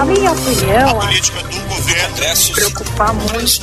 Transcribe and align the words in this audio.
Na 0.00 0.06
minha 0.06 0.32
opinião, 0.32 0.98
a 0.98 1.04
política 1.04 1.42
do 1.42 1.60
governo 1.68 2.54
preocupar 2.54 3.12
muito. 3.12 3.62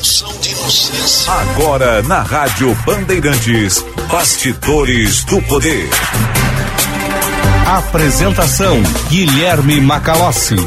Agora 1.28 2.04
na 2.04 2.22
Rádio 2.22 2.78
Bandeirantes, 2.86 3.84
Bastidores 4.08 5.24
do 5.24 5.42
Poder. 5.42 5.90
Apresentação 7.66 8.84
Guilherme 9.10 9.82
Macalossi. 9.82 10.58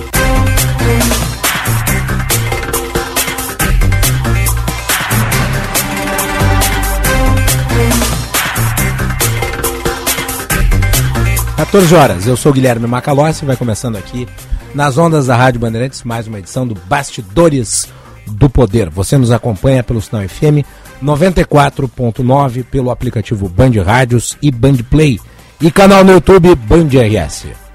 14 11.56 11.94
horas, 11.94 12.26
eu 12.26 12.36
sou 12.36 12.52
Guilherme 12.52 12.88
Macalossi, 12.88 13.44
vai 13.44 13.56
começando 13.56 13.94
aqui 13.94 14.26
nas 14.74 14.96
ondas 14.98 15.26
da 15.26 15.36
Rádio 15.36 15.60
Bandeirantes, 15.60 16.02
mais 16.02 16.26
uma 16.26 16.38
edição 16.38 16.66
do 16.66 16.74
Bastidores 16.74 17.88
do 18.26 18.48
Poder. 18.48 18.88
Você 18.90 19.16
nos 19.18 19.32
acompanha 19.32 19.82
pelo 19.82 20.00
sinal 20.00 20.26
FM 20.28 20.64
94.9, 21.02 22.64
pelo 22.64 22.90
aplicativo 22.90 23.48
Band 23.48 23.82
Rádios 23.84 24.36
e 24.40 24.50
Band 24.50 24.78
Play 24.88 25.18
e 25.60 25.70
canal 25.70 26.04
no 26.04 26.12
YouTube 26.12 26.54
Band 26.54 26.88
RS. 26.88 27.69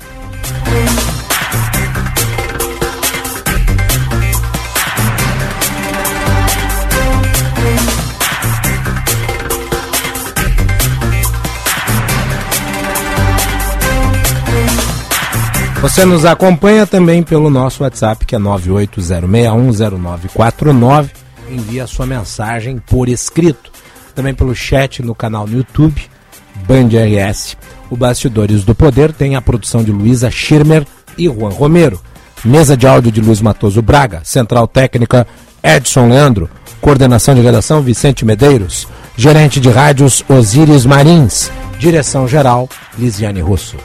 Você 15.82 16.06
nos 16.06 16.26
acompanha 16.26 16.88
também 16.88 17.22
pelo 17.22 17.50
nosso 17.50 17.84
WhatsApp, 17.84 18.26
que 18.26 18.36
é 18.36 18.40
980610949. 18.40 21.10
Envia 21.50 21.86
sua 21.86 22.06
mensagem 22.06 22.80
por 22.80 23.08
escrito. 23.08 23.72
Também 24.16 24.34
pelo 24.34 24.56
chat 24.56 25.04
no 25.04 25.14
canal 25.14 25.45
no 25.45 25.58
YouTube, 25.58 26.02
Band 26.67 26.88
RS. 26.88 27.58
O 27.90 27.98
Bastidores 27.98 28.64
do 28.64 28.73
Poder 28.73 29.14
tem 29.14 29.36
a 29.36 29.42
produção 29.42 29.84
de 29.84 29.92
Luísa 29.92 30.32
Schirmer 30.32 30.88
e 31.17 31.26
Juan 31.26 31.50
Romero. 31.50 32.00
Mesa 32.44 32.76
de 32.76 32.88
áudio 32.88 33.12
de 33.12 33.22
Luiz 33.22 33.42
Matoso 33.42 33.82
Braga. 33.82 34.22
Central 34.23 34.67
técnica 34.67 35.28
Edson 35.64 36.10
Leandro. 36.10 36.50
Coordenação 36.82 37.36
de 37.36 37.42
redação 37.42 37.82
Vicente 37.82 38.26
Medeiros. 38.26 38.88
Gerente 39.17 39.60
de 39.60 39.70
rádios 39.70 40.23
Osíris 40.28 40.86
Marins. 40.86 41.52
Direção 41.78 42.28
geral 42.28 42.67
Lisiane 42.98 43.42
Russo. 43.42 43.76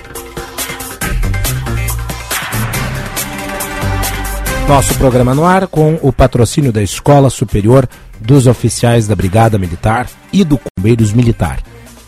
Nosso 4.71 4.95
programa 4.95 5.35
no 5.35 5.45
ar 5.45 5.67
com 5.67 5.99
o 6.01 6.13
patrocínio 6.13 6.73
da 6.73 6.81
Escola 6.81 7.29
Superior 7.29 7.89
dos 8.21 8.47
Oficiais 8.47 9.09
da 9.09 9.17
Brigada 9.17 9.59
Militar 9.59 10.09
e 10.33 10.45
do 10.45 10.61
Bombeiros 10.79 11.13
Militar. 11.13 11.61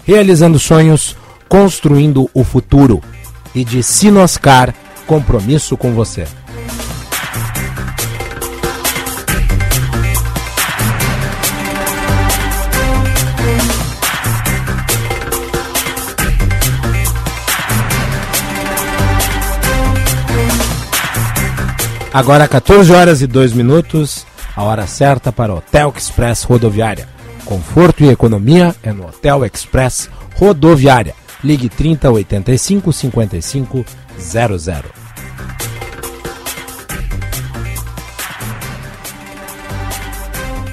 Realizando 0.04 0.60
sonhos, 0.60 1.16
construindo 1.48 2.30
o 2.32 2.44
futuro. 2.44 3.02
E 3.52 3.64
de 3.64 3.82
Sinoscar, 3.82 4.72
compromisso 5.08 5.76
com 5.76 5.90
você. 5.90 6.24
Agora 22.14 22.46
14 22.46 22.92
horas 22.92 23.22
e 23.22 23.26
2 23.26 23.54
minutos, 23.54 24.26
a 24.54 24.62
hora 24.62 24.86
certa 24.86 25.32
para 25.32 25.50
o 25.50 25.56
Hotel 25.56 25.94
Express 25.96 26.42
Rodoviária. 26.42 27.08
Conforto 27.46 28.04
e 28.04 28.10
economia 28.10 28.76
é 28.82 28.92
no 28.92 29.06
Hotel 29.06 29.46
Express 29.46 30.10
Rodoviária. 30.34 31.14
Ligue 31.42 31.70
30 31.70 32.10
85 32.10 32.92
55 32.92 33.84
00. 34.18 34.90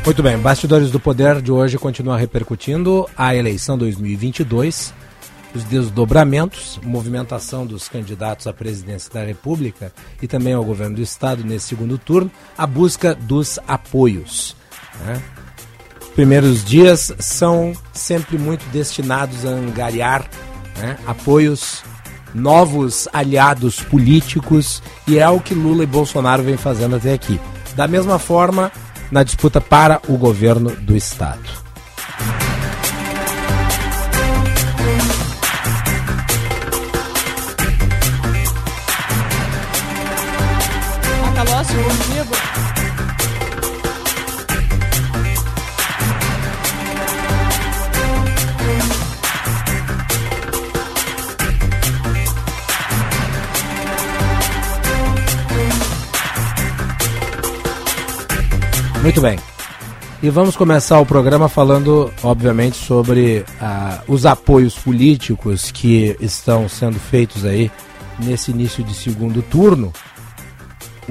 Muito 0.06 0.22
bem, 0.22 0.38
Bastidores 0.40 0.92
do 0.92 1.00
Poder 1.00 1.42
de 1.42 1.54
hoje 1.54 1.78
continua 1.78 2.18
repercutindo 2.18 3.08
a 3.16 3.34
eleição 3.34 3.78
2022 3.78 4.94
os 5.54 5.64
desdobramentos, 5.64 6.80
movimentação 6.84 7.66
dos 7.66 7.88
candidatos 7.88 8.48
à 8.48 8.54
presidência 8.54 9.12
da 9.14 9.24
República 9.24 9.92
e 10.22 10.28
também 10.28 10.54
ao 10.54 10.64
governo 10.64 10.98
do 10.98 11.02
Estado 11.02 11.44
nesse 11.44 11.68
segundo 11.68 11.98
turno, 11.98 12.32
a 12.58 12.68
busca 12.68 13.16
dos 13.16 13.60
apoios. 13.68 14.56
Né? 15.06 15.22
Os 16.02 16.08
primeiros 16.10 16.64
dias 16.64 17.14
são 17.20 17.74
sempre 17.94 18.38
muito 18.38 18.66
destinados 18.72 19.46
a 19.46 19.50
angariar 19.50 20.30
né, 20.78 20.98
apoios, 21.06 21.84
novos 22.34 23.08
aliados 23.12 23.82
políticos, 23.82 24.84
e 25.08 25.18
é 25.18 25.28
o 25.28 25.40
que 25.40 25.54
Lula 25.54 25.84
e 25.84 25.88
Bolsonaro 25.88 26.44
vêm 26.44 26.58
fazendo 26.58 26.96
até 26.96 27.14
aqui. 27.14 27.40
Da 27.76 27.88
mesma 27.88 28.20
forma, 28.20 28.72
na 29.12 29.24
disputa 29.24 29.60
para 29.60 30.02
o 30.08 30.18
governo 30.18 30.76
do 30.76 30.96
Estado. 30.96 31.69
Muito 59.02 59.22
bem. 59.22 59.40
E 60.22 60.30
vamos 60.30 60.58
começar 60.58 61.00
o 61.00 61.06
programa 61.06 61.48
falando, 61.48 62.12
obviamente, 62.22 62.76
sobre 62.76 63.46
uh, 63.62 64.14
os 64.14 64.26
apoios 64.26 64.76
políticos 64.76 65.72
que 65.72 66.16
estão 66.20 66.68
sendo 66.68 67.00
feitos 67.00 67.46
aí 67.46 67.72
nesse 68.20 68.52
início 68.52 68.84
de 68.84 68.94
segundo 68.94 69.42
turno 69.42 69.94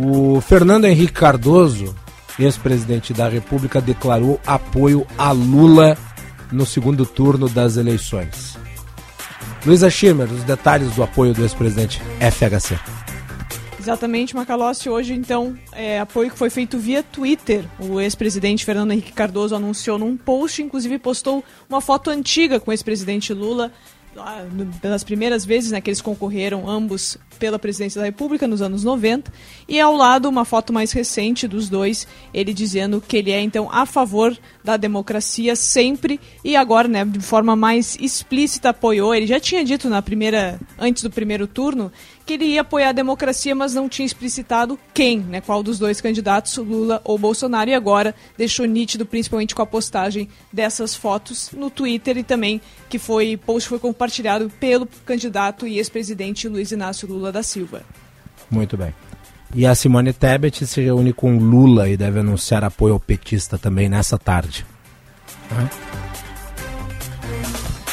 o 0.01 0.41
Fernando 0.41 0.85
Henrique 0.85 1.13
Cardoso, 1.13 1.95
ex-presidente 2.39 3.13
da 3.13 3.29
República, 3.29 3.81
declarou 3.81 4.41
apoio 4.47 5.05
a 5.19 5.33
Lula 5.33 5.99
no 6.53 6.65
segundo 6.65 7.05
turno 7.05 7.49
das 7.49 7.77
eleições. 7.77 8.57
Luísa 9.67 9.91
Schirmer, 9.91 10.31
os 10.31 10.45
detalhes 10.45 10.95
do 10.95 11.03
apoio 11.03 11.35
do 11.35 11.43
ex-presidente 11.43 12.01
FHC. 12.21 12.79
Exatamente, 13.89 14.37
Macalossi. 14.37 14.91
Hoje, 14.91 15.15
então, 15.15 15.59
é 15.73 15.99
apoio 15.99 16.31
que 16.31 16.37
foi 16.37 16.51
feito 16.51 16.77
via 16.77 17.03
Twitter. 17.03 17.65
O 17.79 17.99
ex-presidente 17.99 18.63
Fernando 18.63 18.93
Henrique 18.93 19.15
Cardoso 19.15 19.57
anunciou 19.57 19.99
num 19.99 20.15
post, 20.15 20.63
inclusive 20.63 20.99
postou 20.99 21.43
uma 21.67 21.81
foto 21.81 22.11
antiga 22.11 22.61
com 22.61 22.71
o 22.71 22.75
ex-presidente 22.75 23.33
Lula 23.33 23.73
pelas 24.83 25.05
primeiras 25.05 25.45
vezes 25.45 25.71
né, 25.71 25.81
que 25.81 25.89
eles 25.89 26.01
concorreram 26.01 26.69
ambos 26.69 27.17
pela 27.39 27.59
presidência 27.59 28.01
da 28.01 28.05
República 28.05 28.49
nos 28.49 28.61
anos 28.61 28.83
90, 28.83 29.33
e 29.69 29.79
ao 29.81 29.95
lado 29.95 30.29
uma 30.29 30.45
foto 30.45 30.73
mais 30.73 30.91
recente 30.91 31.47
dos 31.47 31.69
dois, 31.69 32.07
ele 32.35 32.53
dizendo 32.53 33.01
que 33.01 33.17
ele 33.17 33.31
é 33.31 33.41
então 33.41 33.69
a 33.71 33.87
favor 33.87 34.37
da 34.65 34.77
democracia 34.77 35.55
sempre 35.55 36.21
e 36.45 36.57
agora, 36.57 36.89
né, 36.89 37.05
de 37.05 37.21
forma 37.21 37.55
mais 37.55 37.97
explícita 38.01 38.71
apoiou. 38.71 39.15
Ele 39.15 39.27
já 39.27 39.39
tinha 39.39 39.65
dito 39.65 39.89
na 39.89 40.03
primeira 40.03 40.59
antes 40.79 41.03
do 41.03 41.11
primeiro 41.11 41.47
turno 41.47 41.93
que 42.29 42.35
ele 42.35 42.45
ia 42.45 42.61
apoiar 42.61 42.91
a 42.91 42.93
democracia, 42.93 43.55
mas 43.55 43.73
não 43.73 43.89
tinha 43.89 44.05
explicitado 44.05 44.79
quem, 44.93 45.21
né, 45.21 45.41
qual 45.41 45.63
dos 45.63 45.79
dois 45.79 45.99
candidatos, 45.99 46.59
Lula 46.59 47.01
ou 47.03 47.17
Bolsonaro, 47.17 47.71
e 47.71 47.75
agora 47.75 48.15
deixou 48.37 48.67
nítido, 48.67 49.07
principalmente 49.07 49.55
com 49.55 49.63
a 49.63 49.67
postagem 49.67 50.29
dessas 50.53 50.95
fotos 50.95 51.51
no 51.57 51.71
Twitter 51.71 52.19
e 52.19 52.23
também 52.23 52.61
que 52.87 52.99
foi 52.99 53.39
post 53.39 53.67
foi 53.67 53.79
compartilhado 53.79 54.51
pelo 54.61 54.87
candidato 55.07 55.67
e 55.67 55.79
ex-presidente 55.79 56.49
Luiz 56.49 56.71
Inácio 56.71 57.09
Lula 57.09 57.33
da 57.33 57.43
Silva. 57.43 57.83
Muito 58.51 58.77
bem. 58.77 58.93
E 59.55 59.65
a 59.65 59.75
Simone 59.75 60.13
Tebet 60.13 60.67
se 60.67 60.83
reúne 60.83 61.15
com 61.15 61.39
Lula 61.39 61.89
e 61.89 61.97
deve 61.97 62.21
anunciar 62.21 62.63
apoio 62.63 62.93
ao 62.93 63.01
petista 63.01 63.57
também 63.57 63.89
nessa 63.89 64.19
tarde. 64.19 64.67
Uhum. 65.51 66.08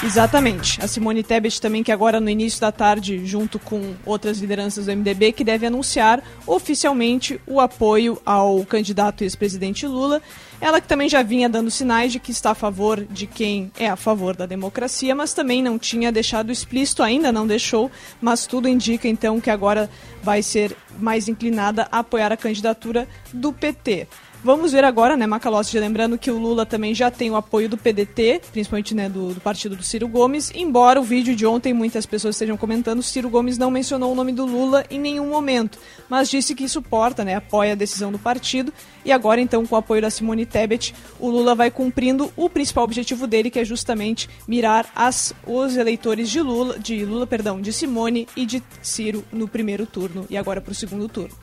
Exatamente. 0.04 0.82
A 0.82 0.88
Simone 0.88 1.24
Tebet 1.24 1.60
também, 1.60 1.84
que 1.84 1.92
agora 1.92 2.20
no 2.20 2.30
início 2.30 2.60
da 2.60 2.72
tarde, 2.72 3.26
junto 3.26 3.58
com 3.58 3.96
outras 4.06 4.40
lideranças 4.40 4.86
do 4.86 4.92
MDB, 4.92 5.32
que 5.32 5.44
deve 5.44 5.66
anunciar 5.66 6.22
oficialmente 6.46 7.40
o 7.48 7.60
apoio 7.60 8.22
ao 8.26 8.66
candidato 8.66 9.24
ex-presidente 9.24 9.88
Lula. 9.88 10.22
Ela 10.60 10.80
que 10.80 10.88
também 10.88 11.10
já 11.10 11.22
vinha 11.22 11.50
dando 11.50 11.70
sinais 11.70 12.12
de 12.12 12.20
que 12.20 12.32
está 12.32 12.52
a 12.52 12.56
favor 12.56 13.06
de 13.06 13.28
quem 13.28 13.72
é 13.78 13.90
a 13.90 13.96
favor 13.96 14.36
da 14.36 14.46
democracia, 14.46 15.14
mas 15.14 15.34
também 15.34 15.62
não 15.62 15.78
tinha 15.78 16.12
deixado 16.12 16.52
explícito, 16.52 17.04
ainda 17.04 17.32
não 17.32 17.46
deixou, 17.46 17.92
mas 18.22 18.46
tudo 18.46 18.68
indica 18.68 19.08
então 19.08 19.42
que 19.42 19.50
agora 19.50 19.90
vai 20.24 20.42
ser 20.42 20.76
mais 20.98 21.28
inclinada 21.28 21.88
a 21.92 22.00
apoiar 22.00 22.32
a 22.32 22.38
candidatura 22.38 23.08
do 23.34 23.52
PT. 23.52 24.08
Vamos 24.46 24.74
ver 24.74 24.84
agora, 24.84 25.18
né, 25.18 25.26
Macalossi, 25.26 25.80
lembrando 25.80 26.20
que 26.20 26.30
o 26.30 26.38
Lula 26.38 26.68
também 26.68 26.94
já 26.94 27.10
tem 27.10 27.32
o 27.32 27.36
apoio 27.36 27.68
do 27.68 27.80
PDT, 27.80 28.42
principalmente 28.52 28.94
né, 28.94 29.10
do, 29.10 29.34
do, 29.34 29.42
partido 29.42 29.76
do 29.76 29.82
Ciro 29.82 30.08
Gomes, 30.08 30.52
embora 30.54 31.02
o 31.02 31.04
vídeo 31.04 31.36
de 31.36 31.48
ontem 31.48 31.74
muitas 31.74 32.06
pessoas 32.06 32.36
estejam 32.36 32.56
comentando, 32.56 33.02
Ciro 33.02 33.28
Gomes 33.28 33.58
não 33.58 33.72
mencionou 33.72 34.12
o 34.12 34.16
nome 34.16 34.32
do 34.32 34.46
Lula 34.46 34.86
em 34.92 35.00
nenhum 35.00 35.32
momento, 35.32 35.80
mas 36.08 36.30
disse 36.30 36.54
que 36.54 36.70
suporta, 36.70 37.26
né, 37.26 37.34
apoia 37.34 37.72
a 37.72 37.76
decisão 37.76 38.12
do 38.12 38.20
partido, 38.20 38.72
e 39.04 39.12
agora 39.12 39.42
então 39.42 39.66
com 39.66 39.74
o 39.74 39.80
apoio 39.80 40.04
da 40.04 40.12
Simone 40.12 40.46
Tebet, 40.46 40.94
o 41.20 41.28
Lula 41.28 41.56
vai 41.56 41.72
cumprindo 41.72 42.32
o 42.38 42.48
principal 42.48 42.84
objetivo 42.84 43.26
dele, 43.26 43.50
que 43.50 43.58
é 43.58 43.66
justamente 43.66 44.30
mirar 44.48 44.86
as, 44.96 45.34
os 45.48 45.76
eleitores 45.76 46.30
de 46.30 46.40
Lula, 46.40 46.78
de 46.78 47.04
Lula, 47.04 47.26
perdão, 47.26 47.60
de 47.60 47.74
Simone 47.74 48.28
e 48.36 48.46
de 48.46 48.62
Ciro 48.80 49.26
no 49.34 49.48
primeiro 49.48 49.88
turno. 49.88 50.24
E 50.30 50.38
agora 50.38 50.62
para 50.62 50.72
o 50.72 50.76
segundo 50.76 51.10
turno. 51.10 51.34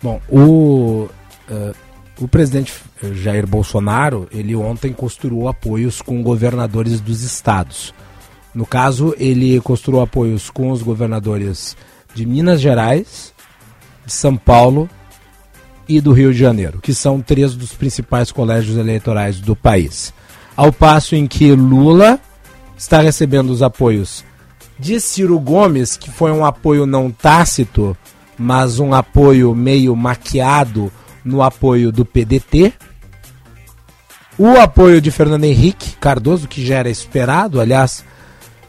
Bom, 0.00 0.22
o... 0.30 1.08
Uh 1.50 1.89
o 2.20 2.28
presidente 2.28 2.74
Jair 3.14 3.46
Bolsonaro, 3.46 4.28
ele 4.30 4.54
ontem 4.54 4.92
costurou 4.92 5.48
apoios 5.48 6.02
com 6.02 6.22
governadores 6.22 7.00
dos 7.00 7.22
estados. 7.22 7.94
No 8.54 8.66
caso, 8.66 9.14
ele 9.18 9.58
costurou 9.60 10.02
apoios 10.02 10.50
com 10.50 10.70
os 10.70 10.82
governadores 10.82 11.76
de 12.14 12.26
Minas 12.26 12.60
Gerais, 12.60 13.32
de 14.04 14.12
São 14.12 14.36
Paulo 14.36 14.88
e 15.88 16.00
do 16.00 16.12
Rio 16.12 16.32
de 16.32 16.38
Janeiro, 16.38 16.80
que 16.80 16.92
são 16.92 17.22
três 17.22 17.54
dos 17.54 17.72
principais 17.72 18.30
colégios 18.30 18.76
eleitorais 18.76 19.40
do 19.40 19.56
país. 19.56 20.12
Ao 20.56 20.72
passo 20.72 21.14
em 21.14 21.26
que 21.26 21.52
Lula 21.52 22.20
está 22.76 23.00
recebendo 23.00 23.50
os 23.50 23.62
apoios 23.62 24.24
de 24.78 25.00
Ciro 25.00 25.38
Gomes, 25.38 25.96
que 25.96 26.10
foi 26.10 26.32
um 26.32 26.44
apoio 26.44 26.84
não 26.84 27.10
tácito, 27.10 27.96
mas 28.36 28.78
um 28.78 28.92
apoio 28.92 29.54
meio 29.54 29.94
maquiado 29.96 30.92
no 31.24 31.42
apoio 31.42 31.92
do 31.92 32.04
PDT, 32.04 32.72
o 34.38 34.58
apoio 34.58 35.00
de 35.00 35.10
Fernando 35.10 35.44
Henrique 35.44 35.96
Cardoso, 36.00 36.48
que 36.48 36.64
já 36.64 36.76
era 36.76 36.88
esperado, 36.88 37.60
aliás, 37.60 38.04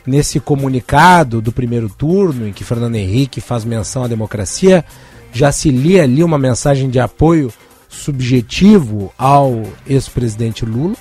nesse 0.06 0.40
comunicado 0.40 1.42
do 1.42 1.52
primeiro 1.52 1.90
turno, 1.90 2.48
em 2.48 2.52
que 2.52 2.64
Fernando 2.64 2.96
Henrique 2.96 3.40
faz 3.40 3.64
menção 3.64 4.04
à 4.04 4.08
democracia, 4.08 4.84
já 5.32 5.52
se 5.52 5.70
lia 5.70 6.04
ali 6.04 6.24
uma 6.24 6.38
mensagem 6.38 6.90
de 6.90 7.00
apoio 7.00 7.54
subjetivo 7.88 9.14
ao 9.18 9.64
ex-presidente 9.88 10.66
Lula, 10.66 10.96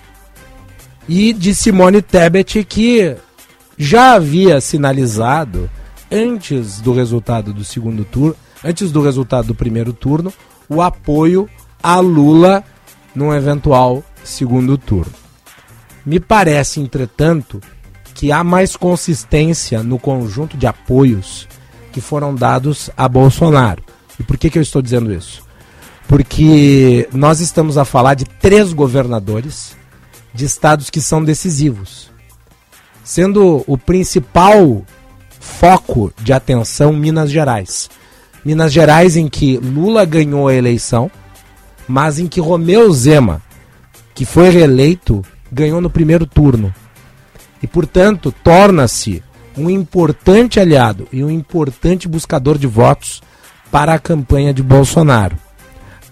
e 1.08 1.32
de 1.32 1.54
Simone 1.54 2.00
Tebet, 2.00 2.62
que 2.62 3.16
já 3.76 4.12
havia 4.12 4.60
sinalizado 4.60 5.68
antes 6.12 6.80
do 6.80 6.92
resultado 6.92 7.52
do 7.52 7.64
segundo 7.64 8.04
turno, 8.04 8.36
antes 8.64 8.92
do 8.92 9.02
resultado 9.02 9.48
do 9.48 9.54
primeiro 9.54 9.92
turno, 9.92 10.32
o 10.70 10.80
apoio 10.80 11.50
a 11.82 11.98
Lula 11.98 12.64
num 13.14 13.34
eventual 13.34 14.04
segundo 14.22 14.78
turno. 14.78 15.12
Me 16.06 16.20
parece, 16.20 16.80
entretanto, 16.80 17.60
que 18.14 18.30
há 18.30 18.44
mais 18.44 18.76
consistência 18.76 19.82
no 19.82 19.98
conjunto 19.98 20.56
de 20.56 20.66
apoios 20.66 21.48
que 21.92 22.00
foram 22.00 22.34
dados 22.34 22.88
a 22.96 23.08
Bolsonaro. 23.08 23.82
E 24.18 24.22
por 24.22 24.38
que, 24.38 24.48
que 24.48 24.58
eu 24.58 24.62
estou 24.62 24.80
dizendo 24.80 25.12
isso? 25.12 25.42
Porque 26.06 27.08
nós 27.12 27.40
estamos 27.40 27.76
a 27.76 27.84
falar 27.84 28.14
de 28.14 28.24
três 28.24 28.72
governadores 28.72 29.76
de 30.32 30.44
estados 30.44 30.90
que 30.90 31.00
são 31.00 31.24
decisivos, 31.24 32.10
sendo 33.02 33.64
o 33.66 33.76
principal 33.76 34.84
foco 35.40 36.12
de 36.18 36.32
atenção 36.32 36.92
Minas 36.92 37.30
Gerais. 37.30 37.90
Minas 38.44 38.72
Gerais, 38.72 39.16
em 39.16 39.28
que 39.28 39.58
Lula 39.58 40.04
ganhou 40.04 40.48
a 40.48 40.54
eleição, 40.54 41.10
mas 41.86 42.18
em 42.18 42.26
que 42.26 42.40
Romeu 42.40 42.90
Zema, 42.92 43.42
que 44.14 44.24
foi 44.24 44.48
reeleito, 44.48 45.22
ganhou 45.52 45.80
no 45.80 45.90
primeiro 45.90 46.26
turno. 46.26 46.72
E, 47.62 47.66
portanto, 47.66 48.34
torna-se 48.42 49.22
um 49.56 49.68
importante 49.68 50.58
aliado 50.58 51.06
e 51.12 51.22
um 51.22 51.30
importante 51.30 52.08
buscador 52.08 52.56
de 52.56 52.66
votos 52.66 53.22
para 53.70 53.94
a 53.94 53.98
campanha 53.98 54.54
de 54.54 54.62
Bolsonaro. 54.62 55.36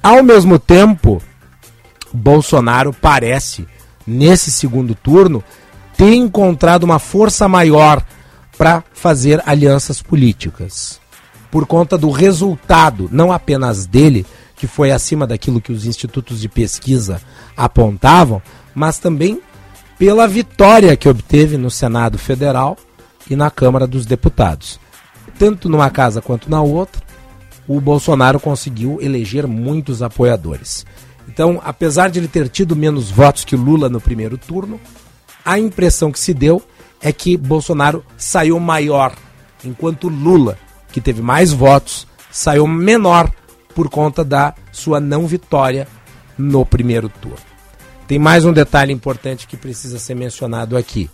Ao 0.02 0.22
mesmo 0.22 0.58
tempo, 0.58 1.22
Bolsonaro 2.12 2.92
parece, 2.92 3.66
nesse 4.06 4.50
segundo 4.50 4.94
turno, 4.94 5.42
ter 5.96 6.12
encontrado 6.12 6.84
uma 6.84 6.98
força 6.98 7.48
maior 7.48 8.02
para 8.56 8.84
fazer 8.92 9.42
alianças 9.46 10.02
políticas 10.02 11.00
por 11.50 11.66
conta 11.66 11.96
do 11.96 12.10
resultado, 12.10 13.08
não 13.10 13.32
apenas 13.32 13.86
dele, 13.86 14.26
que 14.56 14.66
foi 14.66 14.90
acima 14.90 15.26
daquilo 15.26 15.60
que 15.60 15.72
os 15.72 15.86
institutos 15.86 16.40
de 16.40 16.48
pesquisa 16.48 17.22
apontavam, 17.56 18.42
mas 18.74 18.98
também 18.98 19.40
pela 19.98 20.26
vitória 20.26 20.96
que 20.96 21.08
obteve 21.08 21.56
no 21.56 21.70
Senado 21.70 22.18
Federal 22.18 22.76
e 23.30 23.36
na 23.36 23.50
Câmara 23.50 23.86
dos 23.86 24.04
Deputados. 24.06 24.78
Tanto 25.38 25.68
numa 25.68 25.90
casa 25.90 26.20
quanto 26.20 26.50
na 26.50 26.60
outra, 26.60 27.02
o 27.66 27.80
Bolsonaro 27.80 28.40
conseguiu 28.40 28.98
eleger 29.00 29.46
muitos 29.46 30.02
apoiadores. 30.02 30.84
Então, 31.28 31.60
apesar 31.64 32.10
de 32.10 32.18
ele 32.18 32.28
ter 32.28 32.48
tido 32.48 32.74
menos 32.74 33.10
votos 33.10 33.44
que 33.44 33.54
Lula 33.54 33.88
no 33.88 34.00
primeiro 34.00 34.38
turno, 34.38 34.80
a 35.44 35.58
impressão 35.58 36.10
que 36.10 36.18
se 36.18 36.32
deu 36.32 36.62
é 37.00 37.12
que 37.12 37.36
Bolsonaro 37.36 38.04
saiu 38.16 38.58
maior, 38.58 39.14
enquanto 39.64 40.08
Lula 40.08 40.58
que 40.92 41.00
teve 41.00 41.22
mais 41.22 41.52
votos, 41.52 42.06
saiu 42.30 42.66
menor 42.66 43.30
por 43.74 43.88
conta 43.88 44.24
da 44.24 44.54
sua 44.72 45.00
não 45.00 45.26
vitória 45.26 45.86
no 46.36 46.64
primeiro 46.64 47.08
turno. 47.08 47.38
Tem 48.06 48.18
mais 48.18 48.44
um 48.44 48.52
detalhe 48.52 48.92
importante 48.92 49.46
que 49.46 49.56
precisa 49.56 49.98
ser 49.98 50.14
mencionado 50.14 50.76
aqui. 50.76 51.10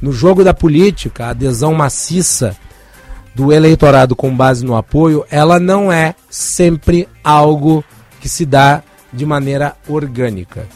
No 0.00 0.12
jogo 0.12 0.42
da 0.42 0.54
política, 0.54 1.26
a 1.26 1.30
adesão 1.30 1.74
maciça 1.74 2.56
do 3.34 3.52
eleitorado 3.52 4.16
com 4.16 4.34
base 4.34 4.64
no 4.64 4.76
apoio, 4.76 5.24
ela 5.30 5.60
não 5.60 5.92
é 5.92 6.14
sempre 6.30 7.08
algo 7.22 7.84
que 8.20 8.28
se 8.28 8.46
dá 8.46 8.82
de 9.12 9.26
maneira 9.26 9.76
orgânica. 9.88 10.66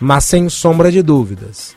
Mas 0.00 0.24
sem 0.24 0.48
sombra 0.48 0.90
de 0.90 1.02
dúvidas, 1.02 1.76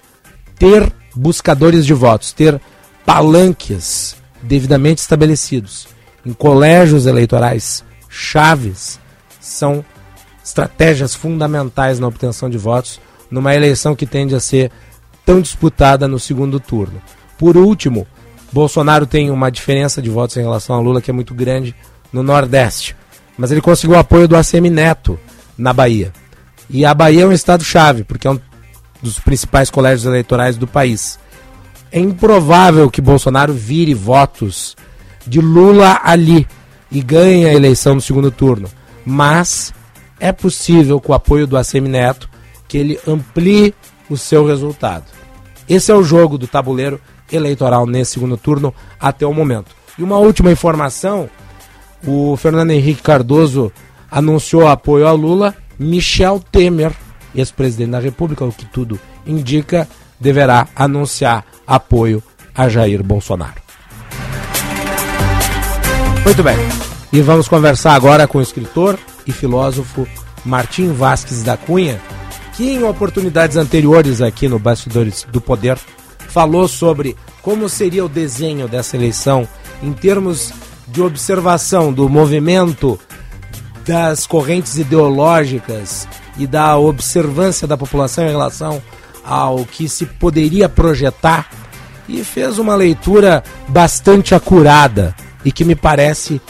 ter 0.57 0.91
buscadores 1.15 1.85
de 1.85 1.93
votos, 1.93 2.31
ter 2.31 2.59
palanques 3.05 4.15
devidamente 4.41 5.01
estabelecidos 5.01 5.96
em 6.27 6.33
colégios 6.33 7.05
eleitorais 7.05 7.85
chaves 8.09 8.99
são 9.39 9.83
estratégias 10.43 11.15
fundamentais 11.15 11.99
na 11.99 12.07
obtenção 12.07 12.49
de 12.49 12.57
votos 12.57 12.99
numa 13.31 13.55
eleição 13.55 13.95
que 13.95 14.05
tende 14.05 14.35
a 14.35 14.39
ser 14.41 14.69
tão 15.25 15.39
disputada 15.39 16.05
no 16.05 16.19
segundo 16.19 16.59
turno. 16.59 17.01
Por 17.37 17.55
último, 17.55 18.05
Bolsonaro 18.51 19.05
tem 19.05 19.31
uma 19.31 19.49
diferença 19.49 20.01
de 20.01 20.09
votos 20.09 20.35
em 20.35 20.41
relação 20.41 20.75
a 20.75 20.79
Lula 20.81 21.01
que 21.01 21.09
é 21.09 21.13
muito 21.13 21.33
grande 21.33 21.73
no 22.11 22.21
Nordeste, 22.21 22.93
mas 23.37 23.49
ele 23.49 23.61
conseguiu 23.61 23.95
o 23.95 23.99
apoio 23.99 24.27
do 24.27 24.35
ACM 24.35 24.69
Neto 24.69 25.17
na 25.57 25.71
Bahia. 25.71 26.11
E 26.69 26.85
a 26.85 26.93
Bahia 26.93 27.23
é 27.23 27.25
um 27.25 27.31
estado-chave, 27.31 28.03
porque 28.03 28.27
é 28.27 28.31
um 28.31 28.39
dos 29.01 29.17
principais 29.17 29.69
colégios 29.69 30.05
eleitorais 30.05 30.57
do 30.57 30.67
país. 30.67 31.17
É 31.89 31.99
improvável 32.01 32.91
que 32.91 32.99
Bolsonaro 32.99 33.53
vire 33.53 33.93
votos 33.93 34.75
de 35.27 35.41
Lula 35.41 35.99
ali 36.03 36.47
e 36.91 37.01
ganha 37.01 37.49
a 37.49 37.53
eleição 37.53 37.95
no 37.95 38.01
segundo 38.01 38.31
turno. 38.31 38.69
Mas 39.05 39.73
é 40.19 40.31
possível, 40.31 40.99
com 40.99 41.11
o 41.11 41.15
apoio 41.15 41.45
do 41.45 41.57
ACM 41.57 41.87
Neto, 41.87 42.29
que 42.67 42.77
ele 42.77 42.99
amplie 43.07 43.73
o 44.09 44.17
seu 44.17 44.45
resultado. 44.45 45.05
Esse 45.67 45.91
é 45.91 45.95
o 45.95 46.03
jogo 46.03 46.37
do 46.37 46.47
tabuleiro 46.47 46.99
eleitoral 47.31 47.85
nesse 47.85 48.13
segundo 48.13 48.37
turno 48.37 48.73
até 48.99 49.25
o 49.25 49.33
momento. 49.33 49.75
E 49.97 50.03
uma 50.03 50.17
última 50.17 50.51
informação: 50.51 51.29
o 52.05 52.35
Fernando 52.37 52.71
Henrique 52.71 53.01
Cardoso 53.01 53.71
anunciou 54.09 54.67
apoio 54.67 55.07
a 55.07 55.11
Lula. 55.11 55.55
Michel 55.79 56.39
Temer, 56.51 56.91
ex-presidente 57.35 57.91
da 57.91 57.99
República, 57.99 58.43
o 58.43 58.51
que 58.51 58.65
tudo 58.65 58.99
indica, 59.27 59.87
deverá 60.19 60.67
anunciar 60.75 61.45
apoio 61.67 62.23
a 62.55 62.67
Jair 62.67 63.03
Bolsonaro. 63.03 63.66
Muito 66.27 66.43
bem. 66.43 66.57
E 67.13 67.21
vamos 67.21 67.47
conversar 67.47 67.93
agora 67.93 68.27
com 68.27 68.39
o 68.39 68.41
escritor 68.41 68.99
e 69.25 69.31
filósofo 69.31 70.05
Martim 70.43 70.91
Vasques 70.91 71.41
da 71.41 71.55
Cunha, 71.55 72.01
que 72.53 72.69
em 72.69 72.83
oportunidades 72.83 73.55
anteriores 73.55 74.21
aqui 74.21 74.49
no 74.49 74.59
Bastidores 74.59 75.25
do 75.31 75.39
Poder 75.39 75.77
falou 76.27 76.67
sobre 76.67 77.15
como 77.41 77.69
seria 77.69 78.03
o 78.03 78.09
desenho 78.09 78.67
dessa 78.67 78.97
eleição 78.97 79.47
em 79.81 79.93
termos 79.93 80.51
de 80.85 81.01
observação 81.01 81.93
do 81.93 82.09
movimento 82.09 82.99
das 83.85 84.27
correntes 84.27 84.77
ideológicas 84.77 86.05
e 86.37 86.45
da 86.45 86.77
observância 86.77 87.65
da 87.65 87.77
população 87.77 88.25
em 88.25 88.31
relação 88.31 88.83
ao 89.23 89.63
que 89.63 89.87
se 89.87 90.05
poderia 90.05 90.67
projetar 90.67 91.49
e 92.05 92.21
fez 92.21 92.59
uma 92.59 92.75
leitura 92.75 93.41
bastante 93.69 94.35
acurada 94.35 95.15
e 95.47 95.51
que 95.51 95.63
me 95.63 95.77
parece 95.77 96.41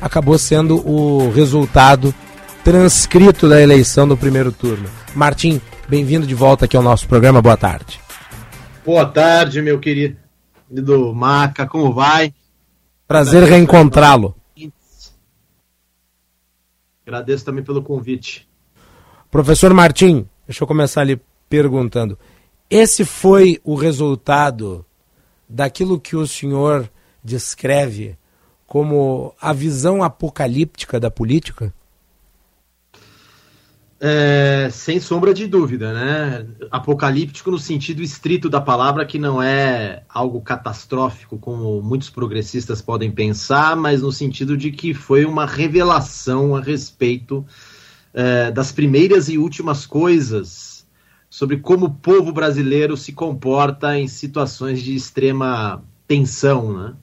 acabou 0.00 0.38
sendo 0.38 0.76
o 0.88 1.32
resultado 1.32 2.14
transcrito 2.62 3.48
da 3.48 3.60
eleição 3.60 4.06
do 4.06 4.16
primeiro 4.16 4.52
turno. 4.52 4.88
Martim, 5.16 5.60
bem-vindo 5.88 6.24
de 6.24 6.34
volta 6.34 6.64
aqui 6.64 6.76
ao 6.76 6.82
nosso 6.82 7.08
programa. 7.08 7.42
Boa 7.42 7.56
tarde. 7.56 8.00
Boa 8.84 9.04
tarde, 9.04 9.60
meu 9.60 9.80
querido 9.80 10.16
Maca, 11.12 11.66
como 11.66 11.92
vai? 11.92 12.32
Prazer 13.08 13.42
reencontrá-lo. 13.42 14.36
Agradeço 17.04 17.44
também 17.44 17.64
pelo 17.64 17.82
convite. 17.82 18.48
Professor 19.28 19.74
Martim, 19.74 20.24
deixa 20.46 20.62
eu 20.62 20.68
começar 20.68 21.00
ali 21.00 21.20
perguntando. 21.48 22.16
Esse 22.70 23.04
foi 23.04 23.60
o 23.64 23.74
resultado 23.74 24.86
daquilo 25.48 25.98
que 25.98 26.14
o 26.14 26.28
senhor 26.28 26.88
descreve 27.24 28.16
como 28.66 29.34
a 29.40 29.52
visão 29.52 30.02
apocalíptica 30.02 30.98
da 30.98 31.10
política? 31.10 31.72
É, 33.98 34.68
sem 34.70 35.00
sombra 35.00 35.32
de 35.32 35.46
dúvida, 35.46 35.92
né? 35.94 36.46
Apocalíptico 36.70 37.50
no 37.50 37.58
sentido 37.58 38.02
estrito 38.02 38.50
da 38.50 38.60
palavra, 38.60 39.06
que 39.06 39.18
não 39.18 39.42
é 39.42 40.02
algo 40.08 40.40
catastrófico, 40.42 41.38
como 41.38 41.80
muitos 41.80 42.10
progressistas 42.10 42.82
podem 42.82 43.10
pensar, 43.10 43.74
mas 43.74 44.02
no 44.02 44.12
sentido 44.12 44.54
de 44.54 44.70
que 44.70 44.92
foi 44.92 45.24
uma 45.24 45.46
revelação 45.46 46.54
a 46.54 46.60
respeito 46.60 47.46
é, 48.12 48.50
das 48.50 48.70
primeiras 48.70 49.30
e 49.30 49.38
últimas 49.38 49.86
coisas 49.86 50.86
sobre 51.30 51.56
como 51.58 51.86
o 51.86 51.94
povo 51.94 52.32
brasileiro 52.32 52.96
se 52.96 53.12
comporta 53.12 53.98
em 53.98 54.08
situações 54.08 54.82
de 54.82 54.94
extrema 54.94 55.82
tensão, 56.06 56.72
né? 56.72 56.94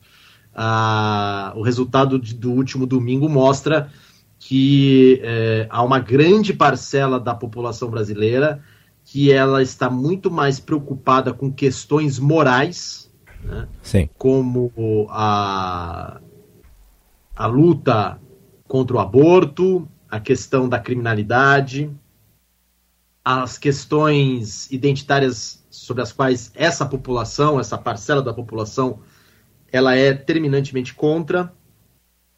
Ah, 0.56 1.54
o 1.56 1.62
resultado 1.62 2.20
de, 2.20 2.34
do 2.34 2.52
último 2.52 2.86
domingo 2.86 3.28
mostra 3.28 3.90
que 4.38 5.22
é, 5.24 5.68
há 5.70 5.82
uma 5.82 6.00
grande 6.00 6.54
parcela 6.54 7.20
da 7.20 7.34
população 7.34 7.90
brasileira 7.90 8.62
que 9.06 9.32
ela 9.32 9.62
está 9.62 9.90
muito 9.90 10.30
mais 10.30 10.60
preocupada 10.60 11.34
com 11.34 11.52
questões 11.52 12.20
morais, 12.20 13.12
né, 13.44 13.68
como 14.18 14.72
a, 15.10 16.20
a 17.36 17.46
luta 17.48 18.20
contra 18.68 18.96
o 18.96 19.00
aborto, 19.00 19.88
a 20.10 20.20
questão 20.20 20.70
da 20.70 20.80
criminalidade, 20.80 21.92
as 23.24 23.58
questões 23.58 24.72
identitárias 24.72 25.64
sobre 25.70 26.04
as 26.04 26.12
quais 26.12 26.52
essa 26.54 26.86
população, 26.86 27.60
essa 27.60 27.78
parcela 27.78 28.22
da 28.22 28.34
população, 28.34 29.00
ela 29.74 29.96
é 29.96 30.14
terminantemente 30.14 30.94
contra 30.94 31.52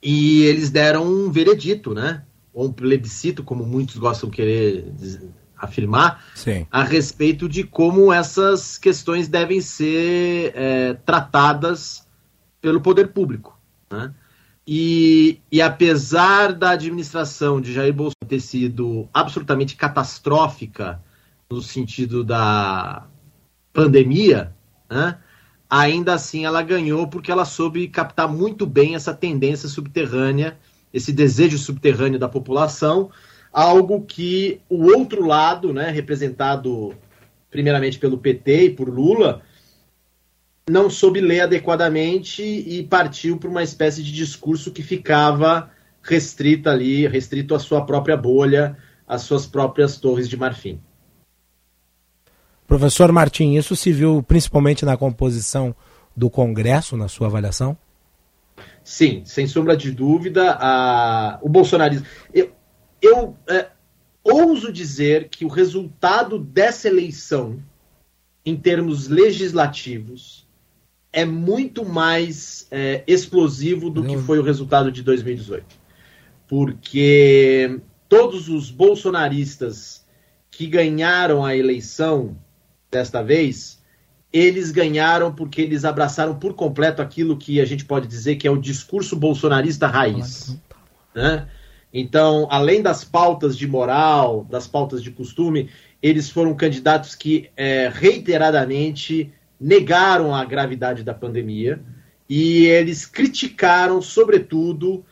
e 0.01 0.44
eles 0.44 0.70
deram 0.70 1.06
um 1.06 1.30
veredito, 1.30 1.94
né? 1.94 2.24
Ou 2.54 2.68
um 2.68 2.72
plebiscito, 2.72 3.44
como 3.44 3.65
muitos 3.65 3.98
gostam 3.98 4.30
de 4.30 4.36
querer 4.38 4.94
afirmar, 5.58 6.24
Sim. 6.34 6.65
a 6.72 6.82
respeito 6.82 7.50
de 7.50 7.65
como 7.65 8.13
essas 8.13 8.77
questões 8.77 9.27
devem 9.27 9.60
ser 9.60 10.54
é, 10.56 10.94
tratadas 11.06 12.08
pelo 12.62 12.80
poder 12.80 13.10
público. 13.10 13.60
Né? 13.92 14.13
E, 14.65 15.42
e 15.51 15.62
apesar 15.62 16.54
da 16.54 16.72
administração 16.72 17.60
de 17.60 17.74
Jair 17.74 17.94
Bolsonaro 17.94 18.30
ter 18.30 18.39
sido 18.39 19.10
absolutamente 19.13 19.75
catastrófica 19.75 21.04
no 21.50 21.62
sentido 21.62 22.24
da 22.24 23.08
pandemia, 23.74 24.56
né? 24.89 25.20
Ainda 25.75 26.13
assim 26.13 26.46
ela 26.46 26.62
ganhou 26.62 27.05
porque 27.05 27.29
ela 27.29 27.44
soube 27.44 27.89
captar 27.89 28.29
muito 28.32 28.65
bem 28.65 28.96
essa 28.96 29.13
tendência 29.13 29.67
subterrânea, 29.67 30.58
esse 30.94 31.12
desejo 31.12 31.58
subterrâneo 31.58 32.17
da 32.17 32.29
população, 32.29 33.12
algo 33.51 34.01
que 34.01 34.62
o 34.70 34.86
outro 34.86 35.25
lado, 35.25 35.74
né, 35.74 35.89
representado 35.89 36.96
primeiramente 37.51 38.00
pelo 38.00 38.17
PT 38.17 38.63
e 38.63 38.70
por 38.70 38.88
Lula, 38.88 39.41
não 40.70 40.89
soube 40.89 41.20
ler 41.20 41.41
adequadamente 41.41 42.41
e 42.41 42.84
partiu 42.84 43.38
para 43.38 43.50
uma 43.50 43.62
espécie 43.62 44.01
de 44.01 44.13
discurso 44.13 44.72
que 44.72 44.82
ficava 44.82 45.70
restrito 46.01 46.70
ali, 46.70 47.05
restrito 47.05 47.53
à 47.53 47.60
sua 47.60 47.86
própria 47.86 48.15
bolha, 48.15 48.77
às 49.05 49.24
suas 49.24 49.46
próprias 49.46 49.98
torres 49.98 50.29
de 50.29 50.38
marfim. 50.38 50.79
Professor 52.67 53.12
Martim, 53.12 53.55
isso 53.55 53.75
se 53.75 53.91
viu 53.91 54.24
principalmente 54.24 54.86
na 54.86 54.98
composição 54.98 55.75
do 56.15 56.29
Congresso, 56.29 56.98
na 56.98 57.07
sua 57.07 57.27
avaliação? 57.27 57.77
Sim, 58.84 59.24
sem 59.25 59.48
sombra 59.48 59.75
de 59.75 59.91
dúvida, 59.91 60.57
a... 60.60 61.39
o 61.41 61.50
bolsonarismo. 61.50 62.05
Eu, 62.34 62.51
eu 63.01 63.36
é, 63.48 63.67
ouso 64.24 64.72
dizer 64.72 65.29
que 65.29 65.45
o 65.45 65.48
resultado 65.48 66.39
dessa 66.39 66.88
eleição, 66.88 67.60
em 68.45 68.55
termos 68.55 69.07
legislativos, 69.07 70.48
é 71.12 71.24
muito 71.24 71.86
mais 71.86 72.67
é, 72.69 73.03
explosivo 73.07 73.89
do 73.89 74.03
que 74.03 74.17
foi 74.17 74.39
o 74.39 74.43
resultado 74.43 74.91
de 74.91 75.01
2018. 75.01 75.65
Porque 76.48 77.79
todos 78.10 78.50
os 78.50 78.69
bolsonaristas 78.69 80.05
que 80.51 80.67
ganharam 80.67 81.43
a 81.43 81.55
eleição 81.55 82.38
desta 82.92 83.22
vez, 83.22 83.82
eles 84.32 84.72
ganharam 84.72 85.34
porque 85.34 85.62
eles 85.62 85.86
abraçaram 85.86 86.36
por 86.36 86.54
completo 86.54 87.01
aquilo 87.01 87.38
que 87.38 87.62
a 87.62 87.65
gente 87.65 87.86
pode 87.86 88.08
dizer 88.08 88.36
que 88.36 88.48
é 88.48 88.51
o 88.51 88.58
discurso 88.60 89.15
bolsonarista 89.15 89.88
raiz. 89.88 90.58
Né? 91.13 91.48
Então, 91.94 92.48
além 92.51 92.82
das 92.82 93.06
pautas 93.06 93.58
de 93.58 93.65
moral, 93.65 94.46
das 94.50 94.68
pautas 94.68 95.01
de 95.01 95.12
costume, 95.12 95.70
eles 96.01 96.30
foram 96.30 96.54
candidatos 96.54 97.15
que 97.15 97.50
é, 97.56 97.89
reiteradamente 97.94 99.32
negaram 99.60 100.36
a 100.36 100.44
gravidade 100.44 101.04
da 101.04 101.13
pandemia 101.13 101.82
e 102.30 102.65
eles 102.65 103.06
criticaram, 103.06 104.01
sobretudo, 104.01 105.06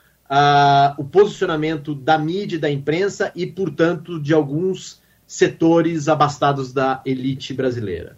o 0.97 1.03
posicionamento 1.03 1.93
da 1.93 2.17
mídia 2.17 2.55
e 2.55 2.59
da 2.59 2.69
imprensa 2.69 3.31
e, 3.35 3.45
portanto, 3.45 4.19
de 4.19 4.33
alguns 4.33 5.01
setores 5.33 6.07
abastados 6.07 6.71
da 6.71 7.01
elite 7.03 7.55
brasileira. 7.55 8.17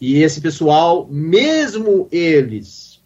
E 0.00 0.22
esse 0.22 0.40
pessoal, 0.40 1.06
mesmo 1.08 2.08
eles, 2.10 3.00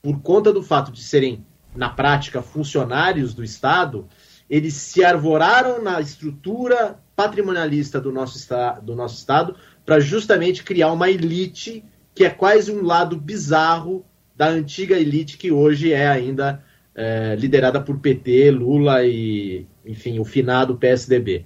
por 0.00 0.20
conta 0.22 0.50
do 0.50 0.62
fato 0.62 0.90
de 0.90 1.02
serem, 1.02 1.44
na 1.76 1.90
prática, 1.90 2.40
funcionários 2.40 3.34
do 3.34 3.44
Estado, 3.44 4.08
eles 4.48 4.72
se 4.74 5.04
arvoraram 5.04 5.82
na 5.82 6.00
estrutura 6.00 6.98
patrimonialista 7.14 8.00
do 8.00 8.10
nosso, 8.10 8.48
do 8.82 8.94
nosso 8.94 9.16
Estado 9.16 9.54
para 9.84 10.00
justamente 10.00 10.64
criar 10.64 10.90
uma 10.90 11.10
elite 11.10 11.84
que 12.14 12.24
é 12.24 12.30
quase 12.30 12.72
um 12.72 12.82
lado 12.82 13.16
bizarro 13.18 14.04
da 14.34 14.48
antiga 14.48 14.98
elite 14.98 15.36
que 15.36 15.52
hoje 15.52 15.92
é 15.92 16.08
ainda 16.08 16.62
é, 16.94 17.36
liderada 17.38 17.80
por 17.80 17.98
PT, 17.98 18.50
Lula 18.50 19.04
e, 19.04 19.66
enfim, 19.84 20.18
o 20.18 20.24
finado 20.24 20.76
PSDB. 20.76 21.44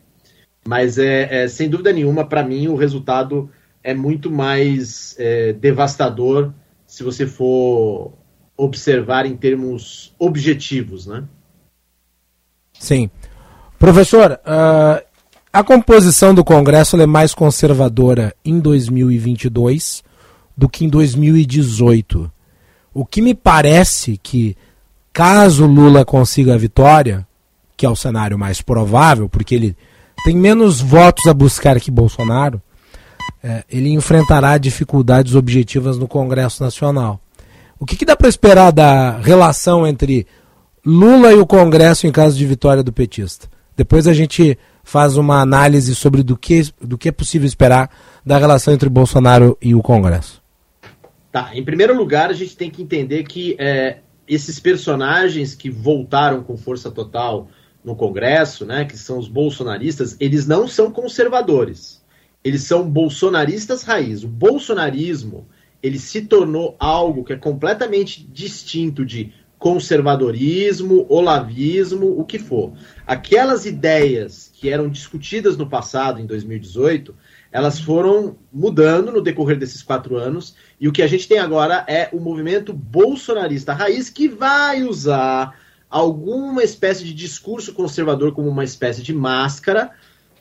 Mas 0.68 0.98
é, 0.98 1.44
é 1.44 1.48
sem 1.48 1.66
dúvida 1.66 1.90
nenhuma, 1.94 2.26
para 2.26 2.44
mim, 2.44 2.68
o 2.68 2.76
resultado 2.76 3.48
é 3.82 3.94
muito 3.94 4.30
mais 4.30 5.16
é, 5.18 5.54
devastador 5.54 6.52
se 6.86 7.02
você 7.02 7.26
for 7.26 8.12
observar 8.54 9.24
em 9.24 9.34
termos 9.34 10.14
objetivos, 10.18 11.06
né? 11.06 11.24
Sim. 12.78 13.08
Professor, 13.78 14.32
uh, 14.32 15.02
a 15.50 15.64
composição 15.64 16.34
do 16.34 16.44
Congresso 16.44 17.00
é 17.00 17.06
mais 17.06 17.32
conservadora 17.32 18.36
em 18.44 18.60
2022 18.60 20.04
do 20.54 20.68
que 20.68 20.84
em 20.84 20.88
2018. 20.90 22.30
O 22.92 23.06
que 23.06 23.22
me 23.22 23.34
parece 23.34 24.20
que, 24.22 24.54
caso 25.14 25.64
Lula 25.64 26.04
consiga 26.04 26.52
a 26.52 26.58
vitória, 26.58 27.26
que 27.74 27.86
é 27.86 27.88
o 27.88 27.96
cenário 27.96 28.38
mais 28.38 28.60
provável, 28.60 29.30
porque 29.30 29.54
ele 29.54 29.74
tem 30.28 30.36
menos 30.36 30.78
votos 30.78 31.26
a 31.26 31.32
buscar 31.32 31.80
que 31.80 31.90
Bolsonaro, 31.90 32.60
é, 33.42 33.64
ele 33.66 33.88
enfrentará 33.88 34.58
dificuldades 34.58 35.34
objetivas 35.34 35.96
no 35.96 36.06
Congresso 36.06 36.62
Nacional. 36.62 37.18
O 37.80 37.86
que, 37.86 37.96
que 37.96 38.04
dá 38.04 38.14
para 38.14 38.28
esperar 38.28 38.70
da 38.70 39.16
relação 39.20 39.86
entre 39.86 40.26
Lula 40.84 41.32
e 41.32 41.36
o 41.36 41.46
Congresso 41.46 42.06
em 42.06 42.12
caso 42.12 42.36
de 42.36 42.44
vitória 42.44 42.82
do 42.82 42.92
petista? 42.92 43.48
Depois 43.74 44.06
a 44.06 44.12
gente 44.12 44.58
faz 44.84 45.16
uma 45.16 45.40
análise 45.40 45.94
sobre 45.94 46.22
do 46.22 46.36
que, 46.36 46.70
do 46.78 46.98
que 46.98 47.08
é 47.08 47.12
possível 47.12 47.46
esperar 47.46 47.88
da 48.22 48.36
relação 48.36 48.74
entre 48.74 48.90
Bolsonaro 48.90 49.56
e 49.62 49.74
o 49.74 49.80
Congresso. 49.80 50.42
Tá, 51.32 51.52
em 51.54 51.64
primeiro 51.64 51.96
lugar, 51.96 52.28
a 52.28 52.34
gente 52.34 52.54
tem 52.54 52.70
que 52.70 52.82
entender 52.82 53.22
que 53.22 53.56
é, 53.58 54.00
esses 54.28 54.60
personagens 54.60 55.54
que 55.54 55.70
voltaram 55.70 56.42
com 56.42 56.54
força 56.54 56.90
total 56.90 57.48
no 57.88 57.96
Congresso, 57.96 58.66
né, 58.66 58.84
que 58.84 58.96
são 58.96 59.18
os 59.18 59.26
bolsonaristas, 59.26 60.16
eles 60.20 60.46
não 60.46 60.68
são 60.68 60.90
conservadores. 60.90 62.02
Eles 62.44 62.62
são 62.62 62.88
bolsonaristas 62.88 63.82
raiz. 63.82 64.22
O 64.22 64.28
bolsonarismo, 64.28 65.48
ele 65.82 65.98
se 65.98 66.22
tornou 66.22 66.76
algo 66.78 67.24
que 67.24 67.32
é 67.32 67.36
completamente 67.36 68.22
distinto 68.22 69.04
de 69.04 69.32
conservadorismo, 69.58 71.04
olavismo, 71.08 72.20
o 72.20 72.24
que 72.24 72.38
for. 72.38 72.74
Aquelas 73.06 73.66
ideias 73.66 74.52
que 74.54 74.68
eram 74.68 74.88
discutidas 74.88 75.56
no 75.56 75.68
passado, 75.68 76.20
em 76.20 76.26
2018, 76.26 77.14
elas 77.50 77.80
foram 77.80 78.36
mudando 78.52 79.10
no 79.10 79.22
decorrer 79.22 79.58
desses 79.58 79.82
quatro 79.82 80.16
anos, 80.16 80.54
e 80.78 80.86
o 80.86 80.92
que 80.92 81.02
a 81.02 81.06
gente 81.08 81.26
tem 81.26 81.38
agora 81.38 81.84
é 81.88 82.08
o 82.12 82.20
movimento 82.20 82.72
bolsonarista 82.72 83.72
raiz 83.72 84.10
que 84.10 84.28
vai 84.28 84.84
usar 84.84 85.58
alguma 85.90 86.62
espécie 86.62 87.04
de 87.04 87.14
discurso 87.14 87.72
conservador 87.72 88.32
como 88.32 88.48
uma 88.48 88.64
espécie 88.64 89.02
de 89.02 89.14
máscara, 89.14 89.90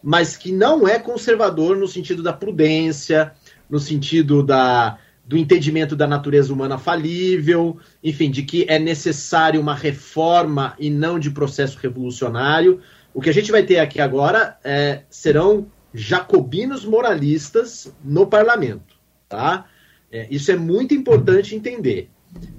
mas 0.04 0.36
que 0.36 0.51
não 0.51 0.88
é 0.88 1.00
conservador 1.00 1.77
no 1.77 1.88
sentido 1.88 2.22
da 2.22 2.34
prudência, 2.34 3.34
no 3.70 3.80
sentido 3.80 4.44
da, 4.44 4.98
do 5.25 5.38
entendimento 5.38 5.96
da 5.96 6.08
natureza 6.08 6.54
humana 6.54 6.77
falível, 6.77 7.77
enfim, 8.04 8.32
de 8.32 8.44
que 8.44 8.66
é 8.70 8.80
necessário 8.80 9.60
uma 9.60 9.75
reforma 9.75 10.75
e 10.80 10.89
não 10.89 11.20
de 11.20 11.32
processo 11.32 11.77
revolucionário. 11.80 12.82
O 13.13 13.22
que 13.22 13.30
a 13.30 13.34
gente 13.34 13.51
vai 13.51 13.63
ter 13.63 13.80
aqui 13.80 14.00
agora 14.00 14.58
é, 14.63 15.04
serão 15.10 15.68
jacobinos 15.94 16.86
moralistas 16.86 17.92
no 18.04 18.27
parlamento, 18.27 18.96
tá? 19.27 19.66
É, 20.12 20.27
isso 20.30 20.51
é 20.51 20.56
muito 20.56 20.94
importante 20.94 21.56
entender. 21.56 22.10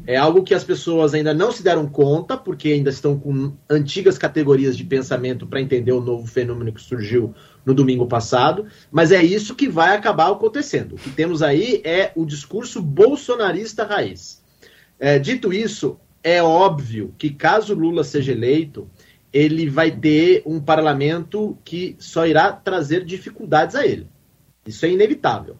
É 0.07 0.17
algo 0.17 0.43
que 0.43 0.55
as 0.55 0.65
pessoas 0.65 1.13
ainda 1.13 1.35
não 1.35 1.53
se 1.53 1.63
deram 1.63 1.87
conta, 1.87 2.37
porque 2.37 2.69
ainda 2.69 2.89
estão 2.89 3.19
com 3.19 3.53
antigas 3.69 4.17
categorias 4.17 4.77
de 4.77 4.83
pensamento 4.83 5.47
para 5.47 5.61
entender 5.61 5.93
o 5.93 6.01
novo 6.01 6.27
fenômeno 6.27 6.73
que 6.73 6.81
surgiu 6.81 7.35
no 7.65 7.75
domingo 7.75 8.07
passado, 8.07 8.67
mas 8.91 9.13
é 9.13 9.23
isso 9.23 9.55
que 9.55 9.69
vai 9.69 9.95
acabar 9.95 10.33
acontecendo. 10.33 10.95
O 10.95 10.99
que 10.99 11.11
temos 11.11 11.43
aí 11.43 11.83
é 11.85 12.11
o 12.17 12.25
discurso 12.25 12.81
bolsonarista 12.81 13.85
raiz. 13.85 14.43
É, 14.99 15.19
dito 15.19 15.53
isso, 15.53 16.01
é 16.23 16.43
óbvio 16.43 17.15
que 17.19 17.31
caso 17.31 17.75
Lula 17.75 18.03
seja 18.03 18.33
eleito, 18.33 18.91
ele 19.33 19.69
vai 19.69 19.91
ter 19.91 20.43
um 20.47 20.59
parlamento 20.59 21.59
que 21.65 21.95
só 21.99 22.27
irá 22.27 22.51
trazer 22.51 23.05
dificuldades 23.05 23.77
a 23.77 23.87
ele. 23.87 24.09
Isso 24.67 24.87
é 24.87 24.91
inevitável. 24.91 25.57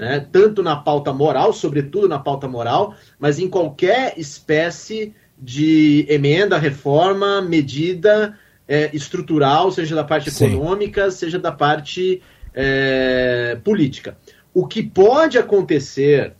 Né? 0.00 0.26
Tanto 0.32 0.62
na 0.62 0.76
pauta 0.76 1.12
moral, 1.12 1.52
sobretudo 1.52 2.08
na 2.08 2.18
pauta 2.18 2.48
moral, 2.48 2.94
mas 3.18 3.38
em 3.38 3.50
qualquer 3.50 4.14
espécie 4.16 5.14
de 5.38 6.06
emenda, 6.08 6.56
reforma, 6.56 7.42
medida 7.42 8.34
é, 8.66 8.88
estrutural, 8.96 9.70
seja 9.70 9.94
da 9.94 10.02
parte 10.02 10.30
Sim. 10.30 10.54
econômica, 10.54 11.10
seja 11.10 11.38
da 11.38 11.52
parte 11.52 12.22
é, 12.54 13.58
política. 13.62 14.16
O 14.54 14.66
que 14.66 14.82
pode 14.82 15.36
acontecer, 15.36 16.32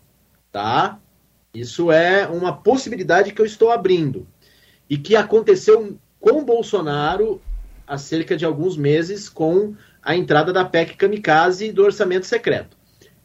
tá? 0.51 0.99
Isso 1.53 1.93
é 1.93 2.27
uma 2.29 2.57
possibilidade 2.57 3.31
que 3.31 3.43
eu 3.43 3.47
estou 3.47 3.71
abrindo. 3.71 4.27
E 4.89 4.97
que 4.97 5.15
aconteceu 5.15 5.99
com 6.19 6.43
Bolsonaro 6.43 7.43
há 7.87 7.99
cerca 7.99 8.35
de 8.39 8.47
alguns 8.47 8.75
meses 8.75 9.29
com 9.29 9.75
a 10.03 10.17
entrada 10.17 10.51
da 10.51 10.65
PEC 10.65 10.97
Kamikaze 10.97 11.67
e 11.67 11.73
do 11.73 11.85
orçamento 11.85 12.25
secreto. 12.25 12.80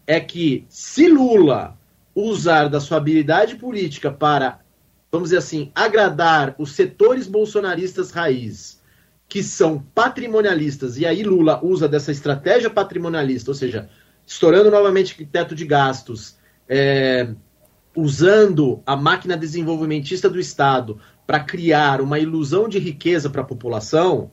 É 0.07 0.19
que 0.19 0.65
se 0.69 1.07
Lula 1.07 1.77
usar 2.15 2.69
da 2.69 2.79
sua 2.79 2.97
habilidade 2.97 3.55
política 3.55 4.09
para, 4.12 4.59
vamos 5.12 5.29
dizer 5.29 5.38
assim, 5.38 5.71
agradar 5.75 6.55
os 6.57 6.71
setores 6.71 7.27
bolsonaristas 7.27 8.12
raiz, 8.12 8.81
que 9.27 9.43
são 9.43 9.83
patrimonialistas, 9.93 10.97
e 10.97 11.05
aí 11.05 11.24
Lula 11.24 11.59
usa 11.63 11.88
dessa 11.88 12.12
estratégia 12.12 12.69
patrimonialista, 12.69 13.51
ou 13.51 13.55
seja, 13.55 13.89
estourando 14.25 14.71
novamente 14.71 15.21
o 15.21 15.25
teto 15.25 15.55
de 15.55 15.65
gastos, 15.65 16.38
é, 16.69 17.27
usando 17.95 18.81
a 18.85 18.95
máquina 18.95 19.35
desenvolvimentista 19.35 20.29
do 20.29 20.39
Estado 20.39 21.00
para 21.25 21.39
criar 21.39 22.01
uma 22.01 22.19
ilusão 22.19 22.69
de 22.69 22.79
riqueza 22.79 23.29
para 23.29 23.41
a 23.41 23.45
população, 23.45 24.31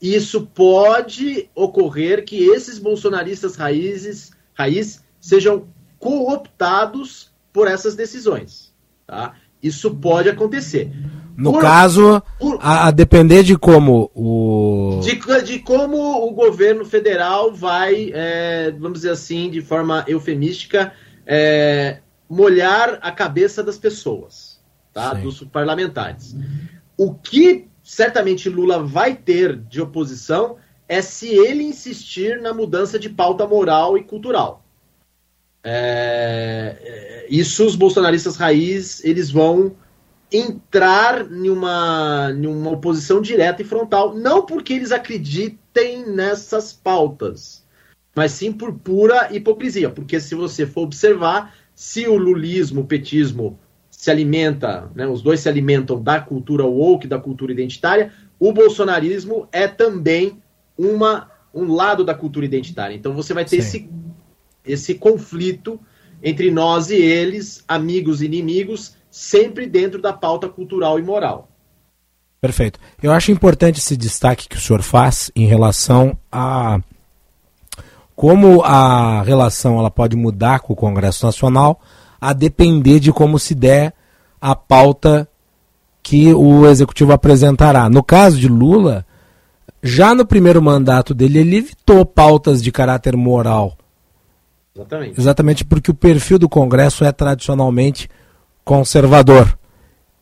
isso 0.00 0.46
pode 0.46 1.50
ocorrer 1.54 2.24
que 2.24 2.44
esses 2.44 2.78
bolsonaristas 2.78 3.56
raízes, 3.56 4.32
raiz 4.54 5.04
sejam 5.20 5.66
cooptados 5.98 7.30
por 7.52 7.68
essas 7.68 7.94
decisões. 7.94 8.72
Tá? 9.06 9.34
Isso 9.62 9.94
pode 9.94 10.28
acontecer. 10.28 10.90
No 11.36 11.52
por, 11.52 11.60
caso, 11.62 12.22
por, 12.38 12.58
a, 12.60 12.88
a, 12.88 12.90
depender 12.90 13.42
de 13.42 13.56
como 13.56 14.10
o. 14.14 15.00
De, 15.02 15.42
de 15.42 15.58
como 15.60 16.26
o 16.26 16.30
governo 16.32 16.84
federal 16.84 17.52
vai, 17.52 18.10
é, 18.12 18.70
vamos 18.72 19.00
dizer 19.00 19.10
assim, 19.10 19.50
de 19.50 19.60
forma 19.60 20.04
eufemística, 20.06 20.92
é, 21.26 21.98
molhar 22.28 22.98
a 23.02 23.10
cabeça 23.10 23.62
das 23.62 23.78
pessoas 23.78 24.60
tá? 24.92 25.14
dos 25.14 25.42
parlamentares. 25.44 26.36
O 26.96 27.14
que 27.14 27.68
certamente 27.82 28.48
Lula 28.48 28.82
vai 28.82 29.14
ter 29.14 29.56
de 29.56 29.80
oposição 29.80 30.56
é 30.88 31.00
se 31.00 31.28
ele 31.28 31.62
insistir 31.62 32.40
na 32.40 32.52
mudança 32.52 32.98
de 32.98 33.08
pauta 33.08 33.46
moral 33.46 33.96
e 33.96 34.02
cultural. 34.02 34.64
É, 35.62 36.76
é 36.80 37.26
isso 37.30 37.64
os 37.64 37.76
bolsonaristas 37.76 38.36
raiz 38.36 39.04
eles 39.04 39.30
vão 39.30 39.76
entrar 40.32 41.30
em 41.30 41.50
uma, 41.50 42.30
em 42.32 42.46
uma 42.46 42.70
oposição 42.70 43.20
direta 43.20 43.62
e 43.62 43.64
frontal, 43.64 44.14
não 44.14 44.46
porque 44.46 44.72
eles 44.72 44.92
acreditem 44.92 46.06
nessas 46.06 46.72
pautas, 46.72 47.64
mas 48.14 48.32
sim 48.32 48.52
por 48.52 48.72
pura 48.72 49.28
hipocrisia. 49.34 49.90
Porque 49.90 50.20
se 50.20 50.34
você 50.34 50.66
for 50.66 50.82
observar, 50.82 51.54
se 51.74 52.06
o 52.06 52.16
lulismo, 52.16 52.82
o 52.82 52.86
petismo 52.86 53.58
se 53.90 54.10
alimenta, 54.10 54.90
né, 54.94 55.06
os 55.06 55.20
dois 55.20 55.40
se 55.40 55.48
alimentam 55.48 56.00
da 56.00 56.20
cultura 56.20 56.64
woke, 56.64 57.06
da 57.06 57.18
cultura 57.18 57.52
identitária, 57.52 58.12
o 58.38 58.52
bolsonarismo 58.52 59.48
é 59.52 59.68
também 59.68 60.40
uma, 60.78 61.30
um 61.52 61.72
lado 61.72 62.04
da 62.04 62.14
cultura 62.14 62.46
identitária. 62.46 62.94
Então 62.94 63.12
você 63.12 63.34
vai 63.34 63.44
ter 63.44 63.56
esse, 63.56 63.88
esse 64.70 64.94
conflito 64.94 65.80
entre 66.22 66.50
nós 66.50 66.90
e 66.90 66.96
eles, 66.96 67.64
amigos 67.66 68.20
e 68.20 68.26
inimigos, 68.26 68.94
sempre 69.10 69.66
dentro 69.66 70.00
da 70.00 70.12
pauta 70.12 70.48
cultural 70.48 70.98
e 70.98 71.02
moral. 71.02 71.48
Perfeito. 72.40 72.78
Eu 73.02 73.12
acho 73.12 73.30
importante 73.30 73.80
esse 73.80 73.96
destaque 73.96 74.48
que 74.48 74.56
o 74.56 74.60
senhor 74.60 74.82
faz 74.82 75.30
em 75.34 75.46
relação 75.46 76.16
a 76.30 76.80
como 78.14 78.62
a 78.62 79.22
relação 79.22 79.78
ela 79.78 79.90
pode 79.90 80.14
mudar 80.14 80.60
com 80.60 80.74
o 80.74 80.76
Congresso 80.76 81.24
Nacional 81.24 81.80
a 82.20 82.34
depender 82.34 83.00
de 83.00 83.10
como 83.10 83.38
se 83.38 83.54
der 83.54 83.94
a 84.38 84.54
pauta 84.54 85.26
que 86.02 86.32
o 86.34 86.66
executivo 86.66 87.12
apresentará. 87.12 87.88
No 87.88 88.02
caso 88.02 88.38
de 88.38 88.46
Lula, 88.46 89.06
já 89.82 90.14
no 90.14 90.26
primeiro 90.26 90.60
mandato 90.60 91.14
dele, 91.14 91.38
ele 91.38 91.56
evitou 91.56 92.04
pautas 92.04 92.62
de 92.62 92.70
caráter 92.70 93.16
moral. 93.16 93.76
Exatamente. 94.74 95.20
Exatamente 95.20 95.64
porque 95.64 95.90
o 95.90 95.94
perfil 95.94 96.38
do 96.38 96.48
Congresso 96.48 97.04
é 97.04 97.12
tradicionalmente 97.12 98.08
conservador. 98.64 99.58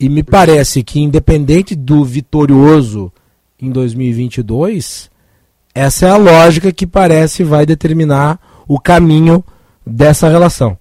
E 0.00 0.08
me 0.08 0.22
parece 0.22 0.82
que, 0.82 1.00
independente 1.00 1.74
do 1.74 2.04
vitorioso 2.04 3.12
em 3.60 3.70
2022, 3.70 5.10
essa 5.74 6.06
é 6.06 6.10
a 6.10 6.16
lógica 6.16 6.72
que 6.72 6.86
parece 6.86 7.42
vai 7.42 7.66
determinar 7.66 8.64
o 8.66 8.78
caminho 8.78 9.44
dessa 9.84 10.28
relação. 10.28 10.78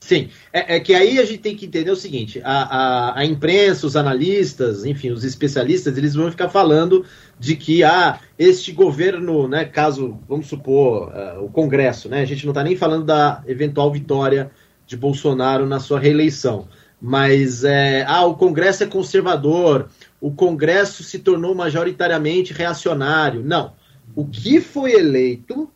Sim, 0.00 0.28
é, 0.56 0.76
é, 0.76 0.80
que 0.80 0.94
aí 0.94 1.18
a 1.18 1.24
gente 1.24 1.40
tem 1.40 1.56
que 1.56 1.66
entender 1.66 1.90
o 1.90 1.96
seguinte: 1.96 2.40
a, 2.44 2.62
a, 2.62 3.18
a, 3.18 3.24
imprensa, 3.24 3.88
os 3.88 3.96
analistas, 3.96 4.84
enfim, 4.84 5.10
os 5.10 5.24
especialistas, 5.24 5.98
eles 5.98 6.14
vão 6.14 6.30
ficar 6.30 6.48
falando 6.48 7.04
de 7.36 7.56
que 7.56 7.82
ah, 7.82 8.20
este 8.38 8.70
governo, 8.70 9.48
né, 9.48 9.64
caso, 9.64 10.16
vamos 10.28 10.46
supor, 10.46 11.08
uh, 11.08 11.44
o 11.44 11.50
Congresso, 11.50 12.08
né, 12.08 12.20
a 12.20 12.24
gente 12.24 12.46
não 12.46 12.52
está 12.52 12.62
nem 12.62 12.76
falando 12.76 13.04
da 13.04 13.42
eventual 13.48 13.90
vitória 13.90 14.48
de 14.86 14.96
Bolsonaro 14.96 15.66
na 15.66 15.80
sua 15.80 15.98
reeleição, 15.98 16.68
mas 17.02 17.64
é, 17.64 18.04
ah, 18.06 18.24
o 18.24 18.36
Congresso 18.36 18.84
é 18.84 18.86
conservador, 18.86 19.88
o 20.20 20.30
Congresso 20.30 21.02
se 21.02 21.18
tornou 21.18 21.52
majoritariamente 21.52 22.52
reacionário. 22.52 23.42
Não. 23.42 23.72
O 24.14 24.24
que 24.24 24.60
foi 24.60 24.92
eleito 24.92 25.68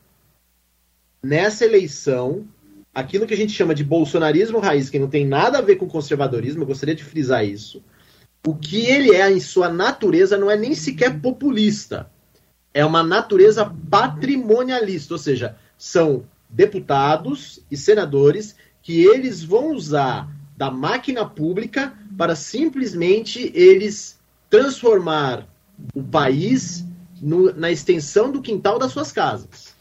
nessa 1.20 1.64
eleição 1.64 2.46
aquilo 2.98 3.26
que 3.26 3.34
a 3.34 3.36
gente 3.36 3.52
chama 3.52 3.76
de 3.76 3.84
bolsonarismo 3.84 4.58
raiz, 4.58 4.90
que 4.90 4.98
não 4.98 5.08
tem 5.08 5.24
nada 5.24 5.58
a 5.58 5.62
ver 5.62 5.76
com 5.76 5.86
conservadorismo, 5.86 6.62
eu 6.62 6.66
gostaria 6.66 6.96
de 6.96 7.04
frisar 7.04 7.44
isso. 7.44 7.80
O 8.44 8.56
que 8.56 8.86
ele 8.86 9.14
é 9.14 9.30
em 9.30 9.38
sua 9.38 9.68
natureza 9.68 10.36
não 10.36 10.50
é 10.50 10.56
nem 10.56 10.74
sequer 10.74 11.20
populista. 11.20 12.10
É 12.74 12.84
uma 12.84 13.04
natureza 13.04 13.72
patrimonialista, 13.88 15.14
ou 15.14 15.18
seja, 15.18 15.56
são 15.76 16.24
deputados 16.50 17.60
e 17.70 17.76
senadores 17.76 18.56
que 18.82 19.04
eles 19.04 19.44
vão 19.44 19.72
usar 19.72 20.28
da 20.56 20.68
máquina 20.68 21.24
pública 21.24 21.92
para 22.16 22.34
simplesmente 22.34 23.52
eles 23.54 24.18
transformar 24.50 25.46
o 25.94 26.02
país 26.02 26.84
no, 27.22 27.52
na 27.54 27.70
extensão 27.70 28.32
do 28.32 28.42
quintal 28.42 28.76
das 28.76 28.90
suas 28.90 29.12
casas. 29.12 29.72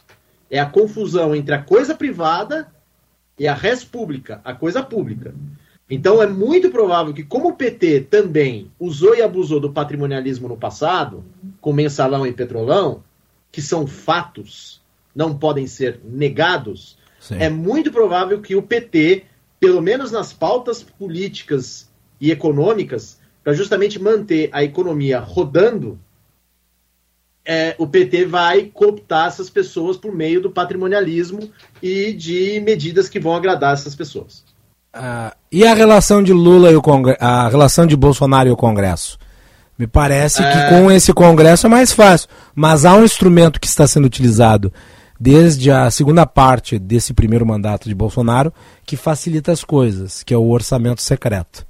É 0.52 0.60
a 0.60 0.68
confusão 0.68 1.36
entre 1.36 1.56
a 1.56 1.64
coisa 1.64 1.96
privada 1.96 2.72
e 3.38 3.48
a 3.48 3.54
res 3.54 3.84
pública, 3.84 4.42
a 4.44 4.54
coisa 4.54 4.82
pública. 4.82 5.34
Então 5.90 6.22
é 6.22 6.28
muito 6.28 6.70
provável 6.70 7.14
que, 7.14 7.24
como 7.24 7.50
o 7.50 7.56
PT 7.56 8.02
também 8.02 8.70
usou 8.80 9.16
e 9.16 9.22
abusou 9.22 9.60
do 9.60 9.72
patrimonialismo 9.72 10.48
no 10.48 10.58
passado, 10.58 11.24
com 11.62 11.72
mensalão 11.72 12.28
e 12.28 12.34
petrolão, 12.34 13.04
que 13.52 13.62
são 13.62 13.88
fatos, 13.88 14.82
não 15.16 15.38
podem 15.38 15.66
ser 15.66 16.00
negados, 16.04 16.98
Sim. 17.20 17.36
é 17.40 17.50
muito 17.50 17.92
provável 17.92 18.42
que 18.42 18.56
o 18.56 18.62
PT, 18.62 19.24
pelo 19.60 19.82
menos 19.82 20.12
nas 20.12 20.34
pautas 20.34 20.84
políticas 20.84 21.90
e 22.20 22.32
econômicas, 22.32 23.20
para 23.44 23.54
justamente 23.54 23.98
manter 23.98 24.50
a 24.52 24.64
economia 24.64 25.20
rodando, 25.20 25.98
é, 27.48 27.76
o 27.78 27.88
PT 27.88 28.26
vai 28.26 28.64
cooptar 28.66 29.28
essas 29.28 29.50
pessoas 29.50 29.96
por 29.96 30.14
meio 30.14 30.42
do 30.42 30.52
patrimonialismo 30.52 31.50
e 31.82 32.12
de 32.12 32.60
medidas 32.60 33.08
que 33.08 33.22
vão 33.22 33.34
agradar 33.34 33.74
essas 33.74 33.96
pessoas. 33.96 34.44
Uh, 34.94 35.34
e 35.50 35.66
a 35.66 35.74
relação 35.74 36.22
de 36.22 36.34
Lula 36.34 36.72
e 36.72 36.76
o 36.76 36.82
Congresso, 36.82 37.24
a 37.24 37.48
relação 37.48 37.88
de 37.88 37.96
Bolsonaro 37.96 38.50
e 38.50 38.52
o 38.52 38.58
Congresso? 38.58 39.18
Me 39.80 39.88
parece 39.88 40.44
é... 40.44 40.52
que 40.52 40.70
com 40.70 40.92
esse 40.92 41.14
Congresso 41.14 41.68
é 41.68 41.70
mais 41.70 41.94
fácil, 41.94 42.28
mas 42.54 42.84
há 42.84 42.94
um 42.96 43.06
instrumento 43.06 43.62
que 43.62 43.68
está 43.68 43.88
sendo 43.88 44.06
utilizado 44.06 44.74
desde 45.18 45.72
a 45.72 45.90
segunda 45.90 46.26
parte 46.26 46.78
desse 46.78 47.14
primeiro 47.14 47.46
mandato 47.46 47.88
de 47.88 47.96
Bolsonaro 47.96 48.54
que 48.86 48.98
facilita 48.98 49.54
as 49.54 49.64
coisas, 49.64 50.22
que 50.22 50.34
é 50.34 50.38
o 50.38 50.50
orçamento 50.50 51.02
secreto. 51.02 51.66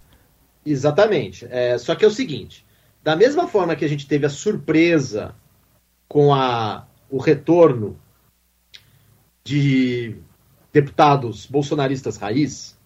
Exatamente. 0.65 1.47
É, 1.51 1.77
só 1.77 1.93
que 1.93 2.03
é 2.03 2.07
o 2.07 2.11
seguinte: 2.11 2.65
da 3.03 3.15
mesma 3.15 3.47
forma 3.47 3.75
que 3.75 3.85
a 3.85 3.89
gente 3.89 4.07
teve 4.07 4.25
a 4.25 4.29
surpresa 4.29 5.35
com 6.07 6.33
a, 6.33 6.87
o 7.09 7.17
retorno 7.17 7.99
de 9.43 10.15
deputados 10.71 11.45
bolsonaristas 11.45 12.17
raiz, 12.17 12.77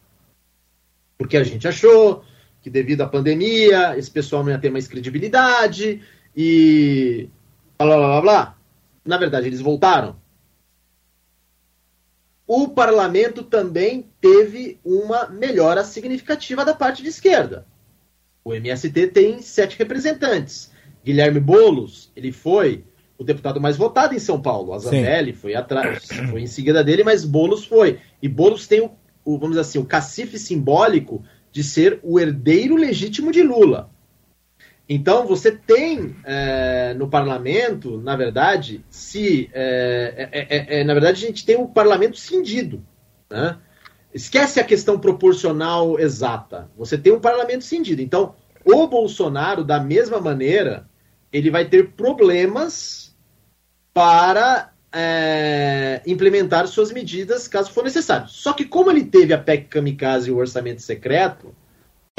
porque 1.17 1.37
a 1.37 1.43
gente 1.43 1.67
achou 1.67 2.23
que 2.61 2.69
devido 2.69 3.01
à 3.01 3.07
pandemia 3.07 3.97
esse 3.97 4.09
pessoal 4.09 4.43
não 4.43 4.51
ia 4.51 4.59
ter 4.59 4.69
mais 4.69 4.87
credibilidade 4.87 6.01
e 6.35 7.29
blá 7.77 7.87
blá 7.87 8.07
blá 8.07 8.21
blá. 8.21 8.57
Na 9.03 9.17
verdade, 9.17 9.47
eles 9.47 9.61
voltaram. 9.61 10.21
O 12.45 12.69
parlamento 12.69 13.43
também 13.43 14.09
teve 14.19 14.79
uma 14.83 15.27
melhora 15.27 15.83
significativa 15.83 16.65
da 16.65 16.73
parte 16.73 17.01
de 17.01 17.09
esquerda. 17.09 17.65
O 18.43 18.53
MST 18.53 19.07
tem 19.07 19.41
sete 19.41 19.77
representantes. 19.77 20.71
Guilherme 21.03 21.39
Bolos, 21.39 22.11
ele 22.15 22.31
foi 22.31 22.83
o 23.21 23.25
deputado 23.25 23.61
mais 23.61 23.77
votado 23.77 24.13
em 24.13 24.19
São 24.19 24.41
Paulo. 24.41 24.73
A 24.73 24.79
Zambelli 24.79 25.33
foi 25.33 25.55
atrás, 25.55 26.07
foi 26.29 26.41
em 26.41 26.47
seguida 26.47 26.83
dele, 26.83 27.03
mas 27.03 27.23
Bolos 27.23 27.65
foi. 27.65 27.99
E 28.21 28.27
Bolos 28.27 28.67
tem 28.67 28.81
o 28.81 28.91
o, 29.23 29.37
vamos 29.37 29.51
dizer 29.51 29.61
assim, 29.61 29.79
o 29.79 29.85
cacife 29.85 30.37
simbólico 30.37 31.23
de 31.51 31.63
ser 31.63 31.99
o 32.03 32.19
herdeiro 32.19 32.75
legítimo 32.75 33.31
de 33.31 33.43
Lula. 33.43 33.89
Então, 34.87 35.25
você 35.25 35.51
tem 35.51 36.15
é, 36.25 36.93
no 36.95 37.07
parlamento, 37.07 37.97
na 37.97 38.15
verdade, 38.15 38.83
se. 38.89 39.49
É 39.53 40.29
é, 40.31 40.39
é, 40.39 40.79
é, 40.79 40.83
na 40.83 40.93
verdade, 40.93 41.23
a 41.23 41.27
gente 41.27 41.45
tem 41.45 41.55
o 41.55 41.61
um 41.61 41.67
parlamento 41.67 42.17
cindido. 42.17 42.83
Né? 43.29 43.57
Esquece 44.13 44.59
a 44.59 44.65
questão 44.65 44.99
proporcional 44.99 45.97
exata. 45.97 46.69
Você 46.77 46.97
tem 46.97 47.13
um 47.13 47.21
parlamento 47.21 47.63
cindido. 47.63 48.01
Então, 48.01 48.35
o 48.65 48.87
Bolsonaro, 48.87 49.63
da 49.63 49.79
mesma 49.79 50.19
maneira, 50.19 50.89
ele 51.31 51.49
vai 51.49 51.65
ter 51.65 51.91
problemas 51.91 53.10
para 53.93 54.71
é, 54.93 56.01
implementar 56.05 56.67
suas 56.67 56.91
medidas 56.91 57.47
caso 57.47 57.71
for 57.71 57.83
necessário. 57.83 58.27
Só 58.27 58.53
que 58.53 58.65
como 58.65 58.91
ele 58.91 59.05
teve 59.05 59.33
a 59.33 59.37
PEC 59.37 59.67
Kamikaze 59.67 60.29
e 60.29 60.33
o 60.33 60.37
orçamento 60.37 60.81
secreto, 60.81 61.53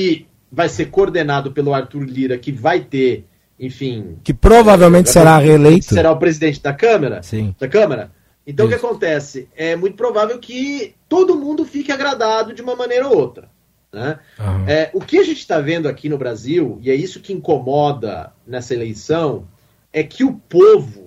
e 0.00 0.26
vai 0.50 0.68
ser 0.68 0.86
coordenado 0.86 1.52
pelo 1.52 1.72
Arthur 1.72 2.04
Lira, 2.04 2.38
que 2.38 2.52
vai 2.52 2.80
ter, 2.80 3.26
enfim... 3.58 4.18
Que 4.22 4.34
provavelmente 4.34 5.08
é, 5.08 5.12
será 5.12 5.38
reeleito. 5.38 5.94
Será 5.94 6.10
o 6.12 6.18
presidente 6.18 6.62
da 6.62 6.72
Câmara. 6.72 7.22
Sim. 7.22 7.54
Da 7.58 7.68
Câmara. 7.68 8.10
Então 8.46 8.66
Isso. 8.66 8.74
o 8.74 8.78
que 8.78 8.86
acontece? 8.86 9.48
É 9.56 9.76
muito 9.76 9.96
provável 9.96 10.38
que 10.38 10.94
todo 11.08 11.38
mundo 11.38 11.64
fique 11.64 11.92
agradado 11.92 12.52
de 12.52 12.60
uma 12.60 12.74
maneira 12.74 13.06
ou 13.08 13.16
outra. 13.16 13.48
Né? 13.92 14.18
É, 14.66 14.90
o 14.94 15.00
que 15.00 15.18
a 15.18 15.22
gente 15.22 15.38
está 15.38 15.60
vendo 15.60 15.86
aqui 15.86 16.08
no 16.08 16.18
Brasil, 16.18 16.78
e 16.82 16.90
é 16.90 16.94
isso 16.94 17.20
que 17.20 17.32
incomoda 17.32 18.32
nessa 18.46 18.74
eleição, 18.74 19.46
é 19.92 20.02
que 20.02 20.24
o 20.24 20.34
povo 20.34 21.01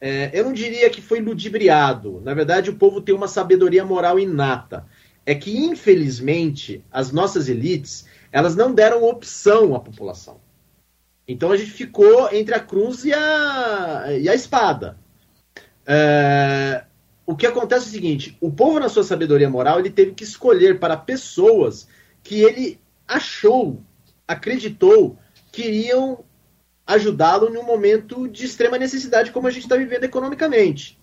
é, 0.00 0.30
eu 0.32 0.44
não 0.44 0.52
diria 0.52 0.88
que 0.90 1.02
foi 1.02 1.20
ludibriado. 1.20 2.20
Na 2.24 2.34
verdade, 2.34 2.70
o 2.70 2.76
povo 2.76 3.00
tem 3.00 3.14
uma 3.14 3.28
sabedoria 3.28 3.84
moral 3.84 4.18
inata. 4.18 4.86
É 5.26 5.34
que, 5.34 5.56
infelizmente, 5.56 6.84
as 6.90 7.12
nossas 7.12 7.48
elites 7.48 8.06
elas 8.32 8.54
não 8.54 8.72
deram 8.72 9.04
opção 9.04 9.74
à 9.74 9.80
população. 9.80 10.40
Então 11.26 11.52
a 11.52 11.56
gente 11.56 11.70
ficou 11.70 12.32
entre 12.32 12.54
a 12.54 12.60
cruz 12.60 13.04
e 13.04 13.12
a, 13.12 14.06
e 14.18 14.28
a 14.28 14.34
espada. 14.34 14.98
É, 15.86 16.84
o 17.26 17.36
que 17.36 17.46
acontece 17.46 17.86
é 17.86 17.88
o 17.88 17.92
seguinte: 17.92 18.36
o 18.40 18.50
povo, 18.50 18.80
na 18.80 18.88
sua 18.88 19.04
sabedoria 19.04 19.50
moral, 19.50 19.78
ele 19.78 19.90
teve 19.90 20.12
que 20.12 20.24
escolher 20.24 20.78
para 20.78 20.96
pessoas 20.96 21.88
que 22.22 22.40
ele 22.40 22.80
achou, 23.06 23.82
acreditou 24.26 25.18
que 25.52 25.62
iriam 25.62 26.24
ajudá-lo 26.88 27.54
em 27.54 27.58
um 27.58 27.62
momento 27.62 28.26
de 28.26 28.46
extrema 28.46 28.78
necessidade, 28.78 29.30
como 29.30 29.46
a 29.46 29.50
gente 29.50 29.64
está 29.64 29.76
vivendo 29.76 30.04
economicamente. 30.04 30.98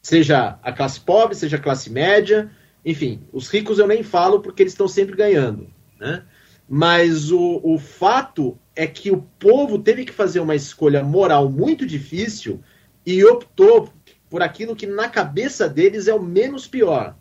Seja 0.00 0.58
a 0.62 0.72
classe 0.72 0.98
pobre, 0.98 1.36
seja 1.36 1.58
a 1.58 1.60
classe 1.60 1.90
média, 1.90 2.50
enfim, 2.82 3.20
os 3.30 3.48
ricos 3.48 3.78
eu 3.78 3.86
nem 3.86 4.02
falo 4.02 4.40
porque 4.40 4.62
eles 4.62 4.72
estão 4.72 4.88
sempre 4.88 5.14
ganhando. 5.14 5.70
Né? 6.00 6.24
Mas 6.66 7.30
o, 7.30 7.60
o 7.62 7.78
fato 7.78 8.58
é 8.74 8.86
que 8.86 9.10
o 9.10 9.20
povo 9.38 9.78
teve 9.78 10.06
que 10.06 10.12
fazer 10.12 10.40
uma 10.40 10.54
escolha 10.54 11.04
moral 11.04 11.50
muito 11.50 11.84
difícil 11.84 12.62
e 13.04 13.22
optou 13.22 13.92
por 14.30 14.42
aquilo 14.42 14.74
que 14.74 14.86
na 14.86 15.10
cabeça 15.10 15.68
deles 15.68 16.08
é 16.08 16.14
o 16.14 16.22
menos 16.22 16.66
pior. 16.66 17.14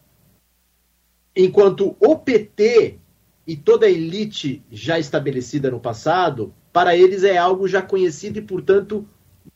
Enquanto 1.35 1.97
o 1.99 2.17
PT 2.17 2.99
e 3.45 3.57
toda 3.57 3.85
a 3.85 3.89
elite 3.89 4.63
já 4.71 4.97
estabelecida 4.97 5.69
no 5.69 5.79
passado 5.79 6.53
para 6.73 6.97
eles 6.97 7.23
é 7.23 7.37
algo 7.37 7.67
já 7.67 7.81
conhecido 7.81 8.39
e, 8.39 8.41
portanto, 8.41 9.07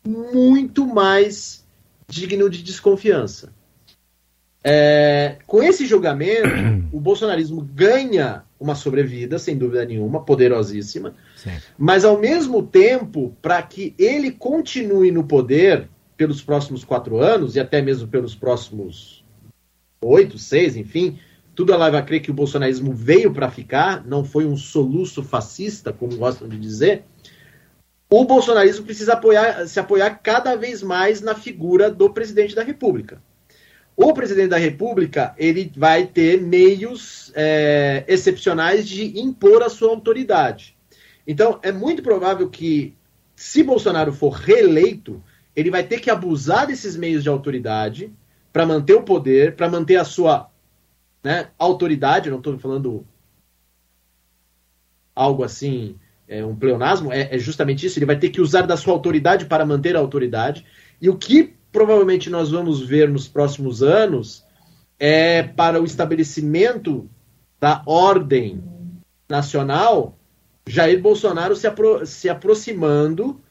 muito 0.06 0.86
mais 0.86 1.66
digno 2.08 2.50
de 2.50 2.62
desconfiança. 2.62 3.52
É, 4.64 5.38
com 5.48 5.64
esse 5.64 5.86
julgamento, 5.86 6.50
o 6.94 7.00
bolsonarismo 7.00 7.62
ganha 7.62 8.44
uma 8.60 8.76
sobrevida, 8.76 9.40
sem 9.40 9.58
dúvida 9.58 9.86
nenhuma, 9.86 10.24
poderosíssima, 10.24 11.16
Sim. 11.36 11.52
mas 11.78 12.06
ao 12.06 12.20
mesmo 12.20 12.62
tempo, 12.64 13.36
para 13.42 13.62
que 13.62 13.94
ele 13.98 14.32
continue 14.32 15.12
no 15.12 15.24
poder 15.24 15.90
pelos 16.16 16.42
próximos 16.42 16.84
quatro 16.84 17.18
anos 17.18 17.56
e 17.56 17.60
até 17.60 17.82
mesmo 17.82 18.08
pelos 18.08 18.36
próximos 18.36 19.24
oito, 20.02 20.38
seis, 20.38 20.76
enfim, 20.76 21.20
tudo 21.58 21.76
leva 21.76 21.98
a 21.98 22.04
crer 22.04 22.20
que 22.20 22.30
o 22.30 22.36
bolsonarismo 22.36 22.94
veio 22.94 23.34
para 23.34 23.50
ficar, 23.50 24.06
não 24.06 24.24
foi 24.24 24.46
um 24.46 24.56
soluço 24.56 25.24
fascista, 25.24 25.92
como 25.92 26.16
gostam 26.16 26.48
de 26.48 26.56
dizer. 26.56 27.04
O 28.08 28.24
bolsonarismo 28.26 28.86
precisa 28.86 29.14
apoiar, 29.14 29.68
se 29.68 29.80
apoiar 29.80 30.12
cada 30.22 30.56
vez 30.56 30.84
mais 30.84 31.20
na 31.20 31.34
figura 31.34 31.90
do 31.90 32.12
presidente 32.12 32.54
da 32.54 32.62
República. 32.62 33.20
O 33.96 34.14
presidente 34.14 34.50
da 34.50 34.58
República 34.58 35.34
ele 35.36 35.72
vai 35.76 36.06
ter 36.06 36.40
meios 36.40 37.32
é, 37.34 38.06
excepcionais 38.08 38.88
de 38.88 39.20
impor 39.20 39.64
a 39.64 39.70
sua 39.70 39.90
autoridade. 39.90 40.78
Então, 41.26 41.60
é 41.64 41.72
muito 41.72 42.04
provável 42.04 42.48
que, 42.52 42.96
se 43.36 43.64
Bolsonaro 43.64 44.14
for 44.14 44.30
reeleito, 44.30 45.24
ele 45.56 45.72
vai 45.72 45.84
ter 45.84 46.00
que 46.02 46.12
abusar 46.12 46.68
desses 46.68 46.96
meios 46.96 47.24
de 47.24 47.30
autoridade 47.30 48.14
para 48.54 48.64
manter 48.64 48.94
o 48.94 49.02
poder, 49.02 49.56
para 49.56 49.68
manter 49.68 49.96
a 49.96 50.06
sua 50.06 50.52
né, 51.28 51.50
autoridade, 51.60 52.30
não 52.30 52.38
estou 52.38 52.58
falando 52.58 53.06
algo 55.14 55.44
assim, 55.44 55.98
é, 56.26 56.46
um 56.46 56.56
pleonasmo, 56.56 57.12
é, 57.12 57.36
é, 57.36 57.38
justamente 57.38 57.86
isso, 57.86 58.00
ele 58.00 58.06
vai 58.06 58.18
ter 58.18 58.30
que 58.30 58.40
usar 58.40 58.62
da 58.62 58.78
sua 58.78 58.94
autoridade 58.94 59.46
para 59.46 59.66
manter 59.66 59.98
a 59.98 60.00
autoridade, 60.00 60.66
e 61.02 61.10
o 61.10 61.18
que 61.18 61.54
provavelmente 61.70 62.30
nós 62.30 62.52
vamos 62.52 62.82
ver 62.82 63.10
nos 63.10 63.28
próximos 63.28 63.84
anos 63.84 64.46
é 64.98 65.44
para 65.44 65.82
o 65.82 65.86
estabelecimento 65.86 67.10
da 67.60 67.84
ordem 67.86 68.64
nacional, 69.28 70.18
Jair 70.66 71.02
Bolsonaro 71.02 71.58
se, 71.58 71.68
apro 71.68 72.06
se 72.06 72.30
aproximando, 72.30 73.42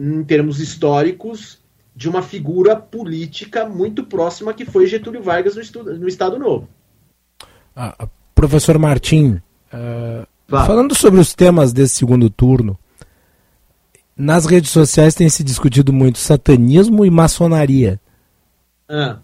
em 0.00 0.24
termos 0.24 0.58
históricos, 0.58 1.58
de 1.94 2.08
uma 2.08 2.22
figura 2.22 2.76
política 2.76 3.66
muito 3.66 4.06
próxima 4.06 4.54
que 4.54 4.64
foi 4.64 4.86
Getúlio 4.86 5.22
Vargas 5.22 5.54
no, 5.54 5.82
no 5.84 6.08
Estado 6.08 6.38
Novo. 6.38 6.66
Ah, 7.82 8.06
professor 8.34 8.78
Martim, 8.78 9.40
uh, 9.72 10.26
claro. 10.46 10.66
falando 10.66 10.94
sobre 10.94 11.18
os 11.18 11.32
temas 11.32 11.72
desse 11.72 11.94
segundo 11.94 12.28
turno, 12.28 12.78
Nas 14.14 14.44
redes 14.44 14.68
sociais 14.68 15.14
tem 15.14 15.30
se 15.30 15.42
discutido 15.42 15.90
muito 15.90 16.18
satanismo 16.18 17.06
e 17.06 17.10
maçonaria. 17.10 17.98
Ah, 18.86 19.16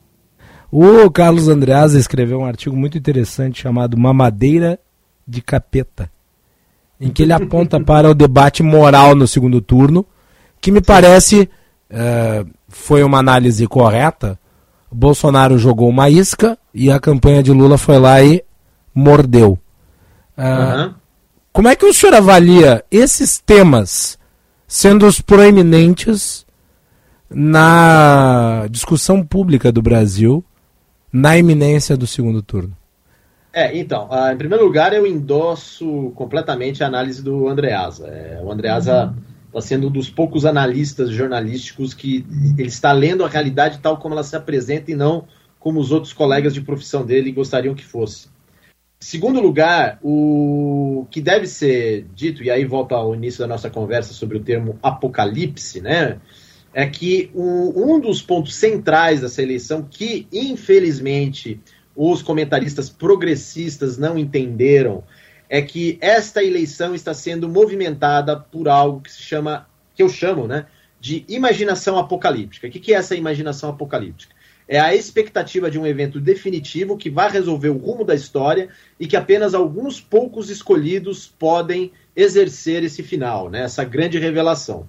O 0.73 1.11
Carlos 1.11 1.49
Andreasa 1.49 1.99
escreveu 1.99 2.39
um 2.39 2.47
artigo 2.47 2.75
muito 2.75 2.97
interessante 2.97 3.61
chamado 3.61 3.99
Mamadeira 3.99 4.79
de 5.29 5.43
Capeta, 5.43 6.11
em 6.99 7.11
que 7.11 7.25
ele 7.25 7.35
aponta 7.35 7.79
para 7.85 8.09
o 8.09 8.15
debate 8.15 8.63
moral 8.63 9.15
no 9.15 9.29
segundo 9.29 9.61
turno, 9.61 10.07
que 10.63 10.71
me 10.71 10.81
parece 10.81 11.47
eh, 11.91 12.47
foi 12.71 13.03
uma 13.03 13.19
análise 13.19 13.67
correta. 13.67 14.39
Bolsonaro 14.91 15.59
jogou 15.59 15.91
uma 15.91 16.09
isca 16.09 16.57
e 16.73 16.91
a 16.91 16.99
campanha 16.99 17.43
de 17.43 17.53
Lula 17.53 17.77
foi 17.77 17.99
lá 17.99 18.23
e 18.23 18.46
mordeu. 18.97 19.59
Ah, 20.35 20.49
aham. 20.49 20.95
Como 21.53 21.69
é 21.69 21.77
que 21.77 21.85
o 21.85 21.93
senhor 21.93 22.15
avalia 22.15 22.85
esses 22.91 23.39
temas 23.39 24.19
sendo 24.67 25.07
os 25.07 25.21
proeminentes 25.21 26.47
na 27.31 28.67
discussão 28.71 29.25
pública 29.25 29.71
do 29.71 29.83
Brasil 29.83 30.45
na 31.13 31.37
iminência 31.37 31.97
do 31.97 32.07
segundo 32.07 32.43
turno? 32.43 32.77
É, 33.53 33.77
então, 33.77 34.09
ah, 34.11 34.33
em 34.33 34.37
primeiro 34.37 34.65
lugar, 34.65 34.93
eu 34.93 35.07
endosso 35.07 36.13
completamente 36.15 36.85
a 36.85 36.87
análise 36.87 37.23
do 37.23 37.49
Andreasa. 37.49 38.07
É, 38.07 38.41
o 38.43 38.53
Andreasa 38.53 39.15
está 39.47 39.61
sendo 39.63 39.89
um 39.89 39.91
dos 39.91 40.11
poucos 40.11 40.45
analistas 40.45 41.09
jornalísticos 41.11 41.95
que 41.95 42.27
ele 42.59 42.69
está 42.69 42.93
lendo 42.93 43.25
a 43.25 43.29
realidade 43.29 43.79
tal 43.79 43.97
como 43.97 44.15
ela 44.15 44.23
se 44.23 44.37
apresenta 44.37 44.91
e 44.91 44.95
não 44.95 45.25
como 45.59 45.81
os 45.81 45.91
outros 45.91 46.13
colegas 46.13 46.53
de 46.53 46.61
profissão 46.61 47.05
dele 47.05 47.33
gostariam 47.33 47.75
que 47.75 47.85
fosse. 47.85 48.29
Segundo 48.99 49.41
lugar, 49.41 49.99
o 50.03 51.07
que 51.11 51.21
deve 51.21 51.47
ser 51.47 52.07
dito, 52.15 52.43
e 52.43 52.51
aí 52.51 52.65
volta 52.65 52.95
ao 52.95 53.15
início 53.15 53.41
da 53.41 53.47
nossa 53.47 53.69
conversa 53.69 54.15
sobre 54.15 54.39
o 54.39 54.43
termo 54.43 54.79
apocalipse, 54.83 55.81
né? 55.81 56.19
É 56.73 56.87
que 56.87 57.31
o- 57.35 57.73
um 57.77 58.01
dos 58.01 58.23
pontos 58.23 58.55
centrais 58.55 59.21
dessa 59.21 59.43
eleição, 59.43 59.83
que 59.89 60.27
infelizmente 60.33 61.61
os 61.95 62.23
comentaristas 62.23 62.91
progressistas 62.91 63.97
não 63.97 64.19
entenderam, 64.19 65.05
é 65.49 65.63
que 65.63 65.99
esta 66.01 66.43
eleição 66.43 66.95
está 66.95 67.15
sendo 67.15 67.49
movimentada 67.49 68.37
por 68.39 68.69
algo 68.69 69.01
que 69.01 69.13
se 69.13 69.23
chama, 69.23 69.67
que 69.95 70.03
eu 70.03 70.09
chamo, 70.09 70.47
né, 70.47 70.67
de 71.01 71.25
imaginação 71.29 71.99
apocalíptica. 71.99 72.67
O 72.67 72.71
que 72.71 72.81
que 72.81 72.93
é 72.93 72.97
essa 72.97 73.15
imaginação 73.15 73.71
apocalíptica? 73.71 74.35
É 74.69 74.81
a 74.81 74.95
expectativa 74.95 75.71
de 75.71 75.79
um 75.79 75.87
evento 75.87 76.21
definitivo 76.21 76.97
que 76.97 77.09
vai 77.09 77.31
resolver 77.31 77.69
o 77.69 77.79
rumo 77.79 78.05
da 78.05 78.15
história 78.15 78.69
e 78.99 79.07
que 79.07 79.17
apenas 79.17 79.55
alguns 79.55 80.01
poucos 80.01 80.51
escolhidos 80.51 81.33
podem 81.39 81.93
exercer 82.17 82.83
esse 82.83 83.03
final, 83.03 83.49
né, 83.49 83.63
essa 83.63 83.85
grande 83.85 84.19
revelação. 84.19 84.89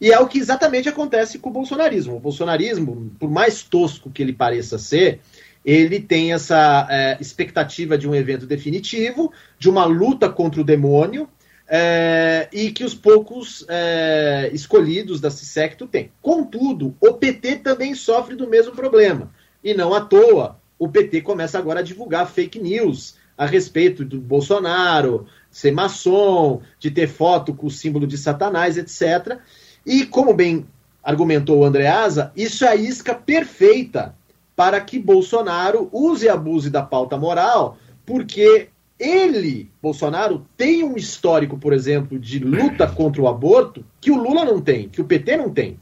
E 0.00 0.12
é 0.12 0.18
o 0.18 0.26
que 0.26 0.38
exatamente 0.38 0.88
acontece 0.88 1.38
com 1.38 1.48
o 1.48 1.52
bolsonarismo. 1.52 2.16
O 2.16 2.20
bolsonarismo, 2.20 3.10
por 3.18 3.30
mais 3.30 3.62
tosco 3.62 4.10
que 4.10 4.22
ele 4.22 4.32
pareça 4.32 4.76
ser, 4.76 5.20
ele 5.64 5.98
tem 5.98 6.32
essa 6.34 6.86
é, 6.90 7.16
expectativa 7.20 7.96
de 7.96 8.06
um 8.06 8.14
evento 8.14 8.46
definitivo, 8.46 9.32
de 9.58 9.70
uma 9.70 9.86
luta 9.86 10.28
contra 10.28 10.60
o 10.60 10.64
demônio, 10.64 11.28
é, 11.68 12.48
e 12.52 12.70
que 12.70 12.84
os 12.84 12.94
poucos 12.94 13.64
é, 13.68 14.50
escolhidos 14.52 15.20
da 15.20 15.30
Cissecto 15.30 15.86
têm. 15.86 16.10
Contudo, 16.20 16.94
o 17.00 17.14
PT 17.14 17.56
também 17.56 17.94
sofre 17.94 18.36
do 18.36 18.48
mesmo 18.48 18.72
problema. 18.72 19.30
E 19.62 19.72
não 19.74 19.94
à 19.94 20.00
toa, 20.00 20.58
o 20.78 20.88
PT 20.88 21.22
começa 21.22 21.58
agora 21.58 21.80
a 21.80 21.82
divulgar 21.82 22.30
fake 22.30 22.58
news 22.58 23.16
a 23.36 23.46
respeito 23.46 24.04
do 24.04 24.20
Bolsonaro, 24.20 25.26
ser 25.50 25.72
maçom, 25.72 26.60
de 26.78 26.90
ter 26.90 27.08
foto 27.08 27.54
com 27.54 27.66
o 27.66 27.70
símbolo 27.70 28.06
de 28.06 28.16
Satanás, 28.18 28.76
etc. 28.76 29.38
E 29.84 30.06
como 30.06 30.34
bem 30.34 30.66
argumentou 31.02 31.58
o 31.58 31.64
Andreasa, 31.64 32.32
isso 32.36 32.64
é 32.64 32.68
a 32.68 32.76
isca 32.76 33.14
perfeita 33.14 34.14
para 34.56 34.80
que 34.80 34.98
Bolsonaro 34.98 35.88
use 35.92 36.26
e 36.26 36.28
abuse 36.28 36.70
da 36.70 36.82
pauta 36.82 37.16
moral, 37.16 37.76
porque 38.06 38.68
ele, 38.98 39.70
Bolsonaro, 39.82 40.46
tem 40.56 40.84
um 40.84 40.96
histórico, 40.96 41.58
por 41.58 41.72
exemplo, 41.72 42.18
de 42.18 42.38
luta 42.38 42.86
contra 42.86 43.20
o 43.20 43.28
aborto 43.28 43.84
que 44.00 44.10
o 44.10 44.16
Lula 44.16 44.44
não 44.44 44.60
tem, 44.60 44.88
que 44.88 45.00
o 45.00 45.04
PT 45.04 45.36
não 45.36 45.50
tem, 45.50 45.80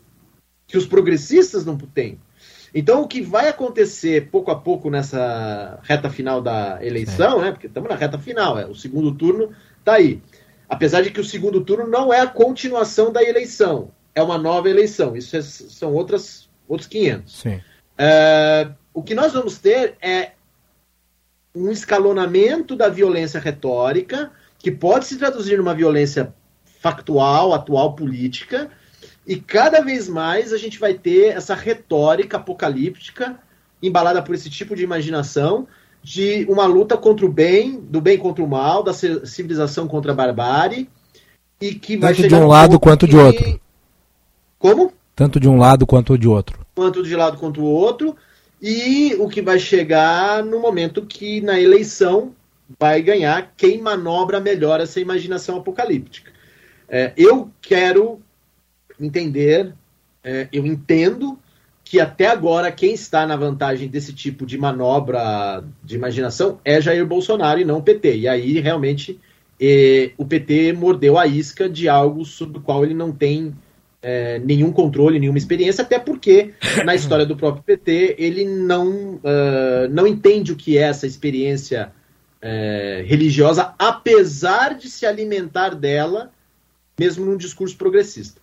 que 0.66 0.78
os 0.78 0.86
progressistas 0.86 1.64
não 1.64 1.76
têm. 1.76 2.18
Então, 2.74 3.02
o 3.02 3.08
que 3.08 3.20
vai 3.20 3.48
acontecer 3.48 4.30
pouco 4.30 4.50
a 4.50 4.56
pouco 4.58 4.88
nessa 4.88 5.78
reta 5.82 6.08
final 6.08 6.40
da 6.40 6.78
eleição, 6.82 7.40
né? 7.42 7.52
Porque 7.52 7.66
estamos 7.66 7.90
na 7.90 7.96
reta 7.96 8.18
final, 8.18 8.58
é, 8.58 8.66
o 8.66 8.74
segundo 8.74 9.12
turno 9.14 9.50
está 9.78 9.94
aí. 9.94 10.22
Apesar 10.68 11.02
de 11.02 11.10
que 11.10 11.20
o 11.20 11.24
segundo 11.24 11.60
turno 11.62 11.86
não 11.86 12.12
é 12.12 12.20
a 12.20 12.26
continuação 12.26 13.12
da 13.12 13.22
eleição, 13.22 13.90
é 14.14 14.22
uma 14.22 14.38
nova 14.38 14.70
eleição. 14.70 15.14
Isso 15.14 15.36
é- 15.36 15.42
são 15.42 15.92
outras, 15.92 16.48
outros 16.66 16.88
500. 16.88 17.40
Sim. 17.40 17.60
É, 17.98 18.70
o 18.94 19.02
que 19.02 19.14
nós 19.14 19.34
vamos 19.34 19.58
ter 19.58 19.96
é 20.00 20.32
um 21.54 21.70
escalonamento 21.70 22.74
da 22.74 22.88
violência 22.88 23.38
retórica, 23.38 24.30
que 24.58 24.70
pode 24.70 25.06
se 25.06 25.16
traduzir 25.18 25.58
numa 25.58 25.74
violência 25.74 26.34
factual, 26.80 27.52
atual, 27.52 27.94
política, 27.94 28.70
e 29.26 29.36
cada 29.36 29.80
vez 29.80 30.08
mais 30.08 30.52
a 30.52 30.58
gente 30.58 30.78
vai 30.78 30.94
ter 30.94 31.26
essa 31.36 31.54
retórica 31.54 32.38
apocalíptica 32.38 33.38
embalada 33.82 34.22
por 34.22 34.34
esse 34.34 34.48
tipo 34.50 34.74
de 34.74 34.82
imaginação 34.82 35.66
de 36.02 36.44
uma 36.48 36.66
luta 36.66 36.96
contra 36.96 37.24
o 37.24 37.28
bem, 37.32 37.78
do 37.80 38.00
bem 38.00 38.18
contra 38.18 38.42
o 38.42 38.48
mal, 38.48 38.82
da 38.82 38.92
ci- 38.92 39.24
civilização 39.24 39.86
contra 39.86 40.10
a 40.10 40.14
barbárie, 40.14 40.88
e 41.60 41.74
que 41.74 41.96
vai 41.96 42.10
Tanto 42.12 42.16
de 42.16 42.22
chegar 42.22 42.38
um 42.38 42.40
num 42.42 42.48
lado 42.48 42.80
quanto 42.80 43.06
de 43.06 43.12
que- 43.12 43.18
outro. 43.22 43.60
Como? 44.58 44.92
Tanto 45.14 45.38
de 45.38 45.48
um 45.48 45.56
lado 45.58 45.86
quanto 45.86 46.16
de 46.18 46.26
outro. 46.26 46.58
quanto 46.74 47.02
de 47.02 47.14
lado 47.14 47.36
quanto 47.38 47.60
o 47.60 47.64
outro, 47.64 48.16
e 48.62 49.16
o 49.18 49.28
que 49.28 49.42
vai 49.42 49.58
chegar 49.58 50.44
no 50.44 50.60
momento 50.60 51.04
que 51.04 51.40
na 51.40 51.60
eleição 51.60 52.32
vai 52.78 53.02
ganhar 53.02 53.52
quem 53.56 53.82
manobra 53.82 54.38
melhor 54.40 54.80
essa 54.80 55.00
imaginação 55.00 55.56
apocalíptica. 55.56 56.30
É, 56.88 57.12
eu 57.16 57.50
quero 57.60 58.20
entender, 59.00 59.74
é, 60.22 60.48
eu 60.52 60.64
entendo 60.64 61.36
que 61.82 61.98
até 61.98 62.28
agora 62.28 62.70
quem 62.70 62.94
está 62.94 63.26
na 63.26 63.34
vantagem 63.34 63.88
desse 63.88 64.14
tipo 64.14 64.46
de 64.46 64.56
manobra 64.56 65.64
de 65.82 65.96
imaginação 65.96 66.60
é 66.64 66.80
Jair 66.80 67.04
Bolsonaro 67.04 67.60
e 67.60 67.64
não 67.64 67.78
o 67.78 67.82
PT. 67.82 68.18
E 68.18 68.28
aí 68.28 68.60
realmente 68.60 69.20
eh, 69.60 70.12
o 70.16 70.24
PT 70.24 70.72
mordeu 70.72 71.18
a 71.18 71.26
isca 71.26 71.68
de 71.68 71.88
algo 71.88 72.24
sobre 72.24 72.58
o 72.58 72.62
qual 72.62 72.84
ele 72.84 72.94
não 72.94 73.12
tem 73.12 73.52
é, 74.02 74.40
nenhum 74.40 74.72
controle, 74.72 75.18
nenhuma 75.18 75.38
experiência, 75.38 75.82
até 75.82 75.98
porque 75.98 76.52
na 76.84 76.94
história 76.94 77.24
do 77.24 77.36
próprio 77.36 77.62
PT 77.62 78.16
ele 78.18 78.44
não, 78.44 79.20
ah, 79.24 79.86
não 79.90 80.06
entende 80.06 80.52
o 80.52 80.56
que 80.56 80.76
é 80.76 80.82
essa 80.82 81.06
experiência 81.06 81.92
é, 82.40 83.04
religiosa, 83.06 83.74
apesar 83.78 84.74
de 84.74 84.90
se 84.90 85.06
alimentar 85.06 85.76
dela, 85.76 86.32
mesmo 86.98 87.24
num 87.24 87.36
discurso 87.36 87.76
progressista. 87.76 88.40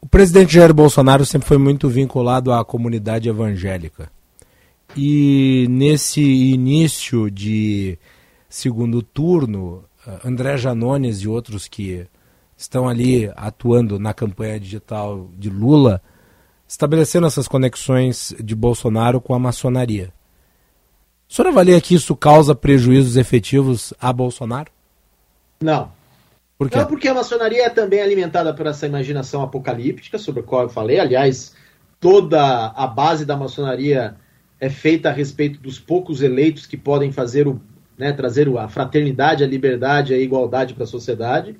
O 0.00 0.06
presidente 0.06 0.54
Jair 0.54 0.74
Bolsonaro 0.74 1.24
sempre 1.24 1.46
foi 1.46 1.58
muito 1.58 1.88
vinculado 1.88 2.52
à 2.52 2.64
comunidade 2.64 3.28
evangélica. 3.28 4.10
E 4.96 5.66
nesse 5.68 6.20
início 6.20 7.30
de 7.30 7.98
segundo 8.48 9.02
turno, 9.02 9.84
André 10.24 10.56
Janones 10.56 11.18
e 11.18 11.28
outros 11.28 11.68
que 11.68 12.06
estão 12.58 12.88
ali 12.88 13.30
atuando 13.36 14.00
na 14.00 14.12
campanha 14.12 14.58
digital 14.58 15.30
de 15.38 15.48
Lula, 15.48 16.02
estabelecendo 16.66 17.26
essas 17.26 17.46
conexões 17.46 18.34
de 18.42 18.54
Bolsonaro 18.54 19.20
com 19.20 19.32
a 19.32 19.38
maçonaria. 19.38 20.12
O 21.28 21.32
senhor 21.32 21.48
avalia 21.48 21.80
que 21.80 21.94
isso 21.94 22.16
causa 22.16 22.54
prejuízos 22.56 23.16
efetivos 23.16 23.94
a 24.00 24.12
Bolsonaro? 24.12 24.72
Não. 25.60 25.92
Por 26.58 26.68
quê? 26.68 26.78
Não, 26.78 26.86
porque 26.86 27.06
a 27.06 27.14
maçonaria 27.14 27.66
é 27.66 27.70
também 27.70 28.02
alimentada 28.02 28.52
por 28.52 28.66
essa 28.66 28.86
imaginação 28.86 29.40
apocalíptica, 29.42 30.18
sobre 30.18 30.40
a 30.40 30.42
qual 30.42 30.62
eu 30.62 30.68
falei. 30.68 30.98
Aliás, 30.98 31.54
toda 32.00 32.72
a 32.74 32.86
base 32.88 33.24
da 33.24 33.36
maçonaria 33.36 34.16
é 34.58 34.68
feita 34.68 35.10
a 35.10 35.12
respeito 35.12 35.60
dos 35.60 35.78
poucos 35.78 36.22
eleitos 36.22 36.66
que 36.66 36.76
podem 36.76 37.12
fazer 37.12 37.46
o, 37.46 37.60
né, 37.96 38.12
trazer 38.12 38.48
a 38.58 38.68
fraternidade, 38.68 39.44
a 39.44 39.46
liberdade, 39.46 40.12
a 40.12 40.18
igualdade 40.18 40.74
para 40.74 40.82
a 40.82 40.88
sociedade. 40.88 41.56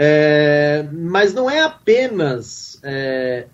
É, 0.00 0.86
mas 0.92 1.34
não 1.34 1.50
é 1.50 1.60
apenas 1.60 2.78
é, 2.84 3.46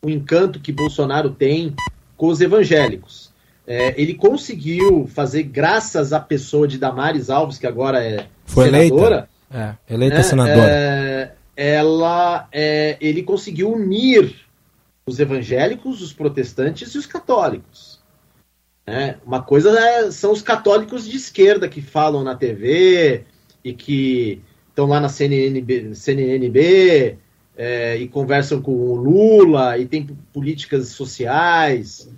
o 0.00 0.08
encanto 0.08 0.58
que 0.58 0.72
Bolsonaro 0.72 1.28
tem 1.30 1.74
com 2.16 2.28
os 2.28 2.40
evangélicos. 2.40 3.30
É, 3.66 4.00
ele 4.00 4.14
conseguiu 4.14 5.06
fazer, 5.06 5.42
graças 5.42 6.14
à 6.14 6.18
pessoa 6.18 6.66
de 6.66 6.78
Damares 6.78 7.28
Alves, 7.28 7.58
que 7.58 7.66
agora 7.66 8.02
é 8.02 8.26
Foi 8.46 8.70
senadora, 8.70 9.28
eleita? 9.50 9.76
É, 9.88 9.94
eleita 9.94 10.16
né, 10.16 10.22
senadora. 10.22 10.70
é, 10.70 11.32
ela, 11.54 12.48
é, 12.50 12.96
ele 12.98 13.22
conseguiu 13.22 13.70
unir 13.70 14.34
os 15.06 15.20
evangélicos, 15.20 16.00
os 16.00 16.12
protestantes 16.12 16.94
e 16.94 16.98
os 16.98 17.06
católicos. 17.06 18.00
né? 18.86 19.16
uma 19.26 19.42
coisa 19.42 19.78
é- 19.78 20.10
são 20.10 20.32
os 20.32 20.40
católicos 20.42 21.06
de 21.06 21.16
esquerda 21.16 21.68
que 21.68 21.82
falam 21.82 22.24
na 22.24 22.34
TV 22.34 23.24
e 23.62 23.72
que 23.72 24.40
estão 24.72 24.86
lá 24.86 24.98
na 24.98 25.08
CNNB, 25.08 25.94
CNNB 25.94 27.18
é, 27.56 27.96
e 27.96 28.08
conversam 28.08 28.60
com 28.60 28.72
o 28.72 28.96
Lula 28.96 29.78
e 29.78 29.86
tem 29.86 30.06
políticas 30.32 30.88
sociais. 30.88 32.10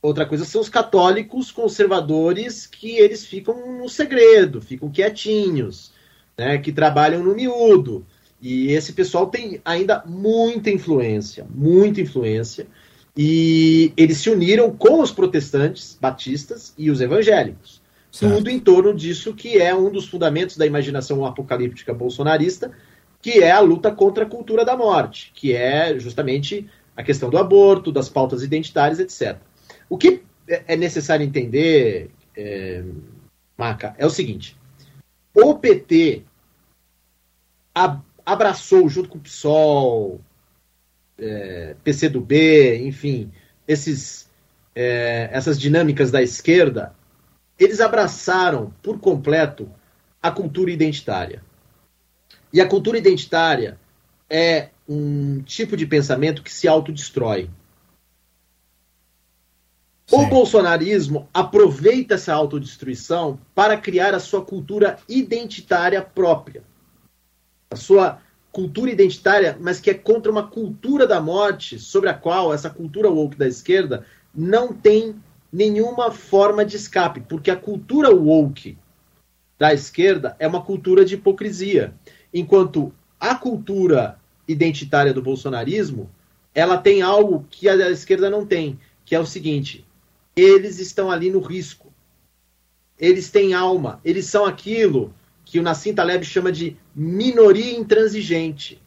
Outra 0.00 0.24
coisa 0.24 0.44
são 0.44 0.60
os 0.60 0.68
católicos 0.68 1.52
conservadores 1.52 2.66
que 2.66 2.96
eles 2.96 3.26
ficam 3.26 3.78
no 3.78 3.88
segredo, 3.88 4.60
ficam 4.60 4.90
quietinhos, 4.90 5.92
né, 6.36 6.58
que 6.58 6.72
trabalham 6.72 7.22
no 7.22 7.34
miúdo. 7.34 8.06
E 8.40 8.72
esse 8.72 8.92
pessoal 8.92 9.26
tem 9.26 9.60
ainda 9.64 10.02
muita 10.06 10.70
influência, 10.70 11.46
muita 11.52 12.00
influência. 12.00 12.66
E 13.16 13.92
eles 13.96 14.18
se 14.18 14.30
uniram 14.30 14.70
com 14.70 15.02
os 15.02 15.10
protestantes 15.10 15.98
batistas 16.00 16.72
e 16.78 16.88
os 16.90 17.00
evangélicos. 17.00 17.77
Certo. 18.10 18.36
Tudo 18.36 18.50
em 18.50 18.58
torno 18.58 18.94
disso 18.94 19.34
que 19.34 19.58
é 19.58 19.74
um 19.74 19.90
dos 19.90 20.08
fundamentos 20.08 20.56
da 20.56 20.66
imaginação 20.66 21.24
apocalíptica 21.24 21.92
bolsonarista, 21.92 22.72
que 23.20 23.42
é 23.42 23.50
a 23.50 23.60
luta 23.60 23.92
contra 23.92 24.24
a 24.24 24.28
cultura 24.28 24.64
da 24.64 24.76
morte, 24.76 25.30
que 25.34 25.52
é 25.52 25.98
justamente 25.98 26.68
a 26.96 27.02
questão 27.02 27.28
do 27.30 27.38
aborto, 27.38 27.92
das 27.92 28.08
pautas 28.08 28.42
identitárias, 28.42 28.98
etc. 28.98 29.38
O 29.88 29.98
que 29.98 30.22
é 30.46 30.76
necessário 30.76 31.24
entender, 31.24 32.10
é, 32.36 32.82
Maca, 33.56 33.94
é 33.98 34.06
o 34.06 34.10
seguinte: 34.10 34.56
o 35.34 35.54
PT 35.54 36.22
abraçou, 38.24 38.88
junto 38.88 39.08
com 39.08 39.18
o 39.18 39.20
PSOL, 39.20 40.20
é, 41.18 41.76
PCdoB, 41.84 42.78
enfim, 42.86 43.30
esses, 43.66 44.28
é, 44.74 45.28
essas 45.32 45.58
dinâmicas 45.58 46.10
da 46.10 46.22
esquerda, 46.22 46.94
eles 47.58 47.80
abraçaram 47.80 48.72
por 48.82 48.98
completo 49.00 49.68
a 50.22 50.30
cultura 50.30 50.70
identitária. 50.70 51.42
E 52.52 52.60
a 52.60 52.68
cultura 52.68 52.96
identitária 52.96 53.78
é 54.30 54.68
um 54.88 55.42
tipo 55.42 55.76
de 55.76 55.86
pensamento 55.86 56.42
que 56.42 56.52
se 56.52 56.66
autodestrói. 56.66 57.50
Sim. 60.06 60.16
O 60.16 60.26
bolsonarismo 60.26 61.28
aproveita 61.34 62.14
essa 62.14 62.32
autodestruição 62.32 63.38
para 63.54 63.76
criar 63.76 64.14
a 64.14 64.20
sua 64.20 64.42
cultura 64.42 64.98
identitária 65.06 66.00
própria. 66.00 66.62
A 67.70 67.76
sua 67.76 68.18
cultura 68.50 68.90
identitária, 68.90 69.58
mas 69.60 69.78
que 69.78 69.90
é 69.90 69.94
contra 69.94 70.32
uma 70.32 70.48
cultura 70.48 71.06
da 71.06 71.20
morte, 71.20 71.78
sobre 71.78 72.08
a 72.08 72.14
qual 72.14 72.54
essa 72.54 72.70
cultura 72.70 73.10
woke 73.10 73.36
da 73.36 73.46
esquerda 73.46 74.06
não 74.34 74.72
tem 74.72 75.22
nenhuma 75.52 76.10
forma 76.10 76.64
de 76.64 76.76
escape, 76.76 77.20
porque 77.20 77.50
a 77.50 77.56
cultura 77.56 78.10
woke 78.10 78.76
da 79.58 79.74
esquerda 79.74 80.36
é 80.38 80.46
uma 80.46 80.62
cultura 80.62 81.04
de 81.04 81.14
hipocrisia, 81.14 81.94
enquanto 82.32 82.92
a 83.18 83.34
cultura 83.34 84.18
identitária 84.46 85.12
do 85.12 85.22
bolsonarismo, 85.22 86.08
ela 86.54 86.78
tem 86.78 87.02
algo 87.02 87.46
que 87.50 87.68
a 87.68 87.76
da 87.76 87.90
esquerda 87.90 88.30
não 88.30 88.46
tem, 88.46 88.78
que 89.04 89.14
é 89.14 89.20
o 89.20 89.26
seguinte: 89.26 89.84
eles 90.36 90.78
estão 90.78 91.10
ali 91.10 91.30
no 91.30 91.40
risco. 91.40 91.92
Eles 92.98 93.30
têm 93.30 93.54
alma, 93.54 94.00
eles 94.04 94.26
são 94.26 94.44
aquilo 94.44 95.14
que 95.44 95.58
o 95.58 95.62
Nassim 95.62 95.94
Taleb 95.94 96.24
chama 96.24 96.50
de 96.50 96.76
minoria 96.94 97.78
intransigente. 97.78 98.82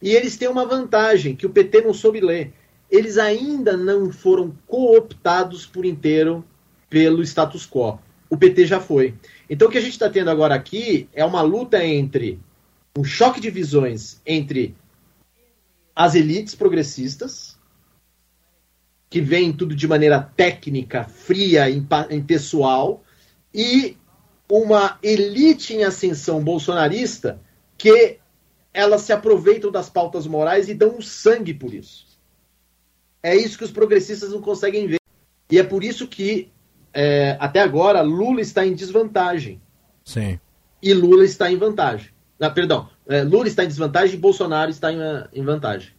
E 0.00 0.10
eles 0.10 0.36
têm 0.36 0.48
uma 0.48 0.64
vantagem 0.64 1.36
que 1.36 1.46
o 1.46 1.50
PT 1.50 1.82
não 1.82 1.92
soube 1.92 2.20
ler. 2.20 2.52
Eles 2.90 3.18
ainda 3.18 3.76
não 3.76 4.10
foram 4.10 4.52
cooptados 4.66 5.66
por 5.66 5.84
inteiro 5.84 6.44
pelo 6.88 7.22
status 7.22 7.66
quo. 7.66 7.98
O 8.28 8.36
PT 8.36 8.66
já 8.66 8.80
foi. 8.80 9.14
Então 9.48 9.68
o 9.68 9.70
que 9.70 9.78
a 9.78 9.80
gente 9.80 9.92
está 9.92 10.08
tendo 10.10 10.30
agora 10.30 10.54
aqui 10.54 11.08
é 11.12 11.24
uma 11.24 11.42
luta 11.42 11.84
entre 11.84 12.40
um 12.96 13.04
choque 13.04 13.40
de 13.40 13.50
visões 13.50 14.20
entre 14.26 14.74
as 15.94 16.14
elites 16.14 16.54
progressistas, 16.54 17.58
que 19.08 19.20
veem 19.20 19.52
tudo 19.52 19.74
de 19.74 19.88
maneira 19.88 20.20
técnica, 20.20 21.04
fria, 21.04 21.66
impessoal, 22.10 23.02
e 23.52 23.96
uma 24.48 24.98
elite 25.02 25.74
em 25.74 25.84
ascensão 25.84 26.42
bolsonarista 26.42 27.40
que 27.76 28.18
elas 28.72 29.02
se 29.02 29.12
aproveitam 29.12 29.70
das 29.70 29.90
pautas 29.90 30.26
morais 30.26 30.68
e 30.68 30.74
dão 30.74 30.98
o 30.98 31.02
sangue 31.02 31.52
por 31.52 31.74
isso. 31.74 32.09
É 33.22 33.36
isso 33.36 33.58
que 33.58 33.64
os 33.64 33.70
progressistas 33.70 34.30
não 34.30 34.40
conseguem 34.40 34.86
ver. 34.86 35.00
E 35.50 35.58
é 35.58 35.62
por 35.62 35.84
isso 35.84 36.06
que, 36.06 36.50
é, 36.92 37.36
até 37.40 37.60
agora, 37.60 38.00
Lula 38.00 38.40
está 38.40 38.66
em 38.66 38.74
desvantagem. 38.74 39.60
Sim. 40.04 40.38
E 40.82 40.94
Lula 40.94 41.24
está 41.24 41.50
em 41.50 41.56
vantagem. 41.56 42.08
Ah, 42.40 42.48
perdão, 42.48 42.88
é, 43.06 43.22
Lula 43.22 43.48
está 43.48 43.64
em 43.64 43.68
desvantagem 43.68 44.14
e 44.14 44.18
Bolsonaro 44.18 44.70
está 44.70 44.92
em, 44.92 44.98
em 45.34 45.44
vantagem. 45.44 45.90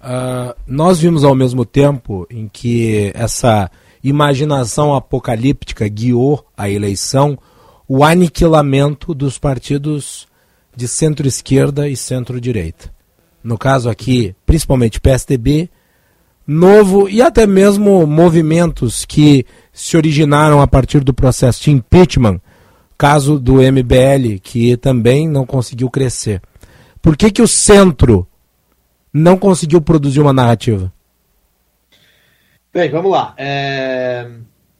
Uh, 0.00 0.54
nós 0.66 0.98
vimos 0.98 1.22
ao 1.22 1.34
mesmo 1.34 1.64
tempo 1.64 2.26
em 2.30 2.48
que 2.48 3.12
essa 3.14 3.70
imaginação 4.02 4.94
apocalíptica 4.94 5.86
guiou 5.86 6.44
a 6.56 6.68
eleição 6.68 7.38
o 7.86 8.02
aniquilamento 8.02 9.14
dos 9.14 9.38
partidos 9.38 10.26
de 10.74 10.88
centro-esquerda 10.88 11.88
e 11.88 11.96
centro-direita. 11.96 12.90
No 13.44 13.58
caso 13.58 13.90
aqui, 13.90 14.34
principalmente 14.46 15.00
PSDB, 15.00 15.68
Novo 16.46 17.08
e 17.08 17.22
até 17.22 17.46
mesmo 17.46 18.06
movimentos 18.06 19.04
que 19.04 19.46
se 19.72 19.96
originaram 19.96 20.60
a 20.60 20.66
partir 20.66 21.00
do 21.00 21.14
processo 21.14 21.62
de 21.62 21.70
impeachment, 21.70 22.40
caso 22.98 23.38
do 23.38 23.54
MBL, 23.54 24.38
que 24.42 24.76
também 24.76 25.28
não 25.28 25.46
conseguiu 25.46 25.88
crescer. 25.88 26.42
Por 27.00 27.16
que, 27.16 27.30
que 27.30 27.42
o 27.42 27.48
centro 27.48 28.26
não 29.12 29.36
conseguiu 29.36 29.80
produzir 29.80 30.20
uma 30.20 30.32
narrativa? 30.32 30.92
Bem, 32.72 32.90
vamos 32.90 33.10
lá. 33.10 33.34
É 33.36 34.28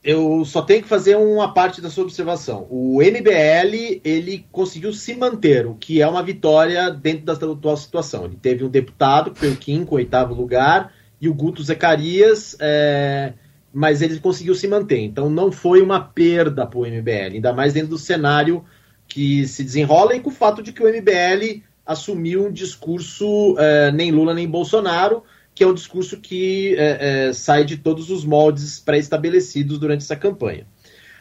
eu 0.03 0.45
só 0.45 0.63
tenho 0.63 0.83
que 0.83 0.89
fazer 0.89 1.17
uma 1.17 1.55
parte 1.55 1.81
da 1.81 1.89
sua 1.89 2.05
observação. 2.05 2.67
O 2.69 2.99
MBL 3.01 4.01
ele 4.05 4.45
conseguiu 4.51 4.93
se 4.93 5.15
manter, 5.15 5.67
o 5.67 5.75
que 5.75 6.03
é 6.03 6.09
uma 6.09 6.23
vitória 6.23 6.91
dentro 6.91 7.25
da 7.25 7.35
atual 7.35 7.77
situação. 7.77 8.25
Ele 8.25 8.37
teve 8.41 8.65
um 8.65 8.69
deputado 8.69 9.31
que 9.31 9.39
foi 9.39 9.51
o 9.51 9.57
Kim 9.57 9.85
com 9.85 9.95
o 9.95 9.99
oitavo 9.99 10.35
lugar 10.35 10.93
e 11.23 11.29
o 11.29 11.35
Guto 11.35 11.63
Zacarias, 11.63 12.55
é, 12.61 13.33
mas 13.73 14.03
ele 14.03 14.19
conseguiu 14.19 14.55
se 14.55 14.69
manter. 14.69 14.99
Então 14.99 15.31
não 15.31 15.51
foi 15.51 15.81
uma 15.81 16.01
perda 16.01 16.67
para 16.67 16.79
o 16.79 16.85
MBL, 16.85 17.35
ainda 17.35 17.53
mais 17.53 17.73
dentro 17.73 17.91
do 17.91 17.99
cenário 17.99 18.65
que 19.07 19.47
se 19.47 19.65
desenrola 19.65 20.15
e 20.15 20.21
com 20.21 20.31
o 20.31 20.33
fato 20.33 20.63
de 20.63 20.73
que 20.73 20.83
o 20.83 20.89
MBL 20.89 21.63
assumiu 21.87 22.47
um 22.47 22.53
discurso 22.53 23.57
é, 23.59 23.93
nem 23.93 24.11
Lula 24.11 24.35
nem 24.35 24.49
Bolsonaro 24.49 25.23
que 25.55 25.63
é 25.63 25.67
um 25.67 25.75
discurso 25.75 26.19
que 26.19 26.75
é, 26.77 27.29
é, 27.29 27.33
sai 27.33 27.65
de 27.65 27.77
todos 27.77 28.11
os 28.11 28.25
moldes 28.25 28.81
pré-estabelecidos 28.81 29.79
durante 29.79 30.03
essa 30.03 30.17
campanha. 30.17 30.67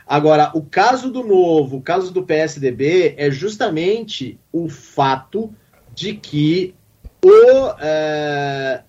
Agora, 0.08 0.52
o 0.54 0.62
caso 0.62 1.12
do 1.12 1.24
Novo, 1.24 1.78
o 1.78 1.82
caso 1.82 2.12
do 2.12 2.24
PSDB, 2.24 3.16
é 3.18 3.30
justamente 3.30 4.40
o 4.52 4.68
fato 4.70 5.54
de 5.94 6.14
que 6.14 6.74
o, 7.24 7.74
é, 7.80 8.84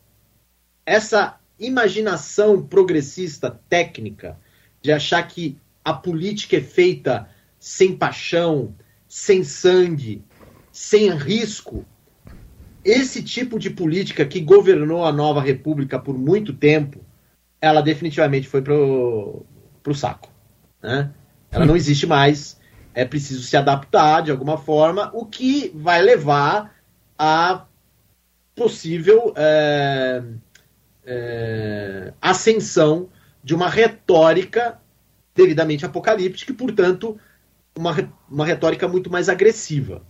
essa 0.84 1.38
imaginação 1.58 2.62
progressista 2.62 3.50
técnica 3.68 4.38
de 4.80 4.92
achar 4.92 5.22
que 5.26 5.56
a 5.84 5.92
política 5.92 6.56
é 6.56 6.60
feita 6.60 7.28
sem 7.58 7.96
paixão, 7.96 8.74
sem 9.06 9.44
sangue, 9.44 10.24
sem 10.72 11.10
risco, 11.10 11.84
esse 12.84 13.22
tipo 13.22 13.58
de 13.58 13.70
política 13.70 14.24
que 14.24 14.40
governou 14.40 15.04
a 15.04 15.12
nova 15.12 15.40
república 15.40 15.98
por 15.98 16.18
muito 16.18 16.52
tempo, 16.52 17.00
ela 17.60 17.80
definitivamente 17.80 18.48
foi 18.48 18.60
pro, 18.60 19.46
pro 19.82 19.94
saco. 19.94 20.28
Né? 20.82 21.10
Ela 21.50 21.64
não 21.64 21.76
existe 21.76 22.06
mais. 22.06 22.60
É 22.92 23.04
preciso 23.04 23.42
se 23.42 23.56
adaptar 23.56 24.22
de 24.22 24.30
alguma 24.30 24.58
forma, 24.58 25.10
o 25.14 25.24
que 25.24 25.70
vai 25.74 26.02
levar 26.02 26.74
a 27.16 27.64
possível 28.54 29.32
é, 29.36 30.22
é, 31.04 32.12
ascensão 32.20 33.08
de 33.42 33.54
uma 33.54 33.68
retórica 33.68 34.78
devidamente 35.34 35.84
apocalíptica 35.84 36.52
e, 36.52 36.54
portanto, 36.54 37.18
uma, 37.76 38.12
uma 38.30 38.46
retórica 38.46 38.86
muito 38.86 39.10
mais 39.10 39.28
agressiva. 39.28 40.02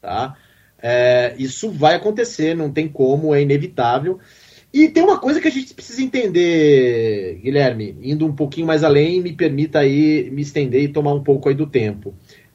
Tá? 0.00 0.36
É, 0.82 1.34
isso 1.38 1.70
vai 1.70 1.94
acontecer, 1.94 2.54
não 2.54 2.70
tem 2.70 2.88
como, 2.88 3.34
é 3.34 3.42
inevitável. 3.42 4.18
E 4.72 4.88
tem 4.88 5.02
uma 5.02 5.18
coisa 5.18 5.40
que 5.40 5.48
a 5.48 5.50
gente 5.50 5.74
precisa 5.74 6.00
entender, 6.00 7.40
Guilherme, 7.42 7.96
indo 8.02 8.24
um 8.24 8.34
pouquinho 8.34 8.68
mais 8.68 8.84
além, 8.84 9.20
me 9.20 9.32
permita 9.32 9.80
aí 9.80 10.30
me 10.30 10.42
estender 10.42 10.82
e 10.82 10.88
tomar 10.88 11.12
um 11.12 11.24
pouco 11.24 11.48
aí 11.48 11.54
do 11.54 11.66
tempo. 11.66 12.14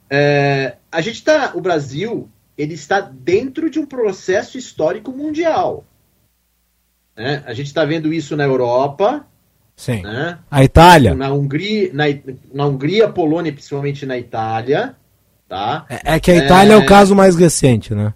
É, 0.10 0.78
a 0.90 1.02
gente 1.02 1.16
está, 1.16 1.52
o 1.56 1.62
Brasil, 1.62 2.30
ele 2.58 2.74
está 2.74 3.02
dentro 3.02 3.70
de 3.70 3.80
um 3.80 3.86
processo 3.86 4.58
histórico 4.58 5.12
mundial. 5.12 5.86
Né? 7.16 7.44
A 7.46 7.54
gente 7.54 7.68
está 7.68 7.86
vendo 7.86 8.14
isso 8.14 8.36
na 8.36 8.44
Europa. 8.44 9.26
Sim. 9.76 10.02
Né? 10.02 10.38
A 10.50 10.64
Itália. 10.64 11.14
Na 11.14 11.32
Hungria, 11.32 11.92
na, 11.94 12.04
na 12.54 12.66
Hungria, 12.66 13.08
Polônia, 13.08 13.52
principalmente 13.52 14.06
na 14.06 14.18
Itália. 14.18 14.96
Tá? 15.48 15.86
É, 15.90 16.16
é 16.16 16.20
que 16.20 16.32
a 16.32 16.36
Itália 16.36 16.74
é... 16.74 16.76
é 16.76 16.78
o 16.78 16.86
caso 16.86 17.16
mais 17.16 17.36
recente, 17.36 17.94
né? 17.94 18.14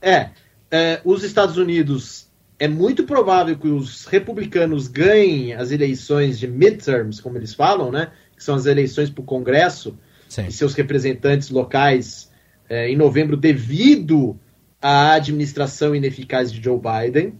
É. 0.00 0.30
é, 0.70 1.00
os 1.04 1.22
Estados 1.22 1.56
Unidos 1.56 2.26
é 2.58 2.66
muito 2.66 3.04
provável 3.04 3.56
que 3.56 3.68
os 3.68 4.06
republicanos 4.06 4.88
ganhem 4.88 5.52
as 5.52 5.70
eleições 5.70 6.38
de 6.38 6.46
midterms, 6.46 7.20
como 7.20 7.36
eles 7.36 7.54
falam, 7.54 7.90
né? 7.90 8.10
Que 8.36 8.42
são 8.42 8.54
as 8.54 8.66
eleições 8.66 9.10
para 9.10 9.22
o 9.22 9.24
Congresso 9.24 9.98
Sim. 10.28 10.46
e 10.46 10.52
seus 10.52 10.74
representantes 10.74 11.50
locais 11.50 12.30
é, 12.68 12.90
em 12.90 12.96
novembro, 12.96 13.36
devido 13.36 14.38
à 14.80 15.14
administração 15.14 15.94
ineficaz 15.94 16.52
de 16.52 16.62
Joe 16.62 16.78
Biden. 16.80 17.34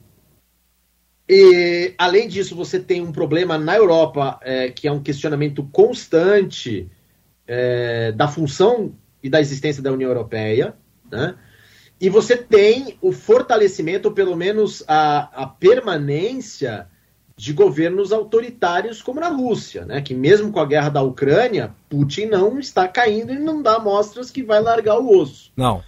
E, 1.28 1.92
além 1.98 2.28
disso, 2.28 2.54
você 2.54 2.78
tem 2.78 3.02
um 3.02 3.10
problema 3.10 3.58
na 3.58 3.76
Europa, 3.76 4.38
é, 4.42 4.70
que 4.70 4.86
é 4.86 4.92
um 4.92 5.02
questionamento 5.02 5.64
constante 5.72 6.88
é, 7.46 8.12
da 8.12 8.28
função 8.28 8.94
e 9.22 9.28
da 9.28 9.40
existência 9.40 9.82
da 9.82 9.92
União 9.92 10.08
Europeia, 10.08 10.74
né? 11.10 11.34
E 12.00 12.10
você 12.10 12.36
tem 12.36 12.96
o 13.00 13.10
fortalecimento, 13.10 14.08
ou 14.08 14.14
pelo 14.14 14.36
menos 14.36 14.84
a, 14.86 15.44
a 15.44 15.46
permanência 15.46 16.86
de 17.36 17.52
governos 17.52 18.12
autoritários 18.12 19.02
como 19.02 19.20
na 19.20 19.28
Rússia, 19.28 19.84
né? 19.84 20.00
Que 20.00 20.14
mesmo 20.14 20.52
com 20.52 20.60
a 20.60 20.66
guerra 20.66 20.90
da 20.90 21.02
Ucrânia, 21.02 21.74
Putin 21.88 22.26
não 22.26 22.58
está 22.58 22.86
caindo 22.86 23.32
e 23.32 23.38
não 23.38 23.62
dá 23.62 23.78
mostras 23.78 24.30
que 24.30 24.42
vai 24.42 24.60
largar 24.60 24.98
o 24.98 25.18
osso. 25.18 25.52
Não. 25.56 25.82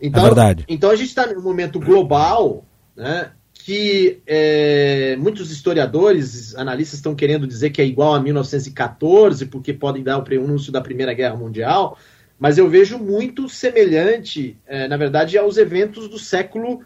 Então, 0.00 0.22
É 0.22 0.26
verdade. 0.26 0.64
Então 0.68 0.90
a 0.90 0.96
gente 0.96 1.08
está 1.08 1.26
num 1.26 1.42
momento 1.42 1.80
global, 1.80 2.64
né? 2.94 3.32
Que 3.66 4.20
é, 4.26 5.16
muitos 5.18 5.50
historiadores, 5.50 6.54
analistas 6.54 6.98
estão 6.98 7.14
querendo 7.14 7.46
dizer 7.46 7.70
que 7.70 7.80
é 7.80 7.86
igual 7.86 8.12
a 8.12 8.20
1914, 8.20 9.46
porque 9.46 9.72
podem 9.72 10.02
dar 10.02 10.18
o 10.18 10.22
prenúncio 10.22 10.70
da 10.70 10.82
Primeira 10.82 11.14
Guerra 11.14 11.34
Mundial, 11.34 11.96
mas 12.38 12.58
eu 12.58 12.68
vejo 12.68 12.98
muito 12.98 13.48
semelhante, 13.48 14.58
é, 14.66 14.86
na 14.86 14.98
verdade, 14.98 15.38
aos 15.38 15.56
eventos 15.56 16.08
do 16.08 16.18
século 16.18 16.82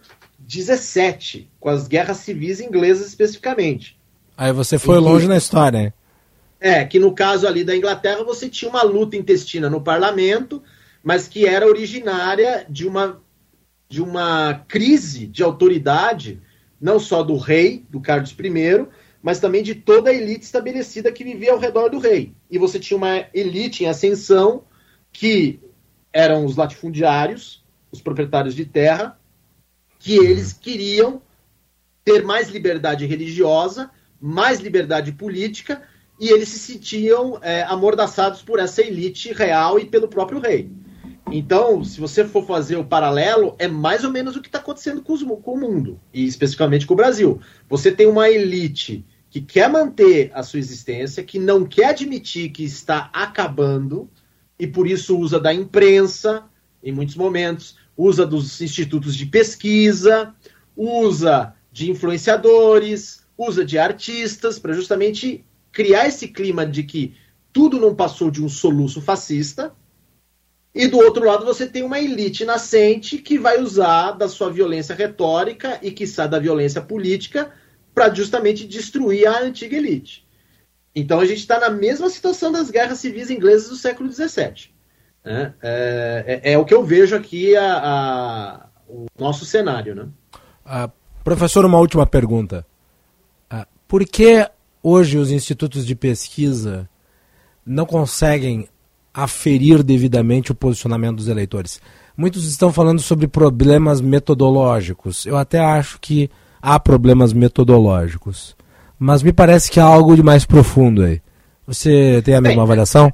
XVII, 0.48 1.48
com 1.58 1.68
as 1.68 1.88
guerras 1.88 2.18
civis 2.18 2.60
inglesas 2.60 3.08
especificamente. 3.08 3.98
Aí 4.36 4.52
você 4.52 4.78
foi 4.78 4.98
E- 4.98 5.00
longe 5.00 5.26
na 5.26 5.36
história? 5.36 5.92
É, 6.60 6.84
que 6.84 7.00
no 7.00 7.12
caso 7.12 7.48
ali 7.48 7.64
da 7.64 7.76
Inglaterra 7.76 8.22
você 8.22 8.48
tinha 8.48 8.70
uma 8.70 8.82
luta 8.84 9.16
intestina 9.16 9.68
no 9.68 9.80
parlamento, 9.80 10.62
mas 11.02 11.26
que 11.26 11.44
era 11.44 11.66
originária 11.66 12.64
de 12.68 12.86
uma, 12.86 13.20
de 13.88 14.00
uma 14.00 14.62
crise 14.68 15.26
de 15.26 15.42
autoridade, 15.42 16.40
não 16.80 16.98
só 16.98 17.22
do 17.22 17.36
rei, 17.36 17.84
do 17.90 18.00
Carlos 18.00 18.30
I, 18.30 18.86
mas 19.22 19.40
também 19.40 19.62
de 19.62 19.74
toda 19.74 20.10
a 20.10 20.14
elite 20.14 20.44
estabelecida 20.44 21.12
que 21.12 21.24
vivia 21.24 21.52
ao 21.52 21.58
redor 21.58 21.88
do 21.88 21.98
rei. 21.98 22.34
E 22.50 22.58
você 22.58 22.78
tinha 22.78 22.96
uma 22.96 23.26
elite 23.34 23.84
em 23.84 23.88
ascensão 23.88 24.64
que 25.12 25.60
eram 26.12 26.44
os 26.44 26.56
latifundiários, 26.56 27.64
os 27.90 28.00
proprietários 28.00 28.54
de 28.54 28.64
terra, 28.64 29.18
que 29.98 30.16
eles 30.16 30.52
queriam 30.52 31.20
ter 32.04 32.24
mais 32.24 32.48
liberdade 32.48 33.04
religiosa, 33.06 33.90
mais 34.20 34.60
liberdade 34.60 35.12
política, 35.12 35.82
e 36.20 36.28
eles 36.28 36.48
se 36.48 36.58
sentiam 36.58 37.38
é, 37.42 37.62
amordaçados 37.62 38.42
por 38.42 38.58
essa 38.58 38.82
elite 38.82 39.32
real 39.32 39.78
e 39.78 39.84
pelo 39.84 40.08
próprio 40.08 40.40
rei. 40.40 40.70
Então, 41.32 41.84
se 41.84 42.00
você 42.00 42.24
for 42.24 42.44
fazer 42.46 42.76
o 42.76 42.84
paralelo, 42.84 43.54
é 43.58 43.68
mais 43.68 44.04
ou 44.04 44.10
menos 44.10 44.36
o 44.36 44.40
que 44.40 44.48
está 44.48 44.58
acontecendo 44.58 45.02
com, 45.02 45.12
os- 45.12 45.22
com 45.22 45.52
o 45.54 45.60
mundo, 45.60 46.00
e 46.12 46.24
especificamente 46.24 46.86
com 46.86 46.94
o 46.94 46.96
Brasil. 46.96 47.40
Você 47.68 47.90
tem 47.92 48.06
uma 48.06 48.28
elite 48.30 49.04
que 49.30 49.40
quer 49.40 49.68
manter 49.68 50.30
a 50.34 50.42
sua 50.42 50.58
existência, 50.58 51.22
que 51.22 51.38
não 51.38 51.64
quer 51.64 51.86
admitir 51.90 52.50
que 52.50 52.64
está 52.64 53.10
acabando, 53.12 54.08
e 54.58 54.66
por 54.66 54.86
isso 54.86 55.18
usa 55.18 55.38
da 55.38 55.52
imprensa, 55.52 56.44
em 56.82 56.92
muitos 56.92 57.14
momentos, 57.14 57.76
usa 57.96 58.24
dos 58.26 58.60
institutos 58.60 59.14
de 59.14 59.26
pesquisa, 59.26 60.34
usa 60.76 61.54
de 61.70 61.90
influenciadores, 61.90 63.26
usa 63.36 63.64
de 63.64 63.78
artistas, 63.78 64.58
para 64.58 64.72
justamente 64.72 65.44
criar 65.70 66.06
esse 66.08 66.28
clima 66.28 66.64
de 66.66 66.82
que 66.82 67.14
tudo 67.52 67.78
não 67.78 67.94
passou 67.94 68.30
de 68.30 68.42
um 68.42 68.48
soluço 68.48 69.00
fascista. 69.00 69.72
E 70.78 70.86
do 70.86 70.96
outro 70.98 71.24
lado 71.26 71.44
você 71.44 71.66
tem 71.66 71.82
uma 71.82 71.98
elite 71.98 72.44
nascente 72.44 73.18
que 73.18 73.36
vai 73.36 73.60
usar 73.60 74.12
da 74.12 74.28
sua 74.28 74.48
violência 74.48 74.94
retórica 74.94 75.76
e, 75.82 75.90
quiçá, 75.90 76.24
da 76.28 76.38
violência 76.38 76.80
política 76.80 77.50
para 77.92 78.14
justamente 78.14 78.64
destruir 78.64 79.26
a 79.26 79.40
antiga 79.42 79.76
elite. 79.76 80.24
Então 80.94 81.18
a 81.18 81.26
gente 81.26 81.38
está 81.40 81.58
na 81.58 81.68
mesma 81.68 82.08
situação 82.08 82.52
das 82.52 82.70
guerras 82.70 82.98
civis 83.00 83.28
inglesas 83.28 83.68
do 83.68 83.74
século 83.74 84.08
XVII. 84.12 84.70
né? 85.24 85.52
É, 85.60 86.40
é- 86.44 86.52
é 86.52 86.58
o 86.58 86.64
que 86.64 86.72
eu 86.72 86.84
vejo 86.84 87.16
aqui 87.16 87.56
a, 87.56 87.72
a- 87.76 88.66
o 88.88 89.06
nosso 89.18 89.44
cenário. 89.44 89.96
Né? 89.96 90.06
Ah, 90.64 90.88
professor, 91.24 91.64
uma 91.64 91.78
última 91.78 92.06
pergunta. 92.06 92.64
Ah, 93.50 93.66
por 93.88 94.06
que 94.06 94.48
hoje 94.80 95.18
os 95.18 95.32
institutos 95.32 95.84
de 95.84 95.96
pesquisa 95.96 96.88
não 97.66 97.84
conseguem 97.84 98.68
aferir 99.12 99.82
devidamente 99.82 100.52
o 100.52 100.54
posicionamento 100.54 101.16
dos 101.16 101.28
eleitores? 101.28 101.80
Muitos 102.16 102.46
estão 102.48 102.72
falando 102.72 103.00
sobre 103.00 103.28
problemas 103.28 104.00
metodológicos. 104.00 105.24
Eu 105.26 105.36
até 105.36 105.59
acho 105.59 105.98
que 106.00 106.30
há 106.61 106.78
problemas 106.80 107.32
metodológicos. 107.32 108.56
Mas 108.98 109.22
me 109.22 109.32
parece 109.32 109.70
que 109.70 109.78
há 109.78 109.84
algo 109.84 110.16
de 110.16 110.22
mais 110.22 110.44
profundo 110.44 111.02
aí. 111.02 111.20
Você 111.66 112.20
tem 112.24 112.34
a 112.34 112.40
mesma 112.40 112.56
Bem, 112.56 112.62
avaliação? 112.64 113.12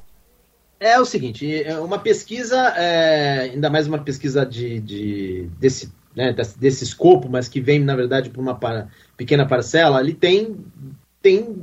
É 0.81 0.99
o 1.01 1.05
seguinte, 1.05 1.63
é 1.63 1.79
uma 1.79 1.99
pesquisa, 1.99 2.57
é, 2.77 3.51
ainda 3.53 3.69
mais 3.71 3.87
uma 3.87 3.99
pesquisa 3.99 4.45
de, 4.45 4.81
de- 4.81 5.49
desse, 5.59 5.91
né, 6.15 6.33
desse, 6.33 6.59
desse 6.59 6.85
escopo, 6.85 7.29
mas 7.29 7.49
que 7.49 7.61
vem, 7.61 7.81
na 7.81 7.97
verdade, 7.97 8.31
por 8.31 8.41
uma 8.41 8.55
para- 8.55 8.89
pequena 9.17 9.47
parcela, 9.47 10.01
ele 10.01 10.15
tem, 10.15 10.57
tem 11.23 11.57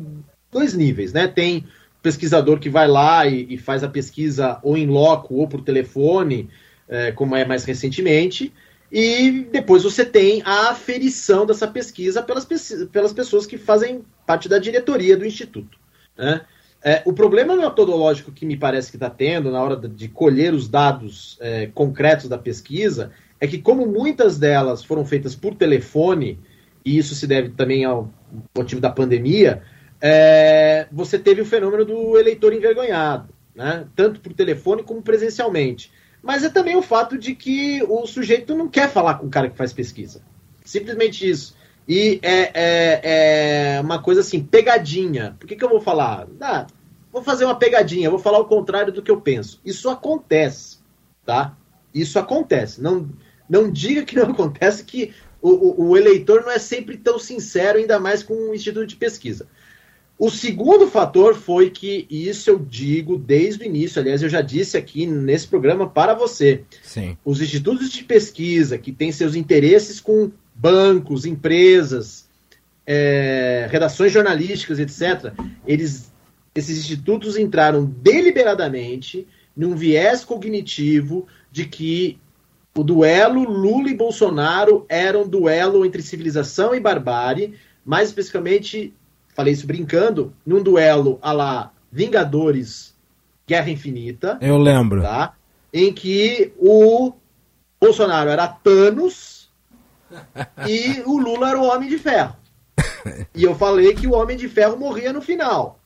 dois 0.52 0.74
níveis, 0.74 1.14
né? 1.14 1.28
Tem 1.28 1.66
pesquisador 2.02 2.60
que 2.60 2.70
vai 2.70 2.88
lá 2.88 3.28
e, 3.28 3.46
e 3.50 3.58
faz 3.58 3.84
a 3.84 3.88
pesquisa 3.88 4.60
ou 4.64 4.78
em 4.78 4.88
loco 4.88 5.36
ou 5.36 5.48
por 5.48 5.62
telefone, 5.62 6.50
é, 6.88 7.12
como 7.12 7.36
é 7.36 7.46
mais 7.46 7.64
recentemente, 7.64 8.52
e 8.92 9.48
depois 9.52 9.84
você 9.84 10.04
tem 10.04 10.42
a 10.44 10.72
aferição 10.72 11.46
dessa 11.46 11.68
pesquisa 11.68 12.22
pelas, 12.22 12.46
pelas 12.92 13.14
pessoas 13.14 13.46
que 13.46 13.58
fazem 13.58 14.04
parte 14.26 14.50
da 14.50 14.58
diretoria 14.58 15.16
do 15.16 15.26
Instituto. 15.26 15.78
Né? 16.18 16.42
É, 16.84 17.02
o 17.06 17.14
problema 17.14 17.56
metodológico 17.56 18.32
que 18.32 18.46
me 18.46 18.58
parece 18.58 18.90
que 18.90 18.98
está 18.98 19.10
tendo 19.10 19.52
na 19.52 19.62
hora 19.62 19.78
de- 19.78 19.88
de 19.88 20.10
colher 20.10 20.54
os 20.54 20.68
dados 20.68 21.38
é, 21.40 21.68
concretos 21.68 22.28
da 22.28 22.38
pesquisa 22.38 23.12
é 23.40 23.48
que, 23.48 23.60
como 23.60 23.86
muitas 23.86 24.38
delas 24.38 24.84
foram 24.84 25.06
feitas 25.06 25.36
por 25.36 25.56
telefone, 25.56 26.40
e 26.84 26.98
isso 26.98 27.16
se 27.16 27.28
deve 27.28 27.50
também 27.50 27.86
ao 27.86 28.12
motivo 28.58 28.82
da 28.82 28.90
pandemia, 28.90 29.62
é, 30.02 30.88
você 30.92 31.20
teve 31.20 31.42
o 31.42 31.46
fenômeno 31.46 31.86
do 31.86 32.18
eleitor 32.18 32.54
envergonhado, 32.54 33.30
né? 33.56 33.86
tanto 33.96 34.20
por 34.20 34.34
telefone 34.34 34.82
como 34.82 35.02
presencialmente. 35.02 35.92
Mas 36.24 36.44
é 36.44 36.50
também 36.50 36.76
o 36.76 36.82
fato 36.82 37.18
de 37.18 37.36
que 37.36 37.84
o 37.88 38.06
sujeito 38.06 38.56
não 38.56 38.68
quer 38.68 38.90
falar 38.90 39.16
com 39.16 39.28
o 39.28 39.30
cara 39.30 39.50
que 39.50 39.58
faz 39.58 39.72
pesquisa. 39.72 40.22
Simplesmente 40.64 41.28
isso. 41.28 41.56
E 41.88 42.20
é, 42.22 42.52
é, 42.54 43.02
é 43.76 43.82
uma 43.82 44.02
coisa 44.02 44.22
assim, 44.22 44.44
pegadinha. 44.44 45.36
Por 45.40 45.48
que, 45.48 45.56
que 45.56 45.64
eu 45.64 45.70
vou 45.70 45.82
falar? 45.82 46.28
Ah, 46.40 46.68
vou 47.12 47.24
fazer 47.24 47.46
uma 47.46 47.56
pegadinha, 47.56 48.10
vou 48.10 48.20
falar 48.20 48.40
o 48.40 48.46
contrário 48.46 48.94
do 48.94 49.02
que 49.02 49.10
eu 49.10 49.20
penso. 49.20 49.60
Isso 49.66 49.90
acontece, 49.90 50.78
tá? 51.26 51.58
Isso 51.94 52.20
acontece. 52.20 52.82
Não, 52.82 53.10
não 53.50 53.70
diga 53.72 54.04
que 54.04 54.16
não 54.16 54.30
acontece, 54.32 54.84
que 54.84 55.14
o, 55.42 55.50
o, 55.50 55.90
o 55.90 55.98
eleitor 55.98 56.44
não 56.44 56.52
é 56.52 56.60
sempre 56.60 56.98
tão 56.98 57.18
sincero, 57.18 57.80
ainda 57.80 58.00
mais 58.00 58.22
com 58.22 58.34
um 58.34 58.54
instituto 58.54 58.86
de 58.86 58.96
pesquisa. 58.96 59.48
O 60.22 60.30
segundo 60.30 60.86
fator 60.86 61.34
foi 61.34 61.72
que, 61.72 62.06
e 62.08 62.30
isso 62.30 62.48
eu 62.48 62.60
digo 62.60 63.18
desde 63.18 63.64
o 63.64 63.66
início, 63.66 64.00
aliás, 64.00 64.22
eu 64.22 64.30
já 64.30 64.40
disse 64.40 64.78
aqui 64.78 65.08
nesse 65.08 65.48
programa 65.48 65.90
para 65.90 66.14
você, 66.14 66.62
Sim. 66.84 67.18
os 67.26 67.42
institutos 67.42 67.90
de 67.90 68.04
pesquisa 68.04 68.78
que 68.78 68.92
têm 68.92 69.12
seus 69.12 69.34
interesses 69.34 70.00
com 70.00 70.30
bancos, 70.54 71.26
empresas, 71.26 72.30
é, 72.86 73.68
redações 73.72 74.12
jornalísticas, 74.12 74.78
etc., 74.78 75.34
eles, 75.66 76.14
esses 76.54 76.78
institutos 76.78 77.36
entraram 77.36 77.84
deliberadamente 77.84 79.28
num 79.58 79.76
viés 79.76 80.24
cognitivo 80.24 81.26
de 81.52 81.66
que 81.66 82.20
o 82.78 82.84
duelo 82.84 83.42
Lula 83.42 83.90
e 83.90 83.98
Bolsonaro 83.98 84.86
era 84.88 85.18
um 85.18 85.28
duelo 85.28 85.84
entre 85.84 86.04
civilização 86.04 86.76
e 86.76 86.80
barbárie, 86.80 87.56
mais 87.84 88.10
especificamente, 88.10 88.94
falei 89.42 89.54
isso 89.54 89.66
brincando, 89.66 90.34
num 90.46 90.62
duelo 90.62 91.18
a 91.22 91.32
lá 91.32 91.72
Vingadores 91.92 92.94
Guerra 93.48 93.72
Infinita 93.72 94.38
Eu 94.40 94.58
lembro. 94.58 95.02
tá? 95.02 95.34
Em 95.74 95.92
que 95.92 96.54
o 96.58 97.12
Bolsonaro 97.80 98.30
era 98.30 98.48
Thanos 98.48 99.50
e 100.68 101.02
o 101.06 101.18
Lula 101.18 101.50
era 101.50 101.60
o 101.60 101.64
Homem 101.66 101.90
de 101.90 101.98
Ferro. 101.98 102.36
E 103.34 103.44
eu 103.44 103.56
falei 103.56 103.96
que 103.96 104.06
o 104.06 104.14
Homem 104.14 104.38
de 104.38 104.48
Ferro 104.48 104.78
morria 104.78 105.12
no 105.12 105.22
final. 105.22 105.80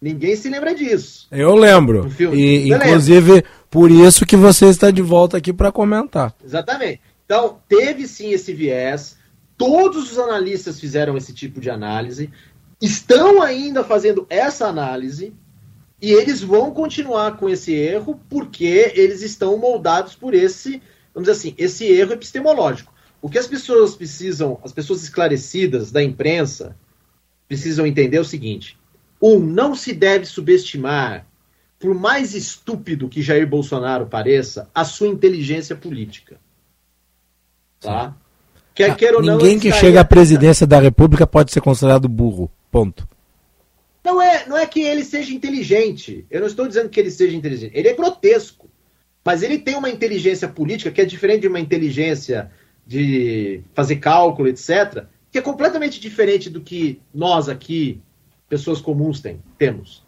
Ninguém 0.00 0.34
se 0.34 0.48
lembra 0.48 0.74
disso. 0.74 1.28
Eu 1.30 1.54
lembro. 1.54 2.08
E, 2.08 2.10
Você 2.10 2.26
lembra? 2.26 2.88
inclusive, 2.88 3.44
por 3.70 3.88
isso 3.88 4.26
que 4.26 4.36
você 4.36 4.66
está 4.66 4.90
de 4.90 5.00
volta 5.00 5.36
aqui 5.36 5.52
para 5.52 5.70
comentar. 5.70 6.34
Exatamente. 6.44 7.00
Então, 7.24 7.58
teve 7.68 8.08
sim 8.08 8.32
esse 8.32 8.52
viés, 8.52 9.16
todos 9.56 10.10
os 10.10 10.18
analistas 10.18 10.80
fizeram 10.80 11.16
esse 11.16 11.32
tipo 11.32 11.60
de 11.60 11.70
análise, 11.70 12.28
estão 12.84 13.42
ainda 13.42 13.84
fazendo 13.84 14.26
essa 14.28 14.66
análise, 14.66 15.32
e 16.00 16.12
eles 16.12 16.42
vão 16.42 16.70
continuar 16.72 17.36
com 17.36 17.48
esse 17.48 17.72
erro 17.72 18.20
porque 18.28 18.92
eles 18.94 19.22
estão 19.22 19.56
moldados 19.56 20.14
por 20.14 20.34
esse, 20.34 20.82
vamos 21.14 21.28
dizer 21.28 21.32
assim, 21.32 21.54
esse 21.56 21.86
erro 21.86 22.12
epistemológico. 22.12 22.92
O 23.22 23.30
que 23.30 23.38
as 23.38 23.46
pessoas 23.46 23.94
precisam, 23.94 24.60
as 24.62 24.72
pessoas 24.72 25.02
esclarecidas 25.02 25.90
da 25.90 26.02
imprensa, 26.02 26.76
precisam 27.48 27.86
entender 27.86 28.18
é 28.18 28.20
o 28.20 28.24
seguinte: 28.24 28.78
um, 29.20 29.38
não 29.38 29.74
se 29.74 29.94
deve 29.94 30.26
subestimar, 30.26 31.26
por 31.78 31.94
mais 31.94 32.34
estúpido 32.34 33.08
que 33.08 33.22
Jair 33.22 33.48
Bolsonaro 33.48 34.06
pareça, 34.06 34.68
a 34.74 34.84
sua 34.84 35.08
inteligência 35.08 35.74
política. 35.74 36.38
Tá? 37.80 38.14
Quer, 38.74 39.14
ou 39.14 39.22
não, 39.22 39.36
ninguém 39.36 39.58
que 39.58 39.70
chega 39.72 40.00
à 40.00 40.04
presidência 40.04 40.66
da 40.66 40.80
República 40.80 41.26
pode 41.26 41.52
ser 41.52 41.60
considerado 41.60 42.08
burro. 42.08 42.50
Ponto. 42.70 43.08
Não 44.04 44.20
é, 44.20 44.46
não 44.46 44.58
é 44.58 44.66
que 44.66 44.82
ele 44.82 45.04
seja 45.04 45.32
inteligente. 45.32 46.26
Eu 46.28 46.40
não 46.40 46.48
estou 46.48 46.66
dizendo 46.66 46.88
que 46.88 46.98
ele 46.98 47.10
seja 47.10 47.36
inteligente. 47.36 47.72
Ele 47.72 47.88
é 47.88 47.94
grotesco. 47.94 48.68
Mas 49.24 49.42
ele 49.42 49.58
tem 49.58 49.76
uma 49.76 49.88
inteligência 49.88 50.48
política 50.48 50.90
que 50.90 51.00
é 51.00 51.04
diferente 51.04 51.42
de 51.42 51.48
uma 51.48 51.60
inteligência 51.60 52.50
de 52.86 53.62
fazer 53.72 53.96
cálculo, 53.96 54.48
etc., 54.48 55.04
que 55.30 55.38
é 55.38 55.42
completamente 55.42 55.98
diferente 55.98 56.50
do 56.50 56.60
que 56.60 57.00
nós 57.12 57.48
aqui, 57.48 58.00
pessoas 58.48 58.80
comuns, 58.80 59.20
tem, 59.20 59.40
temos. 59.56 60.04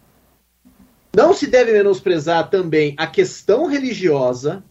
Não 1.14 1.32
se 1.32 1.46
deve 1.46 1.72
menosprezar 1.72 2.50
também 2.50 2.94
a 2.98 3.06
questão 3.06 3.66
religiosa, 3.66 4.62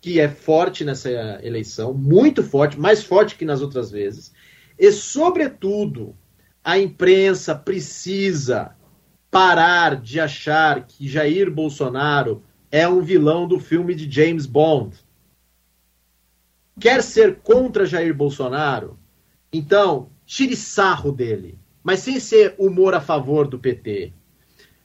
que 0.00 0.20
é 0.20 0.28
forte 0.28 0.84
nessa 0.84 1.10
eleição, 1.42 1.92
muito 1.92 2.42
forte, 2.42 2.78
mais 2.78 3.02
forte 3.02 3.36
que 3.36 3.44
nas 3.44 3.60
outras 3.60 3.90
vezes, 3.90 4.32
e, 4.78 4.92
sobretudo, 4.92 6.16
a 6.62 6.78
imprensa 6.78 7.54
precisa 7.54 8.76
parar 9.30 10.00
de 10.00 10.20
achar 10.20 10.86
que 10.86 11.08
Jair 11.08 11.50
Bolsonaro 11.50 12.42
é 12.70 12.86
um 12.88 13.00
vilão 13.00 13.48
do 13.48 13.58
filme 13.58 13.94
de 13.94 14.10
James 14.10 14.46
Bond. 14.46 14.96
Quer 16.80 17.02
ser 17.02 17.40
contra 17.40 17.86
Jair 17.86 18.14
Bolsonaro? 18.14 18.98
Então, 19.52 20.10
tire 20.24 20.54
sarro 20.54 21.10
dele, 21.10 21.58
mas 21.82 22.00
sem 22.00 22.20
ser 22.20 22.54
humor 22.58 22.94
a 22.94 23.00
favor 23.00 23.48
do 23.48 23.58
PT. 23.58 24.12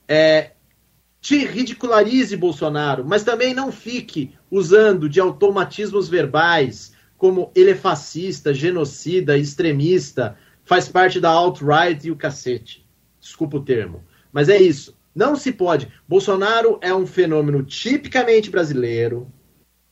É, 0.07 0.53
te 1.23 1.37
ridicularize 1.45 2.35
Bolsonaro, 2.35 3.05
mas 3.07 3.23
também 3.23 3.53
não 3.53 3.71
fique 3.71 4.33
usando 4.51 5.07
de 5.07 5.21
automatismos 5.21 6.09
verbais 6.09 6.91
como 7.17 7.49
ele 7.55 7.71
é 7.71 7.75
fascista, 7.75 8.53
genocida, 8.53 9.37
extremista, 9.37 10.37
faz 10.65 10.89
parte 10.89 11.21
da 11.21 11.29
alt-right 11.29 12.05
e 12.05 12.11
o 12.11 12.17
cacete. 12.17 12.85
Desculpa 13.21 13.55
o 13.55 13.63
termo. 13.63 14.03
Mas 14.33 14.49
é 14.49 14.61
isso. 14.61 14.97
Não 15.15 15.37
se 15.37 15.53
pode. 15.53 15.87
Bolsonaro 16.05 16.77
é 16.81 16.93
um 16.93 17.07
fenômeno 17.07 17.63
tipicamente 17.63 18.49
brasileiro, 18.49 19.31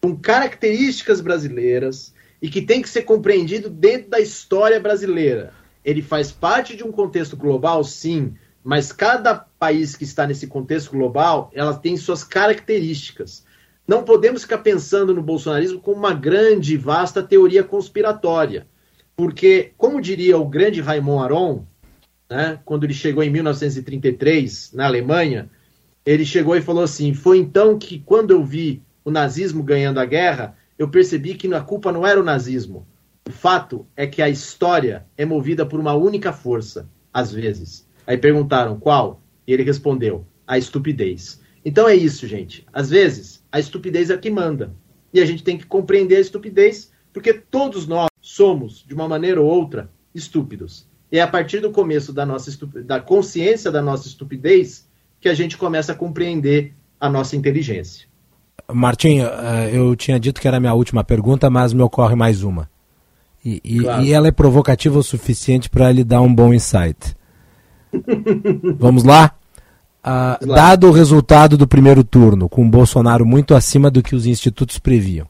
com 0.01 0.17
características 0.17 1.21
brasileiras 1.21 2.13
e 2.41 2.49
que 2.49 2.61
tem 2.61 2.81
que 2.81 2.89
ser 2.89 3.03
compreendido 3.03 3.69
dentro 3.69 4.09
da 4.09 4.19
história 4.19 4.81
brasileira. 4.81 5.53
Ele 5.85 6.01
faz 6.01 6.29
parte 6.29 6.75
de 6.75 6.83
um 6.83 6.91
contexto 6.91 7.37
global, 7.37 7.85
sim, 7.85 8.33
mas 8.63 8.91
cada 8.91 9.35
país 9.35 9.95
que 9.95 10.03
está 10.03 10.27
nesse 10.27 10.47
contexto 10.47 10.91
global, 10.91 11.49
ela 11.53 11.73
tem 11.73 11.97
suas 11.97 12.23
características. 12.23 13.43
Não 13.87 14.03
podemos 14.03 14.43
ficar 14.43 14.59
pensando 14.59 15.13
no 15.13 15.23
bolsonarismo 15.23 15.79
como 15.79 15.97
uma 15.97 16.13
grande 16.13 16.75
e 16.75 16.77
vasta 16.77 17.23
teoria 17.23 17.63
conspiratória. 17.63 18.67
Porque, 19.15 19.71
como 19.77 20.01
diria 20.01 20.37
o 20.37 20.47
grande 20.47 20.81
Raymond 20.81 21.23
Aron, 21.23 21.65
né, 22.29 22.59
quando 22.63 22.85
ele 22.85 22.93
chegou 22.93 23.23
em 23.23 23.29
1933 23.29 24.71
na 24.73 24.85
Alemanha, 24.85 25.49
ele 26.05 26.25
chegou 26.25 26.55
e 26.55 26.61
falou 26.61 26.83
assim: 26.83 27.13
Foi 27.13 27.37
então 27.37 27.77
que, 27.77 27.99
quando 27.99 28.31
eu 28.31 28.43
vi 28.43 28.81
o 29.03 29.11
nazismo 29.11 29.63
ganhando 29.63 29.99
a 29.99 30.05
guerra, 30.05 30.55
eu 30.77 30.87
percebi 30.87 31.35
que 31.35 31.53
a 31.53 31.61
culpa 31.61 31.91
não 31.91 32.05
era 32.05 32.19
o 32.19 32.23
nazismo. 32.23 32.87
O 33.27 33.31
fato 33.31 33.85
é 33.95 34.07
que 34.07 34.21
a 34.21 34.29
história 34.29 35.05
é 35.17 35.25
movida 35.25 35.65
por 35.65 35.79
uma 35.79 35.93
única 35.93 36.33
força, 36.33 36.89
às 37.13 37.31
vezes. 37.31 37.87
Aí 38.11 38.17
perguntaram 38.17 38.77
qual? 38.77 39.21
E 39.47 39.53
ele 39.53 39.63
respondeu: 39.63 40.25
a 40.45 40.57
estupidez. 40.57 41.39
Então 41.63 41.87
é 41.87 41.95
isso, 41.95 42.27
gente. 42.27 42.67
Às 42.73 42.89
vezes, 42.89 43.41
a 43.49 43.57
estupidez 43.57 44.09
é 44.09 44.17
que 44.17 44.29
manda. 44.29 44.73
E 45.13 45.21
a 45.21 45.25
gente 45.25 45.45
tem 45.45 45.57
que 45.57 45.65
compreender 45.65 46.17
a 46.17 46.19
estupidez, 46.19 46.91
porque 47.13 47.31
todos 47.31 47.87
nós 47.87 48.09
somos, 48.21 48.83
de 48.85 48.93
uma 48.93 49.07
maneira 49.07 49.39
ou 49.39 49.47
outra, 49.47 49.89
estúpidos. 50.13 50.85
E 51.09 51.19
é 51.19 51.21
a 51.21 51.27
partir 51.27 51.61
do 51.61 51.71
começo 51.71 52.11
da 52.11 52.25
nossa 52.25 52.51
da 52.83 52.99
consciência 52.99 53.71
da 53.71 53.81
nossa 53.81 54.09
estupidez 54.09 54.85
que 55.21 55.29
a 55.29 55.33
gente 55.33 55.57
começa 55.57 55.93
a 55.93 55.95
compreender 55.95 56.73
a 56.99 57.09
nossa 57.09 57.37
inteligência. 57.37 58.09
Martim, 58.69 59.19
eh, 59.21 59.69
eu 59.71 59.95
tinha 59.95 60.19
dito 60.19 60.41
que 60.41 60.49
era 60.49 60.57
a 60.57 60.59
minha 60.59 60.73
última 60.73 61.01
pergunta, 61.01 61.49
mas 61.49 61.71
me 61.71 61.81
ocorre 61.81 62.15
mais 62.15 62.43
uma. 62.43 62.69
E, 63.43 63.61
e, 63.63 63.79
claro. 63.79 64.03
e 64.03 64.11
ela 64.11 64.27
é 64.27 64.31
provocativa 64.31 64.99
o 64.99 65.03
suficiente 65.03 65.69
para 65.69 65.89
lhe 65.93 66.03
dar 66.03 66.19
um 66.19 66.33
bom 66.35 66.53
insight. 66.53 67.15
Vamos 68.77 69.03
lá? 69.03 69.33
Dado 70.41 70.87
o 70.87 70.91
resultado 70.91 71.57
do 71.57 71.67
primeiro 71.67 72.03
turno, 72.03 72.49
com 72.49 72.69
Bolsonaro 72.69 73.25
muito 73.25 73.53
acima 73.53 73.91
do 73.91 74.01
que 74.01 74.15
os 74.15 74.25
institutos 74.25 74.79
previam, 74.79 75.27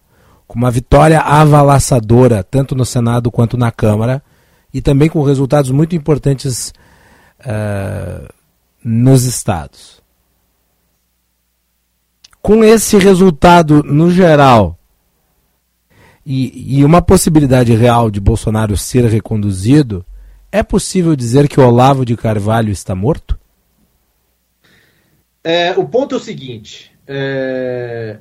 com 0.48 0.58
uma 0.58 0.72
vitória 0.72 1.20
avalaçadora 1.20 2.44
tanto 2.44 2.76
no 2.76 2.86
Senado 2.86 3.30
quanto 3.30 3.58
na 3.58 3.72
Câmara 3.72 4.24
e 4.74 4.82
também 4.82 5.10
com 5.10 5.22
resultados 5.24 5.72
muito 5.72 5.96
importantes 5.96 6.74
uh, 7.42 8.34
nos 8.84 9.26
estados. 9.26 10.02
Com 12.42 12.64
esse 12.64 12.98
resultado 12.98 13.84
no 13.84 14.10
geral 14.10 14.78
e, 16.26 16.78
e 16.78 16.86
uma 16.86 17.02
possibilidade 17.02 17.76
real 17.76 18.10
de 18.10 18.20
Bolsonaro 18.20 18.78
ser 18.78 19.06
reconduzido, 19.06 20.06
é 20.52 20.64
possível 20.64 21.16
dizer 21.16 21.48
que 21.48 21.60
Olavo 21.60 22.06
de 22.06 22.16
Carvalho 22.16 22.72
está 22.72 22.94
morto? 22.94 23.40
É, 25.44 25.72
o 25.78 25.88
ponto 25.88 26.16
é 26.16 26.18
o 26.18 26.22
seguinte: 26.22 26.92
é, 27.08 28.20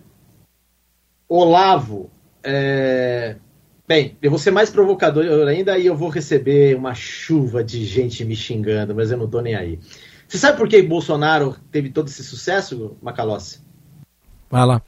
Olavo 1.28 2.10
é... 2.42 3.36
Bem, 3.86 4.16
eu 4.22 4.30
vou 4.30 4.38
ser 4.38 4.52
mais 4.52 4.70
provocador 4.70 5.48
ainda 5.48 5.76
e 5.76 5.86
eu 5.86 5.96
vou 5.96 6.08
receber 6.08 6.76
uma 6.76 6.94
chuva 6.94 7.64
de 7.64 7.84
gente 7.84 8.24
me 8.24 8.36
xingando, 8.36 8.94
mas 8.94 9.10
eu 9.10 9.18
não 9.18 9.28
tô 9.28 9.40
nem 9.40 9.56
aí. 9.56 9.80
Você 10.28 10.38
sabe 10.38 10.56
por 10.56 10.68
que 10.68 10.80
Bolsonaro 10.80 11.56
teve 11.72 11.90
todo 11.90 12.06
esse 12.06 12.22
sucesso, 12.22 12.96
Macalossi? 13.02 13.60
Vai 14.48 14.64
lá. 14.64 14.82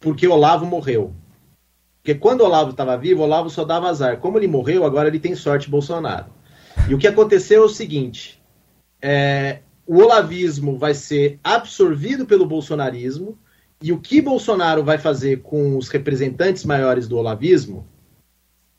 Porque 0.00 0.26
Olavo 0.26 0.66
morreu. 0.66 1.14
Porque 2.02 2.16
quando 2.16 2.40
Olavo 2.40 2.72
estava 2.72 2.96
vivo, 2.96 3.22
Olavo 3.22 3.48
só 3.48 3.64
dava 3.64 3.88
azar. 3.88 4.18
Como 4.18 4.36
ele 4.36 4.48
morreu, 4.48 4.84
agora 4.84 5.06
ele 5.06 5.20
tem 5.20 5.36
sorte 5.36 5.70
Bolsonaro. 5.70 6.26
E 6.88 6.94
o 6.94 6.98
que 6.98 7.06
aconteceu 7.06 7.62
é 7.62 7.66
o 7.66 7.68
seguinte: 7.68 8.42
é, 9.00 9.60
o 9.86 9.98
olavismo 9.98 10.76
vai 10.76 10.94
ser 10.94 11.38
absorvido 11.44 12.26
pelo 12.26 12.44
bolsonarismo 12.44 13.38
e 13.80 13.92
o 13.92 14.00
que 14.00 14.20
Bolsonaro 14.20 14.82
vai 14.82 14.98
fazer 14.98 15.42
com 15.42 15.76
os 15.76 15.88
representantes 15.88 16.64
maiores 16.64 17.06
do 17.06 17.16
olavismo, 17.16 17.86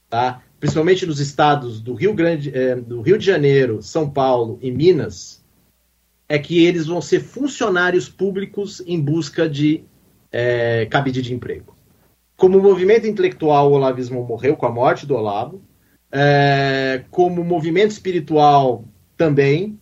tá? 0.09 0.41
principalmente 0.59 1.05
nos 1.05 1.19
estados 1.19 1.82
do 1.82 1.93
Rio, 1.93 2.13
Grande, 2.13 2.49
é, 2.57 2.76
do 2.76 3.01
Rio 3.01 3.17
de 3.17 3.26
Janeiro, 3.26 3.82
São 3.84 4.09
Paulo 4.09 4.57
e 4.61 4.71
Minas, 4.71 5.43
é 6.28 6.39
que 6.39 6.63
eles 6.65 6.88
vão 6.88 7.01
ser 7.01 7.19
funcionários 7.19 8.07
públicos 8.07 8.82
em 8.88 8.99
busca 8.99 9.47
de 9.47 9.84
é, 10.32 10.86
cabide 10.86 11.21
de 11.21 11.34
emprego. 11.34 11.76
Como 12.36 12.59
movimento 12.59 13.07
intelectual, 13.07 13.71
o 13.71 13.75
olavismo 13.75 14.23
morreu 14.23 14.55
com 14.55 14.65
a 14.65 14.71
morte 14.71 15.05
do 15.05 15.15
Olavo. 15.15 15.61
É, 16.11 17.03
como 17.09 17.43
movimento 17.43 17.91
espiritual, 17.91 18.86
também. 19.17 19.79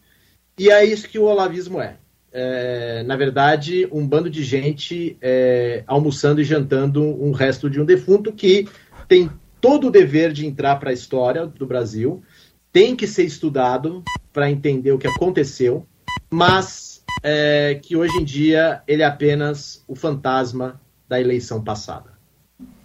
E 0.58 0.70
é 0.70 0.86
isso 0.86 1.10
que 1.10 1.20
o 1.20 1.24
olavismo 1.24 1.82
é 1.82 1.98
é, 2.32 3.04
na 3.04 3.16
verdade, 3.16 3.88
um 3.92 4.08
bando 4.08 4.30
de 4.30 4.44
gente 4.44 5.18
é, 5.22 5.84
almoçando 5.86 6.40
e 6.40 6.46
jantando 6.46 7.04
um 7.04 7.32
resto 7.32 7.70
de 7.70 7.80
um 7.80 7.86
defunto 7.86 8.32
que 8.32 8.68
tem 9.08 9.30
todo 9.60 9.88
o 9.88 9.92
dever 9.92 10.32
de 10.32 10.46
entrar 10.46 10.78
para 10.78 10.92
a 10.92 10.94
história 10.94 11.46
do 11.46 11.66
Brasil, 11.66 12.24
tem 12.72 12.96
que 12.96 13.06
ser 13.06 13.26
estudado 13.26 14.02
para 14.32 14.50
entender 14.50 14.94
o 14.94 14.98
que 14.98 15.08
aconteceu, 15.08 15.86
mas 16.30 17.04
é, 17.22 17.78
que 17.82 17.98
hoje 17.98 18.18
em 18.18 18.24
dia 18.24 18.82
ele 18.88 19.04
é 19.04 19.06
apenas 19.06 19.84
o 19.88 19.94
fantasma 19.94 20.80
da 21.08 21.20
eleição 21.20 21.62
passada. 21.62 22.11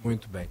Muito 0.07 0.28
bem. 0.28 0.46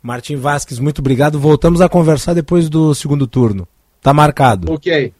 Martim 0.00 0.36
Vasques, 0.36 0.78
muito 0.78 1.00
obrigado. 1.00 1.36
Voltamos 1.36 1.80
a 1.80 1.88
conversar 1.88 2.32
depois 2.32 2.68
do 2.68 2.94
segundo 2.94 3.26
turno. 3.26 3.66
Tá 4.00 4.14
marcado. 4.14 4.72
Ok. 4.72 5.12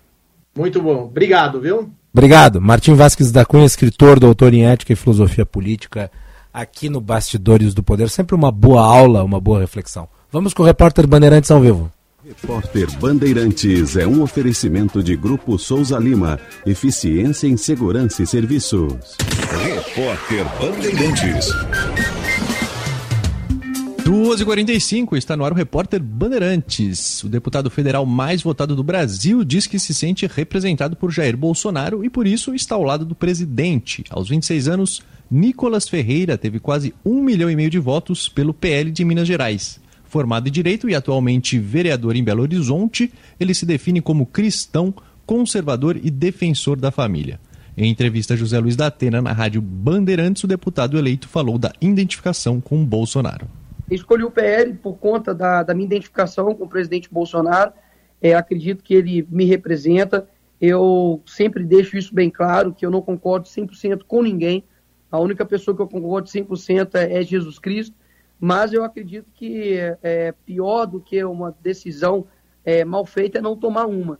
Muito 0.57 0.81
bom. 0.81 1.07
Obrigado, 1.07 1.61
viu? 1.61 1.91
Obrigado. 2.15 2.61
Martim 2.61 2.95
Vasques 2.95 3.33
da 3.33 3.45
Cunha, 3.45 3.67
escritor, 3.67 4.21
doutor 4.21 4.55
em 4.55 4.65
Ética 4.65 4.93
e 4.93 4.97
Filosofia 4.97 5.45
Política, 5.45 6.09
aqui 6.55 6.89
no 6.89 7.01
Bastidores 7.01 7.75
do 7.75 7.83
Poder. 7.83 8.09
Sempre 8.09 8.37
uma 8.37 8.53
boa 8.53 8.81
aula, 8.81 9.25
uma 9.25 9.41
boa 9.41 9.59
reflexão. 9.59 10.09
Vamos 10.31 10.55
com 10.55 10.63
o 10.63 10.67
repórter 10.67 11.09
Bandeirantes 11.09 11.51
ao 11.51 11.61
vivo. 11.61 11.91
Repórter 12.25 12.87
Bandeirantes 13.01 13.97
é 13.97 14.07
um 14.07 14.23
oferecimento 14.23 15.03
de 15.03 15.17
Grupo 15.17 15.59
Souza 15.59 15.99
Lima. 15.99 16.39
Eficiência 16.65 17.49
em 17.49 17.57
Segurança 17.57 18.23
e 18.23 18.27
Serviços. 18.27 19.17
Repórter 19.65 20.47
Bandeirantes. 20.61 21.49
2h45 24.11 25.17
está 25.17 25.37
no 25.37 25.45
ar 25.45 25.53
o 25.53 25.55
repórter 25.55 26.03
Bandeirantes. 26.03 27.23
O 27.23 27.29
deputado 27.29 27.71
federal 27.71 28.05
mais 28.05 28.43
votado 28.43 28.75
do 28.75 28.83
Brasil 28.83 29.45
diz 29.45 29.69
que 29.69 29.79
se 29.79 29.95
sente 29.95 30.27
representado 30.27 30.97
por 30.97 31.13
Jair 31.13 31.37
Bolsonaro 31.37 32.05
e 32.05 32.11
por 32.11 32.27
isso 32.27 32.53
está 32.53 32.75
ao 32.75 32.83
lado 32.83 33.05
do 33.05 33.15
presidente. 33.15 34.03
Aos 34.11 34.29
26 34.29 34.67
anos, 34.67 35.01
Nicolas 35.31 35.89
Ferreira 35.89 36.37
teve 36.37 36.59
quase 36.59 36.93
um 37.05 37.23
milhão 37.23 37.49
e 37.49 37.55
meio 37.55 37.71
de 37.71 37.79
votos 37.79 38.29
pelo 38.29 38.53
PL 38.53 38.91
de 38.91 39.05
Minas 39.05 39.29
Gerais. 39.29 39.79
Formado 40.07 40.49
em 40.49 40.51
Direito 40.51 40.91
e 40.91 40.95
atualmente 40.97 41.57
vereador 41.57 42.17
em 42.17 42.25
Belo 42.25 42.43
Horizonte, 42.43 43.13
ele 43.39 43.55
se 43.55 43.65
define 43.65 44.01
como 44.01 44.27
cristão, 44.27 44.93
conservador 45.25 45.97
e 46.03 46.11
defensor 46.11 46.77
da 46.81 46.91
família. 46.91 47.39
Em 47.77 47.89
entrevista 47.89 48.35
a 48.35 48.37
José 48.37 48.59
Luiz 48.59 48.75
da 48.75 48.89
Atena 48.89 49.23
na 49.23 49.33
rádio 49.33 49.63
Bandeirantes, 49.63 50.43
o 50.43 50.49
deputado 50.49 50.99
eleito 50.99 51.29
falou 51.29 51.57
da 51.57 51.73
identificação 51.81 52.61
com 52.61 52.85
Bolsonaro. 52.85 53.60
Escolhi 53.91 54.25
o 54.25 54.31
PL 54.31 54.75
por 54.75 54.99
conta 54.99 55.35
da, 55.35 55.63
da 55.63 55.75
minha 55.75 55.87
identificação 55.87 56.55
com 56.55 56.65
o 56.65 56.69
presidente 56.69 57.13
Bolsonaro. 57.13 57.73
É, 58.23 58.35
acredito 58.35 58.85
que 58.85 58.95
ele 58.95 59.27
me 59.31 59.45
representa. 59.45 60.29
Eu 60.61 61.23
sempre 61.27 61.65
deixo 61.65 61.97
isso 61.97 62.15
bem 62.15 62.31
claro, 62.31 62.73
que 62.73 62.85
eu 62.85 62.91
não 62.91 63.03
concordo 63.03 63.49
100% 63.49 64.03
com 64.07 64.23
ninguém. 64.23 64.63
A 65.11 65.19
única 65.19 65.45
pessoa 65.45 65.75
que 65.75 65.83
eu 65.83 65.89
concordo 65.89 66.29
100% 66.29 66.95
é, 66.95 67.19
é 67.19 67.23
Jesus 67.23 67.59
Cristo. 67.59 67.97
Mas 68.39 68.73
eu 68.73 68.85
acredito 68.85 69.31
que 69.33 69.77
é, 70.03 70.33
pior 70.47 70.87
do 70.87 71.01
que 71.01 71.23
uma 71.25 71.55
decisão 71.61 72.27
é, 72.65 72.85
mal 72.85 73.05
feita 73.05 73.39
é 73.39 73.43
não 73.43 73.57
tomar 73.57 73.87
uma. 73.87 74.19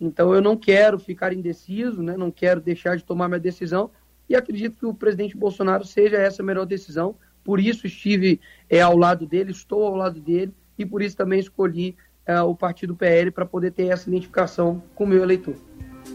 Então 0.00 0.32
eu 0.32 0.40
não 0.40 0.56
quero 0.56 0.98
ficar 0.98 1.32
indeciso, 1.32 2.02
né? 2.02 2.16
não 2.16 2.30
quero 2.30 2.60
deixar 2.60 2.96
de 2.96 3.04
tomar 3.04 3.28
minha 3.28 3.40
decisão 3.40 3.90
e 4.28 4.36
acredito 4.36 4.78
que 4.78 4.86
o 4.86 4.94
presidente 4.94 5.36
Bolsonaro 5.36 5.84
seja 5.84 6.16
essa 6.16 6.42
a 6.42 6.44
melhor 6.44 6.64
decisão 6.64 7.16
por 7.48 7.58
isso 7.58 7.86
estive 7.86 8.38
é, 8.68 8.82
ao 8.82 8.94
lado 8.94 9.24
dele, 9.24 9.52
estou 9.52 9.82
ao 9.82 9.94
lado 9.94 10.20
dele 10.20 10.52
e 10.78 10.84
por 10.84 11.00
isso 11.00 11.16
também 11.16 11.40
escolhi 11.40 11.96
é, 12.26 12.38
o 12.42 12.54
partido 12.54 12.94
PL 12.94 13.30
para 13.30 13.46
poder 13.46 13.72
ter 13.72 13.86
essa 13.86 14.06
identificação 14.06 14.82
com 14.94 15.04
o 15.04 15.06
meu 15.06 15.22
eleitor. 15.22 15.54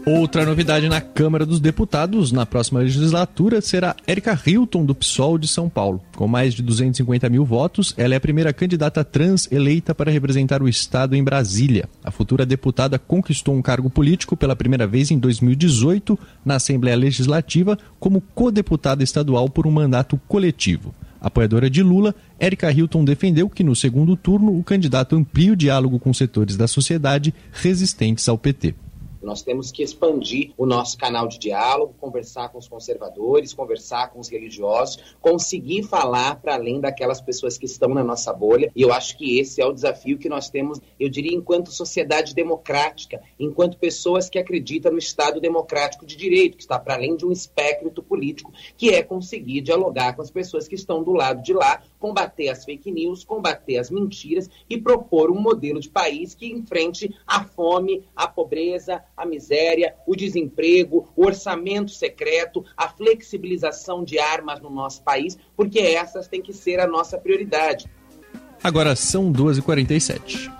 Outra 0.06 0.46
novidade 0.46 0.88
na 0.88 1.00
Câmara 1.00 1.44
dos 1.44 1.58
Deputados 1.58 2.30
na 2.30 2.46
próxima 2.46 2.78
legislatura 2.78 3.60
será 3.60 3.96
Érica 4.06 4.38
Hilton, 4.46 4.84
do 4.84 4.94
PSOL 4.94 5.36
de 5.36 5.48
São 5.48 5.68
Paulo. 5.68 6.00
Com 6.14 6.28
mais 6.28 6.54
de 6.54 6.62
250 6.62 7.28
mil 7.28 7.44
votos, 7.44 7.92
ela 7.96 8.14
é 8.14 8.16
a 8.16 8.20
primeira 8.20 8.52
candidata 8.52 9.02
trans 9.02 9.50
eleita 9.50 9.92
para 9.92 10.12
representar 10.12 10.62
o 10.62 10.68
Estado 10.68 11.16
em 11.16 11.24
Brasília. 11.24 11.88
A 12.04 12.12
futura 12.12 12.46
deputada 12.46 12.96
conquistou 12.96 13.56
um 13.56 13.62
cargo 13.62 13.90
político 13.90 14.36
pela 14.36 14.54
primeira 14.54 14.86
vez 14.86 15.10
em 15.10 15.18
2018 15.18 16.16
na 16.44 16.56
Assembleia 16.56 16.96
Legislativa 16.96 17.76
como 17.98 18.20
co-deputada 18.20 19.02
estadual 19.02 19.48
por 19.48 19.66
um 19.66 19.72
mandato 19.72 20.16
coletivo. 20.28 20.94
Apoiadora 21.24 21.70
de 21.70 21.82
Lula, 21.82 22.14
Érica 22.38 22.70
Hilton 22.70 23.02
defendeu 23.02 23.48
que 23.48 23.64
no 23.64 23.74
segundo 23.74 24.14
turno 24.14 24.58
o 24.58 24.62
candidato 24.62 25.16
amplie 25.16 25.50
o 25.50 25.56
diálogo 25.56 25.98
com 25.98 26.12
setores 26.12 26.54
da 26.54 26.68
sociedade 26.68 27.32
resistentes 27.50 28.28
ao 28.28 28.36
PT. 28.36 28.74
Nós 29.24 29.42
temos 29.42 29.72
que 29.72 29.82
expandir 29.82 30.52
o 30.56 30.66
nosso 30.66 30.96
canal 30.98 31.26
de 31.26 31.38
diálogo, 31.38 31.94
conversar 32.00 32.50
com 32.50 32.58
os 32.58 32.68
conservadores, 32.68 33.54
conversar 33.54 34.10
com 34.10 34.20
os 34.20 34.28
religiosos, 34.28 35.16
conseguir 35.20 35.82
falar 35.82 36.36
para 36.36 36.54
além 36.54 36.80
daquelas 36.80 37.20
pessoas 37.20 37.56
que 37.56 37.66
estão 37.66 37.88
na 37.88 38.04
nossa 38.04 38.32
bolha. 38.32 38.70
E 38.76 38.82
eu 38.82 38.92
acho 38.92 39.16
que 39.16 39.38
esse 39.38 39.60
é 39.60 39.66
o 39.66 39.72
desafio 39.72 40.18
que 40.18 40.28
nós 40.28 40.50
temos, 40.50 40.80
eu 41.00 41.08
diria, 41.08 41.34
enquanto 41.34 41.72
sociedade 41.72 42.34
democrática, 42.34 43.20
enquanto 43.38 43.78
pessoas 43.78 44.28
que 44.28 44.38
acreditam 44.38 44.92
no 44.92 44.98
Estado 44.98 45.40
democrático 45.40 46.06
de 46.06 46.16
direito, 46.16 46.56
que 46.56 46.62
está 46.62 46.78
para 46.78 46.94
além 46.94 47.16
de 47.16 47.24
um 47.24 47.32
espectro 47.32 48.02
político, 48.02 48.52
que 48.76 48.90
é 48.90 49.02
conseguir 49.02 49.60
dialogar 49.60 50.14
com 50.14 50.22
as 50.22 50.30
pessoas 50.30 50.68
que 50.68 50.74
estão 50.74 51.02
do 51.02 51.12
lado 51.12 51.42
de 51.42 51.52
lá, 51.52 51.82
combater 52.04 52.50
as 52.50 52.66
fake 52.66 52.92
news, 52.92 53.24
combater 53.24 53.78
as 53.78 53.90
mentiras 53.90 54.50
e 54.68 54.76
propor 54.76 55.30
um 55.30 55.40
modelo 55.40 55.80
de 55.80 55.88
país 55.88 56.34
que 56.34 56.52
enfrente 56.52 57.16
a 57.26 57.42
fome, 57.42 58.04
a 58.14 58.28
pobreza, 58.28 59.02
a 59.16 59.24
miséria, 59.24 59.94
o 60.06 60.14
desemprego, 60.14 61.08
o 61.16 61.24
orçamento 61.24 61.92
secreto, 61.92 62.62
a 62.76 62.90
flexibilização 62.90 64.04
de 64.04 64.18
armas 64.18 64.60
no 64.60 64.68
nosso 64.68 65.02
país, 65.02 65.38
porque 65.56 65.78
essas 65.78 66.28
têm 66.28 66.42
que 66.42 66.52
ser 66.52 66.78
a 66.78 66.86
nossa 66.86 67.16
prioridade. 67.16 67.90
Agora 68.62 68.94
são 68.94 69.32
12h47. 69.32 70.52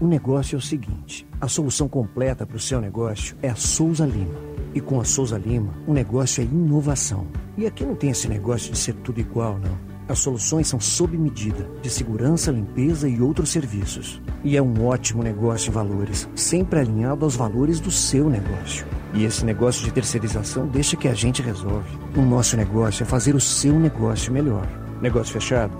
O 0.00 0.06
negócio 0.06 0.54
é 0.54 0.58
o 0.58 0.62
seguinte: 0.62 1.26
a 1.40 1.48
solução 1.48 1.88
completa 1.88 2.46
para 2.46 2.56
o 2.56 2.60
seu 2.60 2.80
negócio 2.80 3.36
é 3.42 3.48
a 3.48 3.56
Souza 3.56 4.06
Lima. 4.06 4.38
E 4.72 4.80
com 4.80 5.00
a 5.00 5.04
Souza 5.04 5.36
Lima, 5.36 5.74
o 5.84 5.92
negócio 5.92 6.42
é 6.42 6.44
inovação. 6.44 7.26
E 7.58 7.66
aqui 7.66 7.84
não 7.84 7.96
tem 7.96 8.10
esse 8.10 8.28
negócio 8.28 8.70
de 8.70 8.78
ser 8.78 8.94
tudo 8.94 9.18
igual, 9.18 9.58
não. 9.58 9.95
As 10.08 10.20
soluções 10.20 10.68
são 10.68 10.78
sob 10.78 11.16
medida, 11.18 11.68
de 11.82 11.90
segurança, 11.90 12.52
limpeza 12.52 13.08
e 13.08 13.20
outros 13.20 13.50
serviços. 13.50 14.20
E 14.44 14.56
é 14.56 14.62
um 14.62 14.86
ótimo 14.86 15.22
negócio 15.22 15.70
em 15.70 15.72
valores, 15.72 16.28
sempre 16.34 16.78
alinhado 16.78 17.24
aos 17.24 17.34
valores 17.34 17.80
do 17.80 17.90
seu 17.90 18.30
negócio. 18.30 18.86
E 19.12 19.24
esse 19.24 19.44
negócio 19.44 19.84
de 19.84 19.90
terceirização 19.90 20.68
deixa 20.68 20.96
que 20.96 21.08
a 21.08 21.14
gente 21.14 21.42
resolve. 21.42 21.88
O 22.16 22.22
nosso 22.22 22.56
negócio 22.56 23.02
é 23.02 23.06
fazer 23.06 23.34
o 23.34 23.40
seu 23.40 23.78
negócio 23.78 24.32
melhor. 24.32 24.66
Negócio 25.00 25.32
fechado? 25.32 25.72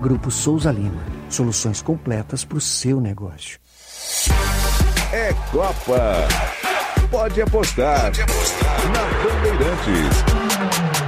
Grupo 0.00 0.30
Souza 0.30 0.70
Lima. 0.70 1.02
Soluções 1.30 1.80
completas 1.80 2.44
para 2.44 2.58
o 2.58 2.60
seu 2.60 3.00
negócio. 3.00 3.58
É 5.12 5.32
Copa. 5.50 6.28
Pode 7.10 7.40
apostar. 7.40 8.04
Pode 8.04 8.22
apostar. 8.22 8.80
Na 8.92 9.02
Bandeirantes. 9.22 11.01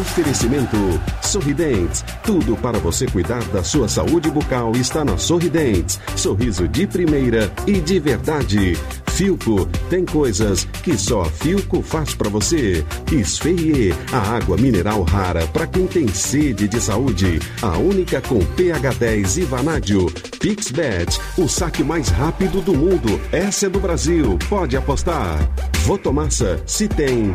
Oferecimento 0.00 0.76
Sorridentes. 1.20 2.02
Tudo 2.24 2.56
para 2.56 2.78
você 2.78 3.04
cuidar 3.06 3.44
da 3.48 3.62
sua 3.62 3.88
saúde 3.88 4.30
bucal 4.30 4.72
está 4.72 5.04
na 5.04 5.18
Sorridentes. 5.18 6.00
Sorriso 6.16 6.66
de 6.66 6.86
primeira 6.86 7.52
e 7.66 7.78
de 7.78 8.00
verdade. 8.00 8.74
Filco 9.08 9.66
tem 9.90 10.06
coisas 10.06 10.64
que 10.82 10.96
só 10.96 11.24
Filco 11.26 11.82
faz 11.82 12.14
para 12.14 12.30
você. 12.30 12.82
Esfeie, 13.12 13.94
a 14.10 14.36
água 14.36 14.56
mineral 14.56 15.02
rara 15.02 15.46
para 15.48 15.66
quem 15.66 15.86
tem 15.86 16.08
sede 16.08 16.66
de 16.66 16.80
saúde. 16.80 17.38
A 17.60 17.76
única 17.76 18.22
com 18.22 18.38
pH 18.38 18.94
10 18.94 19.36
e 19.36 19.40
vanádio. 19.42 20.06
Pixbet, 20.40 21.20
o 21.36 21.46
saque 21.46 21.84
mais 21.84 22.08
rápido 22.08 22.62
do 22.62 22.72
mundo. 22.72 23.20
Essa 23.30 23.66
é 23.66 23.68
do 23.68 23.78
Brasil. 23.78 24.38
Pode 24.48 24.74
apostar. 24.74 25.38
Votomassa, 25.84 26.62
se 26.66 26.88
tem 26.88 27.34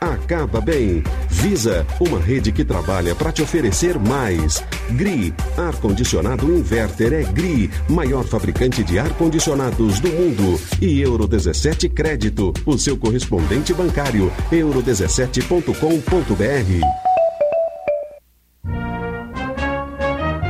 acaba 0.00 0.60
bem. 0.60 1.04
Visa, 1.28 1.86
uma 2.00 2.18
rede 2.18 2.50
que 2.50 2.64
trabalha 2.64 3.14
para 3.14 3.30
te 3.30 3.42
oferecer 3.42 3.96
mais. 3.98 4.64
GRI, 4.90 5.32
ar-condicionado 5.56 6.52
inverter 6.52 7.12
é 7.12 7.22
GRI, 7.22 7.70
maior 7.88 8.24
fabricante 8.24 8.82
de 8.82 8.98
ar-condicionados 8.98 10.00
do 10.00 10.08
mundo. 10.08 10.60
E 10.80 11.00
Euro 11.00 11.28
17 11.28 11.88
Crédito, 11.90 12.52
o 12.64 12.78
seu 12.78 12.96
correspondente 12.96 13.74
bancário. 13.74 14.32
euro17.com.br. 14.50 17.10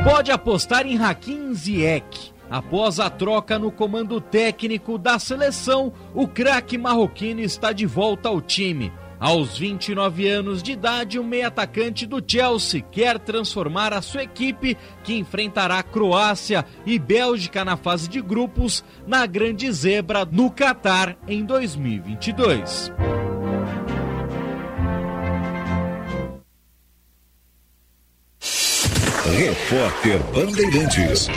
Pode 0.04 0.30
apostar 0.30 0.86
em 0.86 0.98
Hakim 0.98 1.52
Ziyech. 1.54 2.32
Após 2.50 2.98
a 2.98 3.08
troca 3.08 3.58
no 3.58 3.70
comando 3.70 4.20
técnico 4.20 4.98
da 4.98 5.20
seleção, 5.20 5.92
o 6.12 6.26
craque 6.26 6.76
marroquino 6.76 7.40
está 7.40 7.72
de 7.72 7.86
volta 7.86 8.28
ao 8.28 8.40
time. 8.40 8.92
Aos 9.20 9.58
29 9.58 10.26
anos 10.26 10.62
de 10.62 10.72
idade, 10.72 11.18
o 11.18 11.22
meio 11.22 11.46
atacante 11.46 12.06
do 12.06 12.24
Chelsea 12.26 12.80
quer 12.80 13.18
transformar 13.18 13.92
a 13.92 14.00
sua 14.00 14.22
equipe, 14.22 14.78
que 15.04 15.14
enfrentará 15.14 15.82
Croácia 15.82 16.64
e 16.86 16.98
Bélgica 16.98 17.62
na 17.62 17.76
fase 17.76 18.08
de 18.08 18.22
grupos, 18.22 18.82
na 19.06 19.26
grande 19.26 19.70
zebra 19.70 20.24
no 20.24 20.50
Catar 20.50 21.18
em 21.28 21.44
2022. 21.44 22.90
Repórter 29.36 30.18
Bandeirantes. 30.34 31.28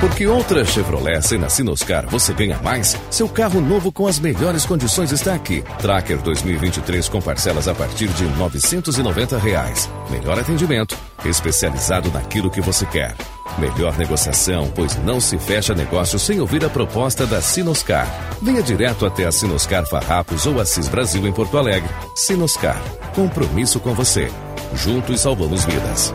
Porque 0.00 0.28
outra 0.28 0.64
Chevrolet 0.64 1.36
na 1.38 1.48
Sinoscar 1.48 2.06
você 2.06 2.32
ganha 2.32 2.56
mais, 2.62 2.96
seu 3.10 3.28
carro 3.28 3.60
novo 3.60 3.90
com 3.90 4.06
as 4.06 4.20
melhores 4.20 4.64
condições 4.64 5.10
está 5.10 5.34
aqui. 5.34 5.64
Tracker 5.80 6.18
2023 6.18 7.08
com 7.08 7.20
parcelas 7.20 7.66
a 7.66 7.74
partir 7.74 8.06
de 8.08 8.24
990 8.24 9.36
reais. 9.38 9.90
Melhor 10.08 10.38
atendimento, 10.38 10.96
especializado 11.24 12.12
naquilo 12.12 12.48
que 12.48 12.60
você 12.60 12.86
quer. 12.86 13.16
Melhor 13.58 13.98
negociação, 13.98 14.70
pois 14.72 14.96
não 15.02 15.20
se 15.20 15.36
fecha 15.36 15.74
negócio 15.74 16.16
sem 16.16 16.40
ouvir 16.40 16.64
a 16.64 16.70
proposta 16.70 17.26
da 17.26 17.40
Sinoscar. 17.40 18.06
Venha 18.40 18.62
direto 18.62 19.04
até 19.04 19.26
a 19.26 19.32
Sinoscar 19.32 19.84
Farrapos 19.84 20.46
ou 20.46 20.60
Assis 20.60 20.86
Brasil 20.86 21.26
em 21.26 21.32
Porto 21.32 21.58
Alegre. 21.58 21.90
Sinoscar, 22.14 22.80
compromisso 23.16 23.80
com 23.80 23.92
você. 23.94 24.30
Juntos 24.74 25.22
salvamos 25.22 25.64
vidas. 25.64 26.14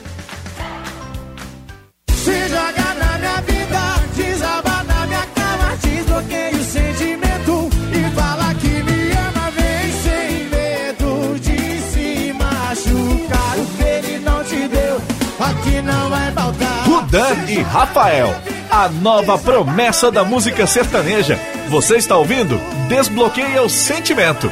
Rudan 17.11 17.45
e 17.49 17.59
Rafael, 17.59 18.33
a 18.69 18.87
nova 18.87 19.37
promessa 19.37 20.09
da 20.09 20.23
música 20.23 20.65
sertaneja. 20.65 21.37
Você 21.67 21.97
está 21.97 22.15
ouvindo? 22.15 22.57
Desbloqueia 22.87 23.61
o 23.61 23.69
sentimento. 23.69 24.49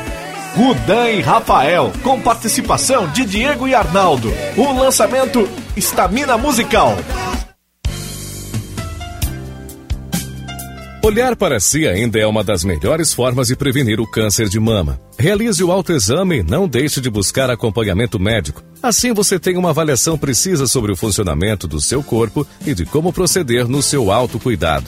Rudan 0.58 1.10
e 1.10 1.22
Rafael, 1.22 1.90
com 2.04 2.20
participação 2.20 3.08
de 3.08 3.24
Diego 3.24 3.66
e 3.66 3.74
Arnaldo. 3.74 4.30
O 4.58 4.74
lançamento 4.74 5.48
Estamina 5.78 6.38
Musical. 6.38 6.98
Olhar 11.10 11.36
para 11.36 11.60
si 11.60 11.88
ainda 11.88 12.20
é 12.20 12.28
uma 12.28 12.44
das 12.44 12.64
melhores 12.64 13.12
formas 13.12 13.48
de 13.48 13.56
prevenir 13.56 14.00
o 14.00 14.06
câncer 14.06 14.48
de 14.48 14.60
mama. 14.60 15.02
Realize 15.18 15.64
o 15.64 15.72
autoexame 15.72 16.38
e 16.38 16.44
não 16.44 16.68
deixe 16.68 17.02
de 17.02 17.10
buscar 17.10 17.50
acompanhamento 17.50 18.20
médico. 18.20 18.64
Assim 18.80 19.12
você 19.12 19.40
tem 19.40 19.58
uma 19.58 19.72
avaliação 19.72 20.20
precisa 20.20 20.68
sobre 20.68 20.92
o 20.92 20.96
funcionamento 20.96 21.68
do 21.68 21.82
seu 21.82 22.04
corpo 22.04 22.46
e 22.64 22.76
de 22.76 22.86
como 22.86 23.12
proceder 23.12 23.68
no 23.68 23.82
seu 23.82 24.12
autocuidado. 24.12 24.86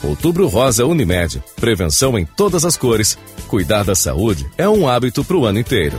Outubro 0.00 0.46
Rosa 0.46 0.86
Unimed. 0.86 1.42
Prevenção 1.56 2.16
em 2.16 2.24
todas 2.24 2.64
as 2.64 2.76
cores. 2.76 3.18
Cuidar 3.48 3.82
da 3.82 3.96
saúde 3.96 4.46
é 4.56 4.68
um 4.68 4.88
hábito 4.88 5.24
para 5.24 5.36
o 5.36 5.44
ano 5.44 5.58
inteiro. 5.58 5.98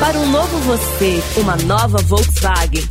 Para 0.00 0.18
um 0.18 0.30
novo 0.30 0.58
você, 0.60 1.22
uma 1.36 1.56
nova 1.56 1.98
Volkswagen. 1.98 2.82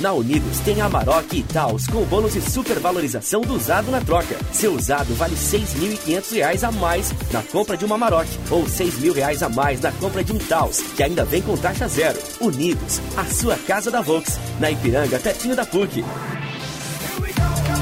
Na 0.00 0.14
Unidos 0.14 0.58
tem 0.60 0.80
Amarok 0.80 1.36
e 1.36 1.42
Taos 1.42 1.86
com 1.86 2.02
bônus 2.04 2.32
de 2.32 2.40
supervalorização 2.40 3.42
do 3.42 3.54
usado 3.54 3.90
na 3.90 4.00
troca. 4.00 4.34
Seu 4.50 4.72
usado 4.72 5.14
vale 5.14 5.34
R$ 5.34 5.40
6.500 5.40 6.66
a 6.66 6.72
mais 6.72 7.12
na 7.30 7.42
compra 7.42 7.76
de 7.76 7.84
uma 7.84 7.96
Amarok 7.96 8.28
ou 8.50 8.62
R$ 8.62 8.70
6.000 8.70 9.42
a 9.42 9.48
mais 9.50 9.82
na 9.82 9.92
compra 9.92 10.24
de 10.24 10.32
um 10.32 10.38
Taos, 10.38 10.80
que 10.96 11.02
ainda 11.02 11.22
vem 11.22 11.42
com 11.42 11.54
taxa 11.54 11.86
zero. 11.86 12.18
Unidos, 12.40 13.02
a 13.14 13.24
sua 13.26 13.56
casa 13.58 13.90
da 13.90 14.00
Volks, 14.00 14.38
na 14.58 14.70
Ipiranga, 14.70 15.18
pertinho 15.18 15.54
da 15.54 15.66
PUC. 15.66 16.02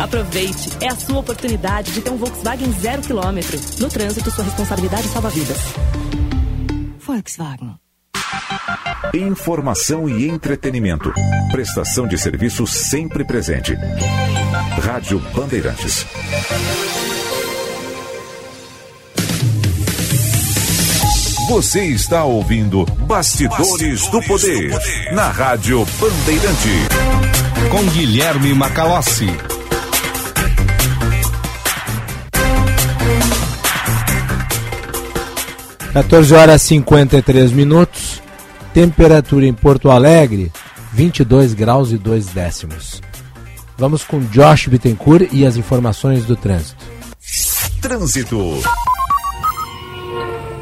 Aproveite, 0.02 0.70
é 0.80 0.88
a 0.88 0.96
sua 0.96 1.20
oportunidade 1.20 1.92
de 1.92 2.00
ter 2.00 2.10
um 2.10 2.16
Volkswagen 2.16 2.72
zero 2.80 3.00
quilômetro. 3.00 3.58
No 3.78 3.88
trânsito, 3.88 4.28
sua 4.32 4.44
responsabilidade 4.44 5.06
salva 5.06 5.30
vidas. 5.30 5.58
Volkswagen. 6.98 7.81
Informação 9.14 10.08
e 10.08 10.26
entretenimento. 10.26 11.12
Prestação 11.50 12.06
de 12.06 12.16
serviço 12.16 12.66
sempre 12.66 13.24
presente. 13.24 13.76
Rádio 14.80 15.18
Bandeirantes. 15.34 16.06
Você 21.50 21.84
está 21.84 22.24
ouvindo 22.24 22.86
Bastidores, 23.06 23.58
Bastidores 23.58 24.06
do, 24.06 24.22
poder, 24.22 24.70
do 24.70 24.78
Poder 24.78 25.12
na 25.14 25.28
Rádio 25.28 25.84
Bandeirante. 26.00 26.88
Com 27.70 27.84
Guilherme 27.90 28.54
Macalossi. 28.54 29.26
Quatorze 35.92 36.34
horas 36.34 36.62
e 36.62 36.68
53 36.68 37.52
minutos. 37.52 38.22
Temperatura 38.72 39.44
em 39.44 39.52
Porto 39.52 39.90
Alegre, 39.90 40.50
22 40.94 41.52
graus 41.52 41.92
e 41.92 41.98
2 41.98 42.28
décimos. 42.28 43.02
Vamos 43.76 44.02
com 44.02 44.20
Josh 44.20 44.68
Bittencourt 44.68 45.28
e 45.30 45.44
as 45.44 45.58
informações 45.58 46.24
do 46.24 46.34
trânsito. 46.34 46.82
Trânsito. 47.82 48.38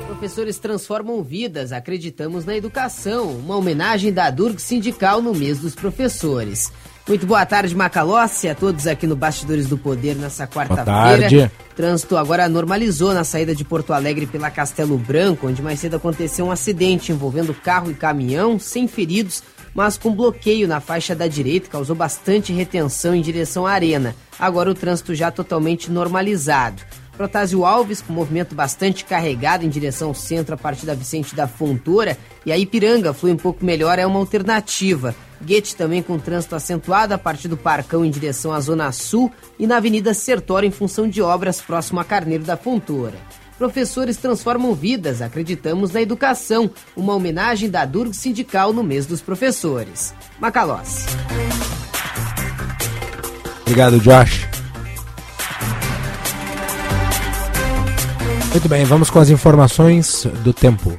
Professores 0.08 0.58
transformam 0.58 1.22
vidas, 1.22 1.70
acreditamos 1.70 2.44
na 2.44 2.56
educação. 2.56 3.28
Uma 3.28 3.56
homenagem 3.56 4.12
da 4.12 4.30
Durg 4.30 4.58
Sindical 4.60 5.22
no 5.22 5.32
mês 5.32 5.60
dos 5.60 5.76
professores. 5.76 6.72
Muito 7.08 7.26
boa 7.26 7.44
tarde, 7.44 7.74
Macalossi, 7.74 8.48
a 8.48 8.54
todos 8.54 8.86
aqui 8.86 9.06
no 9.06 9.16
Bastidores 9.16 9.66
do 9.66 9.76
Poder 9.76 10.14
nessa 10.14 10.46
quarta-feira. 10.46 11.50
Trânsito 11.74 12.16
agora 12.16 12.48
normalizou 12.48 13.12
na 13.12 13.24
saída 13.24 13.54
de 13.54 13.64
Porto 13.64 13.92
Alegre 13.92 14.26
pela 14.26 14.50
Castelo 14.50 14.96
Branco, 14.96 15.48
onde 15.48 15.62
mais 15.62 15.80
cedo 15.80 15.96
aconteceu 15.96 16.46
um 16.46 16.50
acidente 16.52 17.10
envolvendo 17.10 17.54
carro 17.54 17.90
e 17.90 17.94
caminhão, 17.94 18.58
sem 18.60 18.86
feridos, 18.86 19.42
mas 19.74 19.96
com 19.96 20.14
bloqueio 20.14 20.68
na 20.68 20.78
faixa 20.78 21.14
da 21.14 21.26
direita, 21.26 21.68
causou 21.68 21.96
bastante 21.96 22.52
retenção 22.52 23.14
em 23.14 23.22
direção 23.22 23.66
à 23.66 23.72
arena. 23.72 24.14
Agora 24.38 24.70
o 24.70 24.74
trânsito 24.74 25.14
já 25.14 25.30
totalmente 25.30 25.90
normalizado. 25.90 26.82
Protásio 27.16 27.64
Alves, 27.64 28.00
com 28.00 28.12
movimento 28.12 28.54
bastante 28.54 29.04
carregado 29.04 29.64
em 29.64 29.68
direção 29.68 30.08
ao 30.08 30.14
centro 30.14 30.54
a 30.54 30.58
partir 30.58 30.86
da 30.86 30.94
Vicente 30.94 31.34
da 31.34 31.48
Fontoura, 31.48 32.16
e 32.46 32.52
a 32.52 32.58
Ipiranga 32.58 33.12
flui 33.12 33.32
um 33.32 33.36
pouco 33.36 33.64
melhor, 33.64 33.98
é 33.98 34.06
uma 34.06 34.18
alternativa. 34.18 35.14
Guete 35.42 35.74
também 35.74 36.02
com 36.02 36.18
trânsito 36.18 36.54
acentuado 36.54 37.14
a 37.14 37.18
partir 37.18 37.48
do 37.48 37.56
Parcão 37.56 38.04
em 38.04 38.10
direção 38.10 38.52
à 38.52 38.60
Zona 38.60 38.92
Sul 38.92 39.32
e 39.58 39.66
na 39.66 39.78
Avenida 39.78 40.12
Sertório 40.12 40.66
em 40.66 40.70
função 40.70 41.08
de 41.08 41.22
obras 41.22 41.60
próximo 41.60 42.00
a 42.00 42.04
Carneiro 42.04 42.44
da 42.44 42.56
Fontoura. 42.56 43.16
Professores 43.58 44.16
transformam 44.16 44.74
vidas, 44.74 45.20
acreditamos 45.20 45.90
na 45.92 46.00
educação. 46.00 46.70
Uma 46.96 47.14
homenagem 47.14 47.68
da 47.68 47.84
Durg 47.84 48.14
Sindical 48.14 48.72
no 48.72 48.82
mês 48.82 49.04
dos 49.04 49.20
professores. 49.20 50.14
Macalossi. 50.38 51.04
Obrigado, 53.60 54.00
Josh. 54.00 54.48
Muito 58.50 58.68
bem, 58.68 58.84
vamos 58.84 59.10
com 59.10 59.18
as 59.18 59.30
informações 59.30 60.26
do 60.42 60.52
tempo. 60.52 60.96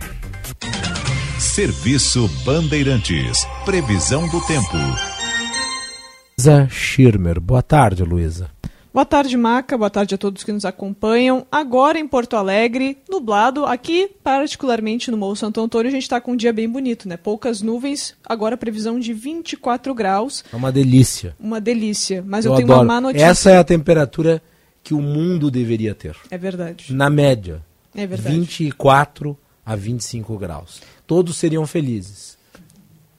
Serviço 1.54 2.30
Bandeirantes. 2.46 3.46
Previsão 3.66 4.26
do 4.30 4.40
tempo. 4.48 4.78
Luísa 6.40 6.70
Schirmer. 6.70 7.42
Boa 7.42 7.62
tarde, 7.62 8.06
Luísa. 8.06 8.50
Boa 8.94 9.06
tarde, 9.06 9.36
Maca. 9.36 9.78
Boa 9.78 9.90
tarde 9.90 10.16
a 10.16 10.18
todos 10.18 10.46
que 10.46 10.54
nos 10.54 10.64
acompanham. 10.64 11.46
Agora 11.52 12.00
em 12.00 12.08
Porto 12.08 12.38
Alegre, 12.38 13.00
nublado. 13.10 13.66
Aqui, 13.66 14.10
particularmente 14.24 15.12
no 15.12 15.18
Morro 15.18 15.36
Santo 15.36 15.60
Antônio, 15.60 15.90
a 15.90 15.92
gente 15.92 16.04
está 16.04 16.22
com 16.22 16.32
um 16.32 16.38
dia 16.38 16.54
bem 16.54 16.70
bonito, 16.70 17.10
né? 17.10 17.18
Poucas 17.18 17.62
nuvens. 17.62 18.16
Agora 18.26 18.56
previsão 18.56 18.98
de 18.98 19.12
24 19.12 19.94
graus. 19.94 20.46
É 20.54 20.56
uma 20.56 20.72
delícia. 20.72 21.36
Uma 21.38 21.60
delícia. 21.60 22.24
Mas 22.26 22.46
eu, 22.46 22.54
eu 22.54 22.56
tenho 22.60 22.68
adoro. 22.68 22.88
uma 22.88 22.94
má 22.94 23.02
notícia. 23.02 23.26
Essa 23.26 23.52
é 23.52 23.58
a 23.58 23.64
temperatura 23.66 24.42
que 24.82 24.94
o 24.94 25.02
mundo 25.02 25.52
deveria 25.52 25.94
ter. 25.94 26.16
É 26.30 26.38
verdade. 26.38 26.94
Na 26.94 27.10
média. 27.10 27.62
É 27.94 28.08
verdade. 28.08 28.40
24 28.40 29.38
a 29.66 29.76
25 29.76 30.38
graus. 30.38 30.82
Todos 31.12 31.36
seriam 31.36 31.68
felizes. 31.68 32.38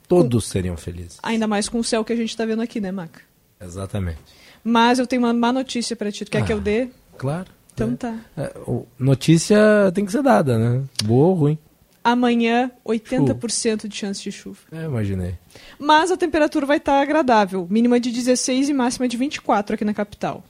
Todos 0.09 0.47
seriam 0.47 0.79
felizes. 0.79 1.19
Ainda 1.23 1.47
mais 1.47 1.69
com 1.69 1.79
o 1.79 1.85
céu 1.85 2.03
que 2.03 2.11
a 2.11 2.17
gente 2.17 2.31
está 2.31 2.47
vendo 2.47 2.63
aqui, 2.63 2.81
né, 2.81 2.91
Maca? 2.91 3.21
Exatamente. 3.61 4.17
Mas 4.65 4.99
eu 4.99 5.07
tenho 5.07 5.21
uma 5.21 5.35
má 5.35 5.53
notícia 5.53 5.95
para 5.95 6.11
ti. 6.11 6.25
Tu 6.25 6.31
quer 6.31 6.39
Ah, 6.41 6.47
que 6.47 6.55
eu 6.55 6.59
dê? 6.59 6.89
Claro. 7.19 7.51
Então 7.75 7.95
tá. 7.95 8.19
É, 8.35 8.51
notícia 8.99 9.59
tem 9.95 10.07
que 10.07 10.13
ser 10.13 10.23
dada, 10.23 10.59
né? 10.59 10.83
Boa 11.05 11.27
ou 11.27 11.35
ruim. 11.35 11.59
Amanhã, 12.03 12.71
80% 12.83 13.87
de 13.87 13.95
chance 13.95 14.23
de 14.23 14.33
chuva. 14.33 14.61
É, 14.73 14.85
imaginei. 14.85 15.35
Mas 15.79 16.11
a 16.11 16.17
temperatura 16.17 16.65
vai 16.65 16.79
estar 16.79 16.99
agradável. 16.99 17.67
Mínima 17.69 18.01
de 18.01 18.11
16 18.11 18.71
e 18.71 18.73
máxima 18.73 19.07
de 19.07 19.19
24 19.19 19.75
aqui 19.75 19.85
na 19.85 19.93
capital. 19.93 20.43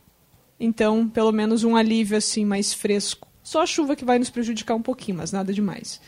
Então, 0.61 1.09
pelo 1.09 1.33
menos 1.33 1.65
um 1.65 1.75
alívio 1.75 2.17
assim 2.17 2.45
mais 2.45 2.73
fresco. 2.73 3.27
Só 3.43 3.63
a 3.63 3.67
chuva 3.67 3.97
que 3.97 4.05
vai 4.05 4.21
nos 4.21 4.31
prejudicar 4.31 4.77
um 4.77 4.83
pouquinho, 4.83 5.19
mas 5.19 5.33
nada 5.33 5.53
demais. 5.53 6.01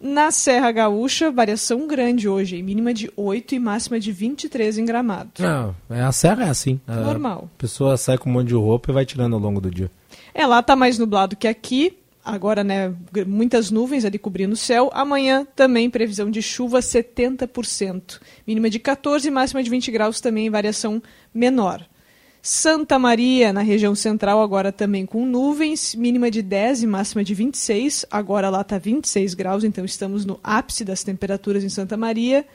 Na 0.00 0.30
Serra 0.30 0.70
Gaúcha, 0.70 1.30
variação 1.30 1.86
grande 1.86 2.28
hoje, 2.28 2.62
mínima 2.62 2.92
de 2.92 3.10
8 3.16 3.54
e 3.54 3.58
máxima 3.58 3.98
de 3.98 4.12
23 4.12 4.78
em 4.78 4.84
Gramado. 4.84 5.30
Não, 5.38 5.74
é, 5.88 6.02
a 6.02 6.12
serra 6.12 6.44
é 6.44 6.50
assim. 6.50 6.78
A 6.86 6.96
Normal. 6.96 7.48
pessoa 7.56 7.96
sai 7.96 8.18
com 8.18 8.28
um 8.28 8.32
monte 8.34 8.48
de 8.48 8.54
roupa 8.54 8.90
e 8.90 8.94
vai 8.94 9.06
tirando 9.06 9.34
ao 9.34 9.40
longo 9.40 9.60
do 9.60 9.70
dia. 9.70 9.90
É, 10.34 10.46
lá 10.46 10.62
tá 10.62 10.76
mais 10.76 10.98
nublado 10.98 11.34
que 11.34 11.48
aqui. 11.48 11.96
Agora, 12.22 12.64
né, 12.64 12.92
muitas 13.26 13.70
nuvens 13.70 14.04
ali 14.04 14.18
cobrindo 14.18 14.52
o 14.52 14.56
céu. 14.56 14.90
Amanhã 14.92 15.46
também 15.54 15.88
previsão 15.88 16.28
de 16.30 16.42
chuva 16.42 16.80
70%. 16.80 18.20
Mínima 18.46 18.68
de 18.68 18.80
14 18.80 19.28
e 19.28 19.30
máxima 19.30 19.62
de 19.62 19.70
20 19.70 19.90
graus 19.92 20.20
também, 20.20 20.50
variação 20.50 21.00
menor. 21.32 21.86
Santa 22.48 22.96
Maria, 22.96 23.52
na 23.52 23.60
região 23.60 23.92
central, 23.96 24.40
agora 24.40 24.70
também 24.70 25.04
com 25.04 25.26
nuvens, 25.26 25.96
mínima 25.96 26.30
de 26.30 26.42
10 26.42 26.84
e 26.84 26.86
máxima 26.86 27.24
de 27.24 27.34
26. 27.34 28.06
Agora 28.08 28.48
lá 28.48 28.60
está 28.60 28.78
26 28.78 29.34
graus, 29.34 29.64
então 29.64 29.84
estamos 29.84 30.24
no 30.24 30.38
ápice 30.44 30.84
das 30.84 31.02
temperaturas 31.02 31.64
em 31.64 31.68
Santa 31.68 31.96
Maria. 31.96 32.46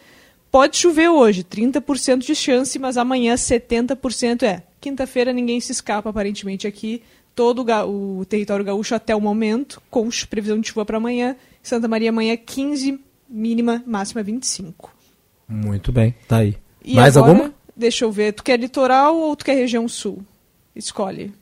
Pode 0.49 0.77
chover 0.77 1.09
hoje, 1.09 1.43
30% 1.43 2.19
de 2.19 2.33
chance, 2.33 2.79
mas 2.79 2.95
amanhã 2.95 3.35
70% 3.35 4.43
é. 4.43 4.63
Quinta-feira 4.79 5.33
ninguém 5.33 5.59
se 5.59 5.73
escapa, 5.73 6.09
aparentemente, 6.09 6.65
aqui. 6.65 7.03
Todo 7.35 7.65
o 7.85 8.23
território 8.23 8.63
gaúcho 8.63 8.95
até 8.95 9.13
o 9.13 9.19
momento, 9.19 9.81
com 9.91 10.07
previsão 10.29 10.57
de 10.57 10.69
chuva 10.69 10.85
para 10.85 10.95
amanhã. 10.95 11.35
Santa 11.61 11.89
Maria 11.89 12.11
amanhã 12.11 12.37
15, 12.37 12.97
mínima, 13.29 13.83
máxima 13.85 14.23
25. 14.23 14.95
Muito 15.49 15.91
bem, 15.91 16.15
tá 16.29 16.37
aí. 16.37 16.55
E 16.83 16.95
Mais 16.95 17.15
agora, 17.17 17.31
alguma? 17.33 17.53
Deixa 17.82 18.05
eu 18.05 18.11
ver, 18.11 18.34
tu 18.34 18.43
quer 18.43 18.59
litoral 18.59 19.17
ou 19.17 19.36
tu 19.36 19.43
quer 19.43 19.55
região 19.55 19.88
sul? 19.88 20.19
Escolhe. 20.75 21.34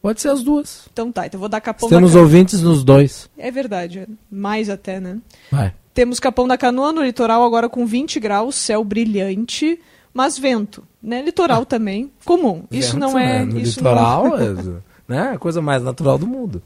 Pode 0.00 0.20
ser 0.20 0.28
as 0.28 0.44
duas. 0.44 0.88
Então 0.92 1.10
tá, 1.10 1.26
então 1.26 1.40
vou 1.40 1.48
dar 1.48 1.60
Capão 1.60 1.88
Temos 1.88 2.12
da 2.12 2.20
ouvintes 2.20 2.62
nos 2.62 2.84
dois. 2.84 3.28
É 3.36 3.50
verdade, 3.50 4.06
mais 4.30 4.70
até, 4.70 5.00
né? 5.00 5.18
Vai. 5.50 5.74
Temos 5.92 6.20
Capão 6.20 6.46
da 6.46 6.56
Canoa 6.56 6.92
no 6.92 7.02
litoral 7.02 7.42
agora 7.42 7.68
com 7.68 7.84
20 7.84 8.20
graus, 8.20 8.54
céu 8.54 8.84
brilhante, 8.84 9.80
mas 10.14 10.38
vento, 10.38 10.84
né? 11.02 11.20
Litoral 11.20 11.66
também, 11.66 12.12
comum. 12.24 12.62
Isso 12.70 12.92
Vento, 12.92 13.00
não 13.00 13.18
é... 13.18 13.44
né? 13.44 13.60
Isso 13.60 13.80
litoral, 13.80 14.28
não... 14.28 14.38
é, 14.38 14.80
né? 15.08 15.30
a 15.32 15.38
coisa 15.38 15.60
mais 15.60 15.82
natural 15.82 16.16
do 16.16 16.28
mundo. 16.28 16.62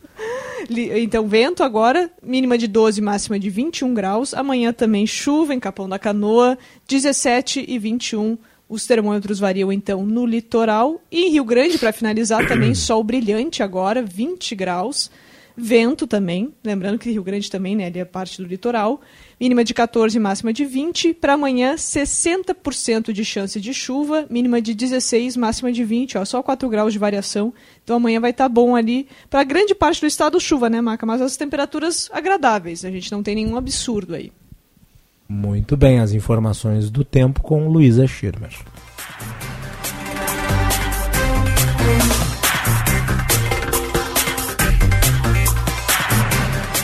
Então, 0.68 1.26
vento 1.26 1.64
agora, 1.64 2.10
mínima 2.22 2.58
de 2.58 2.66
12, 2.68 3.00
máxima 3.00 3.38
de 3.38 3.48
21 3.48 3.94
graus. 3.94 4.34
Amanhã 4.34 4.74
também 4.74 5.06
chuva 5.06 5.54
em 5.54 5.58
Capão 5.58 5.88
da 5.88 5.98
Canoa, 5.98 6.58
17 6.86 7.64
e 7.66 7.78
21. 7.78 8.36
Os 8.72 8.86
termômetros 8.86 9.38
variam 9.38 9.70
então 9.70 10.06
no 10.06 10.24
litoral. 10.24 10.98
E 11.10 11.26
em 11.26 11.32
Rio 11.32 11.44
Grande, 11.44 11.76
para 11.76 11.92
finalizar, 11.92 12.44
também 12.48 12.74
sol 12.74 13.04
brilhante 13.04 13.62
agora, 13.62 14.02
20 14.02 14.54
graus. 14.54 15.10
Vento 15.54 16.06
também, 16.06 16.54
lembrando 16.64 16.98
que 16.98 17.10
Rio 17.10 17.22
Grande 17.22 17.50
também, 17.50 17.76
né, 17.76 17.92
é 17.94 18.04
parte 18.06 18.40
do 18.40 18.48
litoral. 18.48 19.02
Mínima 19.38 19.62
de 19.62 19.74
14, 19.74 20.18
máxima 20.18 20.54
de 20.54 20.64
20. 20.64 21.12
Para 21.12 21.34
amanhã, 21.34 21.74
60% 21.74 23.12
de 23.12 23.22
chance 23.26 23.60
de 23.60 23.74
chuva, 23.74 24.26
mínima 24.30 24.62
de 24.62 24.72
16, 24.72 25.36
máxima 25.36 25.70
de 25.70 25.84
20, 25.84 26.16
ó, 26.16 26.24
só 26.24 26.42
4 26.42 26.66
graus 26.70 26.94
de 26.94 26.98
variação. 26.98 27.52
Então 27.84 27.96
amanhã 27.96 28.20
vai 28.20 28.30
estar 28.30 28.48
bom 28.48 28.74
ali. 28.74 29.06
Para 29.28 29.44
grande 29.44 29.74
parte 29.74 30.00
do 30.00 30.06
estado, 30.06 30.40
chuva, 30.40 30.70
né, 30.70 30.80
Maca? 30.80 31.04
Mas 31.04 31.20
as 31.20 31.36
temperaturas 31.36 32.08
agradáveis, 32.10 32.86
a 32.86 32.90
gente 32.90 33.12
não 33.12 33.22
tem 33.22 33.34
nenhum 33.34 33.54
absurdo 33.54 34.14
aí. 34.14 34.32
Muito 35.34 35.78
bem, 35.78 35.98
as 35.98 36.12
informações 36.12 36.90
do 36.90 37.02
tempo 37.02 37.40
com 37.40 37.66
Luísa 37.66 38.06
Schirmer. 38.06 38.50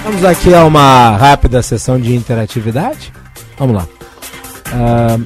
Vamos 0.02 0.24
aqui 0.24 0.54
a 0.54 0.64
uma 0.64 1.14
rápida 1.18 1.60
sessão 1.60 2.00
de 2.00 2.14
interatividade. 2.14 3.12
Vamos 3.58 3.76
lá. 3.76 3.88
Ah, 4.72 5.18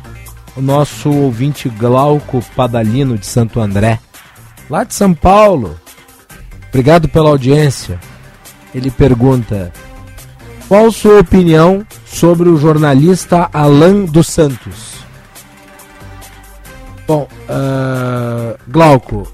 o 0.56 0.60
nosso 0.60 1.08
ouvinte 1.08 1.68
Glauco 1.68 2.42
Padalino 2.56 3.16
de 3.16 3.24
Santo 3.24 3.60
André, 3.60 4.00
lá 4.68 4.82
de 4.82 4.94
São 4.94 5.14
Paulo. 5.14 5.80
Obrigado 6.70 7.08
pela 7.08 7.30
audiência. 7.30 8.00
Ele 8.74 8.90
pergunta: 8.90 9.72
qual 10.72 10.90
sua 10.90 11.20
opinião 11.20 11.86
sobre 12.06 12.48
o 12.48 12.56
jornalista 12.56 13.46
Alan 13.52 14.06
dos 14.06 14.28
Santos? 14.28 15.04
Bom, 17.06 17.28
ah, 17.46 18.56
Glauco, 18.66 19.30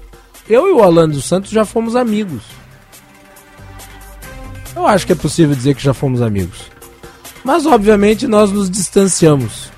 eu 0.49 0.67
e 0.67 0.73
o 0.73 0.83
Alan 0.83 1.07
dos 1.07 1.23
Santos 1.23 1.49
já 1.49 1.63
fomos 1.63 1.95
amigos. 1.95 2.43
Eu 4.75 4.85
acho 4.85 5.05
que 5.05 5.13
é 5.13 5.15
possível 5.15 5.55
dizer 5.55 5.75
que 5.75 5.81
já 5.81 5.93
fomos 5.93 6.21
amigos. 6.21 6.69
Mas, 7.41 7.65
obviamente, 7.65 8.27
nós 8.27 8.51
nos 8.51 8.69
distanciamos. 8.69 9.71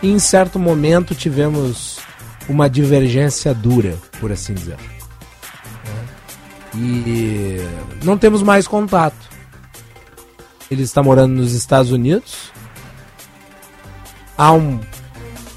E, 0.00 0.08
em 0.12 0.20
certo 0.20 0.60
momento, 0.60 1.12
tivemos 1.12 1.98
uma 2.48 2.70
divergência 2.70 3.52
dura, 3.52 3.96
por 4.20 4.30
assim 4.30 4.54
dizer. 4.54 4.76
E 6.72 7.58
não 8.04 8.16
temos 8.16 8.44
mais 8.44 8.68
contato. 8.68 9.33
Ele 10.74 10.82
está 10.82 11.02
morando 11.02 11.34
nos 11.34 11.52
Estados 11.52 11.92
Unidos. 11.92 12.50
Há 14.36 14.52
um 14.52 14.80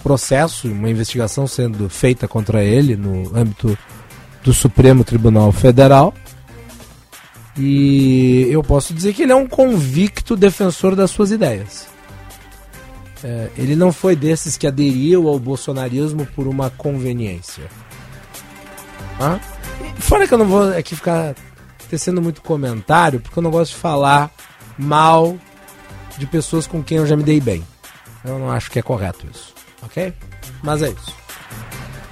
processo, 0.04 0.68
uma 0.68 0.90
investigação 0.90 1.48
sendo 1.48 1.90
feita 1.90 2.28
contra 2.28 2.64
ele 2.64 2.96
no 2.96 3.36
âmbito 3.36 3.78
do 4.44 4.54
Supremo 4.54 5.04
Tribunal 5.04 5.52
Federal. 5.52 6.14
E 7.58 8.48
eu 8.52 8.64
posso 8.64 8.94
dizer 8.94 9.14
que 9.14 9.24
ele 9.24 9.32
é 9.32 9.36
um 9.36 9.48
convicto 9.48 10.36
defensor 10.36 10.96
das 10.96 11.10
suas 11.10 11.32
ideias. 11.32 11.88
É, 13.24 13.50
ele 13.58 13.76
não 13.76 13.92
foi 13.92 14.16
desses 14.16 14.56
que 14.56 14.68
aderiu 14.68 15.28
ao 15.28 15.40
bolsonarismo 15.40 16.28
por 16.28 16.48
uma 16.48 16.70
conveniência. 16.70 17.64
E 19.98 20.02
Fora 20.02 20.28
que 20.28 20.34
eu 20.34 20.38
não 20.38 20.48
vou 20.48 20.70
aqui 20.78 20.96
ficar 20.96 21.34
tecendo 21.90 22.22
muito 22.22 22.42
comentário, 22.42 23.20
porque 23.20 23.40
eu 23.40 23.44
não 23.44 23.50
gosto 23.50 23.72
de 23.72 23.78
falar 23.78 24.32
mal 24.78 25.38
de 26.18 26.26
pessoas 26.26 26.68
com 26.68 26.84
quem 26.84 26.98
eu 26.98 27.06
já 27.06 27.16
me 27.16 27.24
dei 27.24 27.40
bem. 27.40 27.64
Eu 28.24 28.40
não 28.40 28.52
acho 28.52 28.70
que 28.70 28.80
é 28.80 28.82
correto 28.82 29.26
isso, 29.32 29.54
ok? 29.82 30.14
Mas 30.62 30.82
é 30.82 30.90
isso. 30.90 31.16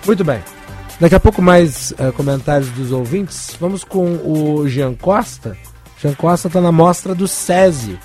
Muito 0.06 0.24
bem. 0.24 0.42
Daqui 1.00 1.16
a 1.16 1.20
pouco 1.20 1.42
mais 1.42 1.94
eh, 1.98 2.12
comentários 2.12 2.70
dos 2.70 2.92
ouvintes. 2.92 3.56
Vamos 3.60 3.84
com 3.84 4.16
o 4.24 4.68
Jean 4.68 4.94
Costa. 4.94 5.58
Jean 6.02 6.14
Costa 6.14 6.48
está 6.48 6.62
na 6.62 6.72
mostra 6.72 7.14
do 7.14 7.28
SESI 7.28 8.00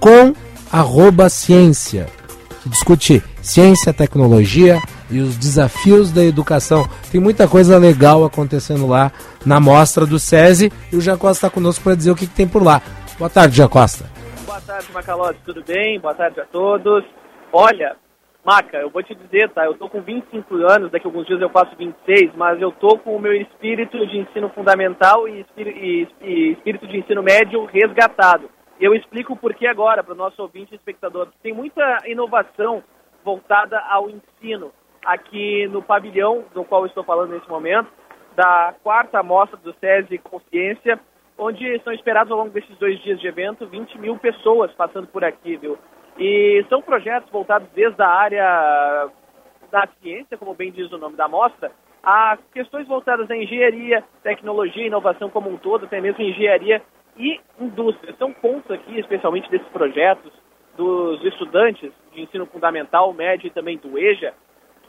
com 0.00 0.34
arroba 0.70 1.28
ciência, 1.28 2.08
que 2.62 2.68
discute 2.68 3.22
ciência, 3.40 3.92
tecnologia 3.92 4.80
e 5.10 5.20
os 5.20 5.36
desafios 5.36 6.10
da 6.10 6.24
educação. 6.24 6.88
Tem 7.10 7.20
muita 7.20 7.46
coisa 7.46 7.78
legal 7.78 8.24
acontecendo 8.24 8.86
lá 8.86 9.12
na 9.44 9.60
mostra 9.60 10.06
do 10.06 10.18
SESI 10.18 10.72
e 10.90 10.96
o 10.96 11.00
Jean 11.00 11.18
Costa 11.18 11.46
está 11.46 11.50
conosco 11.50 11.84
para 11.84 11.94
dizer 11.94 12.10
o 12.10 12.16
que, 12.16 12.26
que 12.26 12.34
tem 12.34 12.48
por 12.48 12.62
lá. 12.62 12.82
Boa 13.22 13.30
tarde, 13.30 13.54
Jean 13.54 13.68
Costa. 13.68 14.04
Boa 14.44 14.60
tarde, 14.60 14.90
Macalote, 14.92 15.38
tudo 15.44 15.62
bem? 15.62 16.00
Boa 16.00 16.12
tarde 16.12 16.40
a 16.40 16.44
todos. 16.44 17.04
Olha, 17.52 17.94
Maca, 18.44 18.78
eu 18.78 18.90
vou 18.90 19.00
te 19.00 19.14
dizer, 19.14 19.48
tá? 19.50 19.64
Eu 19.64 19.74
tô 19.74 19.88
com 19.88 20.02
25 20.02 20.56
anos, 20.68 20.90
daqui 20.90 21.06
a 21.06 21.08
alguns 21.08 21.28
dias 21.28 21.40
eu 21.40 21.48
faço 21.48 21.76
26, 21.76 22.34
mas 22.34 22.60
eu 22.60 22.72
tô 22.72 22.98
com 22.98 23.14
o 23.14 23.20
meu 23.20 23.32
espírito 23.32 24.04
de 24.08 24.18
ensino 24.18 24.48
fundamental 24.48 25.28
e 25.28 25.38
espírito, 25.40 26.84
de 26.88 26.98
ensino 26.98 27.22
médio 27.22 27.64
resgatado. 27.66 28.50
Eu 28.80 28.92
explico 28.92 29.34
o 29.34 29.36
porquê 29.36 29.68
agora 29.68 30.02
para 30.02 30.14
o 30.14 30.16
nosso 30.16 30.42
ouvinte 30.42 30.72
e 30.72 30.76
espectador. 30.76 31.28
Tem 31.44 31.54
muita 31.54 31.98
inovação 32.06 32.82
voltada 33.24 33.78
ao 33.88 34.10
ensino 34.10 34.72
aqui 35.06 35.68
no 35.68 35.80
pavilhão, 35.80 36.44
do 36.52 36.64
qual 36.64 36.86
estou 36.86 37.04
falando 37.04 37.34
nesse 37.34 37.48
momento, 37.48 37.86
da 38.34 38.74
quarta 38.82 39.22
mostra 39.22 39.56
do 39.58 39.72
SESI 39.74 40.18
Consciência, 40.18 40.98
onde 41.38 41.78
são 41.80 41.92
esperados 41.92 42.30
ao 42.30 42.38
longo 42.38 42.50
desses 42.50 42.76
dois 42.78 43.00
dias 43.02 43.20
de 43.20 43.26
evento 43.26 43.66
20 43.66 43.98
mil 43.98 44.16
pessoas 44.18 44.72
passando 44.72 45.06
por 45.06 45.24
aqui, 45.24 45.56
viu? 45.56 45.78
E 46.18 46.64
são 46.68 46.82
projetos 46.82 47.30
voltados 47.30 47.68
desde 47.74 48.02
a 48.02 48.08
área 48.08 49.08
da 49.70 49.88
ciência, 50.00 50.36
como 50.36 50.54
bem 50.54 50.70
diz 50.70 50.92
o 50.92 50.98
nome 50.98 51.16
da 51.16 51.26
mostra, 51.26 51.72
a 52.02 52.36
questões 52.52 52.86
voltadas 52.86 53.30
à 53.30 53.36
engenharia, 53.36 54.04
tecnologia, 54.22 54.86
inovação 54.86 55.30
como 55.30 55.48
um 55.48 55.56
todo, 55.56 55.86
até 55.86 56.00
mesmo 56.00 56.22
engenharia 56.22 56.82
e 57.16 57.40
indústria. 57.60 58.14
São 58.18 58.32
pontos 58.32 58.70
aqui, 58.70 58.98
especialmente 58.98 59.50
desses 59.50 59.68
projetos, 59.68 60.32
dos 60.76 61.22
estudantes 61.24 61.90
de 62.12 62.22
ensino 62.22 62.46
fundamental, 62.46 63.12
médio 63.12 63.46
e 63.46 63.50
também 63.50 63.78
do 63.78 63.98
EJA, 63.98 64.34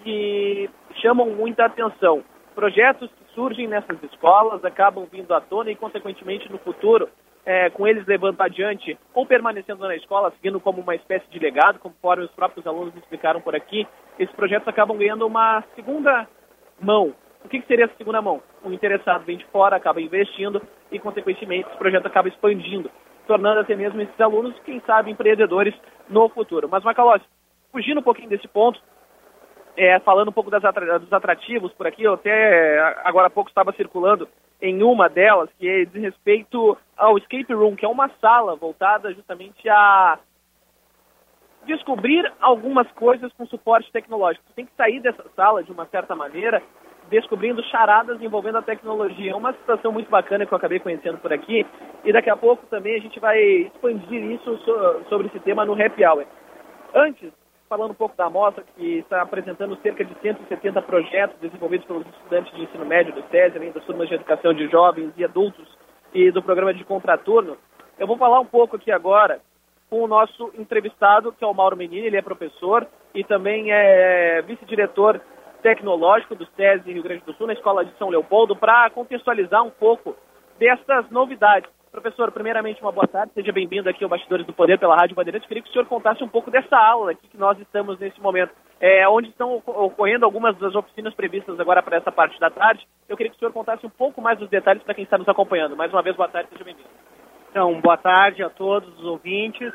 que 0.01 0.69
chamam 1.01 1.29
muita 1.29 1.65
atenção. 1.65 2.23
Projetos 2.55 3.09
surgem 3.33 3.67
nessas 3.67 4.01
escolas 4.03 4.63
acabam 4.63 5.05
vindo 5.11 5.33
à 5.33 5.41
tona 5.41 5.71
e, 5.71 5.75
consequentemente, 5.75 6.51
no 6.51 6.57
futuro, 6.59 7.09
é, 7.45 7.69
com 7.69 7.87
eles 7.87 8.05
levando 8.05 8.39
adiante 8.41 8.97
ou 9.13 9.25
permanecendo 9.25 9.85
na 9.85 9.95
escola, 9.95 10.31
seguindo 10.31 10.59
como 10.59 10.81
uma 10.81 10.95
espécie 10.95 11.29
de 11.29 11.39
legado, 11.39 11.79
conforme 11.79 12.23
os 12.23 12.31
próprios 12.31 12.65
alunos 12.65 12.95
explicaram 12.95 13.41
por 13.41 13.55
aqui, 13.55 13.87
esses 14.17 14.33
projetos 14.35 14.67
acabam 14.67 14.97
ganhando 14.97 15.27
uma 15.27 15.63
segunda 15.75 16.27
mão. 16.79 17.13
O 17.43 17.49
que, 17.49 17.59
que 17.59 17.67
seria 17.67 17.85
essa 17.85 17.97
segunda 17.97 18.21
mão? 18.21 18.41
O 18.63 18.71
interessado 18.71 19.25
vem 19.25 19.37
de 19.37 19.45
fora, 19.47 19.75
acaba 19.75 20.01
investindo 20.01 20.61
e, 20.91 20.97
consequentemente, 20.99 21.67
esse 21.67 21.77
projeto 21.77 22.05
acaba 22.05 22.29
expandindo, 22.29 22.89
tornando 23.27 23.59
até 23.59 23.75
mesmo 23.75 23.99
esses 24.01 24.19
alunos, 24.21 24.57
quem 24.63 24.81
sabe, 24.85 25.11
empreendedores 25.11 25.73
no 26.09 26.29
futuro. 26.29 26.69
Mas, 26.69 26.83
Macalossi, 26.83 27.25
fugindo 27.71 27.99
um 27.99 28.03
pouquinho 28.03 28.29
desse 28.29 28.47
ponto, 28.47 28.79
é, 29.75 29.99
falando 29.99 30.29
um 30.29 30.33
pouco 30.33 30.51
das 30.51 30.61
dos 30.61 31.13
atrativos 31.13 31.71
por 31.73 31.87
aqui, 31.87 32.03
eu 32.03 32.13
até 32.13 32.79
agora 33.03 33.27
há 33.27 33.29
pouco 33.29 33.49
estava 33.49 33.73
circulando 33.73 34.27
em 34.61 34.81
uma 34.81 35.09
delas, 35.09 35.49
que 35.59 35.67
é 35.67 35.85
diz 35.85 36.01
respeito 36.01 36.77
ao 36.95 37.17
Escape 37.17 37.53
Room, 37.53 37.75
que 37.75 37.85
é 37.85 37.87
uma 37.87 38.09
sala 38.21 38.55
voltada 38.55 39.13
justamente 39.13 39.67
a 39.67 40.17
descobrir 41.65 42.31
algumas 42.39 42.89
coisas 42.91 43.31
com 43.33 43.45
suporte 43.45 43.91
tecnológico. 43.91 44.45
Você 44.47 44.53
tem 44.53 44.65
que 44.65 44.75
sair 44.75 44.99
dessa 44.99 45.23
sala 45.35 45.63
de 45.63 45.71
uma 45.71 45.85
certa 45.87 46.15
maneira, 46.15 46.61
descobrindo 47.09 47.63
charadas 47.63 48.21
envolvendo 48.21 48.57
a 48.57 48.61
tecnologia. 48.61 49.31
É 49.31 49.35
uma 49.35 49.53
situação 49.53 49.91
muito 49.91 50.09
bacana 50.09 50.45
que 50.45 50.53
eu 50.53 50.57
acabei 50.57 50.79
conhecendo 50.79 51.17
por 51.17 51.33
aqui 51.33 51.65
e 52.03 52.13
daqui 52.13 52.29
a 52.29 52.37
pouco 52.37 52.65
também 52.67 52.95
a 52.95 53.01
gente 53.01 53.19
vai 53.19 53.39
expandir 53.41 54.23
isso 54.31 54.57
sobre 55.09 55.27
esse 55.27 55.39
tema 55.39 55.65
no 55.65 55.73
Happy 55.73 56.05
Hour. 56.05 56.25
Antes, 56.93 57.31
falando 57.73 57.89
um 57.89 57.95
pouco 57.95 58.15
da 58.15 58.25
amostra, 58.25 58.63
que 58.75 58.99
está 58.99 59.23
apresentando 59.23 59.75
cerca 59.81 60.05
de 60.05 60.13
170 60.21 60.79
projetos 60.83 61.35
desenvolvidos 61.39 61.87
pelos 61.87 62.05
estudantes 62.05 62.53
de 62.53 62.61
ensino 62.61 62.85
médio 62.85 63.11
do 63.13 63.23
SESI, 63.31 63.57
além 63.57 63.71
das 63.71 63.83
turmas 63.83 64.07
de 64.07 64.13
educação 64.13 64.53
de 64.53 64.67
jovens 64.67 65.11
e 65.17 65.25
adultos 65.25 65.67
e 66.13 66.29
do 66.29 66.43
programa 66.43 66.71
de 66.71 66.83
contraturno. 66.83 67.57
Eu 67.97 68.05
vou 68.05 68.15
falar 68.15 68.39
um 68.39 68.45
pouco 68.45 68.75
aqui 68.75 68.91
agora 68.91 69.39
com 69.89 70.03
o 70.03 70.07
nosso 70.07 70.53
entrevistado, 70.55 71.31
que 71.31 71.43
é 71.43 71.47
o 71.47 71.53
Mauro 71.53 71.75
Menini, 71.75 72.05
ele 72.05 72.17
é 72.17 72.21
professor 72.21 72.87
e 73.11 73.23
também 73.23 73.71
é 73.71 74.43
vice-diretor 74.43 75.19
tecnológico 75.63 76.35
do 76.35 76.45
SESI 76.55 76.93
Rio 76.93 77.01
Grande 77.01 77.23
do 77.25 77.33
Sul, 77.33 77.47
na 77.47 77.53
Escola 77.53 77.83
de 77.83 77.97
São 77.97 78.09
Leopoldo, 78.09 78.55
para 78.55 78.87
contextualizar 78.91 79.63
um 79.63 79.71
pouco 79.71 80.15
dessas 80.59 81.09
novidades. 81.09 81.71
Professor, 81.93 82.31
primeiramente, 82.31 82.81
uma 82.81 82.91
boa 82.91 83.07
tarde, 83.07 83.33
seja 83.35 83.51
bem-vindo 83.51 83.87
aqui 83.87 84.03
ao 84.03 84.09
Bastidores 84.09 84.47
do 84.47 84.51
Poder 84.51 84.79
pela 84.79 84.95
Rádio 84.95 85.15
Bandeirantes. 85.15 85.47
Queria 85.47 85.61
que 85.61 85.69
o 85.69 85.71
senhor 85.71 85.85
contasse 85.85 86.23
um 86.23 86.27
pouco 86.27 86.49
dessa 86.49 86.75
aula 86.75 87.11
aqui 87.11 87.27
que 87.27 87.37
nós 87.37 87.55
estamos 87.59 87.99
nesse 87.99 88.19
momento, 88.19 88.51
é, 88.81 89.07
onde 89.07 89.29
estão 89.29 89.61
ocorrendo 89.63 90.25
algumas 90.25 90.57
das 90.57 90.73
oficinas 90.73 91.13
previstas 91.13 91.59
agora 91.59 91.83
para 91.83 91.97
essa 91.97 92.11
parte 92.11 92.39
da 92.39 92.49
tarde. 92.49 92.83
Eu 93.07 93.15
queria 93.15 93.29
que 93.29 93.35
o 93.35 93.39
senhor 93.39 93.53
contasse 93.53 93.85
um 93.85 93.91
pouco 93.91 94.19
mais 94.23 94.39
dos 94.39 94.49
detalhes 94.49 94.81
para 94.81 94.95
quem 94.95 95.03
está 95.03 95.19
nos 95.19 95.29
acompanhando. 95.29 95.77
Mais 95.77 95.93
uma 95.93 96.01
vez, 96.01 96.15
boa 96.15 96.27
tarde, 96.27 96.49
seja 96.49 96.63
bem-vindo. 96.63 96.89
Então, 97.51 97.79
boa 97.79 97.95
tarde 97.95 98.41
a 98.41 98.49
todos 98.49 98.89
os 98.97 99.05
ouvintes. 99.05 99.71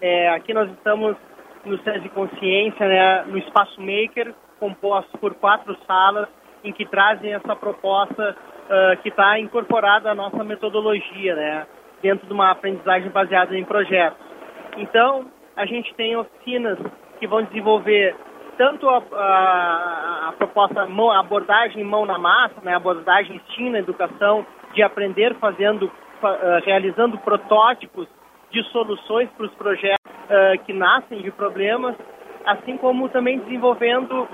É, 0.00 0.28
aqui 0.30 0.52
nós 0.52 0.68
estamos 0.72 1.16
no 1.64 1.78
SESI 1.84 2.08
Consciência, 2.08 2.88
né, 2.88 3.22
no 3.28 3.38
Espaço 3.38 3.80
Maker, 3.80 4.34
composto 4.58 5.16
por 5.18 5.36
quatro 5.36 5.78
salas, 5.86 6.28
em 6.64 6.72
que 6.72 6.84
trazem 6.84 7.32
essa 7.32 7.54
proposta 7.54 8.36
uh, 8.70 8.96
que 9.02 9.08
está 9.08 9.38
incorporada 9.38 10.10
à 10.10 10.14
nossa 10.14 10.42
metodologia, 10.44 11.34
né, 11.34 11.66
dentro 12.00 12.26
de 12.26 12.32
uma 12.32 12.50
aprendizagem 12.50 13.10
baseada 13.10 13.56
em 13.56 13.64
projetos. 13.64 14.18
Então, 14.76 15.26
a 15.56 15.66
gente 15.66 15.92
tem 15.94 16.16
oficinas 16.16 16.78
que 17.18 17.26
vão 17.26 17.42
desenvolver 17.42 18.14
tanto 18.56 18.88
a, 18.88 19.02
a, 19.12 20.28
a 20.28 20.32
proposta, 20.32 20.82
a 20.82 21.20
abordagem 21.20 21.82
mão 21.82 22.04
na 22.06 22.18
massa, 22.18 22.60
né, 22.62 22.74
abordagem 22.74 23.40
na 23.70 23.78
educação, 23.78 24.46
de 24.74 24.82
aprender 24.82 25.34
fazendo, 25.36 25.84
uh, 25.86 26.64
realizando 26.64 27.18
protótipos 27.18 28.06
de 28.50 28.62
soluções 28.64 29.28
para 29.30 29.46
os 29.46 29.54
projetos 29.54 30.04
uh, 30.04 30.64
que 30.64 30.72
nascem 30.72 31.22
de 31.22 31.30
problemas, 31.30 31.96
assim 32.44 32.76
como 32.76 33.08
também 33.08 33.38
desenvolvendo 33.40 34.22
uh, 34.22 34.28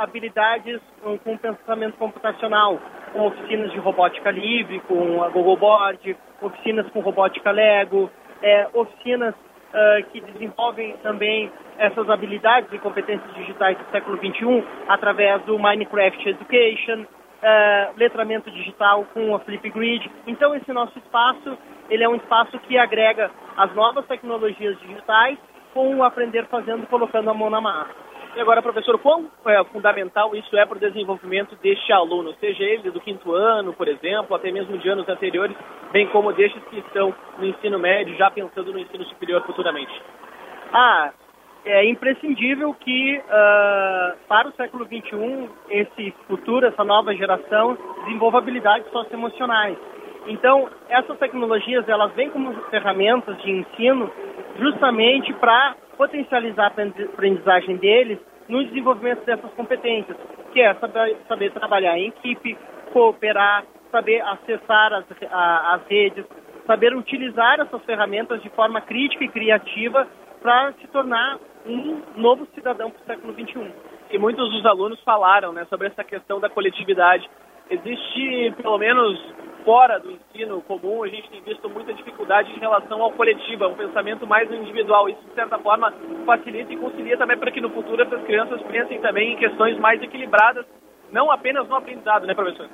habilidades 0.00 0.80
com 1.02 1.36
pensamento 1.36 1.96
computacional, 1.96 2.80
com 3.16 3.26
oficinas 3.28 3.72
de 3.72 3.78
robótica 3.78 4.30
livre, 4.30 4.80
com 4.80 5.22
a 5.22 5.28
Google 5.30 5.56
Board, 5.56 6.16
oficinas 6.42 6.86
com 6.90 7.00
robótica 7.00 7.50
Lego, 7.50 8.10
é, 8.42 8.68
oficinas 8.74 9.34
uh, 9.34 10.10
que 10.12 10.20
desenvolvem 10.20 10.94
também 11.02 11.50
essas 11.78 12.08
habilidades 12.10 12.70
e 12.72 12.78
competências 12.78 13.34
digitais 13.34 13.78
do 13.78 13.90
século 13.90 14.18
XXI 14.18 14.62
através 14.86 15.42
do 15.44 15.58
Minecraft 15.58 16.28
Education, 16.28 17.02
uh, 17.02 17.94
letramento 17.96 18.50
digital 18.50 19.06
com 19.14 19.34
a 19.34 19.40
Flipgrid. 19.40 20.10
Então 20.26 20.54
esse 20.54 20.70
nosso 20.72 20.98
espaço 20.98 21.56
ele 21.88 22.04
é 22.04 22.08
um 22.08 22.16
espaço 22.16 22.58
que 22.60 22.76
agrega 22.76 23.30
as 23.56 23.74
novas 23.74 24.04
tecnologias 24.06 24.78
digitais 24.80 25.38
com 25.72 25.96
o 25.96 26.04
aprender 26.04 26.46
fazendo, 26.46 26.86
colocando 26.86 27.30
a 27.30 27.34
mão 27.34 27.48
na 27.48 27.62
massa. 27.62 28.05
E 28.36 28.40
agora, 28.40 28.60
professor, 28.60 28.98
quão 28.98 29.30
é, 29.46 29.64
fundamental 29.64 30.36
isso 30.36 30.54
é 30.58 30.66
para 30.66 30.76
o 30.76 30.80
desenvolvimento 30.80 31.56
deste 31.56 31.90
aluno, 31.90 32.34
seja 32.38 32.62
ele 32.62 32.90
do 32.90 33.00
quinto 33.00 33.32
ano, 33.32 33.72
por 33.72 33.88
exemplo, 33.88 34.36
até 34.36 34.52
mesmo 34.52 34.76
de 34.76 34.86
anos 34.90 35.08
anteriores, 35.08 35.56
bem 35.90 36.06
como 36.08 36.30
destes 36.34 36.62
que 36.64 36.78
estão 36.80 37.14
no 37.38 37.46
ensino 37.46 37.78
médio, 37.78 38.14
já 38.16 38.30
pensando 38.30 38.74
no 38.74 38.78
ensino 38.78 39.04
superior 39.06 39.42
futuramente? 39.46 40.02
Ah, 40.70 41.12
é 41.64 41.88
imprescindível 41.88 42.74
que 42.74 43.16
uh, 43.16 44.18
para 44.28 44.48
o 44.48 44.52
século 44.52 44.84
XXI 44.84 45.48
esse 45.70 46.10
futuro, 46.28 46.66
essa 46.66 46.84
nova 46.84 47.14
geração 47.14 47.78
desenvolva 48.04 48.36
habilidades 48.36 48.86
socioemocionais. 48.92 49.78
Então, 50.26 50.68
essas 50.90 51.18
tecnologias 51.18 51.88
elas 51.88 52.12
vêm 52.12 52.28
como 52.28 52.52
ferramentas 52.64 53.40
de 53.40 53.50
ensino 53.50 54.12
justamente 54.58 55.32
para 55.34 55.74
potencializar 55.96 56.66
a 56.66 57.04
aprendizagem 57.04 57.76
deles 57.76 58.18
no 58.48 58.64
desenvolvimento 58.64 59.24
dessas 59.24 59.50
competências, 59.52 60.16
que 60.52 60.60
é 60.60 60.74
saber, 60.74 61.16
saber 61.28 61.52
trabalhar 61.52 61.98
em 61.98 62.08
equipe, 62.08 62.56
cooperar, 62.92 63.64
saber 63.90 64.20
acessar 64.20 64.92
as, 64.92 65.04
a, 65.30 65.74
as 65.74 65.86
redes, 65.88 66.24
saber 66.66 66.94
utilizar 66.94 67.60
essas 67.60 67.82
ferramentas 67.84 68.42
de 68.42 68.48
forma 68.50 68.80
crítica 68.80 69.24
e 69.24 69.28
criativa 69.28 70.06
para 70.42 70.72
se 70.74 70.86
tornar 70.88 71.38
um 71.66 72.02
novo 72.16 72.46
cidadão 72.54 72.90
para 72.90 73.02
o 73.02 73.06
século 73.06 73.32
XXI. 73.32 73.72
E 74.10 74.18
muitos 74.18 74.50
dos 74.50 74.64
alunos 74.64 75.00
falaram 75.02 75.52
né, 75.52 75.64
sobre 75.68 75.88
essa 75.88 76.04
questão 76.04 76.38
da 76.38 76.48
coletividade. 76.48 77.28
Existe, 77.68 78.54
pelo 78.62 78.78
menos 78.78 79.18
fora 79.66 79.98
do 79.98 80.12
ensino 80.12 80.62
comum, 80.62 81.02
a 81.02 81.08
gente 81.08 81.28
tem 81.28 81.42
visto 81.42 81.68
muita 81.68 81.92
dificuldade 81.92 82.52
em 82.52 82.60
relação 82.60 83.02
ao 83.02 83.10
coletivo, 83.10 83.64
é 83.64 83.66
um 83.66 83.74
pensamento 83.74 84.24
mais 84.24 84.50
individual. 84.50 85.08
Isso, 85.08 85.20
de 85.28 85.34
certa 85.34 85.58
forma, 85.58 85.92
facilita 86.24 86.72
e 86.72 86.76
concilia 86.76 87.18
também 87.18 87.36
para 87.36 87.50
que 87.50 87.60
no 87.60 87.70
futuro 87.70 88.00
essas 88.00 88.22
crianças 88.22 88.62
pensem 88.62 89.00
também 89.00 89.32
em 89.32 89.36
questões 89.36 89.76
mais 89.80 90.00
equilibradas, 90.00 90.64
não 91.10 91.32
apenas 91.32 91.68
no 91.68 91.74
aprendizado, 91.74 92.26
né, 92.26 92.34
professor? 92.34 92.68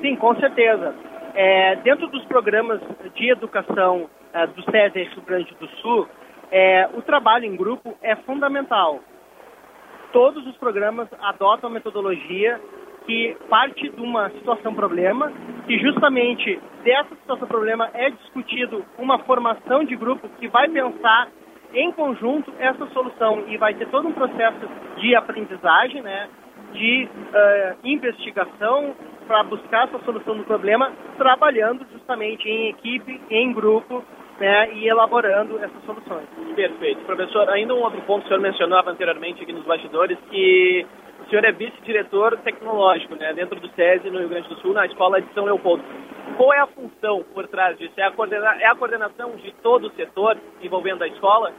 Sim, 0.00 0.16
com 0.16 0.34
certeza. 0.36 0.94
É, 1.34 1.76
dentro 1.76 2.08
dos 2.08 2.24
programas 2.24 2.80
de 3.14 3.30
educação 3.30 4.08
é, 4.32 4.46
do 4.46 4.62
SESI 4.62 5.02
Rio 5.02 5.22
Grande 5.26 5.54
do 5.60 5.68
Sul, 5.82 6.08
é, 6.50 6.88
o 6.94 7.02
trabalho 7.02 7.44
em 7.44 7.56
grupo 7.56 7.94
é 8.02 8.16
fundamental. 8.16 9.00
Todos 10.14 10.46
os 10.46 10.56
programas 10.56 11.08
adotam 11.20 11.68
a 11.68 11.72
metodologia 11.72 12.58
que 13.08 13.34
parte 13.48 13.88
de 13.88 14.00
uma 14.02 14.28
situação-problema, 14.28 15.32
e 15.66 15.78
justamente 15.78 16.60
dessa 16.84 17.14
situação-problema 17.16 17.88
é 17.94 18.10
discutido 18.10 18.84
uma 18.98 19.18
formação 19.20 19.82
de 19.82 19.96
grupo 19.96 20.28
que 20.38 20.46
vai 20.46 20.68
pensar 20.68 21.28
em 21.72 21.90
conjunto 21.92 22.52
essa 22.58 22.86
solução 22.88 23.44
e 23.48 23.56
vai 23.56 23.72
ter 23.72 23.88
todo 23.88 24.08
um 24.08 24.12
processo 24.12 24.68
de 24.98 25.14
aprendizagem, 25.14 26.02
né, 26.02 26.28
de 26.74 27.08
uh, 27.08 27.76
investigação 27.82 28.94
para 29.26 29.42
buscar 29.42 29.88
essa 29.88 29.98
solução 30.04 30.36
do 30.36 30.44
problema, 30.44 30.92
trabalhando 31.16 31.86
justamente 31.90 32.46
em 32.46 32.68
equipe, 32.68 33.18
em 33.30 33.54
grupo, 33.54 34.04
né, 34.38 34.70
e 34.74 34.86
elaborando 34.86 35.56
essas 35.58 35.82
soluções. 35.86 36.26
Perfeito. 36.54 37.00
Professor, 37.06 37.48
ainda 37.48 37.74
um 37.74 37.82
outro 37.82 38.02
ponto 38.02 38.20
que 38.20 38.26
o 38.26 38.28
senhor 38.28 38.42
mencionava 38.42 38.90
anteriormente 38.90 39.42
aqui 39.42 39.52
nos 39.52 39.64
bastidores, 39.64 40.18
que 40.30 40.86
o 41.28 41.30
senhor 41.30 41.44
é 41.44 41.52
vice-diretor 41.52 42.38
tecnológico, 42.38 43.14
né, 43.14 43.34
dentro 43.34 43.60
do 43.60 43.68
SESI 43.74 44.08
no 44.08 44.18
Rio 44.18 44.30
Grande 44.30 44.48
do 44.48 44.58
Sul, 44.60 44.72
na 44.72 44.86
Escola 44.86 45.20
de 45.20 45.30
São 45.34 45.44
Leopoldo. 45.44 45.84
Qual 46.38 46.54
é 46.54 46.60
a 46.60 46.66
função 46.66 47.22
por 47.34 47.46
trás 47.48 47.76
disso? 47.76 47.92
É 47.98 48.04
a, 48.04 48.10
coordena 48.10 48.56
é 48.58 48.66
a 48.66 48.74
coordenação 48.74 49.36
de 49.36 49.52
todo 49.62 49.88
o 49.88 49.90
setor 49.90 50.38
envolvendo 50.62 51.04
a 51.04 51.06
escola? 51.06 51.52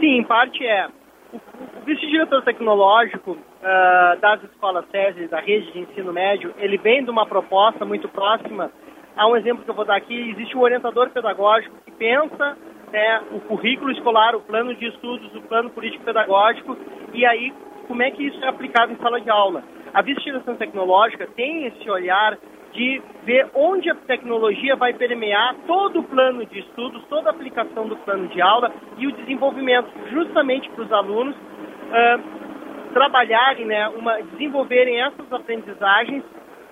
Sim, 0.00 0.18
em 0.18 0.24
parte 0.24 0.66
é. 0.66 0.88
O, 1.32 1.40
vice-diretor 1.84 2.42
tecnológico 2.42 3.32
uh, 3.32 4.20
das 4.20 4.42
escolas 4.42 4.84
SESI, 4.90 5.28
da 5.28 5.38
rede 5.38 5.70
de 5.70 5.78
ensino 5.78 6.12
médio, 6.12 6.52
ele 6.58 6.78
vem 6.78 7.04
de 7.04 7.10
uma 7.10 7.26
proposta 7.26 7.84
muito 7.84 8.08
próxima. 8.08 8.72
Há 9.16 9.28
um 9.28 9.36
exemplo 9.36 9.62
que 9.62 9.70
eu 9.70 9.74
vou 9.74 9.84
dar 9.84 9.96
aqui: 9.96 10.30
existe 10.30 10.56
um 10.56 10.62
orientador 10.62 11.10
pedagógico 11.10 11.76
que 11.84 11.92
pensa 11.92 12.56
né, 12.92 13.22
o 13.30 13.40
currículo 13.40 13.92
escolar, 13.92 14.34
o 14.34 14.40
plano 14.40 14.74
de 14.74 14.86
estudos, 14.86 15.32
o 15.36 15.42
plano 15.42 15.70
político-pedagógico, 15.70 16.76
e 17.12 17.24
aí 17.24 17.52
como 17.88 18.02
é 18.02 18.10
que 18.10 18.22
isso 18.22 18.44
é 18.44 18.48
aplicado 18.48 18.92
em 18.92 18.96
sala 18.96 19.20
de 19.20 19.30
aula. 19.30 19.64
A 19.92 20.02
vice-direção 20.02 20.54
tecnológica 20.54 21.26
tem 21.34 21.64
esse 21.64 21.90
olhar 21.90 22.38
de 22.72 23.02
ver 23.24 23.48
onde 23.54 23.90
a 23.90 23.94
tecnologia 23.94 24.76
vai 24.76 24.92
permear 24.92 25.56
todo 25.66 26.00
o 26.00 26.02
plano 26.04 26.44
de 26.46 26.60
estudos, 26.60 27.02
toda 27.08 27.30
a 27.30 27.32
aplicação 27.32 27.88
do 27.88 27.96
plano 27.96 28.28
de 28.28 28.40
aula 28.40 28.70
e 28.98 29.06
o 29.06 29.12
desenvolvimento, 29.12 29.88
justamente 30.10 30.68
para 30.70 30.84
os 30.84 30.92
alunos 30.92 31.34
uh, 31.34 32.92
trabalharem, 32.92 33.64
né, 33.64 33.88
uma, 33.88 34.20
desenvolverem 34.22 35.00
essas 35.00 35.32
aprendizagens 35.32 36.22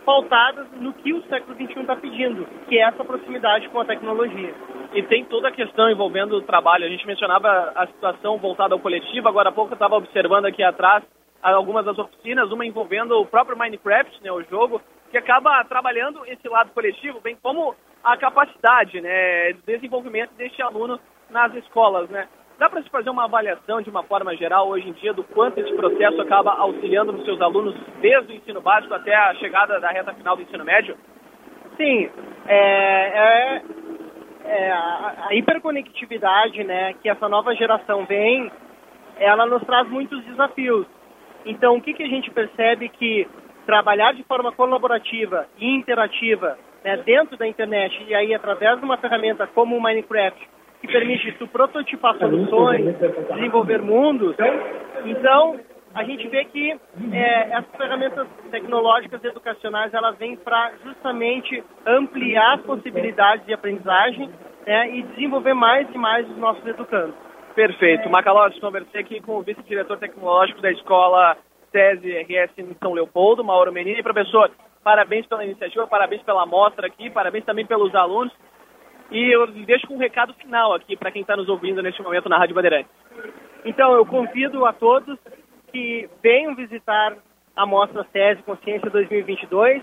pautadas 0.07 0.69
no 0.81 0.93
que 0.93 1.13
o 1.13 1.21
século 1.25 1.57
XXI 1.57 1.81
está 1.81 1.97
pedindo, 1.97 2.47
que 2.69 2.79
é 2.79 2.83
essa 2.83 3.05
proximidade 3.05 3.69
com 3.69 3.81
a 3.81 3.85
tecnologia. 3.85 4.55
E 4.95 5.03
tem 5.03 5.25
toda 5.25 5.49
a 5.49 5.53
questão 5.53 5.91
envolvendo 5.91 6.37
o 6.37 6.43
trabalho. 6.43 6.87
A 6.87 6.89
gente 6.89 7.07
mencionava 7.07 7.73
a 7.75 7.87
situação 7.89 8.39
voltada 8.39 8.73
ao 8.73 8.79
coletivo, 8.81 9.29
agora 9.29 9.49
há 9.49 9.53
pouco 9.53 9.73
eu 9.73 9.75
estava 9.75 9.97
observando 9.97 10.47
aqui 10.47 10.63
atrás 10.63 11.03
algumas 11.43 11.85
das 11.85 11.99
oficinas, 11.99 12.51
uma 12.51 12.65
envolvendo 12.65 13.21
o 13.21 13.27
próprio 13.27 13.59
Minecraft, 13.59 14.23
né, 14.23 14.33
o 14.33 14.43
jogo, 14.45 14.81
que 15.11 15.19
acaba 15.19 15.63
trabalhando 15.65 16.25
esse 16.27 16.49
lado 16.49 16.71
coletivo, 16.71 17.21
bem 17.21 17.37
como 17.43 17.75
a 18.03 18.17
capacidade 18.17 19.01
né, 19.01 19.53
de 19.53 19.63
desenvolvimento 19.67 20.31
deste 20.35 20.63
aluno 20.63 20.99
nas 21.31 21.53
escolas. 21.55 22.09
Né. 22.09 22.29
Dá 22.59 22.71
para 22.71 22.83
se 22.83 22.89
fazer 22.89 23.11
uma 23.11 23.25
avaliação 23.25 23.83
de 23.83 23.91
uma 23.91 24.03
forma 24.03 24.35
geral 24.35 24.69
hoje 24.69 24.89
em 24.89 24.93
dia 24.93 25.13
do 25.13 25.23
quanto 25.23 25.61
esse 25.61 25.75
processo 25.75 26.21
acaba 26.23 26.53
auxiliando 26.53 27.13
os 27.13 27.25
seus 27.25 27.41
alunos 27.41 27.75
desde 28.01 28.33
o 28.33 28.37
ensino 28.37 28.63
básico 28.63 28.95
até 28.95 29.15
a 29.15 29.35
chegada 29.35 29.79
da 29.79 29.91
reta 29.91 30.15
final 30.15 30.37
do 30.37 30.43
ensino 30.43 30.65
médio? 30.65 30.97
Sim, 31.77 32.09
é, 32.47 32.57
é, 32.57 33.63
é 34.47 34.71
a, 34.73 35.27
a 35.29 35.35
hiperconectividade 35.35 36.65
né, 36.65 36.95
que 36.95 37.11
essa 37.11 37.29
nova 37.29 37.55
geração 37.55 38.07
vem, 38.07 38.51
ela 39.19 39.45
nos 39.45 39.63
traz 39.65 39.87
muitos 39.89 40.25
desafios. 40.25 40.87
Então, 41.45 41.77
o 41.77 41.83
que, 41.83 41.93
que 41.93 42.03
a 42.03 42.09
gente 42.09 42.31
percebe 42.31 42.89
que 42.89 43.29
trabalhar 43.67 44.15
de 44.15 44.23
forma 44.23 44.51
colaborativa 44.53 45.47
e 45.59 45.77
interativa 45.77 46.57
né, 46.83 46.97
dentro 47.05 47.37
da 47.37 47.47
internet 47.47 48.03
e 48.09 48.15
aí 48.15 48.33
através 48.33 48.79
de 48.79 48.85
uma 48.85 48.97
ferramenta 48.97 49.47
como 49.47 49.77
o 49.77 49.83
Minecraft 49.83 50.56
que 50.81 50.87
permite 50.87 51.33
tu 51.33 51.47
prototipar 51.49 52.17
soluções, 52.19 52.97
desenvolver 53.35 53.83
mundos. 53.83 54.37
Então, 55.05 55.59
a 55.95 56.05
gente 56.05 56.29
vê 56.29 56.45
que 56.45 56.73
é, 57.13 57.49
essas 57.53 57.75
ferramentas 57.77 58.29
tecnológicas 58.51 59.25
educacionais 59.25 59.95
elas 59.95 60.17
vêm 60.19 60.37
para 60.37 60.73
justamente 60.85 61.65
ampliar 61.87 62.57
as 62.57 62.61
possibilidades 62.63 63.47
de 63.47 63.55
aprendizagem 63.55 64.31
né, 64.67 64.91
e 64.95 65.03
desenvolver 65.05 65.55
mais 65.55 65.89
e 65.95 65.97
mais 65.97 66.29
os 66.29 66.37
nossos 66.37 66.67
educandos. 66.67 67.15
Perfeito. 67.55 68.11
Macalós, 68.11 68.59
conversei 68.59 69.01
aqui 69.01 69.23
com 69.23 69.39
o 69.39 69.43
vice-diretor 69.43 69.97
tecnológico 69.97 70.61
da 70.61 70.71
escola 70.71 71.35
SESI 71.73 72.13
RS 72.25 72.51
em 72.59 72.77
São 72.83 72.93
Leopoldo, 72.93 73.43
Mauro 73.43 73.73
Menini. 73.73 74.03
Professor, 74.03 74.51
parabéns 74.85 75.25
pela 75.27 75.47
iniciativa, 75.47 75.87
parabéns 75.87 76.23
pela 76.23 76.43
amostra 76.43 76.87
aqui, 76.87 77.09
parabéns 77.09 77.47
também 77.47 77.65
pelos 77.65 77.95
alunos. 77.95 78.33
E 79.11 79.35
eu 79.35 79.47
deixo 79.47 79.93
um 79.93 79.99
recado 79.99 80.35
final 80.35 80.75
aqui 80.75 80.97
para 80.97 81.11
quem 81.11 81.23
está 81.23 81.37
nos 81.37 81.49
ouvindo 81.49 81.83
neste 81.83 82.03
momento 82.03 82.29
na 82.29 82.39
Rádio 82.39 82.55
Bandeirantes. 82.55 82.91
Então, 83.65 83.95
eu 83.95 84.05
convido 84.05 84.67
a 84.67 84.73
todos 84.73 85.19
que 85.73 86.09
venham 86.23 86.55
visitar 86.55 87.17
a 87.55 87.67
Mostra 87.67 88.07
SESI 88.13 88.43
Consciência 88.43 88.91
2022. 88.91 89.83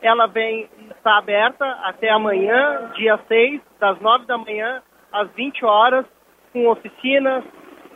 Ela 0.00 0.26
vem 0.26 0.68
está 0.96 1.18
aberta 1.18 1.64
até 1.82 2.10
amanhã, 2.10 2.90
dia 2.94 3.18
6, 3.26 3.60
das 3.78 3.98
9 4.00 4.26
da 4.26 4.36
manhã 4.38 4.82
às 5.12 5.30
20 5.32 5.64
horas, 5.64 6.06
com 6.52 6.68
oficinas, 6.68 7.44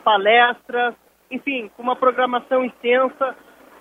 palestras, 0.03 0.95
enfim, 1.31 1.71
com 1.77 1.83
uma 1.83 1.97
programação 1.97 2.65
extensa, 2.65 3.37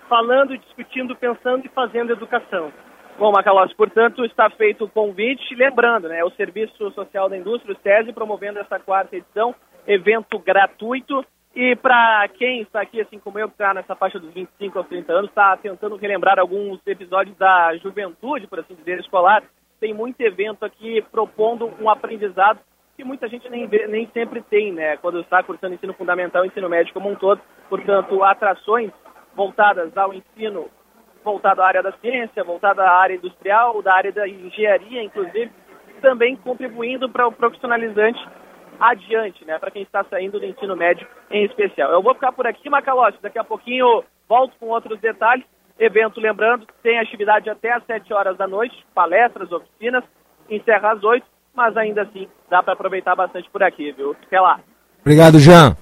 falando, 0.08 0.56
discutindo, 0.58 1.16
pensando 1.16 1.64
e 1.64 1.68
fazendo 1.70 2.12
educação. 2.12 2.72
Bom, 3.16 3.30
Macalossi, 3.30 3.74
portanto, 3.76 4.24
está 4.24 4.50
feito 4.50 4.84
o 4.84 4.90
convite, 4.90 5.54
lembrando, 5.54 6.08
né, 6.08 6.24
o 6.24 6.30
Serviço 6.30 6.90
Social 6.90 7.28
da 7.28 7.36
Indústria, 7.36 7.72
o 7.72 7.78
SESI, 7.80 8.12
promovendo 8.12 8.58
essa 8.58 8.78
quarta 8.80 9.16
edição, 9.16 9.54
evento 9.86 10.36
gratuito, 10.40 11.24
e 11.54 11.76
para 11.76 12.26
quem 12.36 12.62
está 12.62 12.80
aqui, 12.80 13.00
assim 13.00 13.20
como 13.20 13.38
eu, 13.38 13.46
que 13.46 13.54
está 13.54 13.72
nessa 13.72 13.94
faixa 13.94 14.18
dos 14.18 14.32
25 14.34 14.76
aos 14.76 14.88
30 14.88 15.12
anos, 15.12 15.30
está 15.30 15.56
tentando 15.56 15.94
relembrar 15.94 16.40
alguns 16.40 16.80
episódios 16.84 17.36
da 17.36 17.76
juventude, 17.76 18.48
por 18.48 18.58
assim 18.58 18.74
dizer, 18.74 18.98
escolar, 18.98 19.44
tem 19.78 19.94
muito 19.94 20.20
evento 20.20 20.64
aqui 20.64 21.00
propondo 21.12 21.70
um 21.80 21.88
aprendizado 21.88 22.58
que 22.96 23.04
muita 23.04 23.28
gente 23.28 23.48
nem, 23.48 23.66
vê, 23.68 23.86
nem 23.86 24.08
sempre 24.12 24.42
tem, 24.42 24.72
né, 24.72 24.96
quando 24.96 25.20
está 25.20 25.40
cursando 25.42 25.74
ensino 25.74 25.94
fundamental 25.94 26.44
ensino 26.44 26.68
médio 26.68 26.92
como 26.92 27.10
um 27.10 27.14
todo. 27.14 27.40
Portanto, 27.68 28.24
atrações 28.24 28.90
voltadas 29.34 29.96
ao 29.96 30.12
ensino, 30.12 30.68
voltado 31.24 31.62
à 31.62 31.66
área 31.66 31.82
da 31.82 31.92
ciência, 31.92 32.44
voltado 32.44 32.80
à 32.80 32.90
área 32.90 33.14
industrial, 33.14 33.80
da 33.82 33.94
área 33.94 34.12
da 34.12 34.28
engenharia, 34.28 35.02
inclusive, 35.02 35.50
também 36.00 36.36
contribuindo 36.36 37.08
para 37.08 37.26
o 37.26 37.32
profissionalizante 37.32 38.20
adiante, 38.78 39.44
né, 39.44 39.58
para 39.58 39.70
quem 39.70 39.82
está 39.82 40.04
saindo 40.04 40.38
do 40.38 40.46
ensino 40.46 40.76
médio 40.76 41.06
em 41.30 41.44
especial. 41.44 41.90
Eu 41.92 42.02
vou 42.02 42.14
ficar 42.14 42.32
por 42.32 42.46
aqui, 42.46 42.68
Macalote, 42.68 43.18
daqui 43.22 43.38
a 43.38 43.44
pouquinho 43.44 44.04
volto 44.28 44.54
com 44.58 44.66
outros 44.66 45.00
detalhes. 45.00 45.44
Evento, 45.78 46.20
lembrando, 46.20 46.66
tem 46.82 46.98
atividade 46.98 47.48
até 47.48 47.72
às 47.72 47.84
7 47.86 48.12
horas 48.12 48.36
da 48.36 48.46
noite, 48.46 48.76
palestras, 48.94 49.50
oficinas, 49.50 50.04
encerra 50.48 50.92
às 50.92 51.02
8 51.02 51.26
mas 51.54 51.76
ainda 51.76 52.02
assim 52.02 52.26
dá 52.50 52.62
para 52.62 52.72
aproveitar 52.72 53.14
bastante 53.14 53.48
por 53.50 53.62
aqui, 53.62 53.92
viu? 53.92 54.16
Até 54.26 54.40
lá. 54.40 54.60
Obrigado, 55.00 55.38
Jean. 55.38 55.76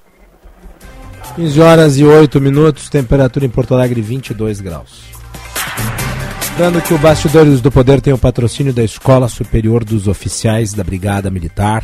15 1.34 1.60
horas 1.60 1.98
e 1.98 2.04
8 2.04 2.40
minutos, 2.40 2.90
temperatura 2.90 3.46
em 3.46 3.50
Porto 3.50 3.74
Alegre 3.74 4.02
22 4.02 4.60
graus. 4.60 5.21
Lembrando 6.52 6.82
que 6.82 6.92
o 6.92 6.98
Bastidores 6.98 7.62
do 7.62 7.72
Poder 7.72 8.02
tem 8.02 8.12
o 8.12 8.18
patrocínio 8.18 8.74
da 8.74 8.84
Escola 8.84 9.26
Superior 9.26 9.82
dos 9.82 10.06
Oficiais 10.06 10.74
da 10.74 10.84
Brigada 10.84 11.30
Militar 11.30 11.82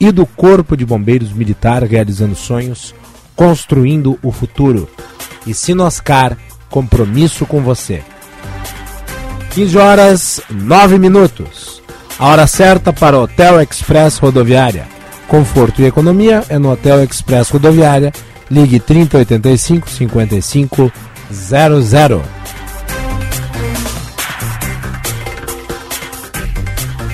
e 0.00 0.10
do 0.10 0.24
Corpo 0.24 0.74
de 0.74 0.86
Bombeiros 0.86 1.30
Militar 1.30 1.84
realizando 1.84 2.34
sonhos, 2.34 2.94
construindo 3.36 4.18
o 4.22 4.32
futuro. 4.32 4.88
E 5.46 5.52
Sinoscar, 5.52 6.38
compromisso 6.70 7.44
com 7.44 7.60
você. 7.60 8.02
15 9.50 9.76
horas 9.76 10.40
9 10.50 10.98
minutos. 10.98 11.82
A 12.18 12.28
hora 12.28 12.46
certa 12.46 12.94
para 12.94 13.18
o 13.18 13.24
Hotel 13.24 13.60
Express 13.60 14.16
Rodoviária. 14.16 14.88
Conforto 15.28 15.82
e 15.82 15.84
economia 15.84 16.42
é 16.48 16.58
no 16.58 16.72
Hotel 16.72 17.04
Express 17.04 17.50
Rodoviária. 17.50 18.10
Ligue 18.50 18.80
3085 18.80 19.90
5500. 19.90 22.37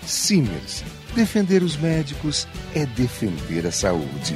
Simers. 0.06 0.84
Defender 1.16 1.64
os 1.64 1.76
médicos 1.76 2.48
é 2.76 2.86
defender 2.86 3.66
a 3.66 3.72
saúde. 3.72 4.36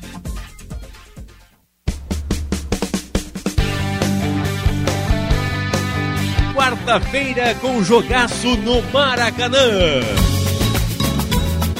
Quarta-feira 6.81 7.55
com 7.55 7.83
jogaço 7.83 8.57
no 8.57 8.81
Maracanã. 8.91 10.01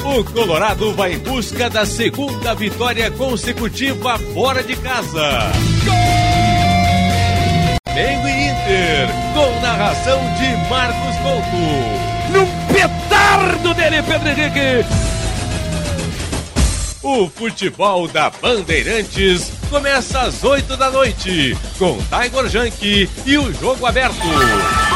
O 0.04 0.24
Colorado 0.24 0.92
vai 0.94 1.14
em 1.14 1.18
busca 1.18 1.68
da 1.68 1.84
segunda 1.84 2.54
vitória 2.54 3.10
consecutiva 3.10 4.18
fora 4.32 4.62
de 4.62 4.76
casa. 4.76 5.50
Flamengo 7.84 8.28
e 8.28 8.48
Inter, 8.48 9.08
com 9.34 9.60
narração 9.60 10.20
de 10.38 10.70
Marcos 10.70 11.16
Couto. 11.16 12.32
Num 12.32 12.46
petardo 12.72 13.74
dele, 13.74 14.02
Pedro 14.02 14.28
Henrique. 14.28 14.86
O 17.02 17.28
futebol 17.28 18.06
da 18.06 18.30
Bandeirantes 18.30 19.50
começa 19.68 20.20
às 20.20 20.44
8 20.44 20.76
da 20.76 20.88
noite, 20.88 21.56
com 21.76 21.96
Tiger 21.96 22.48
Junk 22.48 23.10
e 23.26 23.38
o 23.38 23.52
jogo 23.54 23.86
aberto. 23.86 24.91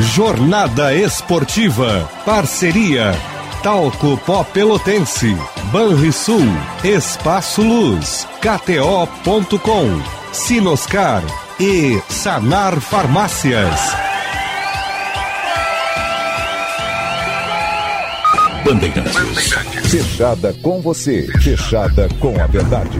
Jornada 0.00 0.92
Esportiva. 0.92 2.08
Parceria. 2.24 3.14
Talco 3.62 4.16
Pó 4.26 4.42
Pelotense. 4.42 5.36
Banrisul. 5.70 6.46
Espaço 6.82 7.62
Luz. 7.62 8.26
KTO.com. 8.40 10.02
Sinoscar. 10.32 11.22
E 11.60 12.02
Sanar 12.08 12.80
Farmácias. 12.80 13.80
Bandeirantes. 18.64 19.52
Fechada 19.90 20.52
com 20.60 20.80
você. 20.80 21.28
Fechada 21.40 22.08
com 22.18 22.34
a 22.42 22.46
verdade. 22.48 22.98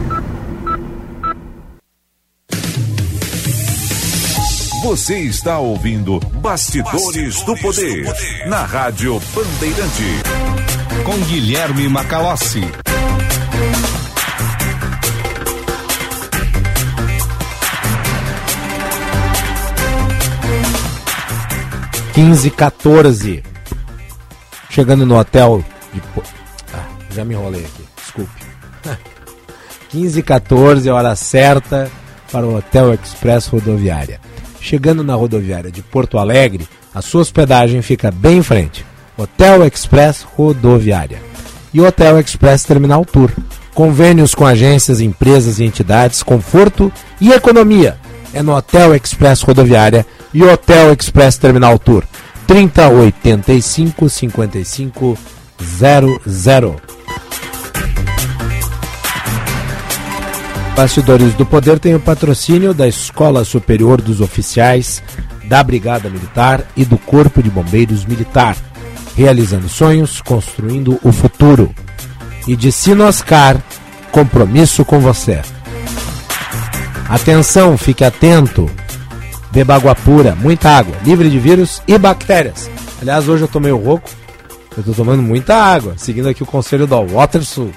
Você 4.85 5.17
está 5.17 5.57
ouvindo 5.57 6.19
Bastidores, 6.19 7.41
do, 7.41 7.57
poder, 7.57 8.05
na 8.45 8.65
Rádio 8.65 9.19
Bandeirante. 9.33 10.03
Com 11.03 11.17
Guilherme 11.25 11.89
Macalossi. 11.89 12.61
Quinze 22.13 22.51
14. 22.51 23.43
Chegando 24.69 25.03
no 25.03 25.17
hotel 25.17 25.65
de... 25.91 26.01
ah, 26.75 26.85
já 27.09 27.25
me 27.25 27.33
enrolei 27.33 27.65
aqui, 27.65 27.83
desculpe. 27.97 28.41
15 29.89 30.21
14, 30.21 30.91
hora 30.91 31.15
certa 31.15 31.89
para 32.31 32.45
o 32.45 32.55
Hotel 32.55 32.93
Express 32.93 33.47
Rodoviária. 33.47 34.21
Chegando 34.65 35.03
na 35.03 35.13
rodoviária 35.13 35.69
de 35.69 35.83
Porto 35.83 36.17
Alegre, 36.17 36.67
a 36.91 36.99
sua 36.99 37.21
hospedagem 37.21 37.83
fica 37.83 38.09
bem 38.09 38.39
em 38.39 38.41
frente. 38.41 38.83
Hotel 39.15 39.63
Express 39.63 40.23
Rodoviária. 40.35 41.21
E 41.71 41.79
Hotel 41.79 42.19
Express 42.19 42.63
Terminal 42.63 43.05
Tour. 43.05 43.29
Convênios 43.75 44.33
com 44.33 44.43
agências, 44.43 45.01
empresas 45.01 45.59
e 45.59 45.65
entidades, 45.65 46.23
conforto 46.23 46.91
e 47.21 47.31
economia. 47.31 47.99
É 48.33 48.41
no 48.41 48.55
Hotel 48.55 48.95
Express 48.95 49.43
Rodoviária 49.43 50.03
e 50.33 50.43
Hotel 50.43 50.91
Express 50.93 51.37
Terminal 51.37 51.77
Tour. 51.77 52.03
3085 52.47 54.09
55 54.09 55.15
Bastidores 60.75 61.33
do 61.35 61.45
Poder 61.45 61.79
tem 61.79 61.95
o 61.95 61.99
patrocínio 62.01 62.73
da 62.73 62.85
Escola 62.85 63.45
Superior 63.45 64.01
dos 64.01 64.19
Oficiais, 64.19 65.01
da 65.45 65.63
Brigada 65.63 66.09
Militar 66.09 66.65
e 66.75 66.83
do 66.83 66.97
Corpo 66.97 67.41
de 67.41 67.49
Bombeiros 67.49 68.03
Militar, 68.03 68.57
realizando 69.15 69.69
sonhos, 69.69 70.19
construindo 70.19 70.99
o 71.01 71.13
futuro. 71.13 71.73
E 72.45 72.57
de 72.57 72.73
Sinoscar, 72.73 73.57
compromisso 74.11 74.83
com 74.83 74.99
você. 74.99 75.41
Atenção, 77.07 77.77
fique 77.77 78.03
atento. 78.03 78.69
Beba 79.51 79.75
água 79.75 79.95
pura, 79.95 80.35
muita 80.35 80.69
água, 80.69 80.93
livre 81.05 81.29
de 81.29 81.39
vírus 81.39 81.81
e 81.87 81.97
bactérias. 81.97 82.69
Aliás, 83.01 83.29
hoje 83.29 83.43
eu 83.43 83.47
tomei 83.47 83.71
o 83.71 83.77
rouco. 83.77 84.09
Eu 84.77 84.83
tô 84.83 84.91
tomando 84.91 85.23
muita 85.23 85.55
água, 85.55 85.93
seguindo 85.95 86.27
aqui 86.27 86.43
o 86.43 86.45
conselho 86.45 86.85
da 86.85 86.99
WaterSul. 86.99 87.71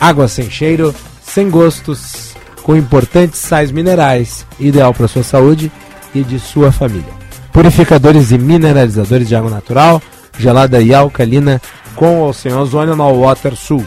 Água 0.00 0.26
sem 0.26 0.50
cheiro, 0.50 0.94
sem 1.32 1.48
gostos, 1.48 2.34
com 2.62 2.76
importantes 2.76 3.40
sais 3.40 3.72
minerais, 3.72 4.44
ideal 4.60 4.92
para 4.92 5.08
sua 5.08 5.22
saúde 5.22 5.72
e 6.14 6.22
de 6.22 6.38
sua 6.38 6.70
família. 6.70 7.10
Purificadores 7.52 8.32
e 8.32 8.38
mineralizadores 8.38 9.28
de 9.28 9.34
água 9.34 9.48
natural, 9.50 10.02
gelada 10.38 10.82
e 10.82 10.92
alcalina, 10.94 11.58
com 11.96 12.20
ou 12.20 12.34
sem 12.34 12.52
ozônio 12.52 12.94
na 12.94 13.06
WaterSul. 13.06 13.82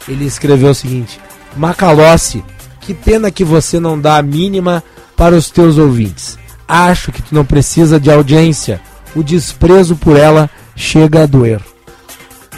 ele 0.08 0.24
escreveu 0.24 0.70
o 0.70 0.74
seguinte: 0.74 1.20
Macalossi, 1.56 2.44
que 2.80 2.92
pena 2.92 3.30
que 3.30 3.44
você 3.44 3.78
não 3.78 4.00
dá 4.00 4.16
a 4.16 4.22
mínima 4.22 4.82
para 5.16 5.36
os 5.36 5.50
teus 5.50 5.78
ouvintes. 5.78 6.38
Acho 6.66 7.12
que 7.12 7.22
tu 7.22 7.34
não 7.34 7.44
precisa 7.44 8.00
de 8.00 8.10
audiência. 8.10 8.80
O 9.14 9.22
desprezo 9.22 9.96
por 9.96 10.16
ela 10.16 10.50
chega 10.76 11.22
a 11.22 11.26
doer. 11.26 11.60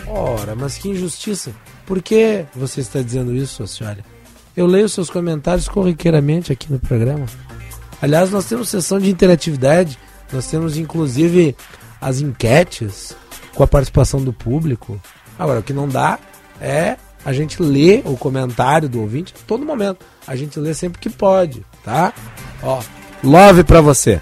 Ora, 0.07 0.55
mas 0.57 0.77
que 0.77 0.89
injustiça. 0.89 1.53
Por 1.87 2.03
que 2.03 2.45
você 2.55 2.81
está 2.81 3.01
dizendo 3.01 3.35
isso, 3.35 3.63
Ascioli? 3.63 4.03
Eu 4.57 4.67
leio 4.67 4.89
seus 4.89 5.11
comentários 5.11 5.69
corriqueiramente 5.69 6.53
aqui 6.53 6.73
no 6.73 6.79
programa. 6.79 7.27
Aliás, 8.03 8.31
nós 8.31 8.47
temos 8.47 8.69
sessão 8.69 8.99
de 8.99 9.11
interatividade, 9.11 9.99
nós 10.33 10.47
temos 10.47 10.77
inclusive 10.77 11.55
as 12.01 12.21
enquetes 12.21 13.15
com 13.55 13.63
a 13.63 13.67
participação 13.67 14.23
do 14.23 14.33
público. 14.33 15.01
Agora, 15.39 15.61
o 15.61 15.63
que 15.63 15.73
não 15.73 15.89
dá 15.89 16.19
é 16.61 16.97
a 17.25 17.33
gente 17.33 17.63
ler 17.63 18.03
o 18.05 18.17
comentário 18.17 18.89
do 18.89 19.01
ouvinte 19.01 19.35
a 19.37 19.47
todo 19.47 19.65
momento. 19.65 20.05
A 20.27 20.37
gente 20.37 20.59
lê 20.59 20.73
sempre 20.75 21.01
que 21.01 21.11
pode, 21.11 21.65
tá? 21.85 22.13
Ó, 22.63 22.81
love 23.23 23.65
pra 23.65 23.81
você. 23.81 24.21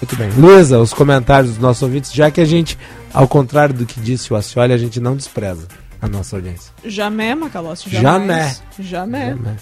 Muito 0.00 0.16
bem. 0.16 0.30
Luísa, 0.32 0.78
os 0.78 0.92
comentários 0.92 1.52
dos 1.52 1.60
nossos 1.60 1.82
ouvintes, 1.82 2.12
já 2.12 2.30
que 2.30 2.40
a 2.40 2.44
gente, 2.44 2.78
ao 3.12 3.26
contrário 3.26 3.74
do 3.74 3.86
que 3.86 3.98
disse 4.00 4.32
o 4.32 4.36
Acioli, 4.36 4.72
a 4.72 4.78
gente 4.78 5.00
não 5.00 5.16
despreza 5.16 5.66
a 6.00 6.06
nossa 6.06 6.36
audiência. 6.36 6.72
Jamé, 6.84 7.34
Macalossi, 7.34 7.88
Jamé. 7.88 8.54
Jamé. 8.78 9.34
Jamé. 9.34 9.56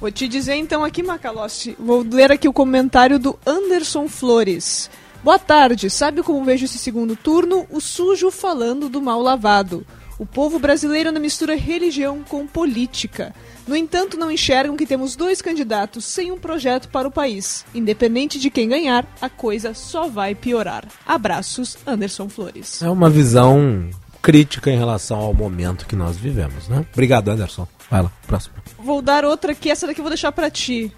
Vou 0.00 0.12
te 0.12 0.28
dizer 0.28 0.54
então 0.54 0.84
aqui, 0.84 1.02
Macalossi, 1.02 1.76
vou 1.78 2.02
ler 2.08 2.30
aqui 2.30 2.48
o 2.48 2.52
comentário 2.52 3.18
do 3.18 3.36
Anderson 3.44 4.06
Flores. 4.06 4.88
Boa 5.24 5.40
tarde, 5.40 5.90
sabe 5.90 6.22
como 6.22 6.44
vejo 6.44 6.66
esse 6.66 6.78
segundo 6.78 7.16
turno? 7.16 7.66
O 7.68 7.80
sujo 7.80 8.30
falando 8.30 8.88
do 8.88 9.02
mal 9.02 9.20
lavado. 9.20 9.84
O 10.16 10.24
povo 10.24 10.60
brasileiro 10.60 11.10
não 11.10 11.20
mistura 11.20 11.56
religião 11.56 12.22
com 12.28 12.46
política. 12.46 13.34
No 13.66 13.74
entanto, 13.74 14.16
não 14.16 14.30
enxergam 14.30 14.76
que 14.76 14.86
temos 14.86 15.16
dois 15.16 15.42
candidatos 15.42 16.04
sem 16.04 16.30
um 16.30 16.38
projeto 16.38 16.88
para 16.88 17.08
o 17.08 17.10
país. 17.10 17.64
Independente 17.74 18.38
de 18.38 18.50
quem 18.50 18.68
ganhar, 18.68 19.04
a 19.20 19.28
coisa 19.28 19.74
só 19.74 20.08
vai 20.08 20.32
piorar. 20.34 20.86
Abraços, 21.04 21.76
Anderson 21.84 22.28
Flores. 22.28 22.82
É 22.82 22.88
uma 22.88 23.10
visão 23.10 23.90
crítica 24.22 24.70
em 24.70 24.78
relação 24.78 25.18
ao 25.18 25.34
momento 25.34 25.86
que 25.86 25.96
nós 25.96 26.16
vivemos, 26.16 26.68
né? 26.68 26.84
Obrigado, 26.92 27.28
Anderson. 27.28 27.66
Vai 27.90 28.02
lá, 28.02 28.12
próximo. 28.26 28.54
Vou 28.78 29.00
dar 29.00 29.24
outra 29.24 29.52
aqui, 29.52 29.70
essa 29.70 29.86
daqui 29.86 30.00
eu 30.00 30.04
vou 30.04 30.10
deixar 30.10 30.32
para 30.32 30.50
ti. 30.50 30.92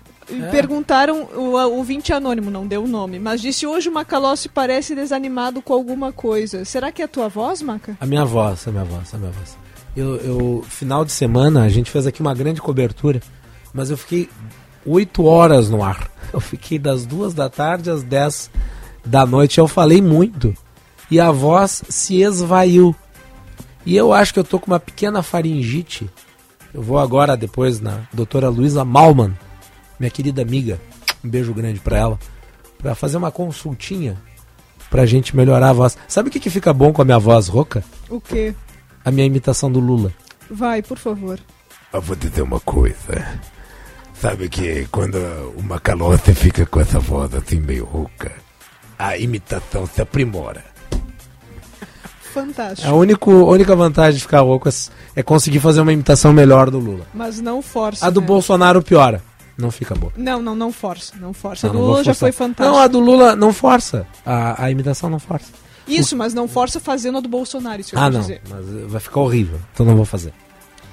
Perguntaram, 0.51 1.29
o 1.35 1.57
o 1.57 1.77
ouvinte 1.77 2.13
anônimo 2.13 2.51
não 2.51 2.67
deu 2.67 2.85
o 2.85 2.89
nome, 2.89 3.19
mas 3.19 3.41
disse 3.41 3.67
hoje 3.67 3.89
o 3.89 3.93
Macalossi 3.93 4.49
parece 4.49 4.95
desanimado 4.95 5.61
com 5.61 5.73
alguma 5.73 6.13
coisa. 6.13 6.65
Será 6.65 6.93
que 6.93 7.03
é 7.03 7.05
a 7.05 7.09
tua 7.09 7.29
voz, 7.29 7.63
Maca? 7.63 7.97
A 8.01 8.07
minha 8.07 8.25
voz, 8.25 8.67
a 8.69 8.71
minha 8.71 8.85
voz, 8.85 9.13
a 9.13 9.19
minha 9.19 9.33
voz. 9.33 9.59
Eu, 9.97 10.17
eu, 10.17 10.65
final 10.69 11.05
de 11.05 11.11
semana, 11.11 11.65
a 11.65 11.69
gente 11.69 11.91
fez 11.91 12.07
aqui 12.07 12.21
uma 12.21 12.35
grande 12.35 12.61
cobertura, 12.61 13.21
mas 13.75 13.91
eu 13.91 13.97
fiquei 13.97 14.29
oito 14.87 15.25
horas 15.25 15.69
no 15.69 15.83
ar. 15.83 16.09
Eu 16.33 16.39
fiquei 16.39 16.79
das 16.79 17.05
duas 17.05 17.35
da 17.35 17.49
tarde 17.49 17.91
às 17.91 18.05
10 18.05 18.53
da 19.05 19.27
noite. 19.27 19.59
Eu 19.59 19.67
falei 19.67 20.01
muito 20.01 20.55
e 21.11 21.19
a 21.19 21.33
voz 21.33 21.83
se 21.89 22.23
esvaiu. 22.23 22.95
E 23.85 23.97
eu 23.97 24.13
acho 24.13 24.33
que 24.33 24.39
eu 24.39 24.45
tô 24.45 24.61
com 24.61 24.71
uma 24.71 24.79
pequena 24.79 25.25
faringite. 25.25 26.09
Eu 26.73 26.83
vou 26.83 26.99
agora, 26.99 27.37
depois, 27.37 27.81
na 27.81 28.07
doutora 28.13 28.49
Luísa 28.49 28.85
Malman, 28.85 29.37
minha 29.99 30.11
querida 30.11 30.43
amiga, 30.43 30.81
um 31.25 31.29
beijo 31.29 31.53
grande 31.53 31.81
pra 31.81 31.99
ela, 31.99 32.19
pra 32.79 32.95
fazer 32.95 33.17
uma 33.17 33.31
consultinha 33.31 34.17
pra 34.89 35.07
gente 35.07 35.37
melhorar 35.37 35.71
a 35.71 35.73
voz. 35.73 35.97
Sabe 36.09 36.29
o 36.29 36.33
que, 36.33 36.41
que 36.41 36.51
fica 36.51 36.73
bom 36.73 36.93
com 36.93 37.03
a 37.03 37.05
minha 37.05 37.19
voz 37.19 37.49
rouca? 37.49 37.85
O 38.09 38.21
quê? 38.21 38.55
A 39.05 39.11
minha 39.11 39.27
imitação 39.27 39.71
do 39.71 39.81
Lula. 39.81 40.13
Vai, 40.51 40.83
por 40.83 40.99
favor. 40.99 41.39
Eu 41.93 42.03
vou 42.03 42.17
dizer 42.17 42.43
uma 42.43 42.61
coisa. 42.61 43.41
Sabe 44.15 44.49
que 44.49 44.87
quando 44.91 45.17
o 45.57 45.63
Macalossi 45.63 46.35
fica 46.35 46.67
com 46.67 46.81
essa 46.81 46.99
voz 46.99 47.35
assim 47.35 47.59
meio 47.59 47.85
rouca, 47.85 48.33
a 48.99 49.17
imitação 49.17 49.87
se 49.87 50.03
aprimora. 50.03 50.63
Fantástico. 52.47 52.89
A, 52.89 52.93
único, 52.95 53.31
a 53.31 53.51
única 53.51 53.75
vantagem 53.77 54.15
de 54.17 54.23
ficar 54.23 54.41
rouco 54.41 54.69
é, 54.69 54.73
é 55.17 55.23
conseguir 55.23 55.61
fazer 55.61 55.81
uma 55.81 55.93
imitação 55.93 56.33
melhor 56.33 56.71
do 56.71 56.79
Lula. 56.79 57.07
Mas 57.15 57.41
não 57.41 57.61
força. 57.63 58.07
A 58.07 58.11
do 58.11 58.21
né? 58.21 58.27
Bolsonaro 58.27 58.83
piora. 58.83 59.23
Não 59.59 59.71
fica 59.71 59.95
boa. 59.95 60.13
Não, 60.17 60.41
não, 60.41 60.55
não 60.55 60.73
força. 60.73 61.13
Não 61.21 61.33
força. 61.35 61.67
Não, 61.69 61.75
a 61.75 61.79
do 61.79 61.85
Lula 61.87 62.05
já 62.05 62.15
foi 62.15 62.33
fantástico. 62.33 62.77
Não, 62.77 62.83
a 62.83 62.87
do 62.87 62.99
Lula 63.01 63.37
não 63.37 63.53
força. 63.53 64.07
A, 64.25 64.65
a 64.65 64.71
imitação 64.71 65.11
não 65.11 65.19
força. 65.19 65.49
Isso, 65.87 66.17
mas 66.17 66.33
não 66.33 66.47
força 66.49 66.79
fazendo 66.81 67.19
a 67.19 67.21
do 67.21 67.29
Bolsonaro, 67.29 67.81
isso 67.81 67.95
eu 67.95 68.01
Ah, 68.01 68.09
não. 68.09 68.21
dizer. 68.21 68.41
Mas 68.49 68.65
vai 68.91 69.01
ficar 69.01 69.21
horrível. 69.21 69.59
Então 69.75 69.85
não 69.85 69.97
vou 69.97 70.05
fazer. 70.05 70.33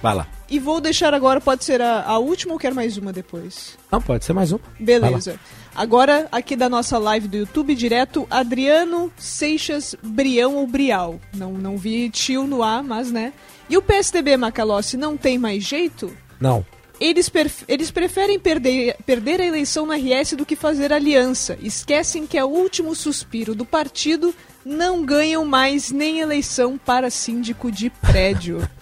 Vai 0.01 0.15
lá. 0.15 0.27
E 0.49 0.59
vou 0.59 0.79
deixar 0.79 1.13
agora, 1.13 1.41
pode 1.41 1.65
ser 1.65 1.81
a, 1.81 2.03
a 2.03 2.17
última 2.17 2.53
ou 2.53 2.59
quer 2.59 2.73
mais 2.73 2.97
uma 2.97 3.11
depois? 3.11 3.77
Não, 3.91 4.01
pode 4.01 4.23
ser 4.23 4.33
mais 4.33 4.51
um. 4.53 4.59
Beleza. 4.79 5.37
Agora, 5.75 6.27
aqui 6.31 6.55
da 6.55 6.69
nossa 6.69 6.97
live 6.97 7.27
do 7.27 7.37
YouTube, 7.37 7.75
direto, 7.75 8.25
Adriano 8.29 9.11
Seixas 9.17 9.95
Brião 10.01 10.55
ou 10.55 10.65
Brial. 10.65 11.19
Não, 11.35 11.53
não 11.53 11.77
vi 11.77 12.09
tio 12.09 12.47
no 12.47 12.63
ar, 12.63 12.81
mas 12.81 13.11
né. 13.11 13.33
E 13.69 13.77
o 13.77 13.81
PSDB, 13.81 14.37
Macalossi, 14.37 14.95
não 14.95 15.17
tem 15.17 15.37
mais 15.37 15.63
jeito? 15.63 16.11
Não. 16.39 16.65
Eles, 16.99 17.31
eles 17.67 17.91
preferem 17.91 18.39
perder, 18.39 18.95
perder 19.05 19.39
a 19.41 19.45
eleição 19.45 19.85
no 19.85 19.93
RS 19.93 20.33
do 20.33 20.45
que 20.45 20.55
fazer 20.55 20.91
aliança. 20.91 21.57
Esquecem 21.61 22.25
que 22.25 22.37
é 22.37 22.43
o 22.43 22.47
último 22.47 22.95
suspiro 22.95 23.53
do 23.53 23.65
partido. 23.65 24.33
Não 24.65 25.05
ganham 25.05 25.45
mais 25.45 25.91
nem 25.91 26.21
eleição 26.21 26.77
para 26.77 27.09
síndico 27.09 27.71
de 27.71 27.89
prédio. 27.89 28.67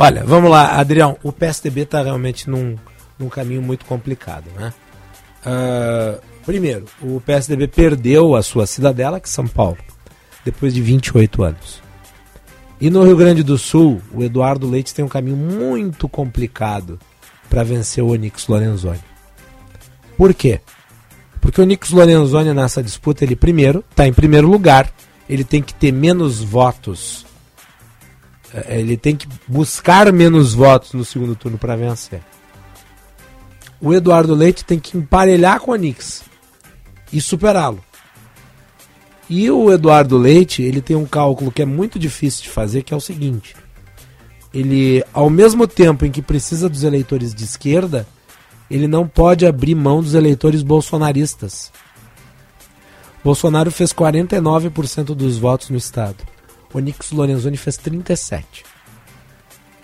Olha, 0.00 0.22
vamos 0.24 0.48
lá, 0.48 0.78
Adrião. 0.78 1.18
O 1.24 1.32
PSDB 1.32 1.80
está 1.80 2.00
realmente 2.00 2.48
num, 2.48 2.76
num 3.18 3.28
caminho 3.28 3.60
muito 3.60 3.84
complicado, 3.84 4.44
né? 4.56 4.72
Ah, 5.44 6.20
primeiro, 6.46 6.84
o 7.02 7.20
PSDB 7.20 7.66
perdeu 7.66 8.36
a 8.36 8.42
sua 8.44 8.64
cidadela, 8.64 9.18
que 9.18 9.28
é 9.28 9.32
São 9.32 9.48
Paulo, 9.48 9.76
depois 10.44 10.72
de 10.72 10.80
28 10.80 11.42
anos. 11.42 11.82
E 12.80 12.90
no 12.90 13.02
Rio 13.02 13.16
Grande 13.16 13.42
do 13.42 13.58
Sul, 13.58 14.00
o 14.14 14.22
Eduardo 14.22 14.70
Leite 14.70 14.94
tem 14.94 15.04
um 15.04 15.08
caminho 15.08 15.36
muito 15.36 16.08
complicado 16.08 16.96
para 17.50 17.64
vencer 17.64 18.04
o 18.04 18.12
Onix 18.12 18.46
Lorenzoni. 18.46 19.00
Por 20.16 20.32
quê? 20.32 20.60
Porque 21.40 21.60
o 21.60 21.64
Onix 21.64 21.90
Lorenzoni 21.90 22.54
nessa 22.54 22.84
disputa, 22.84 23.24
ele 23.24 23.34
primeiro 23.34 23.84
está 23.90 24.06
em 24.06 24.12
primeiro 24.12 24.48
lugar, 24.48 24.92
ele 25.28 25.42
tem 25.42 25.60
que 25.60 25.74
ter 25.74 25.90
menos 25.90 26.40
votos 26.40 27.26
ele 28.66 28.96
tem 28.96 29.16
que 29.16 29.28
buscar 29.46 30.12
menos 30.12 30.54
votos 30.54 30.92
no 30.92 31.04
segundo 31.04 31.34
turno 31.34 31.58
para 31.58 31.76
vencer. 31.76 32.22
O 33.80 33.94
Eduardo 33.94 34.34
Leite 34.34 34.64
tem 34.64 34.78
que 34.78 34.96
emparelhar 34.96 35.60
com 35.60 35.70
o 35.70 35.74
Onix 35.74 36.24
e 37.12 37.20
superá-lo. 37.20 37.82
E 39.30 39.50
o 39.50 39.70
Eduardo 39.70 40.16
Leite, 40.16 40.62
ele 40.62 40.80
tem 40.80 40.96
um 40.96 41.04
cálculo 41.04 41.52
que 41.52 41.62
é 41.62 41.66
muito 41.66 41.98
difícil 41.98 42.44
de 42.44 42.48
fazer, 42.48 42.82
que 42.82 42.94
é 42.94 42.96
o 42.96 43.00
seguinte: 43.00 43.54
ele, 44.52 45.04
ao 45.12 45.28
mesmo 45.28 45.66
tempo 45.66 46.06
em 46.06 46.10
que 46.10 46.22
precisa 46.22 46.68
dos 46.68 46.82
eleitores 46.82 47.34
de 47.34 47.44
esquerda, 47.44 48.06
ele 48.70 48.88
não 48.88 49.06
pode 49.06 49.46
abrir 49.46 49.74
mão 49.74 50.02
dos 50.02 50.14
eleitores 50.14 50.62
bolsonaristas. 50.62 51.70
Bolsonaro 53.22 53.70
fez 53.70 53.92
49% 53.92 55.14
dos 55.14 55.36
votos 55.36 55.68
no 55.68 55.76
estado. 55.76 56.16
Onix 56.72 57.10
Lorenzoni 57.12 57.56
fez 57.56 57.76
37. 57.76 58.64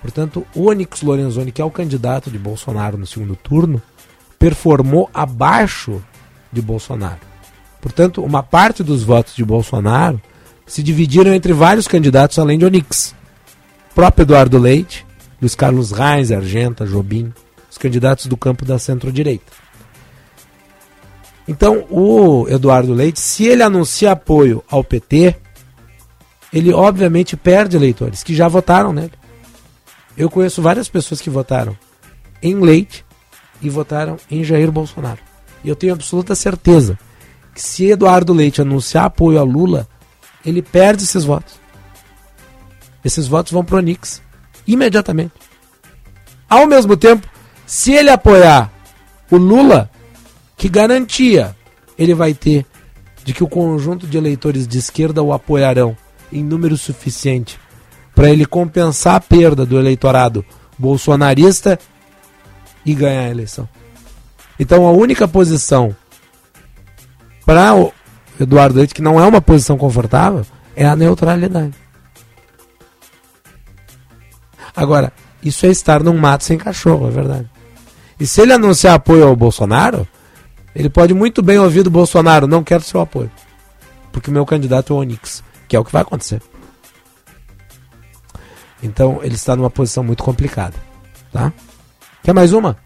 Portanto, 0.00 0.46
o 0.54 0.68
Onix 0.68 1.00
Lorenzoni, 1.02 1.50
que 1.50 1.62
é 1.62 1.64
o 1.64 1.70
candidato 1.70 2.30
de 2.30 2.38
Bolsonaro 2.38 2.98
no 2.98 3.06
segundo 3.06 3.34
turno, 3.34 3.80
performou 4.38 5.08
abaixo 5.14 6.02
de 6.52 6.60
Bolsonaro. 6.60 7.20
Portanto, 7.80 8.22
uma 8.22 8.42
parte 8.42 8.82
dos 8.82 9.02
votos 9.02 9.34
de 9.34 9.44
Bolsonaro 9.44 10.20
se 10.66 10.82
dividiram 10.82 11.32
entre 11.32 11.52
vários 11.52 11.88
candidatos 11.88 12.38
além 12.38 12.58
de 12.58 12.64
Onix. 12.64 13.14
O 13.90 13.94
próprio 13.94 14.24
Eduardo 14.24 14.58
Leite, 14.58 15.06
Luiz 15.40 15.54
Carlos 15.54 15.90
Reis, 15.90 16.30
Argenta, 16.30 16.86
Jobim, 16.86 17.32
os 17.70 17.78
candidatos 17.78 18.26
do 18.26 18.36
campo 18.36 18.64
da 18.64 18.78
centro-direita. 18.78 19.52
Então, 21.46 21.86
o 21.90 22.46
Eduardo 22.48 22.94
Leite, 22.94 23.20
se 23.20 23.44
ele 23.44 23.62
anuncia 23.62 24.12
apoio 24.12 24.64
ao 24.70 24.82
PT, 24.82 25.36
ele 26.54 26.72
obviamente 26.72 27.36
perde 27.36 27.76
eleitores 27.76 28.22
que 28.22 28.32
já 28.32 28.46
votaram 28.46 28.92
nele. 28.92 29.12
Eu 30.16 30.30
conheço 30.30 30.62
várias 30.62 30.88
pessoas 30.88 31.20
que 31.20 31.28
votaram 31.28 31.76
em 32.40 32.54
Leite 32.60 33.04
e 33.60 33.68
votaram 33.68 34.16
em 34.30 34.44
Jair 34.44 34.70
Bolsonaro. 34.70 35.18
E 35.64 35.68
eu 35.68 35.74
tenho 35.74 35.92
absoluta 35.92 36.36
certeza 36.36 36.96
que 37.52 37.60
se 37.60 37.90
Eduardo 37.90 38.32
Leite 38.32 38.62
anunciar 38.62 39.06
apoio 39.06 39.40
a 39.40 39.42
Lula, 39.42 39.88
ele 40.46 40.62
perde 40.62 41.02
esses 41.02 41.24
votos. 41.24 41.54
Esses 43.04 43.26
votos 43.26 43.50
vão 43.50 43.64
para 43.64 43.74
o 43.74 43.78
Onix 43.78 44.22
imediatamente. 44.64 45.32
Ao 46.48 46.68
mesmo 46.68 46.96
tempo, 46.96 47.28
se 47.66 47.92
ele 47.92 48.10
apoiar 48.10 48.70
o 49.28 49.36
Lula, 49.36 49.90
que 50.56 50.68
garantia 50.68 51.56
ele 51.98 52.14
vai 52.14 52.32
ter 52.32 52.64
de 53.24 53.34
que 53.34 53.42
o 53.42 53.48
conjunto 53.48 54.06
de 54.06 54.16
eleitores 54.16 54.68
de 54.68 54.78
esquerda 54.78 55.20
o 55.20 55.32
apoiarão 55.32 55.96
em 56.34 56.44
número 56.44 56.76
suficiente 56.76 57.58
para 58.14 58.28
ele 58.28 58.44
compensar 58.44 59.14
a 59.14 59.20
perda 59.20 59.64
do 59.64 59.78
eleitorado 59.78 60.44
bolsonarista 60.78 61.78
e 62.84 62.94
ganhar 62.94 63.26
a 63.26 63.30
eleição. 63.30 63.68
Então 64.58 64.86
a 64.86 64.92
única 64.92 65.26
posição 65.26 65.96
para 67.46 67.74
o 67.74 67.92
Eduardo 68.38 68.76
Leite, 68.76 68.94
que 68.94 69.02
não 69.02 69.20
é 69.20 69.26
uma 69.26 69.40
posição 69.40 69.76
confortável, 69.76 70.44
é 70.74 70.84
a 70.84 70.96
neutralidade. 70.96 71.74
Agora, 74.76 75.12
isso 75.42 75.66
é 75.66 75.70
estar 75.70 76.02
num 76.02 76.16
mato 76.16 76.42
sem 76.42 76.58
cachorro, 76.58 77.08
é 77.08 77.10
verdade. 77.10 77.50
E 78.18 78.26
se 78.26 78.40
ele 78.40 78.52
anunciar 78.52 78.94
apoio 78.94 79.26
ao 79.26 79.36
Bolsonaro, 79.36 80.06
ele 80.74 80.88
pode 80.88 81.14
muito 81.14 81.42
bem 81.42 81.58
ouvir 81.58 81.82
do 81.82 81.90
Bolsonaro, 81.90 82.46
não 82.46 82.64
quero 82.64 82.82
seu 82.82 83.00
apoio. 83.00 83.30
Porque 84.10 84.30
meu 84.30 84.46
candidato 84.46 84.92
é 84.92 84.96
o 84.96 85.00
Onix, 85.00 85.44
que 85.68 85.76
é 85.76 85.78
o 85.80 85.84
que 85.84 85.92
vai 85.92 86.02
acontecer. 86.02 86.40
Então 88.82 89.20
ele 89.22 89.34
está 89.34 89.56
numa 89.56 89.70
posição 89.70 90.04
muito 90.04 90.22
complicada. 90.22 90.76
Tá? 91.32 91.52
Quer 92.22 92.32
mais 92.34 92.52
uma? 92.52 92.76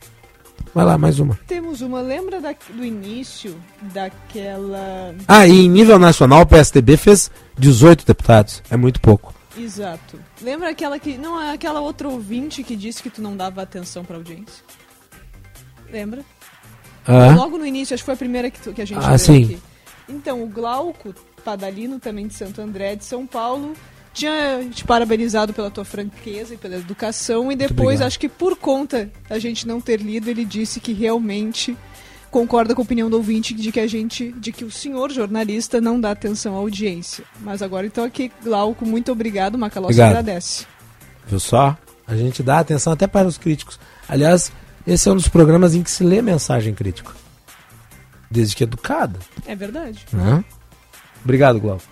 Vai 0.75 0.85
lá, 0.85 0.97
mais 0.99 1.19
uma. 1.19 1.39
Temos 1.47 1.81
uma, 1.81 2.01
lembra 2.01 2.41
da- 2.41 2.55
do 2.73 2.85
início 2.85 3.59
daquela. 3.93 5.15
Ah, 5.27 5.47
e 5.47 5.65
em 5.65 5.69
nível 5.69 5.99
nacional 5.99 6.43
o 6.43 6.47
PSDB 6.47 6.97
fez 6.97 7.31
18 7.59 8.07
deputados. 8.07 8.63
É 8.71 8.77
muito 8.77 9.01
pouco. 9.01 9.35
Exato. 9.57 10.21
Lembra 10.41 10.71
aquela 10.71 10.99
que. 10.99 11.19
Não, 11.19 11.41
é 11.41 11.53
aquela 11.53 11.81
outra 11.81 12.09
ouvinte 12.09 12.63
que 12.63 12.77
disse 12.77 13.03
que 13.03 13.11
tu 13.11 13.21
não 13.21 13.37
dava 13.37 13.63
atenção 13.63 14.05
pra 14.05 14.17
audiência? 14.17 14.63
Lembra? 15.91 16.23
Ah. 17.07 17.35
Logo 17.35 17.57
no 17.59 17.67
início, 17.67 17.95
acho 17.95 18.03
que 18.03 18.07
foi 18.07 18.15
a 18.15 18.19
primeira 18.19 18.51
que, 18.51 18.61
tu- 18.61 18.73
que 18.73 18.83
a 18.83 18.87
gente 18.87 19.05
Ah, 19.05 19.17
sim. 19.19 19.45
aqui. 19.45 19.59
Então, 20.09 20.43
o 20.43 20.47
Glauco 20.47 21.15
Padalino, 21.49 21.99
também 21.99 22.27
de 22.27 22.35
Santo 22.35 22.61
André, 22.61 22.95
de 22.95 23.07
São 23.07 23.27
Paulo, 23.27 23.73
tinha 24.13 24.69
te 24.71 24.85
parabenizado 24.85 25.55
pela 25.55 25.71
tua 25.71 25.85
franqueza 25.85 26.53
e 26.53 26.59
pela 26.59 26.77
educação, 26.77 27.51
e 27.51 27.57
depois, 27.57 28.03
acho 28.03 28.21
que 28.21 28.29
por 28.29 28.55
conta 28.55 29.11
da 29.27 29.39
gente 29.39 29.67
não 29.67 29.81
ter 29.81 29.99
lido, 29.99 30.29
ele 30.29 30.45
disse 30.45 30.79
que 30.79 30.93
realmente 30.93 31.75
concorda 32.31 32.75
com 32.75 32.83
a 32.83 32.85
opinião 32.85 33.09
do 33.09 33.17
ouvinte 33.17 33.55
de 33.55 33.73
que 33.73 33.81
a 33.81 33.87
gente, 33.87 34.31
de 34.33 34.53
que 34.53 34.63
o 34.63 34.71
senhor 34.71 35.11
jornalista 35.11 35.81
não 35.81 35.99
dá 35.99 36.11
atenção 36.11 36.55
à 36.55 36.59
audiência. 36.59 37.25
Mas 37.41 37.63
agora, 37.63 37.87
então, 37.87 38.05
aqui, 38.05 38.31
Glauco, 38.45 38.85
muito 38.85 39.11
obrigado, 39.11 39.57
Macalossi 39.57 39.95
Obrigado. 39.95 40.11
agradece. 40.11 40.67
Viu 41.27 41.41
só? 41.41 41.79
A 42.07 42.15
gente 42.15 42.43
dá 42.43 42.59
atenção 42.59 42.93
até 42.93 43.07
para 43.07 43.27
os 43.27 43.39
críticos. 43.39 43.81
Aliás, 44.07 44.53
esse 44.87 45.09
é 45.09 45.13
um 45.13 45.17
dos 45.17 45.29
programas 45.29 45.75
em 45.75 45.83
que 45.83 45.91
se 45.91 46.05
lê 46.05 46.21
mensagem 46.21 46.75
crítica. 46.75 47.13
Desde 48.31 48.55
que 48.55 48.65
educada. 48.65 49.19
É 49.47 49.57
verdade. 49.57 50.05
Né? 50.13 50.45
Obrigado, 51.29 51.61
Glauco. 51.61 51.83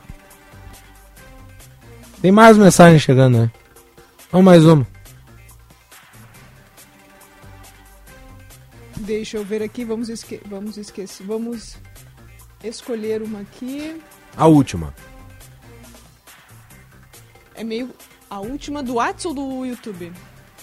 Tem 2.23 2.33
mais 2.33 2.57
mensagem 2.57 2.99
chegando, 2.99 3.37
né? 3.37 3.51
Vamos 4.33 4.47
mais 4.47 4.65
uma. 4.65 4.87
Deixa 8.97 9.37
eu 9.37 9.45
ver 9.45 9.63
aqui, 9.63 9.85
vamos, 9.85 10.09
esque 10.09 10.41
vamos 10.47 10.79
esquecer. 10.79 11.23
Vamos 11.27 11.77
escolher 12.65 13.21
uma 13.21 13.41
aqui. 13.41 14.01
A 14.39 14.47
última. 14.47 14.95
É 17.55 17.63
meio 17.63 17.91
a 18.31 18.41
última 18.41 18.83
do 18.83 18.95
WhatsApp 18.95 19.29
ou 19.29 19.35
do 19.35 19.67
YouTube? 19.67 20.15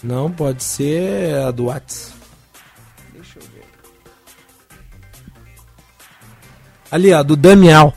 Não, 0.01 0.31
pode 0.31 0.63
ser 0.63 1.35
a 1.45 1.51
do 1.51 1.65
Whats. 1.65 2.11
Deixa 3.13 3.37
eu 3.37 3.43
ver. 3.53 3.65
Ali, 6.89 7.13
ó, 7.13 7.21
do 7.21 7.35
Damiel. 7.35 7.93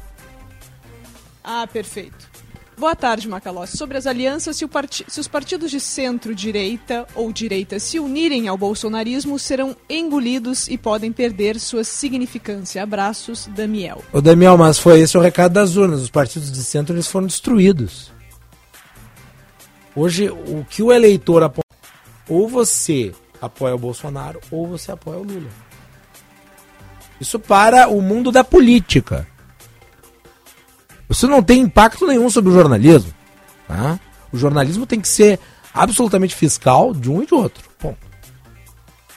Ah, 1.48 1.64
perfeito. 1.64 2.28
Boa 2.76 2.94
tarde, 2.96 3.26
Macalossi. 3.28 3.76
Sobre 3.76 3.96
as 3.96 4.06
alianças, 4.06 4.56
se, 4.56 4.64
o 4.64 4.68
parti- 4.68 5.04
se 5.08 5.18
os 5.20 5.28
partidos 5.28 5.70
de 5.70 5.78
centro-direita 5.80 7.06
ou 7.14 7.32
direita 7.32 7.78
se 7.78 7.98
unirem 7.98 8.48
ao 8.48 8.58
bolsonarismo, 8.58 9.38
serão 9.38 9.74
engolidos 9.88 10.68
e 10.68 10.76
podem 10.76 11.10
perder 11.12 11.58
sua 11.58 11.84
significância. 11.84 12.82
Abraços, 12.82 13.46
Damiel. 13.46 14.04
Ô 14.12 14.20
Damiel, 14.20 14.58
mas 14.58 14.78
foi 14.78 15.00
esse 15.00 15.16
o 15.16 15.20
recado 15.22 15.52
das 15.52 15.76
urnas. 15.76 16.02
Os 16.02 16.10
partidos 16.10 16.50
de 16.52 16.62
centro 16.62 16.94
eles 16.94 17.06
foram 17.06 17.26
destruídos. 17.28 18.12
Hoje, 19.94 20.28
o 20.28 20.66
que 20.68 20.82
o 20.82 20.92
eleitor 20.92 21.44
apoia. 21.44 21.64
Ou 22.28 22.46
você 22.46 23.14
apoia 23.40 23.74
o 23.74 23.78
Bolsonaro, 23.78 24.40
ou 24.50 24.66
você 24.66 24.92
apoia 24.92 25.18
o 25.18 25.22
Lula. 25.22 25.48
Isso 27.18 27.38
para 27.38 27.88
o 27.88 28.02
mundo 28.02 28.30
da 28.30 28.44
política. 28.44 29.26
Isso 31.08 31.28
não 31.28 31.42
tem 31.42 31.60
impacto 31.60 32.06
nenhum 32.06 32.28
sobre 32.28 32.50
o 32.50 32.54
jornalismo. 32.54 33.12
tá? 33.66 33.98
O 34.32 34.36
jornalismo 34.36 34.86
tem 34.86 35.00
que 35.00 35.08
ser 35.08 35.38
absolutamente 35.72 36.34
fiscal 36.34 36.92
de 36.92 37.10
um 37.10 37.22
e 37.22 37.26
de 37.26 37.34
outro. 37.34 37.62
Ponto. 37.78 37.98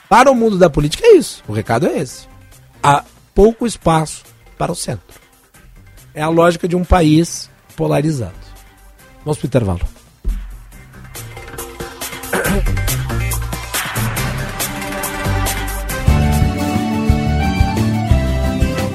Para 0.08 0.30
o 0.30 0.34
mundo 0.34 0.58
da 0.58 0.68
política 0.70 1.06
é 1.06 1.16
isso. 1.16 1.42
O 1.46 1.52
recado 1.52 1.86
é 1.86 1.98
esse. 1.98 2.28
Há 2.82 3.04
pouco 3.34 3.66
espaço 3.66 4.24
para 4.56 4.72
o 4.72 4.76
centro. 4.76 5.20
É 6.14 6.22
a 6.22 6.28
lógica 6.28 6.66
de 6.66 6.76
um 6.76 6.84
país 6.84 7.48
polarizado. 7.76 8.34
Vamos 9.24 9.38
para 9.38 9.46
o 9.46 9.48
intervalo. 9.48 9.99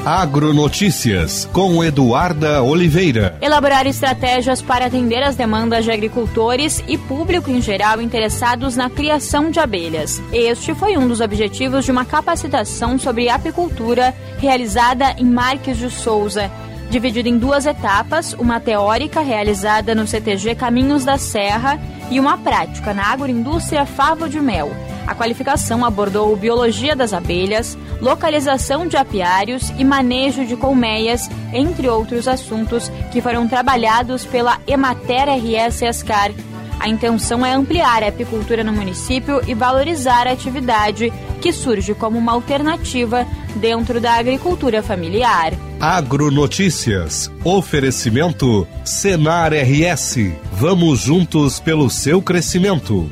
Agronotícias 0.05 1.49
com 1.51 1.83
Eduarda 1.83 2.61
Oliveira. 2.61 3.35
Elaborar 3.41 3.87
estratégias 3.87 4.61
para 4.61 4.85
atender 4.85 5.23
as 5.23 5.35
demandas 5.35 5.83
de 5.83 5.89
agricultores 5.89 6.83
e 6.87 6.95
público 6.95 7.49
em 7.49 7.59
geral 7.59 7.99
interessados 7.99 8.75
na 8.75 8.87
criação 8.87 9.49
de 9.49 9.59
abelhas. 9.59 10.21
Este 10.31 10.75
foi 10.75 10.95
um 10.95 11.07
dos 11.07 11.21
objetivos 11.21 11.85
de 11.85 11.91
uma 11.91 12.05
capacitação 12.05 12.99
sobre 12.99 13.29
apicultura 13.29 14.13
realizada 14.37 15.15
em 15.17 15.25
Marques 15.25 15.79
de 15.79 15.89
Souza. 15.89 16.51
Dividida 16.91 17.27
em 17.27 17.39
duas 17.39 17.65
etapas, 17.65 18.33
uma 18.33 18.59
teórica 18.59 19.21
realizada 19.21 19.95
no 19.95 20.05
CTG 20.05 20.53
Caminhos 20.53 21.03
da 21.03 21.17
Serra 21.17 21.81
e 22.11 22.19
uma 22.19 22.37
prática 22.37 22.93
na 22.93 23.07
agroindústria 23.07 23.87
Favo 23.87 24.29
de 24.29 24.39
Mel. 24.39 24.71
A 25.07 25.13
qualificação 25.13 25.85
abordou 25.85 26.35
biologia 26.35 26.95
das 26.95 27.13
abelhas, 27.13 27.77
localização 28.01 28.87
de 28.87 28.97
apiários 28.97 29.71
e 29.77 29.83
manejo 29.83 30.45
de 30.45 30.55
colmeias, 30.55 31.29
entre 31.53 31.87
outros 31.87 32.27
assuntos 32.27 32.91
que 33.11 33.21
foram 33.21 33.47
trabalhados 33.47 34.25
pela 34.25 34.59
Emater 34.67 35.27
RS 35.29 35.83
Escar. 35.83 36.31
A 36.79 36.85
A 36.85 36.89
intenção 36.89 37.45
é 37.45 37.51
ampliar 37.51 38.03
a 38.03 38.09
apicultura 38.09 38.63
no 38.63 38.71
município 38.71 39.41
e 39.47 39.53
valorizar 39.53 40.27
a 40.27 40.31
atividade 40.31 41.11
que 41.41 41.51
surge 41.51 41.95
como 41.95 42.17
uma 42.17 42.33
alternativa 42.33 43.25
dentro 43.55 43.99
da 44.01 44.13
agricultura 44.13 44.83
familiar. 44.83 45.53
Agronotícias. 45.79 47.31
Oferecimento 47.43 48.67
Senar 48.83 49.51
RS. 49.53 50.17
Vamos 50.51 50.99
juntos 50.99 51.59
pelo 51.59 51.89
seu 51.89 52.21
crescimento. 52.21 53.09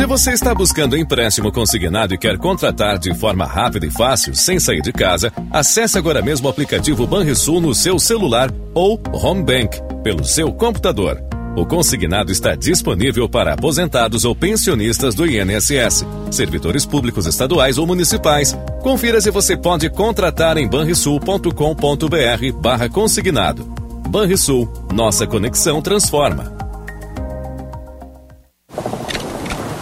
Se 0.00 0.06
você 0.06 0.30
está 0.30 0.54
buscando 0.54 0.96
empréstimo 0.96 1.52
consignado 1.52 2.14
e 2.14 2.18
quer 2.18 2.38
contratar 2.38 2.98
de 2.98 3.14
forma 3.14 3.44
rápida 3.44 3.84
e 3.84 3.90
fácil, 3.90 4.34
sem 4.34 4.58
sair 4.58 4.80
de 4.80 4.94
casa, 4.94 5.30
acesse 5.50 5.98
agora 5.98 6.22
mesmo 6.22 6.46
o 6.46 6.50
aplicativo 6.50 7.06
Banrisul 7.06 7.60
no 7.60 7.74
seu 7.74 7.98
celular 7.98 8.50
ou 8.72 8.98
Home 9.12 9.42
Bank 9.42 9.78
pelo 10.02 10.24
seu 10.24 10.50
computador. 10.54 11.22
O 11.54 11.66
consignado 11.66 12.32
está 12.32 12.54
disponível 12.54 13.28
para 13.28 13.52
aposentados 13.52 14.24
ou 14.24 14.34
pensionistas 14.34 15.14
do 15.14 15.26
INSS, 15.26 16.06
servidores 16.30 16.86
públicos 16.86 17.26
estaduais 17.26 17.76
ou 17.76 17.86
municipais. 17.86 18.56
Confira 18.82 19.20
se 19.20 19.30
você 19.30 19.54
pode 19.54 19.90
contratar 19.90 20.56
em 20.56 20.66
banrisul.com.br 20.66 22.58
barra 22.58 22.88
consignado. 22.88 23.66
Banrisul, 24.08 24.66
nossa 24.94 25.26
conexão 25.26 25.82
transforma. 25.82 26.69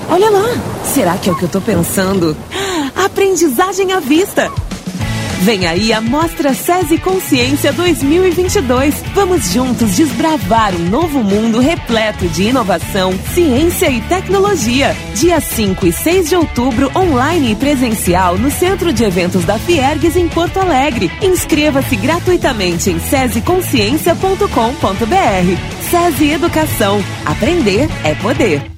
Olha 0.08 0.30
lá! 0.30 0.46
Será 0.84 1.18
que 1.18 1.28
é 1.28 1.32
o 1.32 1.36
que 1.36 1.44
eu 1.44 1.48
tô 1.48 1.60
pensando? 1.60 2.36
Aprendizagem 2.96 3.92
à 3.92 4.00
vista! 4.00 4.50
Vem 5.40 5.66
aí 5.66 5.92
a 5.92 6.00
Mostra 6.00 6.52
SESI 6.52 6.98
Consciência 6.98 7.72
2022. 7.72 9.02
Vamos 9.14 9.52
juntos 9.52 9.94
desbravar 9.94 10.74
um 10.74 10.88
novo 10.88 11.22
mundo 11.22 11.60
repleto 11.60 12.26
de 12.28 12.42
inovação, 12.44 13.12
ciência 13.32 13.88
e 13.88 14.00
tecnologia. 14.02 14.96
Dia 15.14 15.40
5 15.40 15.86
e 15.86 15.92
6 15.92 16.30
de 16.30 16.36
outubro, 16.36 16.90
online 16.96 17.52
e 17.52 17.54
presencial 17.54 18.36
no 18.36 18.50
Centro 18.50 18.92
de 18.92 19.04
Eventos 19.04 19.44
da 19.44 19.56
Fiergues 19.58 20.16
em 20.16 20.28
Porto 20.28 20.58
Alegre. 20.58 21.08
Inscreva-se 21.22 21.94
gratuitamente 21.96 22.90
em 22.90 22.98
sesiconsciência.com.br. 22.98 25.88
SESI 25.88 26.32
Educação. 26.32 27.00
Aprender 27.24 27.88
é 28.02 28.16
poder. 28.16 28.77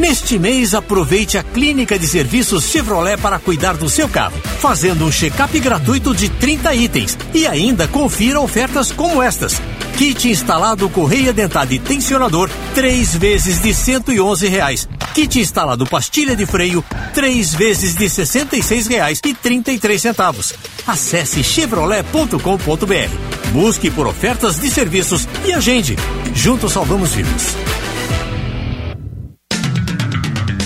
Neste 0.00 0.38
mês, 0.38 0.74
aproveite 0.74 1.36
a 1.36 1.42
clínica 1.42 1.98
de 1.98 2.08
serviços 2.08 2.70
Chevrolet 2.70 3.18
para 3.18 3.38
cuidar 3.38 3.76
do 3.76 3.90
seu 3.90 4.08
carro, 4.08 4.40
fazendo 4.58 5.04
um 5.04 5.12
check-up 5.12 5.60
gratuito 5.60 6.14
de 6.14 6.30
30 6.30 6.74
itens. 6.74 7.18
E 7.34 7.46
ainda 7.46 7.86
confira 7.86 8.40
ofertas 8.40 8.90
como 8.90 9.22
estas. 9.22 9.60
Kit 9.98 10.30
instalado 10.30 10.88
correia 10.88 11.34
dentada 11.34 11.74
e 11.74 11.78
tensionador, 11.78 12.48
3 12.74 13.14
vezes 13.16 13.60
de 13.60 13.74
111 13.74 14.48
reais. 14.48 14.88
Kit 15.14 15.38
instalado 15.38 15.86
pastilha 15.86 16.34
de 16.34 16.46
freio, 16.46 16.82
3 17.12 17.54
vezes 17.54 17.94
de 17.94 18.08
66 18.08 18.86
reais 18.86 19.20
e 19.22 19.34
33 19.34 20.00
centavos. 20.00 20.54
Acesse 20.86 21.44
chevrolet.com.br. 21.44 23.52
Busque 23.52 23.90
por 23.90 24.06
ofertas 24.06 24.58
de 24.58 24.70
serviços 24.70 25.28
e 25.44 25.52
agende. 25.52 25.94
Juntos 26.32 26.72
salvamos 26.72 27.12
vidas. 27.12 27.54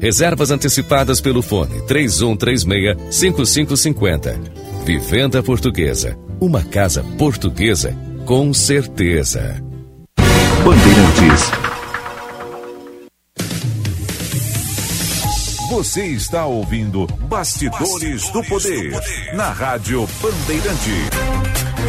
Reservas 0.00 0.50
antecipadas 0.50 1.20
pelo 1.20 1.42
fone 1.42 1.82
3136-5550. 1.82 4.40
Vivenda 4.84 5.42
Portuguesa. 5.42 6.16
Uma 6.40 6.62
casa 6.62 7.02
portuguesa 7.18 7.94
com 8.26 8.52
certeza. 8.52 9.62
Bandeirantes. 10.64 11.50
Você 15.70 16.06
está 16.06 16.46
ouvindo 16.46 17.06
Bastidores, 17.28 18.28
do, 18.30 18.42
Poder, 18.44 18.90
na 19.34 19.50
Rádio 19.50 20.08
Bandeirante. 20.20 21.10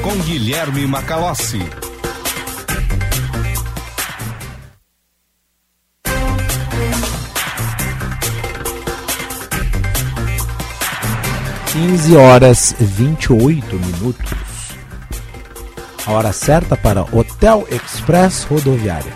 Com 0.04 0.16
Guilherme 0.24 0.86
Macalossi. 0.86 1.60
15 11.78 12.16
horas 12.16 12.76
28 12.80 13.76
minutos. 13.76 14.32
A 16.08 16.12
hora 16.12 16.34
certa 16.34 16.76
para 16.76 17.04
Hotel 17.04 17.68
Express 17.70 18.46
Rodoviária. 18.46 19.12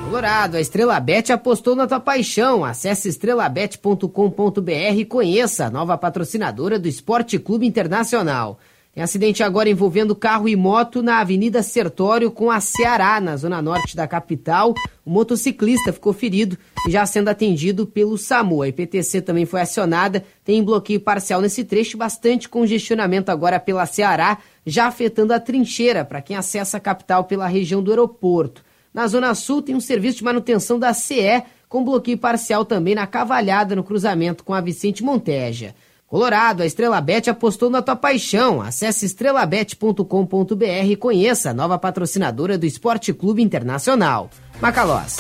Colorado, 0.05 0.57
a 0.57 0.61
Estrela 0.61 0.99
Bet 0.99 1.33
apostou 1.33 1.77
na 1.77 1.87
tua 1.87 2.01
paixão. 2.01 2.65
Acesse 2.65 3.09
estrelabet.com.br 3.09 4.71
e 4.97 5.05
conheça 5.05 5.67
a 5.67 5.71
nova 5.71 5.97
patrocinadora 5.97 6.79
do 6.79 6.89
Esporte 6.89 7.39
Clube 7.39 7.67
Internacional. 7.67 8.59
Tem 8.97 9.03
acidente 9.03 9.43
agora 9.43 9.69
envolvendo 9.69 10.17
carro 10.17 10.49
e 10.49 10.57
moto 10.57 11.03
na 11.03 11.19
Avenida 11.21 11.63
Sertório 11.63 12.31
com 12.31 12.51
a 12.51 12.61
Ceará, 12.61 13.21
na 13.21 13.37
zona 13.37 13.61
norte 13.61 13.95
da 13.95 14.09
capital. 14.09 14.73
O 15.05 15.11
motociclista 15.11 15.93
ficou 15.93 16.15
ferido 16.15 16.57
e 16.89 16.91
já 16.91 17.05
sendo 17.05 17.29
atendido 17.29 17.87
pelo 17.87 18.17
SAMU. 18.17 18.63
A 18.63 18.69
IPTC 18.69 19.21
também 19.21 19.45
foi 19.45 19.61
acionada, 19.61 20.25
tem 20.43 20.65
bloqueio 20.65 20.99
parcial 20.99 21.43
nesse 21.43 21.63
trecho, 21.63 21.99
bastante 21.99 22.49
congestionamento 22.49 23.31
agora 23.31 23.61
pela 23.61 23.85
Ceará, 23.85 24.39
já 24.65 24.87
afetando 24.87 25.35
a 25.35 25.39
trincheira 25.39 26.03
para 26.03 26.23
quem 26.23 26.35
acessa 26.35 26.79
a 26.79 26.81
capital 26.81 27.25
pela 27.25 27.47
região 27.47 27.83
do 27.83 27.91
aeroporto. 27.91 28.65
Na 28.95 29.07
Zona 29.07 29.35
Sul 29.35 29.61
tem 29.61 29.75
um 29.75 29.81
serviço 29.81 30.17
de 30.17 30.25
manutenção 30.25 30.79
da 30.79 30.95
CE, 30.95 31.43
com 31.69 31.85
bloqueio 31.85 32.17
parcial 32.17 32.65
também 32.65 32.95
na 32.95 33.07
Cavalhada, 33.07 33.77
no 33.77 33.85
cruzamento 33.85 34.43
com 34.43 34.55
a 34.55 34.61
Vicente 34.63 35.05
Monteja. 35.05 35.75
Colorado, 36.09 36.63
a 36.63 36.67
Estrela 36.67 37.01
Bet 37.01 37.29
apostou 37.29 37.69
na 37.69 37.83
tua 37.83 37.97
paixão. 37.97 38.63
Acesse 38.63 39.05
estrelabet.com.br 39.05 40.65
e 40.89 40.95
conheça 40.95 41.51
a 41.51 41.55
nova 41.55 41.77
patrocinadora 41.79 42.57
do 42.57 42.65
Esporte 42.65 43.13
Clube 43.13 43.43
Internacional. 43.43 44.31
Macalós. 44.61 45.19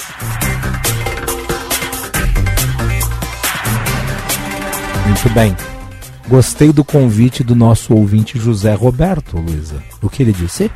Muito 5.07 5.29
bem. 5.31 5.57
Gostei 6.29 6.73
do 6.73 6.85
convite 6.85 7.43
do 7.43 7.57
nosso 7.57 7.93
ouvinte 7.93 8.39
José 8.39 8.73
Roberto, 8.75 9.39
Luísa. 9.39 9.83
O 10.01 10.09
que 10.09 10.23
ele 10.23 10.33
disse? 10.33 10.71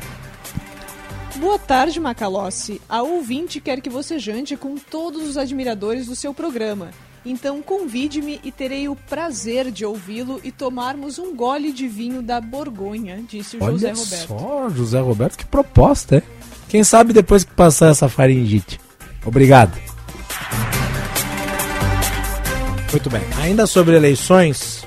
Boa 1.37 1.57
tarde, 1.57 2.01
Macalossi. 2.01 2.81
A 2.87 3.01
ouvinte 3.01 3.61
quer 3.61 3.79
que 3.79 3.89
você 3.89 4.19
jante 4.19 4.57
com 4.57 4.75
todos 4.75 5.27
os 5.27 5.37
admiradores 5.37 6.07
do 6.07 6.15
seu 6.17 6.33
programa. 6.33 6.89
Então 7.25 7.61
convide-me 7.61 8.39
e 8.43 8.51
terei 8.51 8.87
o 8.87 8.95
prazer 8.95 9.71
de 9.71 9.85
ouvi-lo 9.85 10.39
e 10.43 10.51
tomarmos 10.51 11.19
um 11.19 11.35
gole 11.35 11.71
de 11.71 11.87
vinho 11.87 12.21
da 12.21 12.41
Borgonha, 12.41 13.21
disse 13.29 13.57
o 13.57 13.63
Olha 13.63 13.73
José 13.73 13.91
Roberto. 13.91 14.27
só, 14.27 14.69
José 14.69 14.99
Roberto, 14.99 15.37
que 15.37 15.45
proposta, 15.45 16.17
é? 16.17 16.23
Quem 16.67 16.83
sabe 16.83 17.13
depois 17.13 17.43
que 17.43 17.53
passar 17.53 17.89
essa 17.91 18.09
faringite. 18.09 18.79
Obrigado. 19.25 19.77
Muito 22.91 23.09
bem. 23.09 23.21
Ainda 23.41 23.67
sobre 23.67 23.95
eleições, 23.95 24.83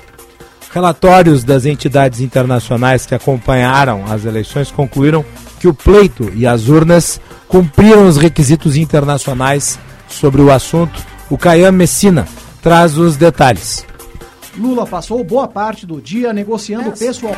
relatórios 0.73 1.43
das 1.43 1.65
entidades 1.65 2.19
internacionais 2.19 3.05
que 3.05 3.15
acompanharam 3.15 4.03
as 4.11 4.25
eleições 4.25 4.69
concluíram 4.71 5.23
que 5.59 5.67
o 5.67 5.73
pleito 5.73 6.31
e 6.35 6.45
as 6.45 6.67
urnas 6.67 7.19
cumpriram 7.47 8.07
os 8.07 8.17
requisitos 8.17 8.75
internacionais 8.75 9.79
sobre 10.09 10.41
o 10.41 10.51
assunto. 10.51 11.14
O 11.29 11.37
Caian 11.37 11.71
Messina 11.71 12.27
traz 12.61 12.97
os 12.97 13.17
detalhes. 13.17 13.85
Lula 14.55 14.85
passou 14.85 15.23
boa 15.23 15.47
parte 15.47 15.85
do 15.85 15.99
dia 15.99 16.31
negociando 16.31 16.91
pessoal. 16.91 17.35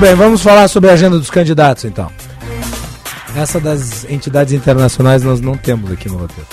Bem, 0.00 0.14
vamos 0.14 0.42
falar 0.42 0.66
sobre 0.66 0.88
a 0.88 0.94
agenda 0.94 1.18
dos 1.18 1.28
candidatos 1.28 1.84
então. 1.84 2.10
Essa 3.36 3.60
das 3.60 4.08
entidades 4.10 4.54
internacionais 4.54 5.22
nós 5.22 5.40
não 5.40 5.56
temos 5.56 5.92
aqui 5.92 6.08
no 6.08 6.16
roteiro. 6.16 6.48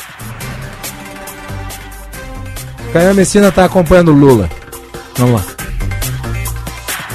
Caio 2.92 3.16
Messina 3.16 3.48
está 3.48 3.66
acompanhando 3.66 4.12
Lula. 4.12 4.50
Vamos 5.16 5.42
lá. 5.42 5.48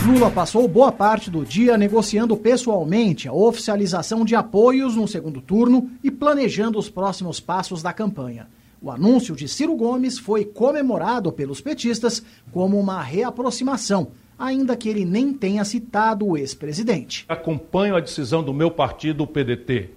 Lula 0.06 0.30
passou 0.30 0.66
boa 0.66 0.90
parte 0.90 1.30
do 1.30 1.44
dia 1.44 1.76
negociando 1.76 2.36
pessoalmente 2.36 3.28
a 3.28 3.32
oficialização 3.32 4.24
de 4.24 4.34
apoios 4.34 4.96
no 4.96 5.06
segundo 5.06 5.40
turno 5.40 5.90
e 6.02 6.10
planejando 6.10 6.78
os 6.78 6.88
próximos 6.88 7.38
passos 7.40 7.82
da 7.82 7.92
campanha. 7.92 8.48
O 8.80 8.90
anúncio 8.90 9.36
de 9.36 9.46
Ciro 9.46 9.76
Gomes 9.76 10.18
foi 10.18 10.44
comemorado 10.44 11.30
pelos 11.30 11.60
petistas 11.60 12.22
como 12.50 12.80
uma 12.80 13.00
reaproximação, 13.00 14.08
ainda 14.38 14.76
que 14.76 14.88
ele 14.88 15.04
nem 15.04 15.32
tenha 15.32 15.64
citado 15.64 16.26
o 16.26 16.36
ex-presidente. 16.36 17.24
Acompanho 17.28 17.96
a 17.96 18.00
decisão 18.00 18.42
do 18.42 18.52
meu 18.52 18.70
partido, 18.70 19.24
o 19.24 19.26
PDT. 19.26 19.90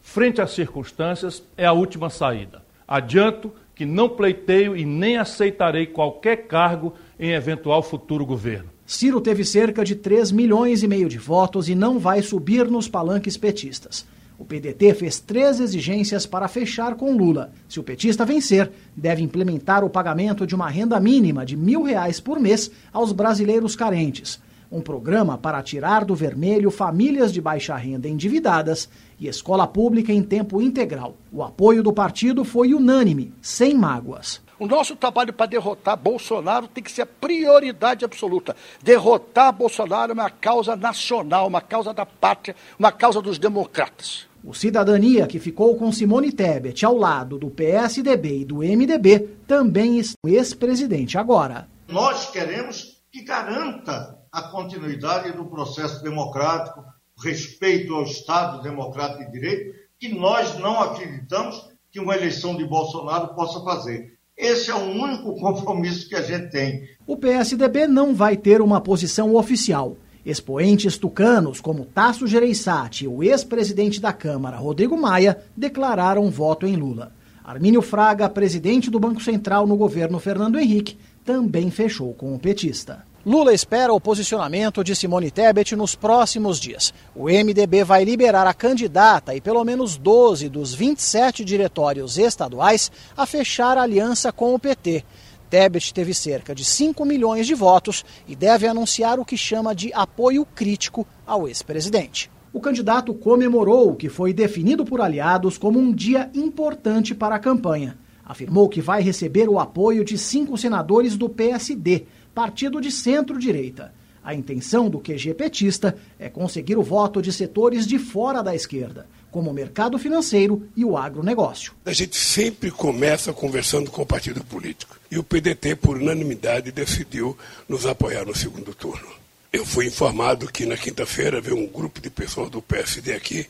Frente 0.00 0.40
às 0.40 0.52
circunstâncias, 0.52 1.42
é 1.56 1.66
a 1.66 1.72
última 1.72 2.10
saída. 2.10 2.62
Adianto 2.86 3.52
que 3.74 3.86
não 3.86 4.08
pleiteio 4.08 4.76
e 4.76 4.84
nem 4.84 5.16
aceitarei 5.16 5.86
qualquer 5.86 6.46
cargo 6.46 6.92
em 7.18 7.30
eventual 7.30 7.82
futuro 7.82 8.26
governo. 8.26 8.68
Ciro 8.84 9.20
teve 9.20 9.44
cerca 9.44 9.84
de 9.84 9.94
3 9.94 10.32
milhões 10.32 10.82
e 10.82 10.88
meio 10.88 11.08
de 11.08 11.16
votos 11.16 11.68
e 11.68 11.74
não 11.74 11.98
vai 11.98 12.20
subir 12.22 12.68
nos 12.68 12.88
palanques 12.88 13.36
petistas. 13.36 14.04
O 14.40 14.44
PDT 14.46 14.94
fez 14.94 15.20
três 15.20 15.60
exigências 15.60 16.24
para 16.24 16.48
fechar 16.48 16.94
com 16.94 17.14
Lula. 17.14 17.52
Se 17.68 17.78
o 17.78 17.82
petista 17.82 18.24
vencer, 18.24 18.72
deve 18.96 19.22
implementar 19.22 19.84
o 19.84 19.90
pagamento 19.90 20.46
de 20.46 20.54
uma 20.54 20.66
renda 20.66 20.98
mínima 20.98 21.44
de 21.44 21.58
mil 21.58 21.82
reais 21.82 22.20
por 22.20 22.40
mês 22.40 22.70
aos 22.90 23.12
brasileiros 23.12 23.76
carentes. 23.76 24.40
Um 24.72 24.80
programa 24.80 25.36
para 25.36 25.62
tirar 25.62 26.06
do 26.06 26.14
vermelho 26.14 26.70
famílias 26.70 27.34
de 27.34 27.40
baixa 27.40 27.76
renda 27.76 28.08
endividadas 28.08 28.88
e 29.18 29.28
escola 29.28 29.66
pública 29.66 30.10
em 30.10 30.22
tempo 30.22 30.62
integral. 30.62 31.16
O 31.30 31.42
apoio 31.42 31.82
do 31.82 31.92
partido 31.92 32.42
foi 32.42 32.72
unânime, 32.72 33.34
sem 33.42 33.74
mágoas. 33.74 34.40
O 34.58 34.66
nosso 34.66 34.96
trabalho 34.96 35.34
para 35.34 35.50
derrotar 35.50 35.98
Bolsonaro 35.98 36.66
tem 36.66 36.82
que 36.82 36.90
ser 36.90 37.02
a 37.02 37.06
prioridade 37.06 38.06
absoluta. 38.06 38.56
Derrotar 38.82 39.52
Bolsonaro 39.52 40.12
é 40.12 40.14
uma 40.14 40.30
causa 40.30 40.74
nacional, 40.74 41.46
uma 41.46 41.60
causa 41.60 41.92
da 41.92 42.06
pátria, 42.06 42.56
uma 42.78 42.90
causa 42.90 43.20
dos 43.20 43.38
democratas. 43.38 44.29
O 44.42 44.54
Cidadania, 44.54 45.26
que 45.26 45.38
ficou 45.38 45.76
com 45.76 45.92
Simone 45.92 46.32
Tebet 46.32 46.84
ao 46.86 46.96
lado 46.96 47.38
do 47.38 47.50
PSDB 47.50 48.40
e 48.40 48.44
do 48.44 48.56
MDB, 48.56 49.28
também 49.46 49.98
está 49.98 50.14
o 50.24 50.28
ex-presidente 50.28 51.18
agora. 51.18 51.68
Nós 51.88 52.30
queremos 52.30 53.02
que 53.12 53.22
garanta 53.22 54.18
a 54.32 54.42
continuidade 54.42 55.32
do 55.32 55.44
processo 55.44 56.02
democrático, 56.02 56.82
respeito 57.22 57.94
ao 57.94 58.04
Estado 58.04 58.62
democrático 58.62 59.26
de 59.26 59.32
direito, 59.32 59.74
que 59.98 60.08
nós 60.08 60.58
não 60.58 60.80
acreditamos 60.80 61.68
que 61.90 62.00
uma 62.00 62.16
eleição 62.16 62.56
de 62.56 62.64
Bolsonaro 62.64 63.34
possa 63.34 63.60
fazer. 63.60 64.16
Esse 64.34 64.70
é 64.70 64.74
o 64.74 64.90
único 64.90 65.34
compromisso 65.38 66.08
que 66.08 66.16
a 66.16 66.22
gente 66.22 66.50
tem. 66.50 66.88
O 67.06 67.14
PSDB 67.14 67.86
não 67.86 68.14
vai 68.14 68.38
ter 68.38 68.62
uma 68.62 68.80
posição 68.80 69.34
oficial. 69.34 69.98
Expoentes 70.24 70.98
tucanos 70.98 71.60
como 71.60 71.84
Tasso 71.84 72.26
Gereissati 72.26 73.04
e 73.04 73.08
o 73.08 73.22
ex-presidente 73.22 74.00
da 74.00 74.12
Câmara, 74.12 74.58
Rodrigo 74.58 74.96
Maia, 74.96 75.38
declararam 75.56 76.30
voto 76.30 76.66
em 76.66 76.76
Lula. 76.76 77.12
Armínio 77.42 77.82
Fraga, 77.82 78.28
presidente 78.28 78.90
do 78.90 79.00
Banco 79.00 79.22
Central 79.22 79.66
no 79.66 79.76
governo 79.76 80.18
Fernando 80.18 80.58
Henrique, 80.58 80.98
também 81.24 81.70
fechou 81.70 82.12
com 82.14 82.34
o 82.34 82.38
petista. 82.38 83.04
Lula 83.24 83.52
espera 83.52 83.92
o 83.92 84.00
posicionamento 84.00 84.82
de 84.82 84.96
Simone 84.96 85.30
Tebet 85.30 85.76
nos 85.76 85.94
próximos 85.94 86.58
dias. 86.58 86.94
O 87.14 87.24
MDB 87.24 87.84
vai 87.84 88.02
liberar 88.02 88.46
a 88.46 88.54
candidata 88.54 89.34
e 89.34 89.42
pelo 89.42 89.62
menos 89.62 89.98
12 89.98 90.48
dos 90.48 90.72
27 90.72 91.44
diretórios 91.44 92.16
estaduais 92.16 92.90
a 93.14 93.26
fechar 93.26 93.76
aliança 93.76 94.32
com 94.32 94.54
o 94.54 94.58
PT. 94.58 95.04
Tebet 95.50 95.92
teve 95.92 96.14
cerca 96.14 96.54
de 96.54 96.64
5 96.64 97.04
milhões 97.04 97.44
de 97.44 97.54
votos 97.54 98.04
e 98.28 98.36
deve 98.36 98.68
anunciar 98.68 99.18
o 99.18 99.24
que 99.24 99.36
chama 99.36 99.74
de 99.74 99.92
apoio 99.92 100.46
crítico 100.46 101.04
ao 101.26 101.48
ex-presidente. 101.48 102.30
O 102.52 102.60
candidato 102.60 103.12
comemorou 103.12 103.90
o 103.90 103.96
que 103.96 104.08
foi 104.08 104.32
definido 104.32 104.84
por 104.84 105.00
aliados 105.00 105.58
como 105.58 105.76
um 105.76 105.92
dia 105.92 106.30
importante 106.34 107.16
para 107.16 107.34
a 107.34 107.40
campanha. 107.40 107.98
Afirmou 108.24 108.68
que 108.68 108.80
vai 108.80 109.02
receber 109.02 109.48
o 109.48 109.58
apoio 109.58 110.04
de 110.04 110.16
cinco 110.16 110.56
senadores 110.56 111.16
do 111.16 111.28
PSD, 111.28 112.04
partido 112.32 112.80
de 112.80 112.92
centro-direita. 112.92 113.92
A 114.22 114.32
intenção 114.32 114.88
do 114.88 115.00
QG 115.00 115.34
petista 115.34 115.96
é 116.16 116.28
conseguir 116.28 116.76
o 116.78 116.82
voto 116.82 117.20
de 117.20 117.32
setores 117.32 117.86
de 117.86 117.98
fora 117.98 118.40
da 118.40 118.54
esquerda, 118.54 119.08
como 119.30 119.50
o 119.50 119.54
mercado 119.54 119.98
financeiro 119.98 120.68
e 120.76 120.84
o 120.84 120.96
agronegócio. 120.96 121.72
A 121.84 121.92
gente 121.92 122.16
sempre 122.16 122.70
começa 122.70 123.32
conversando 123.32 123.90
com 123.90 124.02
o 124.02 124.06
partido 124.06 124.44
político. 124.44 124.98
E 125.10 125.18
o 125.18 125.24
PDT, 125.24 125.76
por 125.76 125.96
unanimidade, 125.96 126.72
decidiu 126.72 127.36
nos 127.68 127.86
apoiar 127.86 128.24
no 128.24 128.34
segundo 128.34 128.74
turno. 128.74 129.08
Eu 129.52 129.66
fui 129.66 129.86
informado 129.86 130.50
que 130.50 130.64
na 130.66 130.76
quinta-feira 130.76 131.40
veio 131.40 131.56
um 131.56 131.66
grupo 131.66 132.00
de 132.00 132.08
pessoas 132.08 132.50
do 132.50 132.62
PSD 132.62 133.12
aqui 133.14 133.48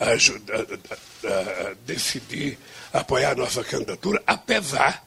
a, 0.00 0.10
a, 0.10 0.12
a, 0.12 1.70
a 1.70 1.74
decidir 1.86 2.58
apoiar 2.92 3.32
a 3.32 3.34
nossa 3.34 3.62
candidatura, 3.62 4.22
apesar 4.26 5.04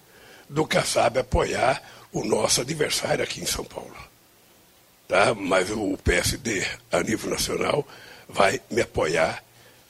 do 0.49 0.65
Kassab 0.65 1.19
apoiar 1.19 1.81
o 2.11 2.23
nosso 2.23 2.61
adversário 2.61 3.23
aqui 3.23 3.41
em 3.41 3.45
São 3.45 3.63
Paulo. 3.63 3.95
Tá? 5.07 5.33
Mas 5.33 5.69
o 5.71 5.97
PSD, 6.03 6.65
a 6.91 7.01
nível 7.01 7.29
nacional, 7.29 7.87
vai 8.27 8.61
me 8.69 8.81
apoiar 8.81 9.43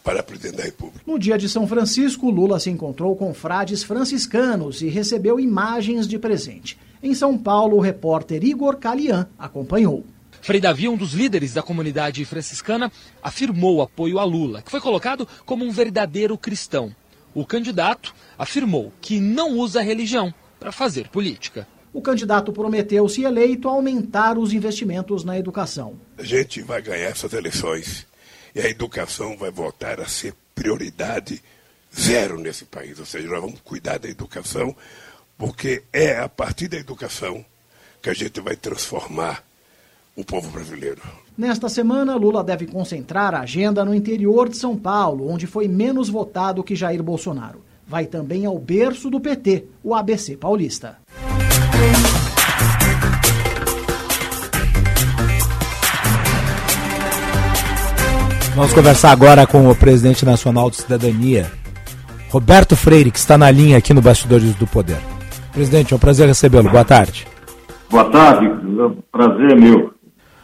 para 0.08 0.24
presidente 0.24 0.56
da 0.56 0.64
República. 0.64 1.02
No 1.06 1.20
dia 1.20 1.38
de 1.38 1.50
São 1.50 1.68
Francisco, 1.68 2.30
Lula 2.30 2.62
se 2.62 2.70
encontrou 2.70 3.14
com 3.14 3.34
frades 3.34 3.84
franciscanos 3.84 4.82
e 4.82 4.88
recebeu 4.88 5.38
imagens 5.38 6.08
de 6.08 6.18
presente. 6.18 6.78
Em 7.04 7.14
São 7.14 7.38
Paulo, 7.38 7.76
o 7.76 7.82
repórter 7.82 8.42
Igor 8.42 8.78
Calian 8.78 9.28
acompanhou. 9.38 10.06
Frei 10.42 10.62
Davi, 10.62 10.88
um 10.88 10.96
dos 10.96 11.12
líderes 11.12 11.54
da 11.54 11.62
comunidade 11.62 12.24
franciscana, 12.24 12.90
afirmou 13.22 13.82
apoio 13.82 14.18
a 14.18 14.24
Lula, 14.24 14.62
que 14.62 14.72
foi 14.72 14.80
colocado 14.80 15.28
como 15.46 15.66
um 15.66 15.72
verdadeiro 15.72 16.38
cristão. 16.38 16.96
O 17.34 17.46
candidato 17.46 18.16
afirmou 18.40 18.94
que 19.02 19.20
não 19.20 19.58
usa 19.58 19.82
a 19.82 19.84
religião 19.84 20.34
para 20.58 20.72
fazer 20.72 21.10
política. 21.10 21.68
O 21.92 22.02
candidato 22.02 22.54
prometeu, 22.54 23.10
se 23.10 23.24
eleito, 23.24 23.68
aumentar 23.68 24.38
os 24.38 24.54
investimentos 24.54 25.26
na 25.26 25.38
educação. 25.38 26.00
A 26.18 26.24
gente 26.24 26.62
vai 26.62 26.82
ganhar 26.82 27.10
essas 27.10 27.34
eleições 27.34 28.07
e 28.58 28.62
a 28.62 28.68
educação 28.68 29.38
vai 29.38 29.52
voltar 29.52 30.02
a 30.02 30.08
ser 30.08 30.34
prioridade 30.56 31.44
zero 31.96 32.40
nesse 32.40 32.66
país. 32.66 33.00
Ou 33.00 33.06
seja, 33.06 33.28
nós 33.28 33.40
vamos 33.40 33.60
cuidar 33.62 34.00
da 34.00 34.10
educação, 34.10 34.76
porque 35.38 35.84
é 35.94 36.18
a 36.18 36.28
partir 36.28 36.68
da 36.68 36.78
educação 36.78 37.46
que 38.02 38.10
a 38.10 38.16
gente 38.16 38.42
vai 38.42 38.56
transformar 38.56 39.44
o 40.16 40.26
povo 40.26 40.50
brasileiro. 40.50 41.02
Nesta 41.38 41.70
semana, 41.70 42.16
Lula 42.16 42.44
deve 42.44 42.66
concentrar 42.66 43.36
a 43.36 43.42
agenda 43.42 43.86
no 43.86 43.94
interior 43.94 44.50
de 44.50 44.58
São 44.58 44.76
Paulo, 44.76 45.30
onde 45.30 45.46
foi 45.46 45.68
menos 45.68 46.10
votado 46.10 46.64
que 46.64 46.76
Jair 46.76 47.04
Bolsonaro. 47.04 47.64
Vai 47.88 48.08
também 48.08 48.44
ao 48.48 48.58
berço 48.58 49.12
do 49.12 49.20
PT, 49.20 49.66
o 49.84 49.94
ABC 49.94 50.36
paulista. 50.36 50.98
Vamos 58.58 58.74
conversar 58.74 59.12
agora 59.12 59.46
com 59.46 59.70
o 59.70 59.76
presidente 59.76 60.26
nacional 60.26 60.72
de 60.72 60.78
cidadania, 60.78 61.46
Roberto 62.28 62.76
Freire, 62.76 63.12
que 63.12 63.20
está 63.20 63.38
na 63.38 63.52
linha 63.52 63.78
aqui 63.78 63.94
no 63.94 64.02
Bastidores 64.02 64.56
do 64.56 64.66
Poder. 64.66 64.98
Presidente, 65.54 65.94
é 65.94 65.96
um 65.96 66.00
prazer 66.00 66.28
recebê-lo. 66.28 66.68
Boa 66.68 66.84
tarde. 66.84 67.28
Boa 67.88 68.06
tarde, 68.06 68.50
prazer 69.12 69.52
é 69.52 69.56
meu. 69.56 69.94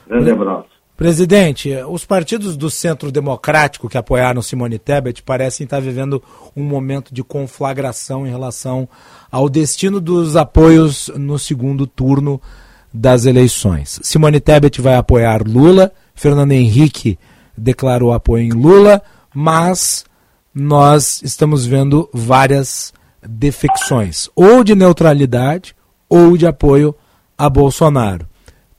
Grande 0.07 0.30
abraço. 0.30 0.65
Presidente, 0.95 1.76
os 1.90 2.06
partidos 2.06 2.56
do 2.56 2.69
Centro 2.69 3.11
Democrático 3.11 3.90
que 3.90 3.98
apoiaram 3.98 4.44
Simone 4.44 4.77
Tebet 4.77 5.23
parecem 5.23 5.64
estar 5.64 5.80
vivendo 5.80 6.22
um 6.56 6.64
momento 6.64 7.11
de 7.11 7.23
conflagração 7.23 8.27
em 8.27 8.30
relação 8.30 8.88
ao 9.31 9.49
destino 9.49 9.99
dos 9.99 10.35
apoios 10.35 11.11
no 11.15 11.40
segundo 11.40 11.88
turno 11.88 12.40
das 12.94 13.26
eleições. 13.26 13.99
Simone 14.03 14.40
Tebet 14.40 14.80
vai 14.81 14.98
apoiar 14.98 15.41
Lula, 15.44 15.91
Fernando 16.14 16.52
Henrique 16.52 17.18
declarou 17.58 18.14
apoio 18.14 18.44
em 18.44 18.52
Lula, 18.52 19.02
mas 19.34 20.06
nós 20.54 21.22
estamos 21.24 21.66
vendo 21.66 22.10
várias 22.14 22.94
defecções, 23.22 24.30
ou 24.36 24.64
de 24.64 24.76
neutralidade 24.76 25.76
ou 26.10 26.38
de 26.38 26.46
apoio 26.46 26.96
a 27.38 27.50
Bolsonaro. 27.50 28.28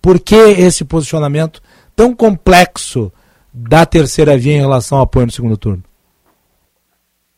Por 0.00 0.20
que 0.20 0.36
esse 0.36 0.84
posicionamento 0.84 1.60
tão 1.96 2.14
complexo 2.14 3.12
da 3.52 3.86
terceira 3.86 4.36
via 4.36 4.54
em 4.54 4.60
relação 4.60 4.98
ao 4.98 5.04
apoio 5.04 5.26
no 5.26 5.32
segundo 5.32 5.56
turno? 5.56 5.82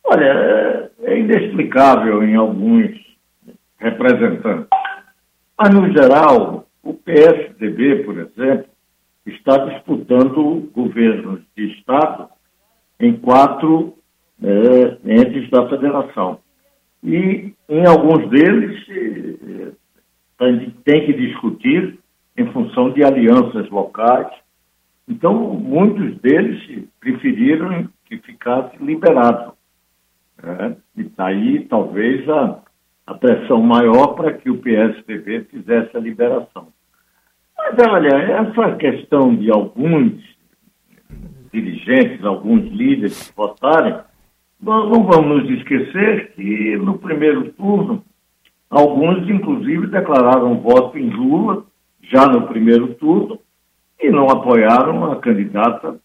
Olha, 0.04 0.90
é 1.02 1.18
inexplicável 1.18 2.22
em 2.22 2.34
alguns 2.34 2.90
representantes. 3.78 4.68
Mas, 5.58 5.74
no 5.74 5.90
geral, 5.92 6.66
o 6.82 6.94
PSDB, 6.94 8.04
por 8.04 8.18
exemplo, 8.18 8.66
está 9.26 9.58
disputando 9.58 10.70
governos 10.72 11.40
de 11.56 11.72
Estado 11.78 12.28
em 13.00 13.16
quatro 13.16 13.94
é, 14.42 14.98
entes 15.04 15.50
da 15.50 15.68
federação. 15.68 16.40
E 17.02 17.52
em 17.68 17.86
alguns 17.86 18.28
deles 18.30 18.84
é, 20.38 20.52
tem 20.84 21.06
que 21.06 21.12
discutir 21.12 21.98
em 22.36 22.46
função 22.52 22.90
de 22.90 23.02
alianças 23.04 23.68
locais. 23.70 24.28
Então, 25.08 25.34
muitos 25.34 26.18
deles 26.20 26.88
preferiram 27.00 27.88
que 28.04 28.18
ficasse 28.18 28.76
liberado. 28.82 29.54
Né? 30.42 30.76
E 30.96 31.04
daí, 31.04 31.64
talvez, 31.66 32.28
a, 32.28 32.60
a 33.06 33.14
pressão 33.14 33.62
maior 33.62 34.14
para 34.14 34.32
que 34.34 34.50
o 34.50 34.58
PSDB 34.58 35.44
fizesse 35.44 35.96
a 35.96 36.00
liberação. 36.00 36.68
Mas 37.58 37.74
olha, 37.88 38.08
essa 38.08 38.76
questão 38.76 39.34
de 39.34 39.50
alguns 39.50 40.12
dirigentes, 41.52 42.24
alguns 42.24 42.64
líderes 42.70 43.32
votarem, 43.36 43.98
nós 44.60 44.90
não 44.90 45.04
vamos 45.04 45.44
nos 45.44 45.58
esquecer 45.58 46.32
que 46.34 46.76
no 46.76 46.98
primeiro 46.98 47.52
turno, 47.52 48.04
alguns 48.70 49.28
inclusive 49.28 49.86
declararam 49.86 50.60
voto 50.60 50.98
em 50.98 51.10
Lula, 51.10 51.64
já 52.02 52.26
no 52.26 52.46
primeiro 52.46 52.94
turno, 52.94 53.38
e 54.00 54.10
não 54.10 54.28
apoiaram 54.28 55.10
a 55.10 55.16
candidata 55.16 55.98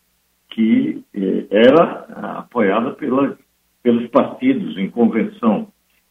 que 0.50 1.04
eh, 1.14 1.46
era 1.50 2.38
apoiada 2.40 2.92
pela, 2.92 3.38
pelos 3.84 4.08
partidos 4.10 4.78
em 4.78 4.90
convenção. 4.90 5.68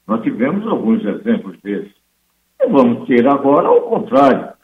Nós 0.06 0.22
tivemos 0.22 0.66
alguns 0.66 1.04
exemplos 1.04 1.58
desses. 1.62 1.92
E 2.60 2.66
vamos 2.68 3.06
ter 3.06 3.26
agora 3.26 3.70
o 3.70 3.82
contrário. 3.82 4.59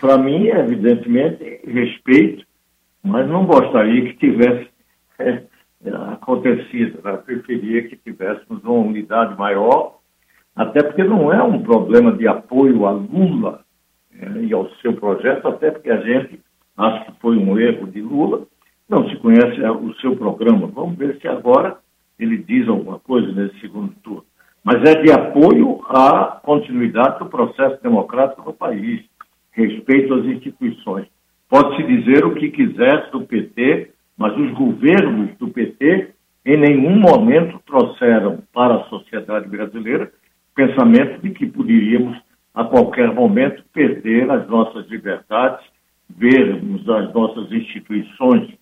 Para 0.00 0.18
mim, 0.18 0.46
evidentemente, 0.48 1.60
respeito, 1.64 2.44
mas 3.02 3.28
não 3.28 3.46
gostaria 3.46 4.04
que 4.04 4.18
tivesse 4.18 4.68
é, 5.18 5.42
acontecido. 6.12 7.00
Né? 7.02 7.16
Preferia 7.18 7.88
que 7.88 7.96
tivéssemos 7.96 8.62
uma 8.64 8.72
unidade 8.72 9.38
maior, 9.38 9.98
até 10.56 10.82
porque 10.82 11.04
não 11.04 11.32
é 11.32 11.42
um 11.42 11.62
problema 11.62 12.12
de 12.12 12.26
apoio 12.26 12.84
a 12.86 12.90
Lula 12.90 13.64
é, 14.12 14.40
e 14.40 14.52
ao 14.52 14.68
seu 14.76 14.94
projeto, 14.94 15.46
até 15.46 15.70
porque 15.70 15.90
a 15.90 16.00
gente 16.00 16.40
acha 16.76 17.04
que 17.04 17.20
foi 17.20 17.36
um 17.36 17.58
erro 17.58 17.86
de 17.86 18.00
Lula, 18.00 18.46
não 18.88 19.08
se 19.08 19.16
conhece 19.16 19.60
o 19.62 19.94
seu 20.00 20.16
programa. 20.16 20.66
Vamos 20.66 20.96
ver 20.96 21.18
se 21.20 21.28
agora 21.28 21.78
ele 22.18 22.38
diz 22.38 22.68
alguma 22.68 22.98
coisa 22.98 23.30
nesse 23.32 23.60
segundo 23.60 23.94
turno. 24.02 24.24
Mas 24.64 24.82
é 24.82 25.00
de 25.00 25.12
apoio 25.12 25.80
à 25.88 26.40
continuidade 26.42 27.20
do 27.20 27.26
processo 27.26 27.80
democrático 27.82 28.42
no 28.44 28.52
país 28.52 29.02
respeito 29.52 30.14
às 30.14 30.24
instituições. 30.26 31.06
Pode-se 31.48 31.82
dizer 31.82 32.24
o 32.24 32.34
que 32.34 32.50
quiser 32.50 33.10
do 33.10 33.22
PT, 33.22 33.90
mas 34.16 34.36
os 34.36 34.52
governos 34.52 35.36
do 35.38 35.48
PT 35.48 36.10
em 36.44 36.56
nenhum 36.56 36.98
momento 36.98 37.60
trouxeram 37.66 38.42
para 38.52 38.76
a 38.76 38.84
sociedade 38.84 39.48
brasileira 39.48 40.10
pensamento 40.54 41.20
de 41.22 41.30
que 41.30 41.46
poderíamos 41.46 42.18
a 42.54 42.64
qualquer 42.64 43.12
momento 43.14 43.62
perder 43.72 44.30
as 44.30 44.46
nossas 44.48 44.86
liberdades, 44.88 45.64
vermos 46.08 46.88
as 46.88 47.12
nossas 47.14 47.50
instituições 47.52 48.52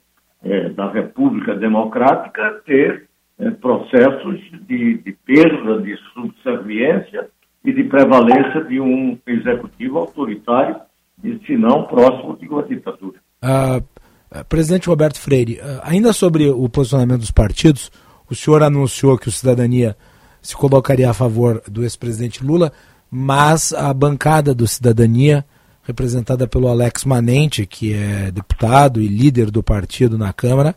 eh, 0.44 0.68
da 0.70 0.90
República 0.90 1.54
Democrática 1.54 2.62
ter 2.66 3.08
eh, 3.38 3.50
processos 3.52 4.40
de, 4.66 4.98
de 4.98 5.12
perda 5.24 5.80
de 5.80 5.96
subserviência 6.12 7.28
e 7.68 7.72
de 7.74 7.84
prevalência 7.84 8.64
de 8.64 8.80
um 8.80 9.18
executivo 9.26 9.98
autoritário, 9.98 10.76
e 11.22 11.38
se 11.46 11.54
não 11.54 11.84
próximo 11.84 12.34
de 12.38 12.48
uma 12.48 12.62
ditadura. 12.62 13.18
Uh, 13.44 14.44
presidente 14.48 14.88
Roberto 14.88 15.20
Freire, 15.20 15.60
uh, 15.60 15.80
ainda 15.82 16.14
sobre 16.14 16.48
o 16.48 16.66
posicionamento 16.70 17.20
dos 17.20 17.30
partidos, 17.30 17.92
o 18.30 18.34
senhor 18.34 18.62
anunciou 18.62 19.18
que 19.18 19.28
o 19.28 19.32
Cidadania 19.32 19.94
se 20.40 20.56
colocaria 20.56 21.10
a 21.10 21.12
favor 21.12 21.62
do 21.68 21.82
ex-presidente 21.82 22.42
Lula, 22.42 22.72
mas 23.10 23.74
a 23.74 23.92
bancada 23.92 24.54
do 24.54 24.66
Cidadania, 24.66 25.44
representada 25.82 26.48
pelo 26.48 26.68
Alex 26.68 27.04
Manente, 27.04 27.66
que 27.66 27.92
é 27.92 28.30
deputado 28.30 28.98
e 28.98 29.08
líder 29.08 29.50
do 29.50 29.62
partido 29.62 30.16
na 30.16 30.32
Câmara, 30.32 30.74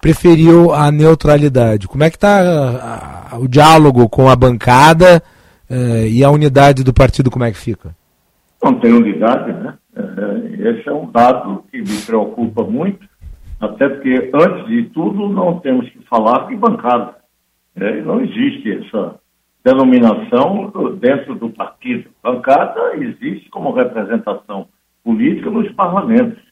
preferiu 0.00 0.72
a 0.72 0.90
neutralidade. 0.90 1.86
Como 1.86 2.02
é 2.02 2.08
que 2.08 2.16
está 2.16 3.36
o 3.38 3.46
diálogo 3.46 4.08
com 4.08 4.30
a 4.30 4.36
bancada? 4.36 5.22
Uh, 5.70 6.06
e 6.06 6.22
a 6.22 6.30
unidade 6.30 6.84
do 6.84 6.92
partido 6.92 7.30
como 7.30 7.44
é 7.44 7.50
que 7.50 7.58
fica? 7.58 7.94
não 8.64 8.80
tem 8.80 8.92
unidade, 8.92 9.52
né? 9.52 9.74
É, 9.94 10.70
esse 10.70 10.88
é 10.88 10.92
um 10.92 11.10
dado 11.10 11.64
que 11.70 11.78
me 11.78 12.02
preocupa 12.06 12.64
muito, 12.64 13.06
até 13.60 13.88
porque, 13.88 14.30
antes 14.32 14.66
de 14.66 14.84
tudo, 14.84 15.28
não 15.28 15.60
temos 15.60 15.88
que 15.90 15.98
falar 16.08 16.48
de 16.48 16.56
bancada. 16.56 17.16
É, 17.76 18.00
não 18.00 18.20
existe 18.22 18.72
essa 18.72 19.16
denominação 19.62 20.72
dentro 20.98 21.34
do 21.34 21.50
partido. 21.50 22.08
Bancada 22.22 22.96
existe 22.96 23.50
como 23.50 23.72
representação 23.72 24.66
política 25.04 25.50
nos 25.50 25.70
parlamentos. 25.72 26.42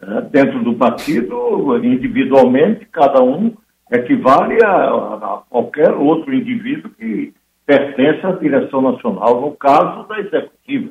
É, 0.00 0.20
dentro 0.22 0.62
do 0.62 0.74
partido, 0.74 1.76
individualmente, 1.84 2.86
cada 2.92 3.20
um 3.20 3.52
equivale 3.90 4.62
a, 4.64 4.68
a, 4.68 5.42
qualquer 5.50 5.92
outro 5.92 6.32
indivíduo 6.32 6.90
que 6.90 7.34
pertence 7.68 8.24
à 8.24 8.32
direção 8.32 8.80
nacional, 8.80 9.42
no 9.42 9.52
caso 9.52 10.08
da 10.08 10.18
executiva. 10.18 10.90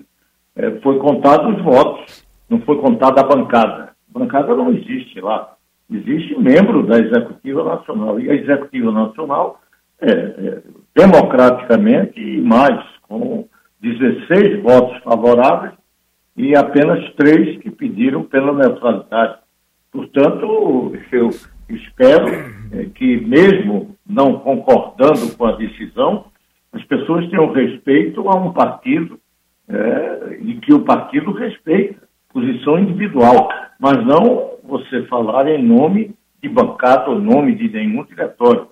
É, 0.56 0.72
foi 0.82 1.00
contado 1.00 1.50
os 1.50 1.64
votos, 1.64 2.24
não 2.48 2.62
foi 2.62 2.78
contada 2.78 3.20
a 3.20 3.24
bancada. 3.24 3.96
A 4.14 4.20
bancada 4.20 4.56
não 4.56 4.72
existe 4.72 5.20
lá. 5.20 5.56
Existe 5.92 6.38
membro 6.40 6.86
da 6.86 7.00
executiva 7.00 7.64
nacional. 7.64 8.20
E 8.20 8.30
a 8.30 8.36
executiva 8.36 8.92
nacional, 8.92 9.60
é, 10.00 10.12
é, 10.12 10.62
democraticamente 10.96 12.22
e 12.22 12.40
mais, 12.42 12.80
com 13.02 13.48
16 13.82 14.62
votos 14.62 15.02
favoráveis 15.02 15.74
e 16.36 16.56
apenas 16.56 17.12
três 17.16 17.60
que 17.60 17.72
pediram 17.72 18.22
pela 18.22 18.54
neutralidade. 18.54 19.40
Portanto, 19.92 20.94
eu 21.12 21.30
espero 21.70 22.28
é, 22.72 22.86
que, 22.94 23.18
mesmo 23.22 23.96
não 24.08 24.40
concordando 24.40 25.36
com 25.36 25.46
a 25.48 25.54
decisão, 25.54 26.26
as 26.72 26.84
pessoas 26.84 27.30
tenham 27.30 27.52
respeito 27.52 28.28
a 28.30 28.36
um 28.36 28.54
partido 28.54 29.20
é, 29.70 30.38
e 30.42 30.56
que 30.60 30.74
o 30.74 30.84
partido 30.84 31.32
respeita 31.32 32.08
posição 32.32 32.78
individual, 32.78 33.50
mas 33.80 34.06
não 34.06 34.58
você 34.64 35.04
falar 35.04 35.48
em 35.48 35.64
nome 35.64 36.16
de 36.42 36.50
bancada 36.50 37.10
ou 37.10 37.20
nome 37.20 37.56
de 37.56 37.70
nenhum 37.70 38.04
diretório. 38.04 38.68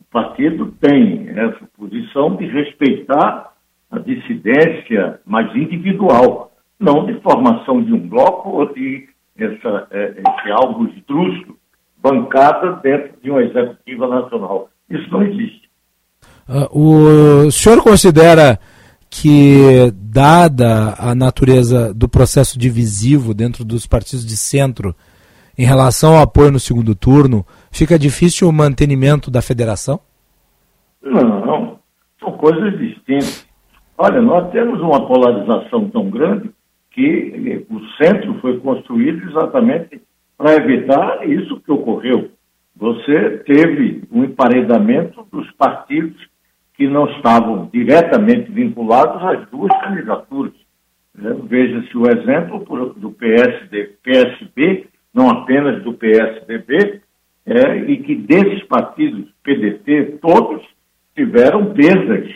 O 0.00 0.04
partido 0.10 0.72
tem 0.80 1.28
essa 1.28 1.60
posição 1.76 2.34
de 2.36 2.46
respeitar 2.46 3.52
a 3.90 3.98
dissidência 3.98 5.20
mais 5.24 5.54
individual, 5.54 6.52
não 6.78 7.06
de 7.06 7.20
formação 7.20 7.82
de 7.82 7.92
um 7.92 8.08
bloco 8.08 8.50
ou 8.50 8.72
de 8.72 9.08
essa, 9.36 9.86
é, 9.90 10.14
esse 10.18 10.50
algo 10.50 10.86
estrúxulo, 10.86 11.56
bancada 11.98 12.72
dentro 12.82 13.14
de 13.22 13.30
uma 13.30 13.42
executiva 13.42 14.08
nacional. 14.08 14.68
Isso 14.90 15.10
não 15.10 15.22
existe. 15.22 15.63
Uh, 16.48 17.46
o 17.46 17.50
senhor 17.50 17.82
considera 17.82 18.58
que, 19.08 19.92
dada 19.94 20.94
a 20.98 21.14
natureza 21.14 21.94
do 21.94 22.08
processo 22.08 22.58
divisivo 22.58 23.32
dentro 23.32 23.64
dos 23.64 23.86
partidos 23.86 24.26
de 24.26 24.36
centro, 24.36 24.94
em 25.56 25.64
relação 25.64 26.16
ao 26.16 26.22
apoio 26.22 26.50
no 26.50 26.58
segundo 26.58 26.94
turno, 26.94 27.46
fica 27.70 27.98
difícil 27.98 28.48
o 28.48 28.52
mantenimento 28.52 29.30
da 29.30 29.40
federação? 29.40 30.00
Não, 31.00 31.78
são 32.18 32.32
coisas 32.32 32.78
distintas. 32.78 33.46
Olha, 33.96 34.20
nós 34.20 34.50
temos 34.50 34.80
uma 34.80 35.06
polarização 35.06 35.88
tão 35.90 36.10
grande 36.10 36.50
que 36.90 37.64
o 37.70 37.80
centro 38.02 38.40
foi 38.40 38.58
construído 38.60 39.30
exatamente 39.30 40.00
para 40.36 40.54
evitar 40.54 41.28
isso 41.28 41.60
que 41.60 41.70
ocorreu. 41.70 42.30
Você 42.76 43.38
teve 43.46 44.02
um 44.10 44.24
emparedamento 44.24 45.24
dos 45.30 45.48
partidos 45.52 46.16
que 46.76 46.88
não 46.88 47.06
estavam 47.10 47.68
diretamente 47.72 48.50
vinculados 48.50 49.22
às 49.22 49.48
duas 49.50 49.70
candidaturas. 49.80 50.54
Né? 51.14 51.34
Veja-se 51.44 51.96
o 51.96 52.06
exemplo 52.06 52.64
do 52.96 53.10
PSD, 53.12 53.92
PSB, 54.02 54.88
não 55.12 55.30
apenas 55.30 55.82
do 55.84 55.94
PSDB, 55.94 57.00
é, 57.46 57.76
e 57.76 58.02
que 58.02 58.16
desses 58.16 58.64
partidos, 58.64 59.30
PDT, 59.42 60.18
todos 60.20 60.62
tiveram 61.14 61.72
perdas 61.72 62.28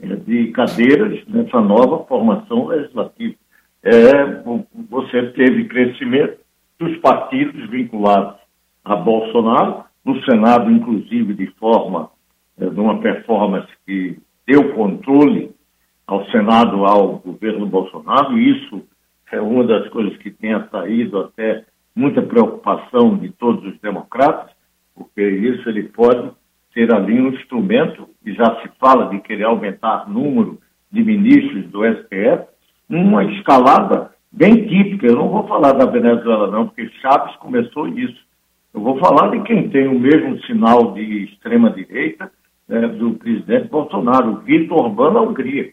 é, 0.00 0.16
de 0.16 0.48
cadeiras 0.48 1.24
nessa 1.28 1.60
nova 1.60 2.04
formação 2.06 2.66
legislativa. 2.66 3.34
É, 3.82 4.42
você 4.90 5.30
teve 5.32 5.68
crescimento 5.68 6.38
dos 6.78 6.96
partidos 6.98 7.68
vinculados 7.70 8.38
a 8.84 8.96
Bolsonaro, 8.96 9.84
no 10.04 10.22
Senado, 10.24 10.70
inclusive, 10.70 11.34
de 11.34 11.46
forma 11.58 12.10
é, 12.60 12.68
de 12.68 12.80
uma 12.80 13.00
performance 13.00 13.68
que 13.86 14.18
deu 14.46 14.72
controle 14.74 15.52
ao 16.06 16.24
Senado, 16.30 16.84
ao 16.84 17.18
governo 17.18 17.66
Bolsonaro, 17.66 18.38
e 18.38 18.50
isso 18.50 18.82
é 19.30 19.40
uma 19.40 19.64
das 19.64 19.88
coisas 19.90 20.16
que 20.18 20.30
tem 20.30 20.54
atraído 20.54 21.18
até 21.18 21.64
muita 21.94 22.22
preocupação 22.22 23.16
de 23.18 23.28
todos 23.30 23.64
os 23.64 23.78
democratas, 23.80 24.50
porque 24.94 25.22
isso 25.22 25.68
ele 25.68 25.84
pode 25.84 26.30
ser 26.72 26.92
ali 26.94 27.20
um 27.20 27.28
instrumento, 27.28 28.08
e 28.24 28.32
já 28.32 28.60
se 28.62 28.68
fala 28.78 29.10
de 29.10 29.20
querer 29.20 29.44
aumentar 29.44 30.06
o 30.06 30.10
número 30.10 30.58
de 30.90 31.04
ministros 31.04 31.66
do 31.66 31.84
STF, 31.84 32.46
uma 32.88 33.24
escalada 33.24 34.10
bem 34.32 34.66
típica. 34.66 35.06
Eu 35.06 35.16
não 35.16 35.28
vou 35.28 35.46
falar 35.46 35.72
da 35.72 35.86
Venezuela, 35.86 36.50
não, 36.50 36.66
porque 36.66 36.88
Chaves 37.00 37.36
começou 37.36 37.88
isso. 37.88 38.18
Eu 38.72 38.80
vou 38.80 38.98
falar 38.98 39.30
de 39.30 39.42
quem 39.42 39.68
tem 39.68 39.88
o 39.88 39.98
mesmo 39.98 40.40
sinal 40.44 40.92
de 40.92 41.24
extrema-direita 41.24 42.30
né, 42.68 42.86
do 42.88 43.14
presidente 43.14 43.68
Bolsonaro, 43.68 44.42
Vitor 44.44 44.84
Orbán 44.84 45.12
na 45.12 45.22
Hungria. 45.22 45.70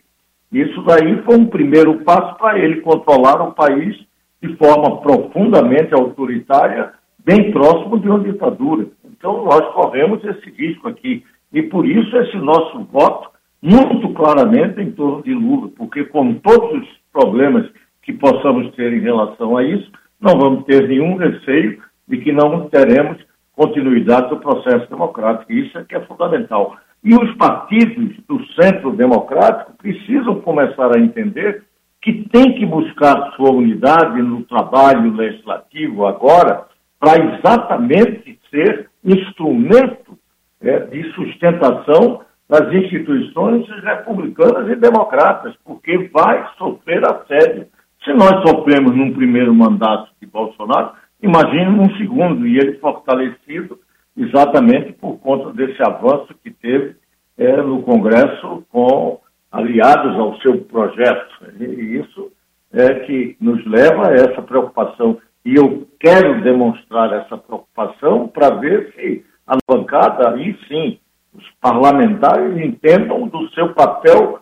Isso 0.52 0.82
daí 0.84 1.22
foi 1.24 1.36
um 1.36 1.48
primeiro 1.48 2.04
passo 2.04 2.38
para 2.38 2.58
ele 2.58 2.82
controlar 2.82 3.42
o 3.42 3.52
país 3.52 3.96
de 4.42 4.56
forma 4.56 5.02
profundamente 5.02 5.94
autoritária, 5.94 6.94
bem 7.24 7.52
próximo 7.52 8.00
de 8.00 8.08
uma 8.08 8.20
ditadura. 8.20 8.88
Então 9.06 9.44
nós 9.44 9.62
corremos 9.74 10.24
esse 10.24 10.50
risco 10.52 10.88
aqui. 10.88 11.24
E 11.52 11.64
por 11.64 11.86
isso 11.86 12.16
esse 12.18 12.38
nosso 12.38 12.84
voto 12.92 13.30
muito 13.62 14.10
claramente 14.14 14.80
em 14.80 14.92
torno 14.92 15.24
de 15.24 15.34
Lula, 15.34 15.70
porque 15.76 16.04
com 16.06 16.36
todos 16.36 16.82
os 16.82 16.88
problemas 17.12 17.66
que 18.04 18.14
possamos 18.14 18.74
ter 18.76 18.94
em 18.94 19.00
relação 19.00 19.58
a 19.58 19.64
isso, 19.64 19.92
não 20.22 20.38
vamos 20.38 20.66
ter 20.66 20.88
nenhum 20.88 21.16
receio 21.16 21.82
de 22.08 22.18
que 22.18 22.32
não 22.32 22.70
teremos 22.70 23.18
continuidade 23.56 24.30
do 24.30 24.38
processo 24.38 24.88
democrático. 24.90 25.52
Isso 25.52 25.78
é 25.78 25.84
que 25.84 25.96
é 25.96 26.02
fundamental. 26.02 26.78
E 27.06 27.14
os 27.14 27.36
partidos 27.36 28.18
do 28.28 28.44
centro 28.60 28.92
democrático 28.94 29.74
precisam 29.78 30.42
começar 30.42 30.90
a 30.98 31.00
entender 31.00 31.64
que 32.02 32.28
tem 32.30 32.56
que 32.56 32.66
buscar 32.66 33.32
sua 33.36 33.52
unidade 33.52 34.20
no 34.24 34.42
trabalho 34.46 35.14
legislativo 35.14 36.08
agora 36.08 36.66
para 37.00 37.24
exatamente 37.24 38.40
ser 38.50 38.90
instrumento 39.04 40.18
é, 40.60 40.80
de 40.80 41.04
sustentação 41.14 42.22
das 42.50 42.74
instituições 42.74 43.68
republicanas 43.84 44.68
e 44.72 44.76
democratas, 44.76 45.54
porque 45.64 46.10
vai 46.12 46.44
sofrer 46.58 47.04
assédio. 47.06 47.68
Se 48.04 48.14
nós 48.14 48.42
sofremos 48.50 48.96
num 48.96 49.14
primeiro 49.14 49.54
mandato 49.54 50.10
de 50.20 50.26
Bolsonaro, 50.28 50.94
imagine 51.22 51.66
num 51.66 51.96
segundo, 51.98 52.48
e 52.48 52.58
ele 52.58 52.80
fortalecido 52.80 53.80
exatamente 54.18 54.94
por 54.94 55.18
conta 55.20 55.52
desse 55.54 55.82
avanço 55.82 56.34
que 56.44 56.52
teve 56.52 56.96
é, 57.38 57.58
no 57.58 57.82
Congresso 57.84 58.64
com 58.72 59.20
aliados 59.52 60.18
ao 60.18 60.38
seu 60.42 60.62
projeto. 60.62 61.36
E 61.60 61.98
isso 61.98 62.32
é 62.72 62.96
que 63.02 63.38
nos 63.40 63.66
leva 63.66 64.10
a 64.10 64.14
essa 64.14 64.42
preocupação. 64.42 65.18
E 65.44 65.56
eu 65.56 65.88
quero 66.00 66.42
demonstrar 66.42 67.14
essa 67.14 67.38
preocupação 67.38 68.28
para 68.28 68.56
ver 68.56 68.94
se 68.96 69.24
a 69.48 69.58
bancada, 69.68 70.32
aí 70.32 70.58
sim, 70.68 70.98
os 71.34 71.46
parlamentares 71.62 72.58
entendam 72.58 73.28
do 73.28 73.50
seu 73.50 73.74
papel 73.74 74.40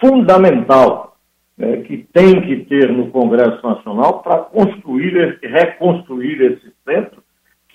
fundamental 0.00 1.16
né, 1.56 1.78
que 1.78 1.98
tem 2.12 2.40
que 2.42 2.64
ter 2.64 2.90
no 2.92 3.10
Congresso 3.10 3.64
Nacional 3.66 4.22
para 4.22 4.38
construir, 4.38 5.38
reconstruir 5.42 6.40
esse 6.42 6.72
centro 6.84 7.23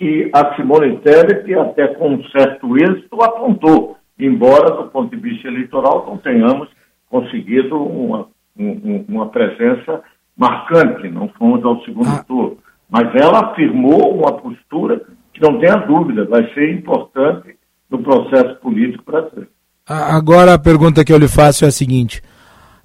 que 0.00 0.30
a 0.32 0.56
Simone 0.56 0.96
Tebet, 1.00 1.54
até 1.54 1.88
com 1.88 2.14
um 2.14 2.24
certo 2.30 2.74
êxito, 2.78 3.22
apontou, 3.22 3.98
embora 4.18 4.74
do 4.74 4.88
ponto 4.88 5.14
de 5.14 5.20
vista 5.20 5.46
eleitoral 5.46 6.06
não 6.06 6.16
tenhamos 6.16 6.70
conseguido 7.10 7.76
uma, 7.76 8.26
um, 8.58 9.04
uma 9.06 9.28
presença 9.28 10.02
marcante, 10.34 11.06
não 11.10 11.28
fomos 11.38 11.62
ao 11.62 11.84
segundo 11.84 12.08
ah. 12.08 12.24
turno. 12.26 12.56
Mas 12.88 13.14
ela 13.14 13.50
afirmou 13.50 14.16
uma 14.16 14.32
postura 14.32 15.02
que 15.34 15.40
não 15.42 15.60
tenha 15.60 15.76
dúvida, 15.76 16.24
vai 16.24 16.50
ser 16.54 16.72
importante 16.72 17.54
no 17.90 18.02
processo 18.02 18.58
político 18.60 19.04
brasileiro. 19.04 19.50
Agora 19.86 20.54
a 20.54 20.58
pergunta 20.58 21.04
que 21.04 21.12
eu 21.12 21.18
lhe 21.18 21.28
faço 21.28 21.66
é 21.66 21.68
a 21.68 21.72
seguinte: 21.72 22.22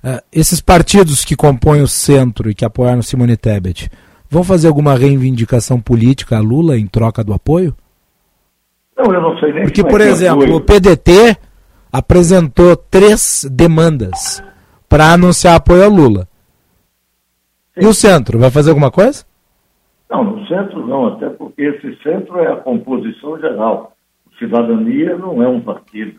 uh, 0.04 0.22
esses 0.34 0.60
partidos 0.60 1.24
que 1.24 1.36
compõem 1.36 1.82
o 1.82 1.88
centro 1.88 2.50
e 2.50 2.56
que 2.56 2.66
apoiaram 2.66 3.02
Simone 3.02 3.38
Tebet, 3.38 3.90
Vão 4.30 4.44
fazer 4.44 4.68
alguma 4.68 4.96
reivindicação 4.96 5.80
política 5.80 6.38
a 6.38 6.42
Lula 6.42 6.78
em 6.78 6.88
troca 6.88 7.24
do 7.24 7.34
apoio? 7.34 7.76
Não, 8.98 9.14
eu 9.14 9.22
não 9.22 9.38
sei 9.40 9.54
nem 9.54 9.64
Porque, 9.64 9.84
por 9.84 10.02
exemplo, 10.02 10.56
o 10.56 10.62
PDT 10.62 11.38
apresentou 11.92 12.76
três 12.76 13.46
demandas 13.52 14.44
para 14.90 15.14
anunciar 15.14 15.56
apoio 15.56 15.84
a 15.84 15.88
Lula. 15.88 16.28
E 17.78 17.86
o 17.86 17.94
centro, 17.94 18.40
vai 18.40 18.50
fazer 18.50 18.70
alguma 18.70 18.90
coisa? 18.90 19.26
Não, 20.10 20.24
no 20.24 20.48
centro 20.48 20.86
não, 20.88 21.08
até 21.08 21.30
porque 21.30 21.62
esse 21.62 22.02
centro 22.02 22.40
é 22.40 22.52
a 22.52 22.56
composição 22.56 23.40
geral. 23.40 23.96
Cidadania 24.40 25.18
não 25.18 25.42
é 25.42 25.48
um 25.48 25.62
partido 25.62 26.18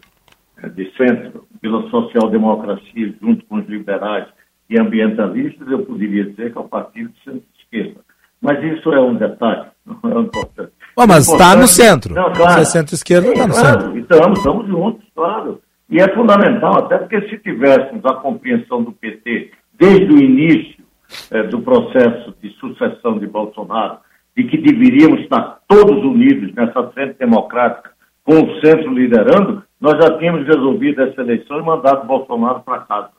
é 0.62 0.68
de 0.68 0.90
centro. 0.96 1.46
Pela 1.60 1.88
social-democracia, 1.90 3.14
junto 3.20 3.44
com 3.46 3.56
os 3.56 3.66
liberais 3.66 4.26
e 4.68 4.78
ambientalistas, 4.78 5.66
eu 5.68 5.84
poderia 5.84 6.24
dizer 6.24 6.52
que 6.52 6.58
é 6.58 6.60
o 6.60 6.68
partido 6.68 7.10
de 7.10 7.40
centro-esquerda. 7.70 8.00
Mas 8.40 8.62
isso 8.62 8.92
é 8.92 9.00
um 9.00 9.14
detalhe, 9.14 9.66
não 9.84 9.98
é 10.18 10.20
importante. 10.22 10.72
Oh, 10.96 11.06
mas 11.06 11.28
está 11.28 11.56
no 11.56 11.66
centro. 11.66 12.14
Não, 12.14 12.32
claro. 12.32 12.52
Se 12.52 12.60
é 12.60 12.64
centro-esquerda, 12.64 13.28
está 13.28 13.46
no 13.46 13.54
claro, 13.54 13.80
centro. 13.80 13.98
Estamos, 13.98 14.38
estamos 14.38 14.66
juntos, 14.66 15.06
claro. 15.14 15.60
E 15.88 16.00
é 16.00 16.08
fundamental, 16.14 16.78
até 16.78 16.98
porque 16.98 17.28
se 17.28 17.38
tivéssemos 17.38 18.04
a 18.04 18.14
compreensão 18.14 18.82
do 18.82 18.92
PT 18.92 19.52
desde 19.78 20.12
o 20.12 20.18
início 20.18 20.84
eh, 21.30 21.44
do 21.44 21.60
processo 21.60 22.34
de 22.42 22.50
sucessão 22.58 23.18
de 23.18 23.26
Bolsonaro, 23.26 23.98
e 24.36 24.44
que 24.44 24.58
deveríamos 24.58 25.20
estar 25.20 25.60
todos 25.66 26.04
unidos 26.04 26.52
nessa 26.54 26.82
frente 26.90 27.18
democrática, 27.18 27.90
com 28.22 28.34
o 28.34 28.60
centro 28.60 28.92
liderando, 28.92 29.62
nós 29.80 29.94
já 30.02 30.18
tínhamos 30.18 30.46
resolvido 30.46 31.02
essa 31.02 31.20
eleição 31.20 31.58
e 31.58 31.62
mandado 31.62 32.06
Bolsonaro 32.06 32.60
para 32.60 32.80
casa. 32.80 33.10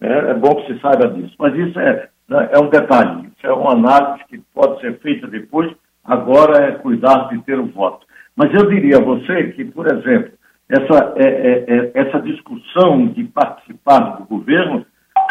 É, 0.00 0.12
é, 0.30 0.34
bom 0.34 0.54
que 0.56 0.72
se 0.72 0.80
saiba 0.80 1.08
disso. 1.08 1.34
Mas 1.38 1.54
isso 1.56 1.78
é, 1.80 2.08
é 2.52 2.58
um 2.58 2.68
detalhe, 2.68 3.29
isso 3.40 3.46
é 3.46 3.52
uma 3.52 3.72
análise 3.72 4.22
que 4.28 4.38
pode 4.54 4.80
ser 4.82 4.98
feita 5.00 5.26
depois, 5.26 5.74
agora 6.04 6.66
é 6.66 6.72
cuidar 6.72 7.28
de 7.28 7.42
ter 7.42 7.58
o 7.58 7.66
voto. 7.66 8.06
Mas 8.36 8.52
eu 8.52 8.68
diria 8.68 8.98
a 8.98 9.04
você 9.04 9.52
que, 9.52 9.64
por 9.64 9.86
exemplo, 9.86 10.32
essa, 10.68 11.14
é, 11.16 11.24
é, 11.24 11.64
é 11.68 11.90
essa 11.94 12.20
discussão 12.20 13.06
de 13.08 13.24
participar 13.24 14.18
do 14.18 14.24
governo, 14.24 14.84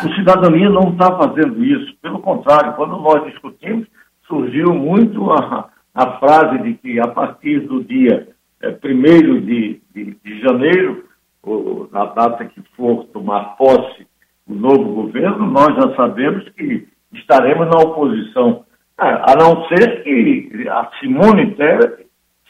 o 0.04 0.16
cidadania 0.16 0.70
não 0.70 0.92
está 0.92 1.16
fazendo 1.18 1.64
isso. 1.64 1.96
Pelo 2.02 2.20
contrário, 2.20 2.74
quando 2.74 2.98
nós 2.98 3.24
discutimos, 3.26 3.88
surgiu 4.28 4.74
muito 4.74 5.32
a, 5.32 5.70
a 5.94 6.20
frase 6.20 6.64
de 6.64 6.74
que 6.76 7.00
a 7.00 7.08
partir 7.08 7.60
do 7.62 7.84
dia 7.84 8.28
é, 8.62 8.70
1 8.70 9.42
de, 9.42 9.82
de, 9.94 10.18
de, 10.24 10.42
janeiro, 10.42 11.06
ou, 11.44 11.88
na 11.92 12.06
data 12.06 12.46
que 12.46 12.62
for 12.76 13.06
tomar 13.06 13.56
posse 13.56 14.08
o 14.48 14.54
novo 14.54 15.04
governo, 15.04 15.46
nós 15.46 15.76
já 15.76 15.96
sabemos 15.96 16.48
que 16.50 16.88
estaremos 17.14 17.68
na 17.68 17.80
oposição. 17.80 18.66
a 18.98 19.34
não 19.38 19.68
ser 19.68 20.04
que 20.04 20.68
a 20.68 20.90
Simone 21.00 21.56
Tebet 21.56 22.06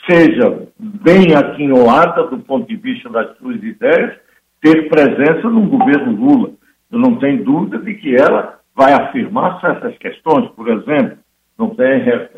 seja 0.10 0.68
bem 0.78 1.36
aquinhoada 1.36 2.24
do 2.28 2.40
ponto 2.40 2.68
de 2.68 2.76
vista 2.76 3.10
das 3.10 3.38
suas 3.38 3.62
ideias, 3.62 4.18
ter 4.62 4.90
presença 4.90 5.48
no 5.48 5.68
governo 5.68 6.12
Lula. 6.12 6.52
Eu 6.92 7.00
não 7.00 7.16
tenho 7.18 7.44
dúvida 7.44 7.78
de 7.80 7.94
que 7.96 8.16
ela 8.16 8.60
vai 8.76 8.94
afirmar 8.94 9.60
certas 9.62 9.98
questões, 9.98 10.50
por 10.52 10.70
exemplo, 10.70 11.18
não 11.58 11.76
tem 11.76 11.86
é, 11.86 12.30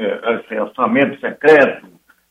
é, 0.49 0.61
orçamento 0.61 1.19
secreto, 1.19 1.87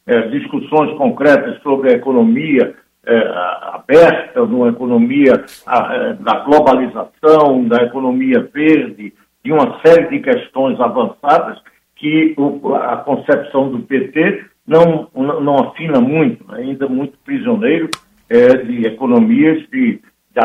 é, 0.07 0.23
discussões 0.29 0.97
concretas 0.99 1.63
sobre 1.63 1.91
a 1.91 1.97
economia 1.97 2.75
é, 3.07 3.33
aberta, 3.73 4.43
uma 4.43 4.69
economia 4.69 5.33
é, 5.33 6.13
da 6.15 6.41
globalização, 6.41 7.67
da 7.69 7.85
economia 7.85 8.49
verde, 8.53 9.15
de 9.45 9.53
uma 9.53 9.81
série 9.85 10.09
de 10.09 10.21
questões 10.21 10.79
avançadas 10.81 11.59
que 11.97 12.35
o, 12.37 12.75
a 12.75 12.99
concepção 12.99 13.71
do 13.71 13.81
PT 13.81 14.45
não, 14.67 15.09
não 15.15 15.57
afina 15.69 16.01
muito, 16.01 16.45
ainda 16.53 16.89
muito 16.89 17.19
prisioneiro 17.25 17.89
é, 18.29 18.57
de 18.59 18.87
economias 18.87 19.69
de, 19.71 20.01
da, 20.33 20.43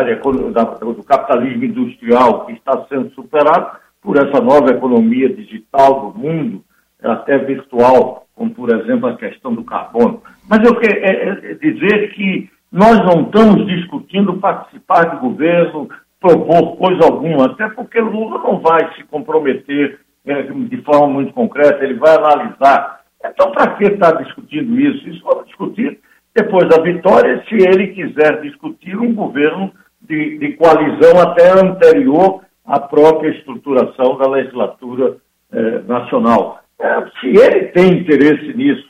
da, 0.51 0.63
do 0.63 1.03
capitalismo 1.03 1.65
industrial 1.65 2.45
que 2.45 2.53
está 2.53 2.85
sendo 2.89 3.11
superado 3.11 3.77
por 4.01 4.17
essa 4.17 4.41
nova 4.41 4.72
economia 4.72 5.30
digital 5.30 6.11
do 6.11 6.19
mundo, 6.19 6.63
até 7.03 7.38
virtual, 7.38 8.26
como 8.35 8.51
por 8.51 8.73
exemplo 8.73 9.07
a 9.07 9.17
questão 9.17 9.53
do 9.53 9.63
carbono. 9.63 10.22
Mas 10.49 10.63
eu 10.63 10.76
quero 10.76 11.05
é, 11.05 11.51
é 11.51 11.53
dizer 11.55 12.13
que 12.13 12.49
nós 12.72 12.97
não 13.05 13.23
estamos 13.23 13.65
discutindo 13.67 14.38
participar 14.38 15.03
do 15.05 15.22
governo, 15.22 15.88
propor 16.19 16.77
coisa 16.77 17.05
alguma, 17.05 17.45
até 17.45 17.67
porque 17.69 17.99
Lula 17.99 18.39
não 18.39 18.59
vai 18.59 18.93
se 18.95 19.03
comprometer 19.05 19.99
é, 20.25 20.41
de 20.43 20.77
forma 20.81 21.07
muito 21.07 21.33
concreta, 21.33 21.83
ele 21.83 21.95
vai 21.95 22.15
analisar. 22.15 23.01
Então, 23.23 23.51
para 23.51 23.75
que 23.75 23.85
estar 23.85 24.13
tá 24.13 24.21
discutindo 24.21 24.79
isso? 24.79 25.07
Isso 25.09 25.23
vamos 25.23 25.45
discutir 25.47 25.99
depois 26.35 26.67
da 26.67 26.81
vitória, 26.81 27.43
se 27.47 27.55
ele 27.55 27.87
quiser 27.87 28.41
discutir 28.41 28.97
um 28.97 29.13
governo 29.13 29.71
de, 30.01 30.37
de 30.37 30.53
coalizão 30.53 31.21
até 31.21 31.51
anterior 31.51 32.41
a 32.65 32.79
própria 32.79 33.29
estruturação 33.29 34.17
da 34.17 34.27
legislatura 34.27 35.15
eh, 35.53 35.81
nacional. 35.87 36.59
É, 36.79 37.05
se 37.19 37.27
ele 37.27 37.67
tem 37.67 37.99
interesse 37.99 38.53
nisso, 38.53 38.87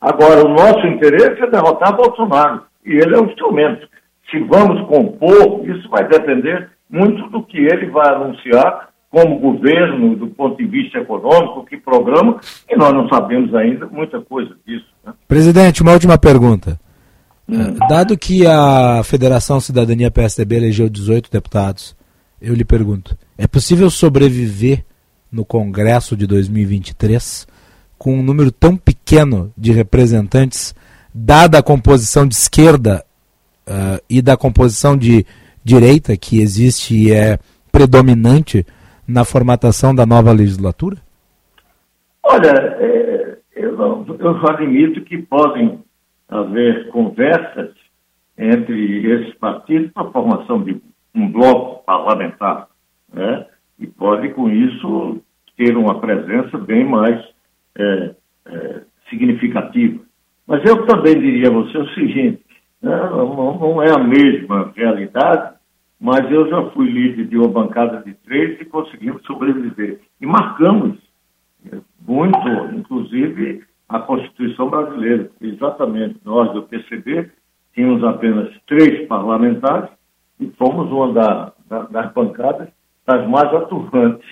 agora 0.00 0.46
o 0.46 0.48
nosso 0.48 0.86
interesse 0.86 1.42
é 1.42 1.50
derrotar 1.50 1.94
Bolsonaro, 1.94 2.62
e 2.84 2.92
ele 2.92 3.14
é 3.14 3.20
um 3.20 3.26
instrumento. 3.26 3.86
Se 4.30 4.38
vamos 4.40 4.86
compor, 4.88 5.68
isso 5.68 5.88
vai 5.88 6.06
depender 6.08 6.70
muito 6.90 7.28
do 7.30 7.42
que 7.42 7.58
ele 7.58 7.90
vai 7.90 8.14
anunciar 8.14 8.90
como 9.10 9.38
governo, 9.38 10.16
do 10.16 10.26
ponto 10.28 10.56
de 10.56 10.66
vista 10.66 10.98
econômico, 10.98 11.64
que 11.64 11.76
programa, 11.76 12.38
e 12.68 12.76
nós 12.76 12.92
não 12.92 13.08
sabemos 13.08 13.54
ainda 13.54 13.86
muita 13.86 14.20
coisa 14.20 14.54
disso. 14.66 14.86
Né? 15.04 15.12
Presidente, 15.26 15.82
uma 15.82 15.92
última 15.92 16.18
pergunta. 16.18 16.78
Hum. 17.48 17.76
Dado 17.88 18.18
que 18.18 18.46
a 18.46 19.02
Federação 19.04 19.60
Cidadania 19.60 20.10
PSDB 20.10 20.56
elegeu 20.56 20.88
18 20.88 21.30
deputados, 21.30 21.96
eu 22.42 22.54
lhe 22.54 22.64
pergunto: 22.64 23.16
é 23.38 23.46
possível 23.46 23.88
sobreviver 23.88 24.84
no 25.30 25.44
Congresso 25.44 26.16
de 26.16 26.26
2023 26.26 27.46
com 27.96 28.18
um 28.18 28.22
número 28.22 28.50
tão 28.50 28.76
pequeno 28.76 29.52
de 29.56 29.72
representantes, 29.72 30.74
dada 31.14 31.58
a 31.58 31.62
composição 31.62 32.26
de 32.26 32.34
esquerda 32.34 33.05
uh, 33.68 34.02
e 34.08 34.22
da 34.22 34.36
composição 34.36 34.96
de 34.96 35.24
direita 35.64 36.16
que 36.16 36.40
existe 36.40 36.94
e 36.94 37.12
é 37.12 37.38
predominante 37.72 38.64
na 39.06 39.24
formatação 39.24 39.94
da 39.94 40.06
nova 40.06 40.32
legislatura? 40.32 40.96
Olha, 42.22 42.50
é, 42.50 43.38
eu, 43.54 44.06
eu 44.18 44.40
só 44.40 44.52
admito 44.52 45.00
que 45.02 45.18
podem 45.18 45.78
haver 46.28 46.88
conversas 46.88 47.70
entre 48.38 49.06
esses 49.06 49.34
partidos 49.34 49.92
para 49.92 50.08
a 50.08 50.12
formação 50.12 50.62
de 50.62 50.80
um 51.14 51.30
bloco 51.30 51.84
parlamentar, 51.84 52.68
né? 53.12 53.46
e 53.78 53.86
pode, 53.86 54.30
com 54.30 54.50
isso, 54.50 55.20
ter 55.56 55.76
uma 55.76 56.00
presença 56.00 56.58
bem 56.58 56.84
mais 56.84 57.24
é, 57.78 58.14
é, 58.46 58.80
significativa. 59.08 60.00
Mas 60.46 60.64
eu 60.64 60.86
também 60.86 61.18
diria 61.18 61.48
a 61.48 61.52
você 61.52 61.78
o 61.78 61.94
seguinte? 61.94 62.45
Não, 62.86 63.58
não 63.58 63.82
é 63.82 63.90
a 63.90 63.98
mesma 63.98 64.72
realidade, 64.74 65.56
mas 66.00 66.30
eu 66.30 66.48
já 66.48 66.70
fui 66.70 66.90
líder 66.90 67.26
de 67.26 67.36
uma 67.36 67.48
bancada 67.48 68.02
de 68.02 68.14
três 68.14 68.60
e 68.60 68.64
conseguimos 68.64 69.22
sobreviver. 69.24 70.00
E 70.20 70.26
marcamos 70.26 70.98
é, 71.72 71.78
muito, 72.06 72.48
inclusive, 72.74 73.64
a 73.88 74.00
Constituição 74.00 74.68
brasileira. 74.68 75.30
Exatamente, 75.40 76.18
nós 76.24 76.52
do 76.52 76.62
PCB 76.64 77.30
tínhamos 77.74 78.04
apenas 78.04 78.54
três 78.66 79.06
parlamentares 79.06 79.90
e 80.40 80.48
fomos 80.58 80.90
uma 80.90 81.12
da, 81.12 81.52
da, 81.68 81.82
das 81.82 82.12
bancadas 82.12 82.68
das 83.06 83.28
mais 83.28 83.52
atuantes 83.54 84.28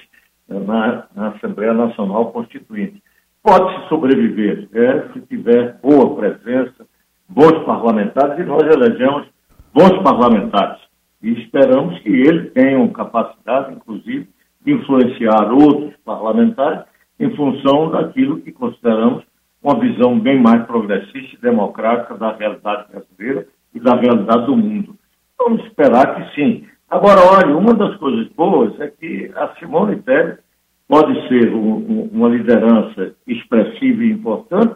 né, 0.49 0.59
na, 0.61 1.07
na, 1.15 1.29
Assembleia 1.29 1.73
Nacional 1.73 2.33
Constituinte. 2.33 3.03
Pode-se 3.43 3.89
sobreviver 3.89 4.69
é, 4.73 5.13
se 5.13 5.21
tiver 5.21 5.79
boa 5.81 6.17
presença, 6.17 6.87
bons 7.29 7.65
parlamentares, 7.65 8.39
e 8.39 8.45
nós 8.45 8.63
elegemos 8.63 9.27
bons 9.73 10.03
parlamentares. 10.03 10.79
E 11.23 11.33
esperamos 11.43 11.99
que 12.01 12.11
eles 12.11 12.53
tenham 12.53 12.89
capacidade, 12.89 13.75
inclusive, 13.75 14.29
de 14.65 14.73
influenciar 14.73 15.53
outros 15.53 15.95
parlamentares 16.05 16.85
em 17.19 17.35
função 17.37 17.91
daquilo 17.91 18.41
que 18.41 18.53
consideramos 18.53 19.25
uma 19.63 19.79
visão 19.81 20.19
bem 20.19 20.41
mais 20.41 20.65
progressista 20.67 21.37
e 21.37 21.41
democrática 21.41 22.15
da 22.15 22.33
realidade 22.33 22.87
brasileira 22.91 23.47
e 23.75 23.81
da 23.81 23.97
realidade 23.97 24.47
do 24.47 24.57
mundo. 24.57 24.95
Vamos 25.39 25.65
esperar 25.65 26.15
que 26.17 26.35
sim. 26.35 26.67
Agora, 26.91 27.21
olha, 27.21 27.57
uma 27.57 27.75
das 27.75 27.97
coisas 27.97 28.29
boas 28.35 28.79
é 28.81 28.89
que 28.89 29.33
a 29.35 29.55
Simone 29.59 29.97
Tebet 30.03 30.39
pode 30.87 31.29
ser 31.29 31.55
um, 31.55 31.77
um, 31.77 32.11
uma 32.13 32.29
liderança 32.29 33.15
expressiva 33.27 34.05
e 34.05 34.13
importante 34.13 34.75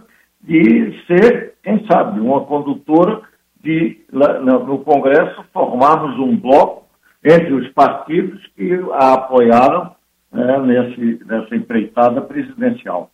de 0.48 0.94
ser, 1.06 1.52
quem 1.62 1.86
sabe, 1.86 2.18
uma 2.20 2.40
condutora 2.46 3.20
de, 3.62 3.98
no 4.10 4.78
Congresso, 4.78 5.44
formarmos 5.52 6.18
um 6.18 6.34
bloco 6.38 6.86
entre 7.22 7.52
os 7.52 7.68
partidos 7.74 8.40
que 8.56 8.72
a 8.94 9.12
apoiaram 9.12 9.92
é, 10.32 10.60
nesse, 10.60 11.20
nessa 11.26 11.54
empreitada 11.54 12.22
presidencial. 12.22 13.10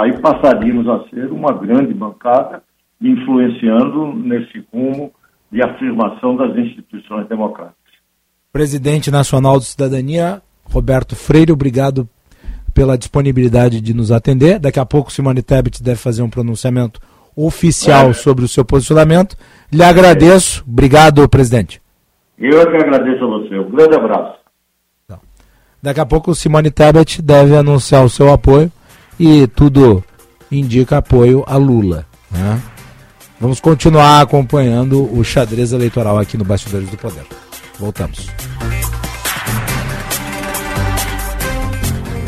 Aí 0.00 0.18
passaríamos 0.18 0.88
a 0.88 1.06
ser 1.10 1.30
uma 1.30 1.52
grande 1.52 1.92
bancada, 1.92 2.62
influenciando 3.00 4.14
nesse 4.14 4.64
rumo 4.72 5.12
de 5.52 5.62
afirmação 5.62 6.36
das 6.36 6.56
instituições 6.56 7.28
democráticas. 7.28 7.76
Presidente 8.50 9.10
Nacional 9.10 9.58
de 9.58 9.66
Cidadania, 9.66 10.40
Roberto 10.64 11.14
Freire, 11.14 11.52
obrigado 11.52 12.08
pela 12.78 12.96
disponibilidade 12.96 13.80
de 13.80 13.92
nos 13.92 14.12
atender. 14.12 14.60
Daqui 14.60 14.78
a 14.78 14.86
pouco 14.86 15.12
Simone 15.12 15.42
Tebet 15.42 15.82
deve 15.82 15.98
fazer 15.98 16.22
um 16.22 16.30
pronunciamento 16.30 17.00
oficial 17.34 18.14
sobre 18.14 18.44
o 18.44 18.48
seu 18.48 18.64
posicionamento. 18.64 19.36
Lhe 19.72 19.82
agradeço. 19.82 20.62
Obrigado, 20.64 21.28
presidente. 21.28 21.82
Eu 22.38 22.60
é 22.60 22.66
que 22.66 22.76
agradeço 22.76 23.24
a 23.24 23.26
você. 23.26 23.58
Um 23.58 23.68
grande 23.68 23.96
abraço. 23.96 24.38
Daqui 25.82 25.98
a 25.98 26.06
pouco 26.06 26.36
Simone 26.36 26.70
Tebet 26.70 27.20
deve 27.20 27.56
anunciar 27.56 28.04
o 28.04 28.08
seu 28.08 28.32
apoio 28.32 28.70
e 29.18 29.48
tudo 29.48 30.04
indica 30.48 30.98
apoio 30.98 31.42
a 31.48 31.56
Lula. 31.56 32.06
Né? 32.30 32.62
Vamos 33.40 33.58
continuar 33.58 34.20
acompanhando 34.20 35.02
o 35.18 35.24
xadrez 35.24 35.72
eleitoral 35.72 36.16
aqui 36.16 36.38
no 36.38 36.44
Bastidores 36.44 36.88
do 36.88 36.96
Poder. 36.96 37.26
Voltamos. 37.76 38.28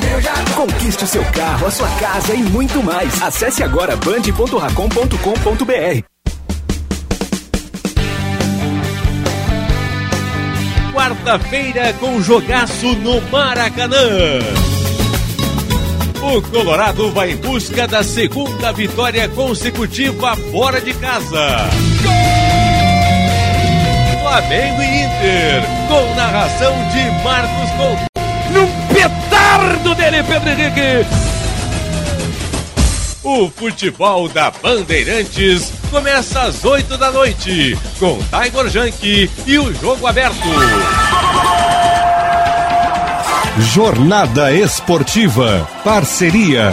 Viu 0.01 0.21
já 0.21 0.33
Conquiste 0.55 1.03
o 1.03 1.07
seu 1.07 1.25
carro, 1.31 1.65
a 1.65 1.71
sua 1.71 1.89
casa 1.99 2.35
e 2.35 2.43
muito 2.43 2.83
mais. 2.83 3.23
Acesse 3.23 3.63
agora 3.63 3.95
band.racom.com.br. 3.95 6.03
Quarta-feira 10.93 11.91
com 11.93 12.21
jogaço 12.21 12.93
no 12.97 13.19
Maracanã. 13.31 13.97
O 16.23 16.41
Colorado 16.41 17.11
vai 17.11 17.31
em 17.31 17.35
busca 17.35 17.85
da 17.85 18.01
segunda 18.01 18.71
vitória 18.71 19.27
consecutiva 19.27 20.35
fora 20.51 20.79
de 20.79 20.93
casa. 20.93 21.69
Flamengo 24.21 24.81
e 24.81 25.03
Inter, 25.03 25.63
com 25.89 26.15
narração 26.15 26.73
de 26.89 27.23
Marcos 27.23 27.69
Couto. 27.71 28.05
Num 28.51 28.93
petardo 28.93 29.93
dele, 29.95 30.23
Pedro 30.23 30.49
Henrique. 30.49 31.07
O 33.21 33.49
futebol 33.49 34.29
da 34.29 34.49
Bandeirantes 34.49 35.73
começa 35.91 36.41
às 36.41 36.63
8 36.63 36.97
da 36.97 37.11
noite, 37.11 37.77
com 37.99 38.17
Tiger 38.17 38.69
Junk 38.69 39.29
e 39.45 39.59
o 39.59 39.73
jogo 39.73 40.07
aberto. 40.07 40.37
Jornada 43.59 44.51
Esportiva. 44.51 45.67
Parceria. 45.83 46.71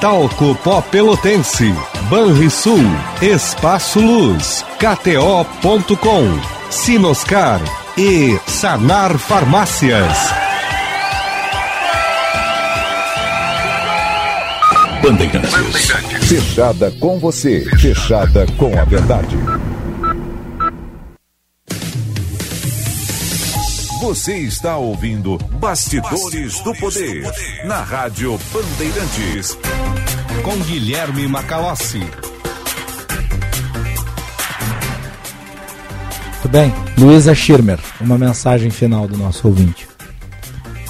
Talco 0.00 0.54
Pó 0.64 0.80
Pelotense. 0.80 1.74
Banrisul. 2.08 2.80
Espaço 3.20 4.00
Luz. 4.00 4.64
KTO.com. 4.78 6.40
Sinoscar. 6.70 7.60
E 7.98 8.38
Sanar 8.46 9.18
Farmácias. 9.18 10.16
Bandeirantes. 15.02 15.90
Fechada 16.28 16.90
com 16.98 17.18
você. 17.18 17.60
Fechada 17.78 18.46
com 18.56 18.78
a 18.78 18.84
verdade. 18.84 19.36
Você 24.02 24.36
está 24.36 24.76
ouvindo 24.76 25.38
Bastidores 25.60 26.60
do 26.62 26.74
Poder 26.74 27.22
na 27.64 27.84
Rádio 27.84 28.36
Bandeirantes. 28.52 29.56
Com 30.42 30.56
Guilherme 30.64 31.28
Macalossi. 31.28 32.00
Muito 36.30 36.48
bem. 36.50 36.74
Luísa 36.98 37.32
Schirmer, 37.32 37.78
uma 38.00 38.18
mensagem 38.18 38.70
final 38.70 39.06
do 39.06 39.16
nosso 39.16 39.46
ouvinte. 39.46 39.91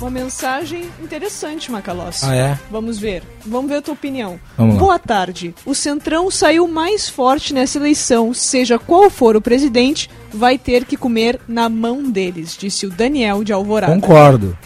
Uma 0.03 0.11
mensagem 0.11 0.91
interessante, 1.01 1.71
Macalossi. 1.71 2.25
Ah, 2.27 2.35
é? 2.35 2.59
Vamos 2.69 2.99
ver. 2.99 3.23
Vamos 3.47 3.71
ver 3.71 3.77
a 3.77 3.83
tua 3.83 3.95
opinião. 3.95 4.41
Boa 4.59 4.99
tarde. 4.99 5.55
O 5.65 5.77
Centrão 5.77 6.29
saiu 6.29 6.67
mais 6.67 7.09
forte 7.09 7.55
nessa 7.55 7.79
eleição. 7.79 8.35
Seja 8.35 8.81
qual 8.81 9.09
for 9.09 9.37
o 9.37 9.41
presidente, 9.41 10.11
vai 10.35 10.59
ter 10.59 10.85
que 10.87 10.97
comer 10.97 11.39
na 11.47 11.69
mão 11.69 12.11
deles, 12.11 12.57
disse 12.59 12.85
o 12.85 12.91
Daniel 12.91 13.45
de 13.45 13.53
Alvorada. 13.53 13.95
Concordo. 13.95 14.59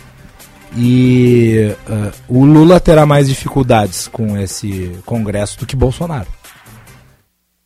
E 0.75 1.71
uh, 1.87 2.13
o 2.29 2.47
Lula 2.47 2.81
terá 2.81 3.05
mais 3.05 3.29
dificuldades 3.29 4.09
com 4.09 4.39
esse 4.39 4.99
Congresso 5.05 5.59
do 5.59 5.67
que 5.67 5.77
Bolsonaro. 5.77 6.29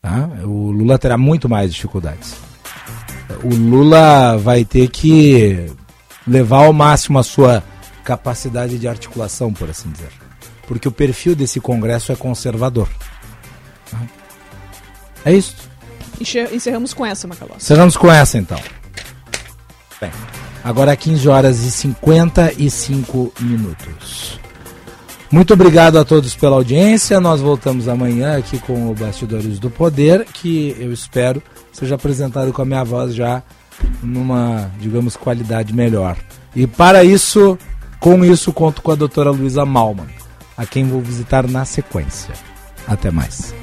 Tá? 0.02 0.28
O 0.42 0.72
Lula 0.72 0.98
terá 0.98 1.16
muito 1.16 1.48
mais 1.48 1.72
dificuldades. 1.72 2.34
O 3.44 3.55
Lula 3.55 4.36
vai 4.38 4.64
ter 4.64 4.88
que 4.88 5.70
levar 6.26 6.64
ao 6.64 6.72
máximo 6.72 7.18
a 7.18 7.22
sua 7.22 7.62
capacidade 8.05 8.78
de 8.78 8.88
articulação, 8.88 9.52
por 9.52 9.68
assim 9.68 9.90
dizer. 9.90 10.10
Porque 10.66 10.88
o 10.88 10.92
perfil 10.92 11.34
desse 11.34 11.60
Congresso 11.60 12.12
é 12.12 12.16
conservador. 12.16 12.88
É 15.24 15.32
isso. 15.32 15.56
Encerramos 16.52 16.94
com 16.94 17.05
essa, 17.05 17.26
Macalossi. 17.26 17.64
Encerramos 17.64 17.97
com 17.97 18.10
essa 18.10 18.38
então. 18.38 18.60
Bem, 20.01 20.10
agora 20.62 20.97
15 20.97 21.28
horas 21.28 21.60
e 21.60 21.70
55 21.70 23.32
minutos. 23.40 24.38
Muito 25.30 25.55
obrigado 25.55 25.98
a 25.98 26.05
todos 26.05 26.34
pela 26.34 26.56
audiência. 26.56 27.20
Nós 27.20 27.40
voltamos 27.40 27.88
amanhã 27.88 28.36
aqui 28.36 28.59
com 28.59 28.90
o 28.90 28.94
Bastidores 28.94 29.59
do 29.59 29.70
Poder, 29.70 30.24
que 30.24 30.76
eu 30.78 30.92
espero 30.92 31.42
seja 31.72 31.94
apresentado 31.94 32.52
com 32.52 32.62
a 32.62 32.64
minha 32.64 32.84
voz 32.84 33.14
já 33.14 33.42
numa, 34.02 34.70
digamos, 34.78 35.16
qualidade 35.16 35.73
melhor. 35.73 36.16
E 36.55 36.66
para 36.66 37.05
isso, 37.05 37.59
com 37.98 38.24
isso, 38.24 38.52
conto 38.52 38.82
com 38.82 38.90
a 38.90 38.97
doutora 38.97 39.31
Luísa 39.31 39.65
Malman, 39.65 40.09
a 40.57 40.66
quem 40.66 40.89
vou 40.89 41.01
visitar 41.01 41.47
na 41.48 41.65
sequência. 41.65 42.35
Até 42.86 43.11
mais. 43.11 43.55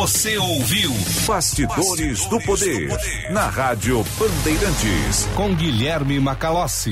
Você 0.00 0.38
ouviu 0.38 0.90
Bastidores 1.26 2.24
do 2.26 2.40
Poder 2.40 2.88
na 3.30 3.48
Rádio 3.48 4.02
Bandeirantes. 4.18 5.28
Com 5.34 5.54
Guilherme 5.54 6.18
Macalossi. 6.18 6.88